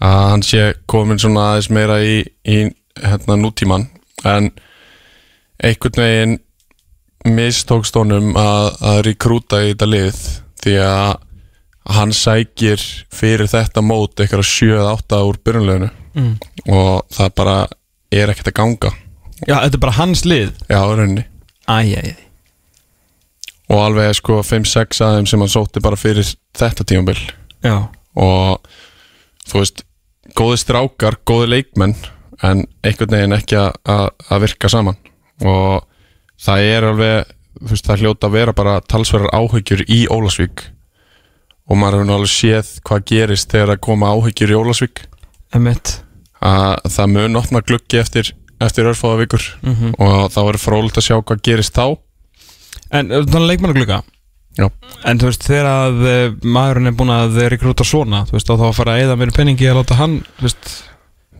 að 0.04 0.18
hann 0.30 0.44
sé 0.44 0.66
komin 0.86 1.18
svona 1.18 1.50
aðeins 1.50 1.70
meira 1.72 1.98
í, 2.04 2.20
í 2.44 2.58
hérna 3.00 3.38
nútíman 3.40 3.88
en 4.28 4.50
einhvern 5.64 6.02
veginn 6.02 6.36
mistókst 7.26 7.96
honum 7.98 8.34
að, 8.38 8.68
að 8.80 9.00
rekrúta 9.10 9.62
í 9.64 9.72
þetta 9.72 9.88
lið 9.90 10.20
því 10.62 10.76
að 10.86 11.14
hann 11.96 12.12
sækir 12.16 12.82
fyrir 13.14 13.50
þetta 13.50 13.82
mót 13.84 14.18
eitthvað 14.18 14.46
7-8 14.50 15.22
úr 15.28 15.40
byrjunleginu 15.46 15.90
mm. 16.18 16.32
og 16.74 17.06
það 17.14 17.34
bara 17.38 17.56
er 18.14 18.32
ekkert 18.32 18.50
að 18.50 18.58
ganga. 18.60 18.92
Já, 19.44 19.58
þetta 19.60 19.74
er 19.76 19.82
bara 19.82 19.98
hans 20.00 20.24
lið. 20.26 20.54
Já, 20.70 20.80
rauninni. 20.80 21.26
Æj, 21.66 21.92
æj, 21.98 22.14
og 23.72 23.82
alveg 23.82 24.14
sko 24.14 24.40
5-6 24.46 25.02
aðeim 25.02 25.26
sem 25.28 25.42
hann 25.42 25.50
sótti 25.50 25.82
bara 25.82 25.98
fyrir 25.98 26.26
þetta 26.56 26.86
tímabil. 26.86 27.18
Já. 27.64 27.88
Og 28.14 28.62
þú 29.46 29.62
veist 29.62 29.82
góði 30.38 30.60
strákar, 30.62 31.18
góði 31.26 31.50
leikmenn 31.54 31.96
en 32.46 32.64
einhvern 32.84 33.16
veginn 33.16 33.36
ekki 33.36 33.58
að, 33.58 34.12
að 34.30 34.42
virka 34.44 34.70
saman. 34.70 34.98
Og 35.42 35.82
það 36.42 36.70
er 36.70 36.86
alveg, 36.90 37.34
þú 37.60 37.70
veist, 37.72 37.86
það 37.88 38.02
hljóta 38.04 38.28
að 38.28 38.36
vera 38.36 38.56
bara 38.56 38.80
talsverðar 38.84 39.36
áhyggjur 39.36 39.84
í 39.88 40.00
Ólasvík 40.12 40.64
og 41.66 41.78
maður 41.80 41.98
hefur 42.00 42.08
nú 42.08 42.16
alveg 42.16 42.32
séð 42.32 42.72
hvað 42.86 43.06
gerist 43.10 43.52
þegar 43.52 43.74
að 43.74 43.84
koma 43.88 44.10
áhyggjur 44.14 44.52
í 44.52 44.58
Ólasvík 44.60 45.06
að 46.46 46.90
það 46.92 47.14
mun 47.14 47.40
opna 47.40 47.62
gluggi 47.64 48.00
eftir, 48.00 48.34
eftir 48.60 48.90
örfáða 48.90 49.22
vikur. 49.24 49.46
Mhm. 49.62 49.94
og 49.98 50.30
það 50.32 50.50
verður 50.50 50.64
frólægt 50.66 51.00
að 51.00 51.06
sjá 51.08 51.16
hvað 51.22 51.42
gerist 51.42 51.74
þá. 51.74 51.96
En 52.92 53.08
þannig 53.08 53.50
leikmannagluga? 53.50 54.02
Já. 54.56 54.70
En 55.04 55.18
þú 55.20 55.28
veist, 55.28 55.44
þegar 55.44 55.66
að 55.68 55.98
uh, 56.06 56.36
maðurinn 56.40 56.88
er 56.88 56.94
búin 56.96 57.12
að 57.12 57.34
rekrúta 57.52 57.84
svona 57.84 58.22
Þú 58.24 58.38
veist, 58.38 58.52
og 58.52 58.60
þá 58.60 58.64
að 58.70 58.76
fara 58.78 58.94
að 58.94 59.02
eða 59.04 59.16
mér 59.20 59.32
penningi 59.36 59.68
að 59.68 59.82
láta 59.82 59.98
hann 59.98 60.14
Þú 60.38 60.46
veist, 60.46 60.70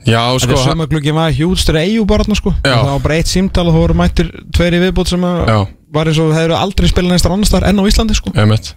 Já, 0.07 0.21
þetta 0.23 0.47
sko, 0.47 0.57
er 0.57 0.65
sömaglugi 0.71 1.15
var 1.17 1.35
hjústur 1.35 1.79
eigu 1.81 2.07
bara 2.09 2.25
þarna, 2.27 2.39
sko. 2.39 2.53
Já. 2.63 2.75
Það 2.77 2.91
var 2.93 3.05
bara 3.07 3.19
eitt 3.19 3.31
símtal 3.31 3.67
og 3.67 3.75
þú 3.75 3.85
voru 3.85 3.97
mættir 3.99 4.29
tveir 4.55 4.77
í 4.79 4.83
viðbútt 4.85 5.11
sem 5.11 5.25
að 5.27 5.41
já, 5.51 5.57
var 5.97 6.11
eins 6.11 6.21
og 6.23 6.35
þeir 6.35 6.45
eru 6.47 6.59
aldrei 6.59 6.91
spilað 6.91 7.15
neistar 7.17 7.35
annars 7.35 7.55
þar 7.55 7.67
enn 7.71 7.83
á 7.83 7.85
Íslandi, 7.91 8.19
sko. 8.19 8.35
Emitt 8.39 8.75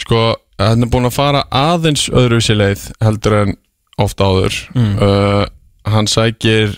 Sko, 0.00 0.20
hann 0.60 0.86
er 0.86 0.88
búin 0.90 1.08
að 1.08 1.16
fara 1.18 1.42
aðeins 1.52 2.06
öðruvísi 2.08 2.56
leið 2.56 2.86
heldur 3.04 3.36
en 3.42 3.56
ofta 4.00 4.30
áður. 4.30 4.56
Mm. 4.72 4.94
uh, 4.96 5.42
Hann 5.90 6.08
sækir 6.08 6.72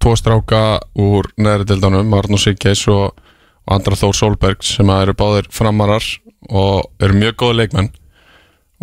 tvo 0.00 0.14
stráka 0.16 0.80
úr 0.98 1.28
neðri 1.40 1.66
dildanum 1.68 2.12
Arnur 2.16 2.40
Siggeis 2.40 2.84
og, 2.92 3.16
og 3.64 3.74
Andra 3.74 3.96
Þór 3.98 4.16
Solbergs 4.16 4.74
sem 4.76 4.92
að 4.92 5.06
eru 5.06 5.16
báðir 5.18 5.48
framarar 5.52 6.04
og 6.48 6.88
eru 7.02 7.16
mjög 7.18 7.36
góði 7.42 7.58
leikmenn. 7.62 7.90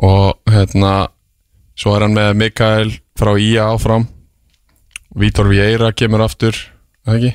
Og 0.05 0.35
hérna 0.51 0.95
svo 1.77 1.95
er 1.95 2.05
hann 2.05 2.17
með 2.17 2.33
Mikael 2.41 2.93
frá 3.17 3.33
IA 3.39 3.69
áfram 3.73 4.07
Vítor 5.15 5.47
Vieira 5.49 5.91
kemur 5.95 6.25
aftur 6.25 6.55
eða 7.07 7.15
ekki, 7.17 7.31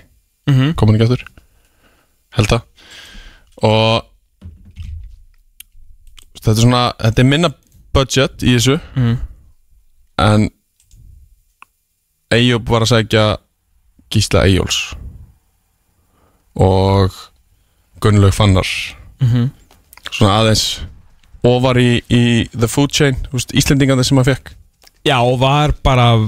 mm 0.47 0.55
-hmm. 0.55 0.75
kom 0.75 0.89
hann 0.89 1.01
ekki 1.01 1.09
aftur? 1.09 1.25
Held 2.37 2.49
það. 2.49 2.63
Og 3.63 4.05
þetta 6.41 6.51
er 6.51 6.63
svona 6.63 6.85
þetta 6.99 7.23
er 7.23 7.31
minna 7.31 7.53
budget 7.93 8.43
í 8.43 8.57
þessu. 8.57 8.81
Mm. 8.97 9.19
en 10.19 10.51
Eyjób 12.31 12.69
var 12.69 12.83
að 12.83 12.93
sækja 12.93 13.25
Gísla 14.11 14.45
Eyjóls 14.47 14.95
og 16.55 17.11
Gunnlaug 18.01 18.35
Fannar. 18.35 18.67
Mhm. 19.21 19.51
svona 20.11 20.41
aðeins 20.41 20.81
ofar 21.47 21.79
í, 21.79 22.03
í 22.11 22.49
the 22.51 22.69
food 22.69 22.91
chain 22.93 23.17
úst, 23.33 23.53
Íslendingandi 23.53 24.05
sem 24.05 24.17
hann 24.17 24.25
fekk. 24.25 24.53
Já, 25.05 25.21
og 25.21 25.39
var 25.41 25.73
bara 25.83 26.19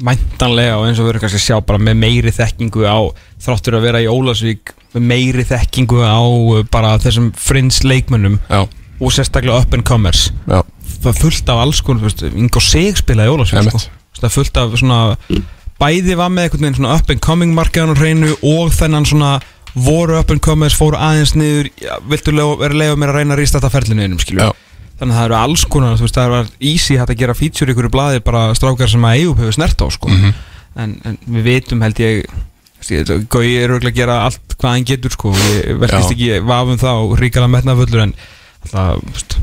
væntanlega 0.00 0.76
og 0.78 0.86
eins 0.88 1.00
og 1.00 1.06
við 1.06 1.14
erum 1.14 1.24
kannski 1.24 1.40
að 1.40 1.46
sjá 1.46 1.56
bara 1.68 1.80
með 1.82 1.98
meiri 2.00 2.32
þekkingu 2.34 2.84
á 2.88 2.98
þráttur 3.44 3.76
að 3.78 3.86
vera 3.86 4.02
í 4.02 4.08
Ólasvík 4.10 4.72
með 4.94 5.08
meiri 5.10 5.44
þekkingu 5.48 6.00
á 6.04 6.20
uh, 6.22 6.60
bara 6.72 6.94
þessum 7.02 7.32
frins 7.36 7.82
leikmönnum 7.84 8.38
já, 8.48 8.62
og 9.02 9.14
sérstaklega 9.14 9.60
up 9.60 9.74
and 9.76 9.86
comers. 9.88 10.30
Já, 10.46 10.62
það 11.02 11.10
er 11.12 11.18
fullt 11.20 11.52
af 11.52 11.64
alls 11.64 11.82
konar, 11.84 12.04
þú 12.04 12.10
veist, 12.10 12.24
Ingo 12.44 12.62
Sig 12.64 13.00
spilaði 13.00 13.32
í 13.32 13.36
Ólasvík 13.36 13.68
sko. 13.68 13.82
Það 14.18 14.28
er 14.28 14.34
fullt 14.36 14.60
af 14.62 14.76
svona 14.78 15.00
bæði 15.82 16.16
var 16.18 16.30
með 16.30 16.46
einhvern 16.46 16.66
veginn 16.66 16.78
svona 16.78 16.96
up 16.98 17.10
and 17.10 17.22
coming 17.24 17.56
markaðan 17.56 17.96
á 17.96 18.00
hreinu 18.00 18.34
og 18.46 18.72
þennan 18.76 19.08
svona 19.08 19.32
voru 19.74 20.18
up 20.20 20.30
and 20.30 20.42
comers, 20.44 20.76
fóru 20.76 20.98
aðeins 21.00 21.32
niður 21.34 21.70
viltu 22.10 22.34
vera 22.60 22.76
leiða 22.76 22.98
mér 23.00 23.12
að 23.14 23.22
reyna 23.22 23.34
að 23.36 23.42
rýsta 23.42 23.58
þetta 23.58 23.72
ferlinu 23.72 24.04
einum, 24.04 24.20
skilju 24.20 24.44
Já. 24.44 24.52
Þannig 25.02 25.16
að 25.16 25.18
það 25.18 25.26
eru 25.26 25.36
alls 25.40 25.64
konar, 25.66 25.96
veist, 25.98 26.14
það 26.16 26.30
var 26.36 26.50
easy 26.62 26.96
hægt 27.00 27.10
að 27.10 27.20
gera 27.24 27.34
feature 27.34 27.72
í 27.72 27.74
ykkur 27.74 27.90
blaði 27.92 28.22
bara 28.22 28.42
strákar 28.54 28.88
sem 28.92 29.02
að 29.08 29.18
EU 29.24 29.34
hefur 29.40 29.56
snert 29.58 29.82
á, 29.82 29.86
sko 29.90 30.08
Mhm. 30.12 30.32
en, 30.78 30.96
en 31.04 31.18
við 31.26 31.48
vitum 31.50 31.82
held 31.82 31.98
ég 32.00 32.24
Gói 33.30 33.46
er 33.62 33.70
auðvitað 33.70 33.92
að 33.92 33.94
gera 34.00 34.14
allt 34.26 34.54
hvað 34.58 34.72
hann 34.74 34.84
getur 34.88 35.12
sko, 35.14 35.30
ég 35.34 35.76
velkist 35.78 36.10
Já. 36.10 36.14
ekki 36.16 36.40
vafum 36.48 36.78
það 36.80 37.02
og 37.04 37.12
ríkala 37.20 37.46
metnafullur 37.50 38.02
en 38.08 38.14
það, 38.66 39.02
veist 39.12 39.36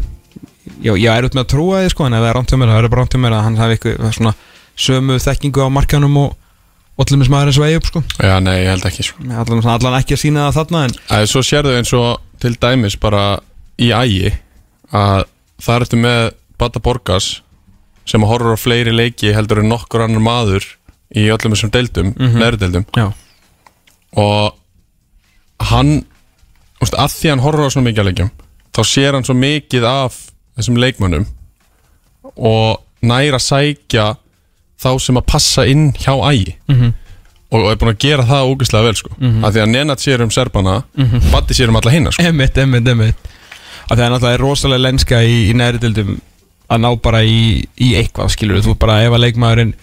já, 0.83 0.91
ég 0.95 1.07
er 1.13 1.27
út 1.27 1.37
með 1.37 1.45
að 1.45 1.51
trúa 1.53 1.79
því 1.83 1.93
sko 1.93 2.05
en 2.09 2.17
ef 2.17 2.19
það 2.19 2.29
er 2.29 2.35
rámt 2.39 2.51
hjá 2.51 2.59
mér, 2.59 2.73
það 2.73 2.83
er 2.83 2.89
bara 2.91 3.01
rámt 3.05 3.15
hjá 3.15 3.21
mér 3.23 3.35
að 3.37 3.43
hann 3.47 3.57
hafi 3.61 3.77
eitthvað 3.77 4.13
svona 4.17 4.33
sömu 4.79 5.17
þekkingu 5.23 5.63
á 5.63 5.67
markanum 5.71 6.17
og 6.25 6.35
allir 6.99 7.19
með 7.21 7.29
smaður 7.29 7.51
eins 7.53 7.59
og 7.63 7.77
upp 7.79 7.87
sko 7.89 8.03
já, 8.19 8.35
nei, 8.43 8.55
ég 8.59 8.69
held 8.73 8.87
ekki 8.89 9.03
sko. 9.07 9.23
allan, 9.23 9.63
allan 9.75 9.97
ekki 10.01 10.17
að 10.17 10.23
sína 10.25 10.45
það 10.49 10.57
þarna 10.59 10.83
en 10.83 10.95
Æ, 11.07 11.17
svo 11.31 11.43
sérðu 11.47 11.77
eins 11.79 11.93
og 11.95 12.19
til 12.43 12.55
dæmis 12.59 12.99
bara 12.99 13.23
í 13.79 13.91
ægi 13.95 14.33
að 14.91 15.23
það 15.61 15.81
ertu 15.85 15.97
með 16.01 16.31
Bata 16.59 16.79
Borgas 16.79 17.41
sem 18.09 18.21
horfur 18.25 18.55
á 18.55 18.59
fleiri 18.59 18.91
leiki 18.95 19.33
heldur 19.35 19.59
en 19.63 19.69
nokkur 19.69 20.01
annar 20.05 20.21
maður 20.23 20.65
í 21.15 21.27
öllum 21.33 21.53
þessum 21.55 21.71
deildum, 21.73 22.13
mm 22.15 22.25
Mhm. 22.25 22.37
neðri 22.41 22.57
deildum 22.63 22.85
já, 22.95 23.13
og 24.17 24.55
hann 25.71 26.05
úst, 26.81 26.93
að 26.95 27.11
því 27.17 27.29
hann 27.33 27.43
horfur 27.43 27.67
á 27.67 27.73
svona 27.73 27.89
mikið 27.91 28.07
leikjum 28.09 28.31
þá 28.73 28.81
sér 28.85 29.13
hann 29.17 29.23
svo 29.27 29.35
mikið 29.35 29.83
af 29.89 30.19
þessum 30.57 30.77
leikmönnum 30.79 31.25
og 32.35 32.79
næra 33.01 33.39
sækja 33.41 34.15
þá 34.79 34.89
sem 35.01 35.17
að 35.19 35.25
passa 35.27 35.65
inn 35.67 35.91
hjá 35.93 36.13
ægi 36.31 36.55
Mhm. 36.67 36.93
og, 37.51 37.63
og 37.63 37.71
er 37.71 37.75
búin 37.81 37.93
að 37.95 37.99
gera 37.99 38.23
það 38.23 38.49
ógeðslega 38.53 38.83
vel 38.85 38.95
sko. 38.95 39.09
Mhm. 39.19 39.43
að 39.45 39.51
því 39.53 39.61
að 39.63 39.69
Nenad 39.73 39.97
sér 39.99 40.21
um 40.21 40.29
Serbana 40.31 40.83
Batti 41.31 41.53
sér 41.53 41.69
um 41.69 41.75
alla 41.75 41.91
hinna 41.91 42.11
sko. 42.11 42.23
Emmitt, 42.23 42.57
emmitt, 42.57 42.87
emmitt 42.87 43.15
að 43.89 43.95
það 43.97 44.05
er 44.05 44.13
náttúrulega 44.13 44.41
rosalega 44.43 44.85
lenska 44.85 45.21
í, 45.25 45.37
í 45.49 45.53
næri 45.57 45.81
dildum 45.81 46.17
að 46.69 46.83
ná 46.85 46.89
bara 47.01 47.23
í, 47.25 47.63
í 47.81 47.93
eitthvað 47.97 48.33
skilur 48.35 48.61
þú 48.65 48.75
bara 48.81 48.99
ef 49.05 49.15
að 49.15 49.23
leikmaðurinn 49.25 49.73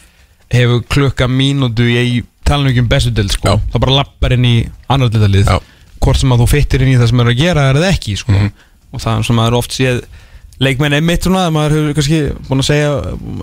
hefur 0.55 0.85
klukka 0.87 1.27
mínútu 1.31 1.89
í 1.91 2.21
talanum 2.47 2.71
ekki 2.71 2.85
um 2.85 2.91
bestu 2.91 3.11
dild 3.15 3.35
sko, 3.35 3.57
Já. 3.57 3.59
þá 3.73 3.81
bara 3.83 3.97
lappar 4.01 4.37
inn 4.37 4.47
í 4.47 4.57
annar 4.93 5.11
dildalið 5.11 5.51
hvort 6.03 6.21
sem 6.21 6.31
að 6.31 6.45
þú 6.45 6.47
fyttir 6.53 6.85
inn 6.85 6.93
í 6.93 7.01
það 7.01 7.11
sem 7.11 7.25
er 7.25 7.33
að 7.33 7.41
gera 7.41 7.67
er 7.73 7.81
það 7.81 7.91
ekki 7.91 8.15
sko. 8.21 8.37
Mhm. 8.37 8.55
og 8.95 9.03
það 9.03 9.19
er 9.19 9.27
sem 9.27 9.37
maður 9.41 9.59
oft 9.59 9.75
séð 9.75 9.99
leikmenn 10.63 10.95
emmitt 10.97 11.27
svona 11.27 11.43
að 11.49 11.53
maður 11.53 11.75
hefur 11.77 11.97
kannski 11.99 12.19
búin 12.47 12.63
að 12.63 12.69
segja 12.71 12.93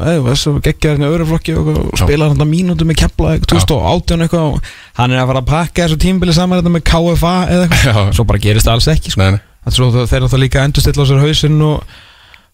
eða 0.08 0.22
þessu 0.32 0.54
geggjar 0.66 0.96
hérna 0.96 1.10
öðru 1.12 1.28
flokki 1.30 1.54
og, 1.60 1.68
og 1.84 2.00
spila 2.00 2.30
hann 2.32 2.50
mínútu 2.50 2.88
með 2.90 3.04
kepla 3.04 3.36
2018 3.44 4.24
eitthvað 4.26 4.48
og 4.48 4.72
hann 4.98 5.14
er 5.14 5.22
að 5.22 5.30
fara 5.30 5.44
að 5.44 5.52
pakka 5.52 5.86
þessu 5.86 6.00
tímbili 6.02 6.34
saman 6.34 6.62
þetta 6.62 6.74
með 6.74 6.86
KFA 6.90 7.36
eða 7.54 7.68
eitthvað 7.68 8.16
svo 8.18 8.26
bara 8.32 8.42
gerist 8.48 8.70
það 8.70 8.80
alls 8.80 8.90
ekki 8.96 9.14
sko. 9.14 9.22
nei, 9.22 9.36
nei. 9.36 9.44
Þeir 9.64 10.24
náttúrulega 10.24 10.42
líka 10.44 10.64
endurstilla 10.68 11.04
á 11.04 11.10
sér 11.10 11.22
hausinn 11.24 11.62
og 11.64 11.84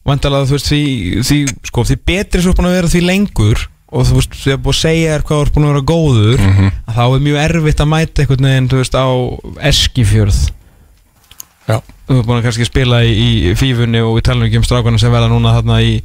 vandalega 0.06 0.45
þú 0.49 0.56
veist 0.57 0.69
því, 0.69 0.81
því, 1.26 1.38
sko, 1.69 1.84
því 1.90 1.98
betri 2.06 2.41
svo 2.45 2.53
búin 2.57 2.69
að 2.69 2.76
vera 2.80 2.91
því 2.94 3.02
lengur 3.07 3.64
og 3.90 4.06
þú 4.06 4.19
veist 4.19 4.36
því 4.44 4.52
að 4.53 4.61
búin 4.65 4.76
að 4.76 4.80
segja 4.84 5.15
þér 5.15 5.23
hvað 5.26 5.41
er 5.45 5.52
búin 5.56 5.65
að 5.65 5.72
vera 5.73 5.88
góður 5.90 6.40
Mhm. 6.45 6.72
að 6.88 6.95
þá 6.99 7.03
er 7.15 7.23
mjög 7.26 7.40
erfitt 7.44 7.81
að 7.84 7.90
mæta 7.95 8.22
einhvern 8.23 8.48
veginn 8.49 8.69
þú 8.69 8.77
veist 8.84 8.95
á 8.95 9.07
Eskifjörð 9.69 10.40
Já. 11.69 11.77
þú 12.10 12.18
er 12.19 12.23
búin 12.26 12.38
að 12.40 12.44
kannski 12.48 12.65
spila 12.69 13.02
í, 13.06 13.14
í 13.49 13.56
fífunni 13.57 14.02
og 14.06 14.15
við 14.18 14.23
talum 14.30 14.45
ekki 14.48 14.57
um 14.61 14.64
strákana 14.65 14.99
sem 15.02 15.11
verða 15.14 15.30
núna 15.34 15.56
þarna 15.57 15.81
í, 15.86 15.99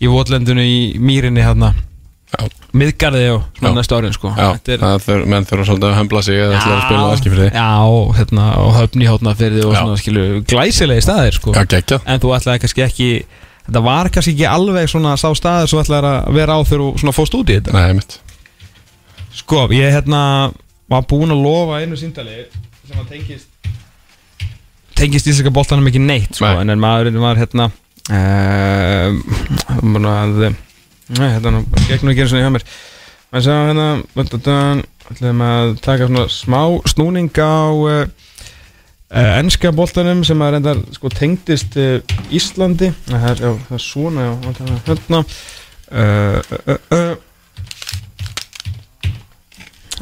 í 0.00 0.06
votlendinu 0.08 0.60
í 0.64 0.78
mýrinni 1.00 1.44
þarna. 1.44 1.74
Miðgarði 2.78 3.22
Já. 3.24 3.68
næstu 3.72 3.96
árin 3.96 4.14
sko. 4.14 4.30
Er- 4.36 4.84
þur, 5.02 5.24
menn 5.26 5.46
þurfa 5.48 5.66
svolítið 5.70 5.88
að 5.88 5.98
hömbla 5.98 6.22
sig 6.26 6.36
eða 6.38 6.58
ætla 6.58 6.76
að 6.76 6.84
spila 6.84 7.34
því 7.40 7.48
Já, 7.48 7.72
hérna, 8.18 8.46
og 8.60 8.72
höfni 8.76 9.08
hótnafyrði 9.08 9.64
og 9.64 9.74
svona, 9.74 9.98
skilu, 10.00 10.24
glæsilegi 10.48 11.06
staðir, 11.06 11.38
sko. 11.38 11.54
Já, 11.56 12.00
En 12.04 12.20
þú 12.20 12.34
ætlaði 12.36 12.64
kannski 12.64 12.84
ekki 12.84 13.10
Þetta 13.68 13.82
var 13.84 14.08
kannski 14.08 14.32
ekki 14.32 14.46
alveg 14.48 14.88
svona 14.88 15.16
sá 15.20 15.28
staður 15.36 15.68
sem 15.68 15.76
þú 15.76 15.82
ætlaði 15.84 16.08
að 16.08 16.36
vera 16.38 16.56
á 16.56 16.60
þegar 16.64 16.84
þú 16.84 17.02
svona 17.02 17.12
fóst 17.12 17.34
út 17.36 17.50
í 17.52 17.58
þetta. 17.58 17.72
Nei, 17.76 18.00
Sko, 19.38 19.66
ég 19.76 19.92
hérna 19.92 20.20
var 20.88 21.04
búinn 21.08 21.34
að 21.34 21.42
lofa 21.44 21.82
einu 21.82 21.98
síndali 22.00 22.46
sem 22.88 22.96
að 22.96 23.10
tengist 23.12 23.48
tengist 24.98 25.28
íslenska 25.28 25.52
boltanum 25.54 25.86
ekki 25.90 26.00
neitt 26.02 26.38
sko, 26.38 26.48
Nei. 26.48 26.64
en 26.72 26.80
maðurinn 26.82 27.20
var 27.22 27.38
hérna 27.38 27.68
uh, 28.08 29.12
að 29.84 30.48
Nei, 31.16 31.30
hérna, 31.32 31.54
nú, 31.54 31.64
gegnum 31.88 32.12
ekki 32.12 32.20
einu 32.24 32.30
svona 32.30 32.42
hjá 32.44 32.50
mér. 32.52 32.64
Maður 33.32 33.44
sá 33.44 33.54
hérna 33.56 33.86
ætlum 35.08 35.40
að 35.44 35.70
taka 35.84 36.08
svona 36.08 36.24
smá 36.32 36.60
snúning 36.92 37.32
á 37.40 37.72
uh, 37.72 38.02
uh, 38.04 39.30
ennska 39.38 39.72
boltanum 39.76 40.20
sem 40.28 40.44
að 40.44 40.52
reyndar 40.56 40.82
sko 40.96 41.08
tengdist 41.12 41.78
uh, 41.80 42.04
Íslandi. 42.28 42.90
Það 43.08 43.24
er, 43.30 43.40
já, 43.40 43.50
það 43.70 43.78
er 43.78 43.84
svona, 43.86 44.26
já, 44.26 44.32
hérna 44.44 44.76
hérna 44.90 45.22
uh, 45.22 46.38
uh, 46.58 46.76
uh, 46.92 47.14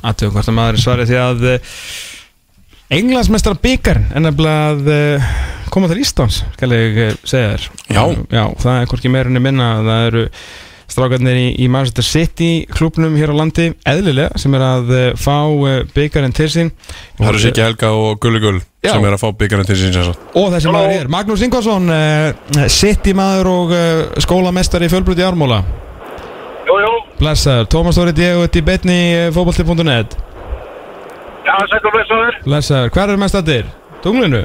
aðtöðum 0.03 0.35
hvort 0.35 0.51
að 0.51 0.59
maður 0.59 0.75
er 0.75 0.85
svarið 0.89 1.11
því 1.13 1.19
að 1.23 1.39
Englandsmeistar 2.97 3.59
byggar 3.63 3.99
en 4.15 4.31
að 4.31 4.43
koma 5.75 5.89
til 5.91 6.03
Íslands 6.03 6.43
skal 6.55 6.71
ég 6.75 7.19
segja 7.27 7.55
þér. 7.55 7.65
Já. 7.91 8.03
Já, 8.31 8.45
það 8.63 8.77
er 8.77 8.87
hvorki 8.91 9.11
meirunni 9.11 9.43
minna 9.43 9.73
það 9.87 10.07
eru 10.11 10.23
strákarnir 10.91 11.39
í, 11.41 11.47
í 11.63 11.69
Manchester 11.73 12.07
City 12.07 12.51
klubnum 12.73 13.17
hér 13.19 13.33
á 13.33 13.37
landi 13.39 13.71
eðlilega 13.89 14.41
sem 14.41 14.55
er 14.59 14.65
að 14.67 14.93
uh, 14.95 15.07
fá 15.19 15.37
uh, 15.47 15.81
byggarinn 15.95 16.37
til 16.37 16.49
sín 16.53 16.73
Það 17.19 17.31
eru 17.33 17.43
Siggi 17.45 17.65
Helga 17.65 17.93
og 17.97 18.21
Gulli 18.23 18.43
Gull 18.43 18.61
Já. 18.85 18.93
sem 18.93 19.09
er 19.09 19.17
að 19.17 19.25
fá 19.25 19.33
byggjarinn 19.41 19.69
til 19.69 19.79
síns 19.81 19.99
þess 19.99 20.37
og 20.39 20.53
þessi 20.55 20.75
maður 20.75 20.95
hér, 20.95 21.11
Magnús 21.17 21.43
Ingvarsson 21.47 21.91
uh, 21.91 22.63
City 22.71 23.17
maður 23.19 23.53
og 23.55 23.75
skólamestari 24.23 24.87
í 24.87 24.93
fjölbröti 24.93 25.27
Ármóla 25.27 25.65
Jú, 26.67 26.79
jú, 26.83 26.95
Blessaður, 27.21 27.69
Tómas 27.71 27.99
Þóri 27.99 28.15
Diego 28.17 28.47
í 28.47 28.63
betni 28.67 28.97
fótbolti.net 29.35 30.17
já, 31.47 31.55
sættu 31.71 31.93
blessaður. 31.95 32.39
Blessaður, 32.47 32.93
hvað 32.95 33.13
er 33.13 33.21
mest 33.23 33.39
að 33.39 33.51
þér? 33.53 33.69
Tunglinu? 34.05 34.43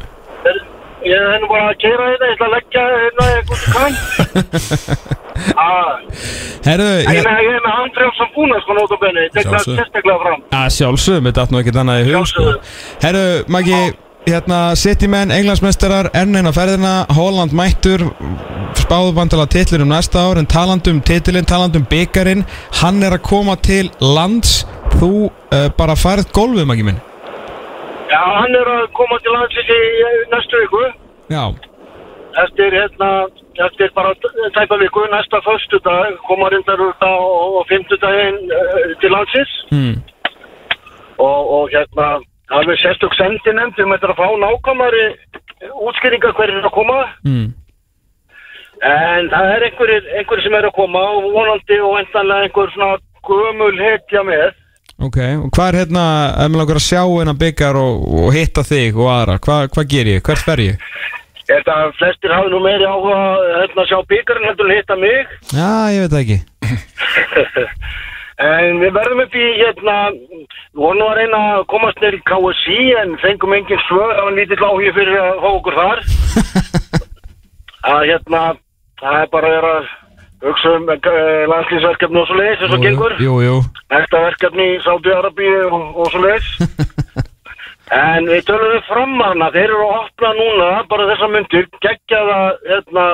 Ég 1.08 1.26
er 1.34 1.40
nú 1.42 1.48
bara 1.52 1.72
að 1.72 1.80
keira 1.82 2.10
þetta, 2.12 2.30
ég 2.30 2.36
ætla 2.36 2.48
að 2.48 2.56
leggja 2.58 2.84
hérna 2.94 3.24
eitthvað 3.36 3.60
til. 3.76 5.08
Ah, 5.58 5.98
Herðu, 6.68 6.88
Ég 7.02 7.18
ég 7.18 7.24
er 7.26 7.64
með 7.64 7.74
handfrjálsam 7.74 8.30
búna 8.36 8.60
sko 8.62 8.76
nót 8.78 8.92
og 8.94 9.00
benni, 9.02 9.24
þetta 9.34 9.56
er 9.58 9.64
sérstaklega 9.66 10.18
fram. 10.22 10.44
að 10.54 10.68
sjálfsögum, 10.76 11.28
þetta 11.30 11.46
átt 11.46 11.54
nú 11.54 11.62
ekki 11.62 11.74
annað 11.82 12.02
í 12.04 12.12
hug 12.12 12.28
sko. 12.30 12.44
Herðu, 13.02 13.24
Maggi, 13.56 13.80
hérna 14.28 14.60
Citymen, 14.78 15.34
Englandsmeistarar, 15.34 16.12
enn 16.14 16.38
einn 16.38 16.52
á 16.52 16.54
ferðina. 16.54 16.94
Holland 17.18 17.56
mættur 17.58 18.06
spáðu 18.78 19.16
bandala 19.18 19.48
titlir 19.50 19.82
um 19.82 19.90
næsta 19.90 20.22
ár 20.28 20.42
en 20.42 20.50
talandum 20.52 21.02
titilinn, 21.02 21.48
talandum 21.50 21.88
byggarinn 21.90 22.46
hann 22.84 23.02
er 23.02 23.18
að 23.18 23.26
koma 23.32 23.58
til 23.58 23.90
lands. 23.98 24.62
Þú 25.00 25.32
uh, 25.32 25.70
bara 25.80 25.98
færð 25.98 26.30
golfið, 26.36 26.68
Maggi 26.70 26.86
minn 26.86 27.02
Já, 28.12 28.22
hann 28.42 28.56
er 28.60 28.68
að 28.68 28.88
koma 28.98 29.18
til 29.24 29.32
landslýs 29.36 29.70
í 29.72 29.82
eh, 30.06 30.24
næstu 30.34 30.64
viku. 30.66 30.82
Já, 31.32 31.44
Eftir 32.44 32.72
hérna, 32.72 33.08
eftir 33.66 33.90
bara 33.96 34.14
tæpa 34.56 34.78
viku, 34.80 35.02
næsta 35.12 35.42
föstu 35.44 35.80
dag, 35.84 36.14
koma 36.28 36.48
reyndar 36.50 36.80
út 36.80 37.02
á, 37.04 37.12
á 37.12 37.62
fimmtudaginn 37.68 38.38
uh, 38.56 38.94
til 39.02 39.12
landsins. 39.12 39.52
mm. 39.72 39.96
og, 41.20 41.42
og 41.56 41.70
hérna 41.74 42.06
alveg 42.52 42.80
sérstök 42.80 43.14
sendi 43.20 43.52
nefnd 43.56 43.80
um 43.84 43.92
þetta 43.94 44.14
að 44.14 44.20
fá 44.22 44.28
nákvæmari 44.44 45.04
útskýringar 45.88 46.34
hverjir 46.38 46.58
er 46.62 46.70
að 46.70 46.78
koma 46.80 47.00
Mm. 47.28 47.50
en 48.82 49.30
það 49.30 49.52
er 49.56 49.66
einhverjir, 49.68 50.08
einhverjir 50.18 50.44
sem 50.44 50.56
er 50.58 50.66
að 50.70 50.76
koma 50.80 51.04
og 51.18 51.28
vonandi 51.36 51.78
og 51.80 52.00
endanlega 52.00 52.48
einhver 52.48 52.72
svona 52.74 52.98
gömul 53.28 53.78
hetja 53.84 54.24
með 54.24 54.50
Ok, 55.02 55.18
og 55.18 55.50
hvað 55.56 55.68
er 55.72 55.78
hérna 55.80 56.04
ef 56.30 56.52
maður 56.52 56.62
langar 56.62 56.78
að 56.78 56.86
sjá 56.86 57.02
hennar 57.02 57.38
byggar 57.42 57.78
og, 57.80 58.04
og 58.22 58.36
hitta 58.36 58.62
þig 58.68 59.00
og 59.00 59.08
aðra, 59.10 59.40
hvað 59.42 59.72
hva 59.74 59.86
ger 59.94 60.10
ég, 60.12 60.22
hvert 60.28 60.44
fer 60.46 60.62
ég? 60.62 60.86
Ég 61.42 61.56
held 61.58 61.72
að 61.74 61.96
flestir 61.98 62.34
hafi 62.36 62.52
nú 62.54 62.60
meiri 62.62 62.86
áhuga 62.86 63.18
hérna, 63.58 63.82
að 63.82 63.90
sjá 63.90 63.98
byggarinn 64.12 64.46
heldur 64.52 64.70
en 64.70 64.78
hitta 64.78 64.98
mig. 65.02 65.34
Já, 65.50 65.72
ég 65.96 66.06
veit 66.06 66.14
það 66.14 66.24
ekki. 66.26 66.40
En 68.42 68.80
við 68.82 68.94
verðum 68.96 69.20
upp 69.22 69.36
í 69.38 69.48
hérna 69.60 69.96
nú 70.74 70.88
að 71.06 71.18
reyna 71.20 71.42
að 71.58 71.66
komast 71.70 72.00
neyri 72.02 72.18
í 72.18 72.24
KSI 72.26 72.78
en 72.98 73.12
fengum 73.22 73.54
engin 73.54 73.82
svör 73.86 74.16
það 74.16 74.26
var 74.26 74.38
lítill 74.38 74.66
áhugi 74.66 74.94
fyrir 74.96 75.20
að 75.22 75.46
okkur 75.52 75.78
þar. 75.78 76.02
Að 77.92 78.08
hérna 78.10 78.42
það 79.02 79.20
er 79.20 79.30
bara 79.36 79.52
að 79.52 79.54
vera 79.58 79.76
að 80.42 80.50
hugsa 80.50 80.74
um 80.78 80.88
uh, 80.90 81.48
landslýsverkefni 81.52 82.22
og 82.22 82.30
svo 82.30 82.38
leiðis 82.40 82.64
eins 82.66 82.76
og 82.76 82.86
gengur. 82.86 83.16
Jú, 83.22 83.36
jú, 83.46 83.58
næsta 83.94 84.22
verkefni 84.26 84.68
í 84.74 84.80
Sáti-Arabi 84.86 85.50
og, 85.70 85.84
og 86.02 86.14
svo 86.14 86.22
leiðis 86.26 86.50
en 88.02 88.30
við 88.30 88.46
tölum 88.48 88.74
við 88.74 88.88
fram 88.90 89.18
hana 89.22 89.52
þeir 89.54 89.68
eru 89.68 89.82
að 89.86 89.98
opna 90.00 90.32
núna 90.40 90.70
bara 90.92 91.10
þessa 91.12 91.32
myndir 91.34 91.68
geggjaða 91.86 92.40
hérna, 92.70 93.08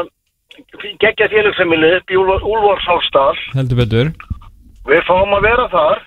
geggja 1.04 1.32
félagsheimili 1.34 1.96
upp 1.98 2.14
í 2.14 2.22
Úlfarsáldal 2.22 3.34
heldur 3.58 3.82
betur. 3.84 4.14
Við 4.88 5.04
fáum 5.10 5.36
að 5.36 5.50
vera 5.50 5.68
þar. 5.74 6.06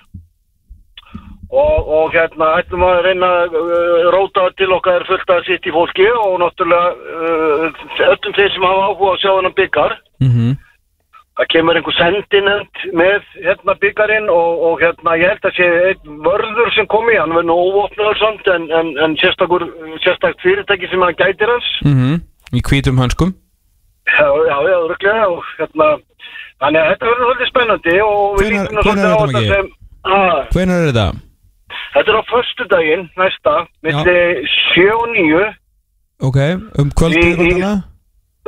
Og, 1.51 1.87
og 1.91 2.13
hérna 2.15 2.45
ætlum 2.61 2.83
að 2.87 3.01
reyna 3.03 3.27
að 3.41 3.55
uh, 3.59 4.05
róta 4.15 4.45
til 4.55 4.69
okkar 4.71 5.03
fullt 5.03 5.33
að 5.35 5.49
sitt 5.49 5.65
í 5.67 5.73
fólki 5.75 6.05
og 6.07 6.37
náttúrulega 6.39 6.93
uh, 6.95 7.81
öllum 8.07 8.37
þeir 8.37 8.53
sem 8.53 8.63
hafa 8.63 8.85
áhuga 8.87 9.09
að 9.09 9.19
sjá 9.19 9.31
þennan 9.33 9.57
byggar 9.57 9.97
mm 10.23 10.53
það 11.41 11.49
kemur 11.55 11.77
einhver 11.79 11.95
sendinend 11.97 12.81
með 12.93 13.23
hérna 13.41 13.75
byggarinn 13.81 14.29
og, 14.29 14.65
og 14.67 14.83
hérna 14.83 15.15
ég 15.17 15.31
held 15.31 15.47
að 15.49 15.57
sé 15.57 15.69
einn 15.89 16.19
vörður 16.25 16.69
sem 16.75 16.89
kom 16.91 17.09
í 17.09 17.17
hann 17.17 17.33
verður 17.33 17.47
nú 17.49 17.55
óvopnaður 17.57 18.19
samt 18.21 18.51
en, 18.53 18.67
en, 18.77 18.91
en 19.01 19.17
sérstakur, 19.21 19.65
sérstakt 20.05 20.43
fyrirtæki 20.45 20.91
sem 20.91 21.01
hann 21.01 21.17
gætir 21.17 21.49
hans. 21.49 21.71
Mm 21.87 22.21
Í 22.51 22.59
hvítum 22.67 22.97
hönskum. 22.99 23.29
Já, 24.11 24.27
já, 24.27 24.57
já, 24.67 24.77
röglega 24.91 25.27
og 25.31 25.45
hérna 25.55 25.85
þannig 26.59 26.81
að 26.81 26.89
þetta 26.89 27.05
verður 27.07 27.21
svolítið 27.25 27.49
spennandi 27.51 27.93
og 28.03 28.41
við 28.41 28.49
lítum 28.51 28.79
er 28.81 28.83
svolítið 28.83 29.07
á 29.07 29.17
þetta, 29.21 29.43
sem 29.51 29.69
að 30.11 30.41
Hvenær 30.51 30.81
er 30.81 30.89
þetta? 30.89 31.05
Þetta 31.93 32.11
er 32.11 32.19
á 32.19 32.23
förstu 32.31 32.67
daginn, 32.73 33.05
næsta, 33.21 33.55
milli 33.87 34.17
7 34.75 34.83
og 34.97 35.07
9 35.15 35.47
Ok, 36.27 36.39
um 36.81 36.91
kvöldið 36.99 37.63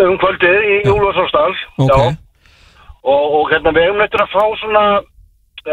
um 0.03 0.18
kvöldið 0.20 0.68
í 0.68 0.76
Júlfarsástall. 0.84 1.56
Ok, 1.86 2.20
Og, 3.03 3.23
og 3.39 3.51
hérna 3.51 3.73
við 3.75 3.89
hefum 3.89 4.03
eftir 4.05 4.23
að 4.23 4.31
fá 4.31 4.43
svona, 4.61 4.84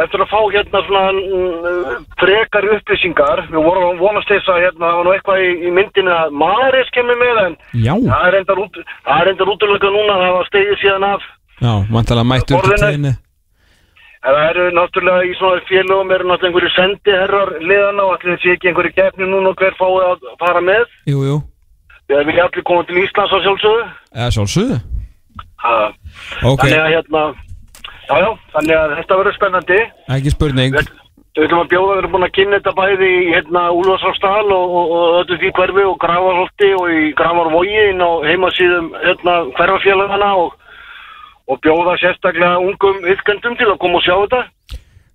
eftir 0.02 0.24
að 0.24 0.31
fá 0.32 0.40
hérna 0.57 0.82
svona 0.89 1.05
mm, 1.15 2.05
frekar 2.19 2.69
upplýsingar. 2.74 3.44
Við 3.52 3.66
vorum 3.69 3.89
að 3.93 4.02
vonast 4.02 4.32
þess 4.32 4.51
að 4.51 4.62
hérna 4.66 4.93
var 4.98 5.07
nú 5.07 5.15
eitthvað 5.15 5.47
í, 5.47 5.51
í 5.69 5.73
myndinu 5.78 6.15
að 6.16 6.36
Maris 6.43 6.93
kemur 6.97 7.19
með 7.23 7.43
en 7.47 7.59
já, 7.86 7.94
það 7.94 8.28
er 8.28 8.39
reyndar 8.39 8.62
út, 8.66 8.78
það 9.07 9.16
er 9.16 9.31
reyndar 9.31 9.52
útlöka 9.55 9.94
núna, 9.94 10.20
það 10.24 10.39
var 10.39 10.52
stegið 10.52 10.78
síðan 10.82 11.11
af. 11.12 11.27
já, 11.61 11.73
vantanlega 11.90 12.31
mættur 12.35 12.65
til 12.66 12.78
tíðinni 12.81 13.15
það 14.24 14.40
eru 14.51 14.65
náttúrulega 14.77 15.28
í 15.28 15.36
svona 15.39 15.62
félögum 15.69 16.11
eru 16.12 16.28
náttúrulega 16.28 16.51
einhverju 16.51 16.73
sendiherrar 16.74 17.52
liðana 17.65 18.05
og 18.05 18.16
allir 18.16 18.36
þessi 18.36 18.55
ekki 18.55 18.70
einhverju 18.70 18.97
gefni 18.98 19.28
núna 19.31 19.52
og 19.55 19.62
hver 19.62 19.77
fáið 19.78 20.07
að 20.11 20.27
fara 20.43 20.62
með. 20.65 20.86
Jú, 21.09 21.24
jú, 21.24 21.39
Við 22.11 22.24
viljum 22.27 22.47
allir 22.47 22.66
koma 22.66 22.86
til 22.89 23.05
Íslands 23.05 23.32
á 23.32 23.39
sjálfsögðu. 23.44 23.85
Eða 25.61 25.91
sjálfsögðu 25.91 25.99
Ha. 26.41 26.49
Ok, 26.49 26.62
Þannig 26.65 26.81
að 26.81 26.93
hérna, 26.95 27.23
já 28.09 28.15
já, 28.24 28.28
þannig 28.55 28.77
að 28.77 28.93
þetta 28.97 29.16
verður 29.20 29.35
spennandi. 29.37 29.78
ekki 30.16 30.31
spurning 30.32 30.73
Við 30.74 30.89
við 31.37 31.45
ætlum 31.47 31.61
að 31.61 31.69
bjóða, 31.70 31.91
við 31.93 31.99
erum 32.01 32.12
búin 32.15 32.27
að 32.27 32.32
kynna 32.35 32.59
þetta 32.59 32.73
bæði 32.74 33.09
í 33.15 33.19
hérna 33.31 33.61
Úlfarsársdal 33.70 34.49
og, 34.51 34.73
og, 34.81 34.95
og 34.97 35.19
öllu 35.20 35.37
því 35.39 35.51
hverfi 35.59 35.85
og 35.87 35.99
Grafarholti 36.03 36.70
og 36.74 36.87
í 36.91 37.03
Grafarvogi 37.20 37.85
inn 37.91 38.03
á 38.03 38.11
heimasíðum 38.27 38.89
hérna 39.05 39.35
hverfafélagana 39.55 40.31
og, 40.41 40.57
og 41.47 41.61
bjóða 41.62 41.95
sérstaklega 42.03 42.59
ungum 42.59 43.05
yfkendum 43.15 43.55
til 43.61 43.69
að 43.70 43.78
koma 43.85 44.01
og 44.01 44.05
sjá 44.09 44.16
þetta. 44.24 44.43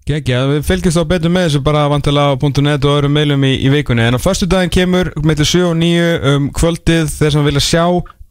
Gekja, 0.06 0.44
við 0.46 0.68
fylgjast 0.68 1.00
á 1.02 1.04
betur 1.10 1.32
með 1.34 1.48
þessu 1.48 1.60
bara 1.66 1.88
vantilega 1.90 2.36
á 2.38 2.62
.net 2.62 2.84
og 2.86 2.92
öðrum 2.92 3.16
meilum 3.18 3.42
í, 3.48 3.56
í 3.58 3.72
vikunni. 3.74 4.04
En 4.06 4.14
á 4.14 4.22
förstu 4.22 4.46
daginn 4.46 4.70
kemur 4.70 5.10
með 5.26 5.42
7 5.50 5.64
og 5.66 5.74
9 5.82 6.04
um 6.30 6.46
kvöldið 6.54 7.10
þeir 7.10 7.34
sem 7.34 7.48
vilja 7.50 7.64
sjá 7.66 7.86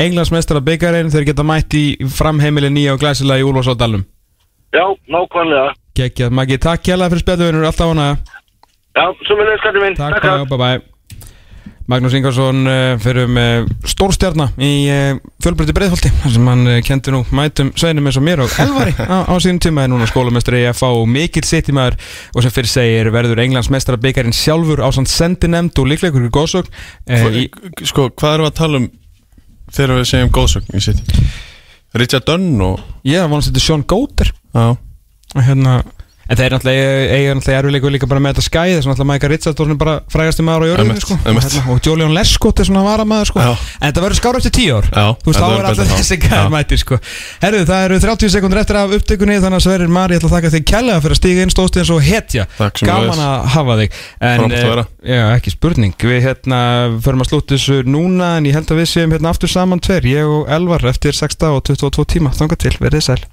Englandsmeistara 0.04 0.62
byggarinn 0.62 1.10
þeir 1.10 1.26
geta 1.32 1.42
mætt 1.42 1.74
í 1.74 1.84
framheimili 2.14 2.70
nýja 2.70 2.94
og 2.94 3.02
glæsilega 3.02 3.42
í 3.42 3.48
Úlfarsáldalum 3.50 4.06
Já, 4.74 4.86
nákvæmlega. 5.10 5.74
Gekja, 5.98 6.30
Maggi, 6.30 6.62
takk 6.62 6.86
kjærlega 6.86 7.10
fyrir 7.10 7.26
spjallöfunur, 7.26 7.66
alltaf 7.66 7.90
hana. 7.90 8.08
Já, 8.94 9.06
sem 9.26 9.38
við 9.38 9.50
leiðskættum 9.50 9.86
minn. 9.88 9.98
Takk, 9.98 10.22
bye, 10.22 10.46
bye, 10.46 10.58
bye 10.62 10.93
Magnús 11.90 12.14
Ingarsson 12.16 12.64
uh, 12.64 12.94
fyrir 13.02 13.28
með 13.28 13.68
stórstjarnar 13.92 14.54
í 14.56 14.72
uh, 14.88 15.18
fjölbreytti 15.44 15.76
breiðholti 15.76 16.12
sem 16.32 16.48
hann 16.48 16.64
kendi 16.86 17.12
nú 17.12 17.22
mætum 17.36 17.74
sveinum 17.76 18.08
eins 18.08 18.18
og 18.20 18.24
mér 18.24 18.44
og 18.46 18.58
elvari 18.64 18.94
á, 19.04 19.28
á 19.28 19.34
sínum 19.44 19.60
tíma 19.62 19.84
er 19.84 19.92
núna 19.92 20.08
skólamestri 20.08 20.64
í 20.64 20.72
FA 20.72 20.92
og 20.96 21.08
mikill 21.10 21.44
sittimæður 21.48 21.98
og 22.32 22.44
sem 22.46 22.54
fyrir 22.54 22.72
segir 22.72 23.12
verður 23.14 23.44
Englands 23.44 23.72
mestara 23.72 24.00
byggarinn 24.00 24.36
sjálfur 24.36 24.80
á 24.80 24.88
samt 24.96 25.12
sendinemnd 25.12 25.76
og 25.80 25.90
líklega 25.92 26.14
ykkur 26.14 26.32
góðsögn 26.40 27.42
í, 27.44 27.48
Sko, 27.84 28.08
hvað 28.16 28.38
við 28.40 28.48
að 28.48 28.56
tala 28.62 28.80
um 28.82 28.92
þegar 29.74 29.98
við 30.00 30.08
segjum 30.12 30.32
góðsögn 30.38 30.78
í 30.78 30.84
sitt 30.84 31.04
Richard 31.94 32.26
Dunn 32.26 32.58
og 32.64 32.80
er 33.06 33.22
að 33.22 33.30
vonast 33.30 33.50
þetta 33.52 33.60
er 33.60 33.64
Sean 33.68 33.84
Goater. 33.86 34.30
Já, 34.54 34.66
hérna, 35.46 35.74
En 36.24 36.38
náttúrulega 36.38 36.84
eiga 37.12 37.34
náttúrulega 37.36 37.60
erfiðleikur 37.60 37.92
líka 37.92 38.08
bara 38.08 38.20
með 38.24 38.34
þetta 38.34 38.44
skæði 38.46 38.76
þess 38.78 38.86
að 38.86 38.90
náttúrulega 38.90 39.10
Mækar 39.10 39.32
Richards 39.34 39.60
er 39.60 39.74
bara 39.80 39.94
frægasti 40.12 40.44
maður 40.46 40.64
á 40.64 40.66
jörðinu 40.70 41.02
sko. 41.02 41.16
og, 41.20 41.36
hérna, 41.36 41.64
og 41.74 41.80
Julian 41.84 42.14
Lescott 42.16 42.62
er 42.62 42.68
svona 42.68 42.84
varamaður 42.86 43.30
sko. 43.30 43.42
En 43.44 43.84
þetta 43.84 44.04
verður 44.04 44.18
skára 44.20 44.40
eftir 44.40 44.54
tíu 44.56 44.78
ár. 44.78 44.88
Þú 44.94 45.28
veist, 45.28 45.40
þá 45.42 45.48
er 45.50 45.68
alltaf 45.68 45.92
þessi 45.92 46.18
gæði 46.22 46.40
Já. 46.40 46.48
mættir 46.54 46.80
sko. 46.80 46.98
Herru, 47.44 47.60
það 47.68 47.84
eru 47.88 48.00
30 48.06 48.32
sekundur 48.32 48.62
eftir 48.62 48.80
af 48.80 48.96
upptökunni 48.96 49.36
Þannig 49.44 49.60
að 49.60 49.64
Sverrir 49.66 49.92
Mari, 49.92 50.16
ég 50.16 50.22
ætla 50.22 50.30
að 50.30 50.36
þakka 50.38 50.52
þig 50.54 50.66
kærlega 50.70 51.04
fyrir 51.04 51.16
að 51.16 51.20
stíga 51.20 51.44
inn 51.44 51.52
stóðst 51.52 51.78
eins 51.82 51.92
og 51.92 52.02
hetja. 52.08 52.46
Gaman 52.80 53.22
að 53.26 53.46
hafa 53.58 53.78
þig. 53.82 54.00
En, 54.24 54.56
eh, 54.56 55.36
ekki 55.36 55.52
spurning. 55.52 55.94
Við 56.00 56.24
hérna, 56.24 56.60
förum 57.04 57.24
að 57.24 57.32
slúta 57.32 57.58
þessu 57.58 57.82
núna 57.84 58.36
En 58.38 58.48
ég 58.48 58.56
held 58.56 58.70
að 58.72 58.80
við 58.80 58.90
séum 58.94 59.12
hérna 59.12 59.34
aftur 59.34 59.52
saman 59.52 59.82
tver 59.84 60.06
Ég 60.08 60.24
og 60.24 60.48
Elvar 60.48 60.84
eftir 60.88 61.12
6 61.12 61.42
og 61.50 61.64
22 61.68 62.08
tíma. 62.16 62.32
Þanga 62.32 62.56
til, 62.56 62.76
verðið 62.80 63.10
sæl 63.10 63.24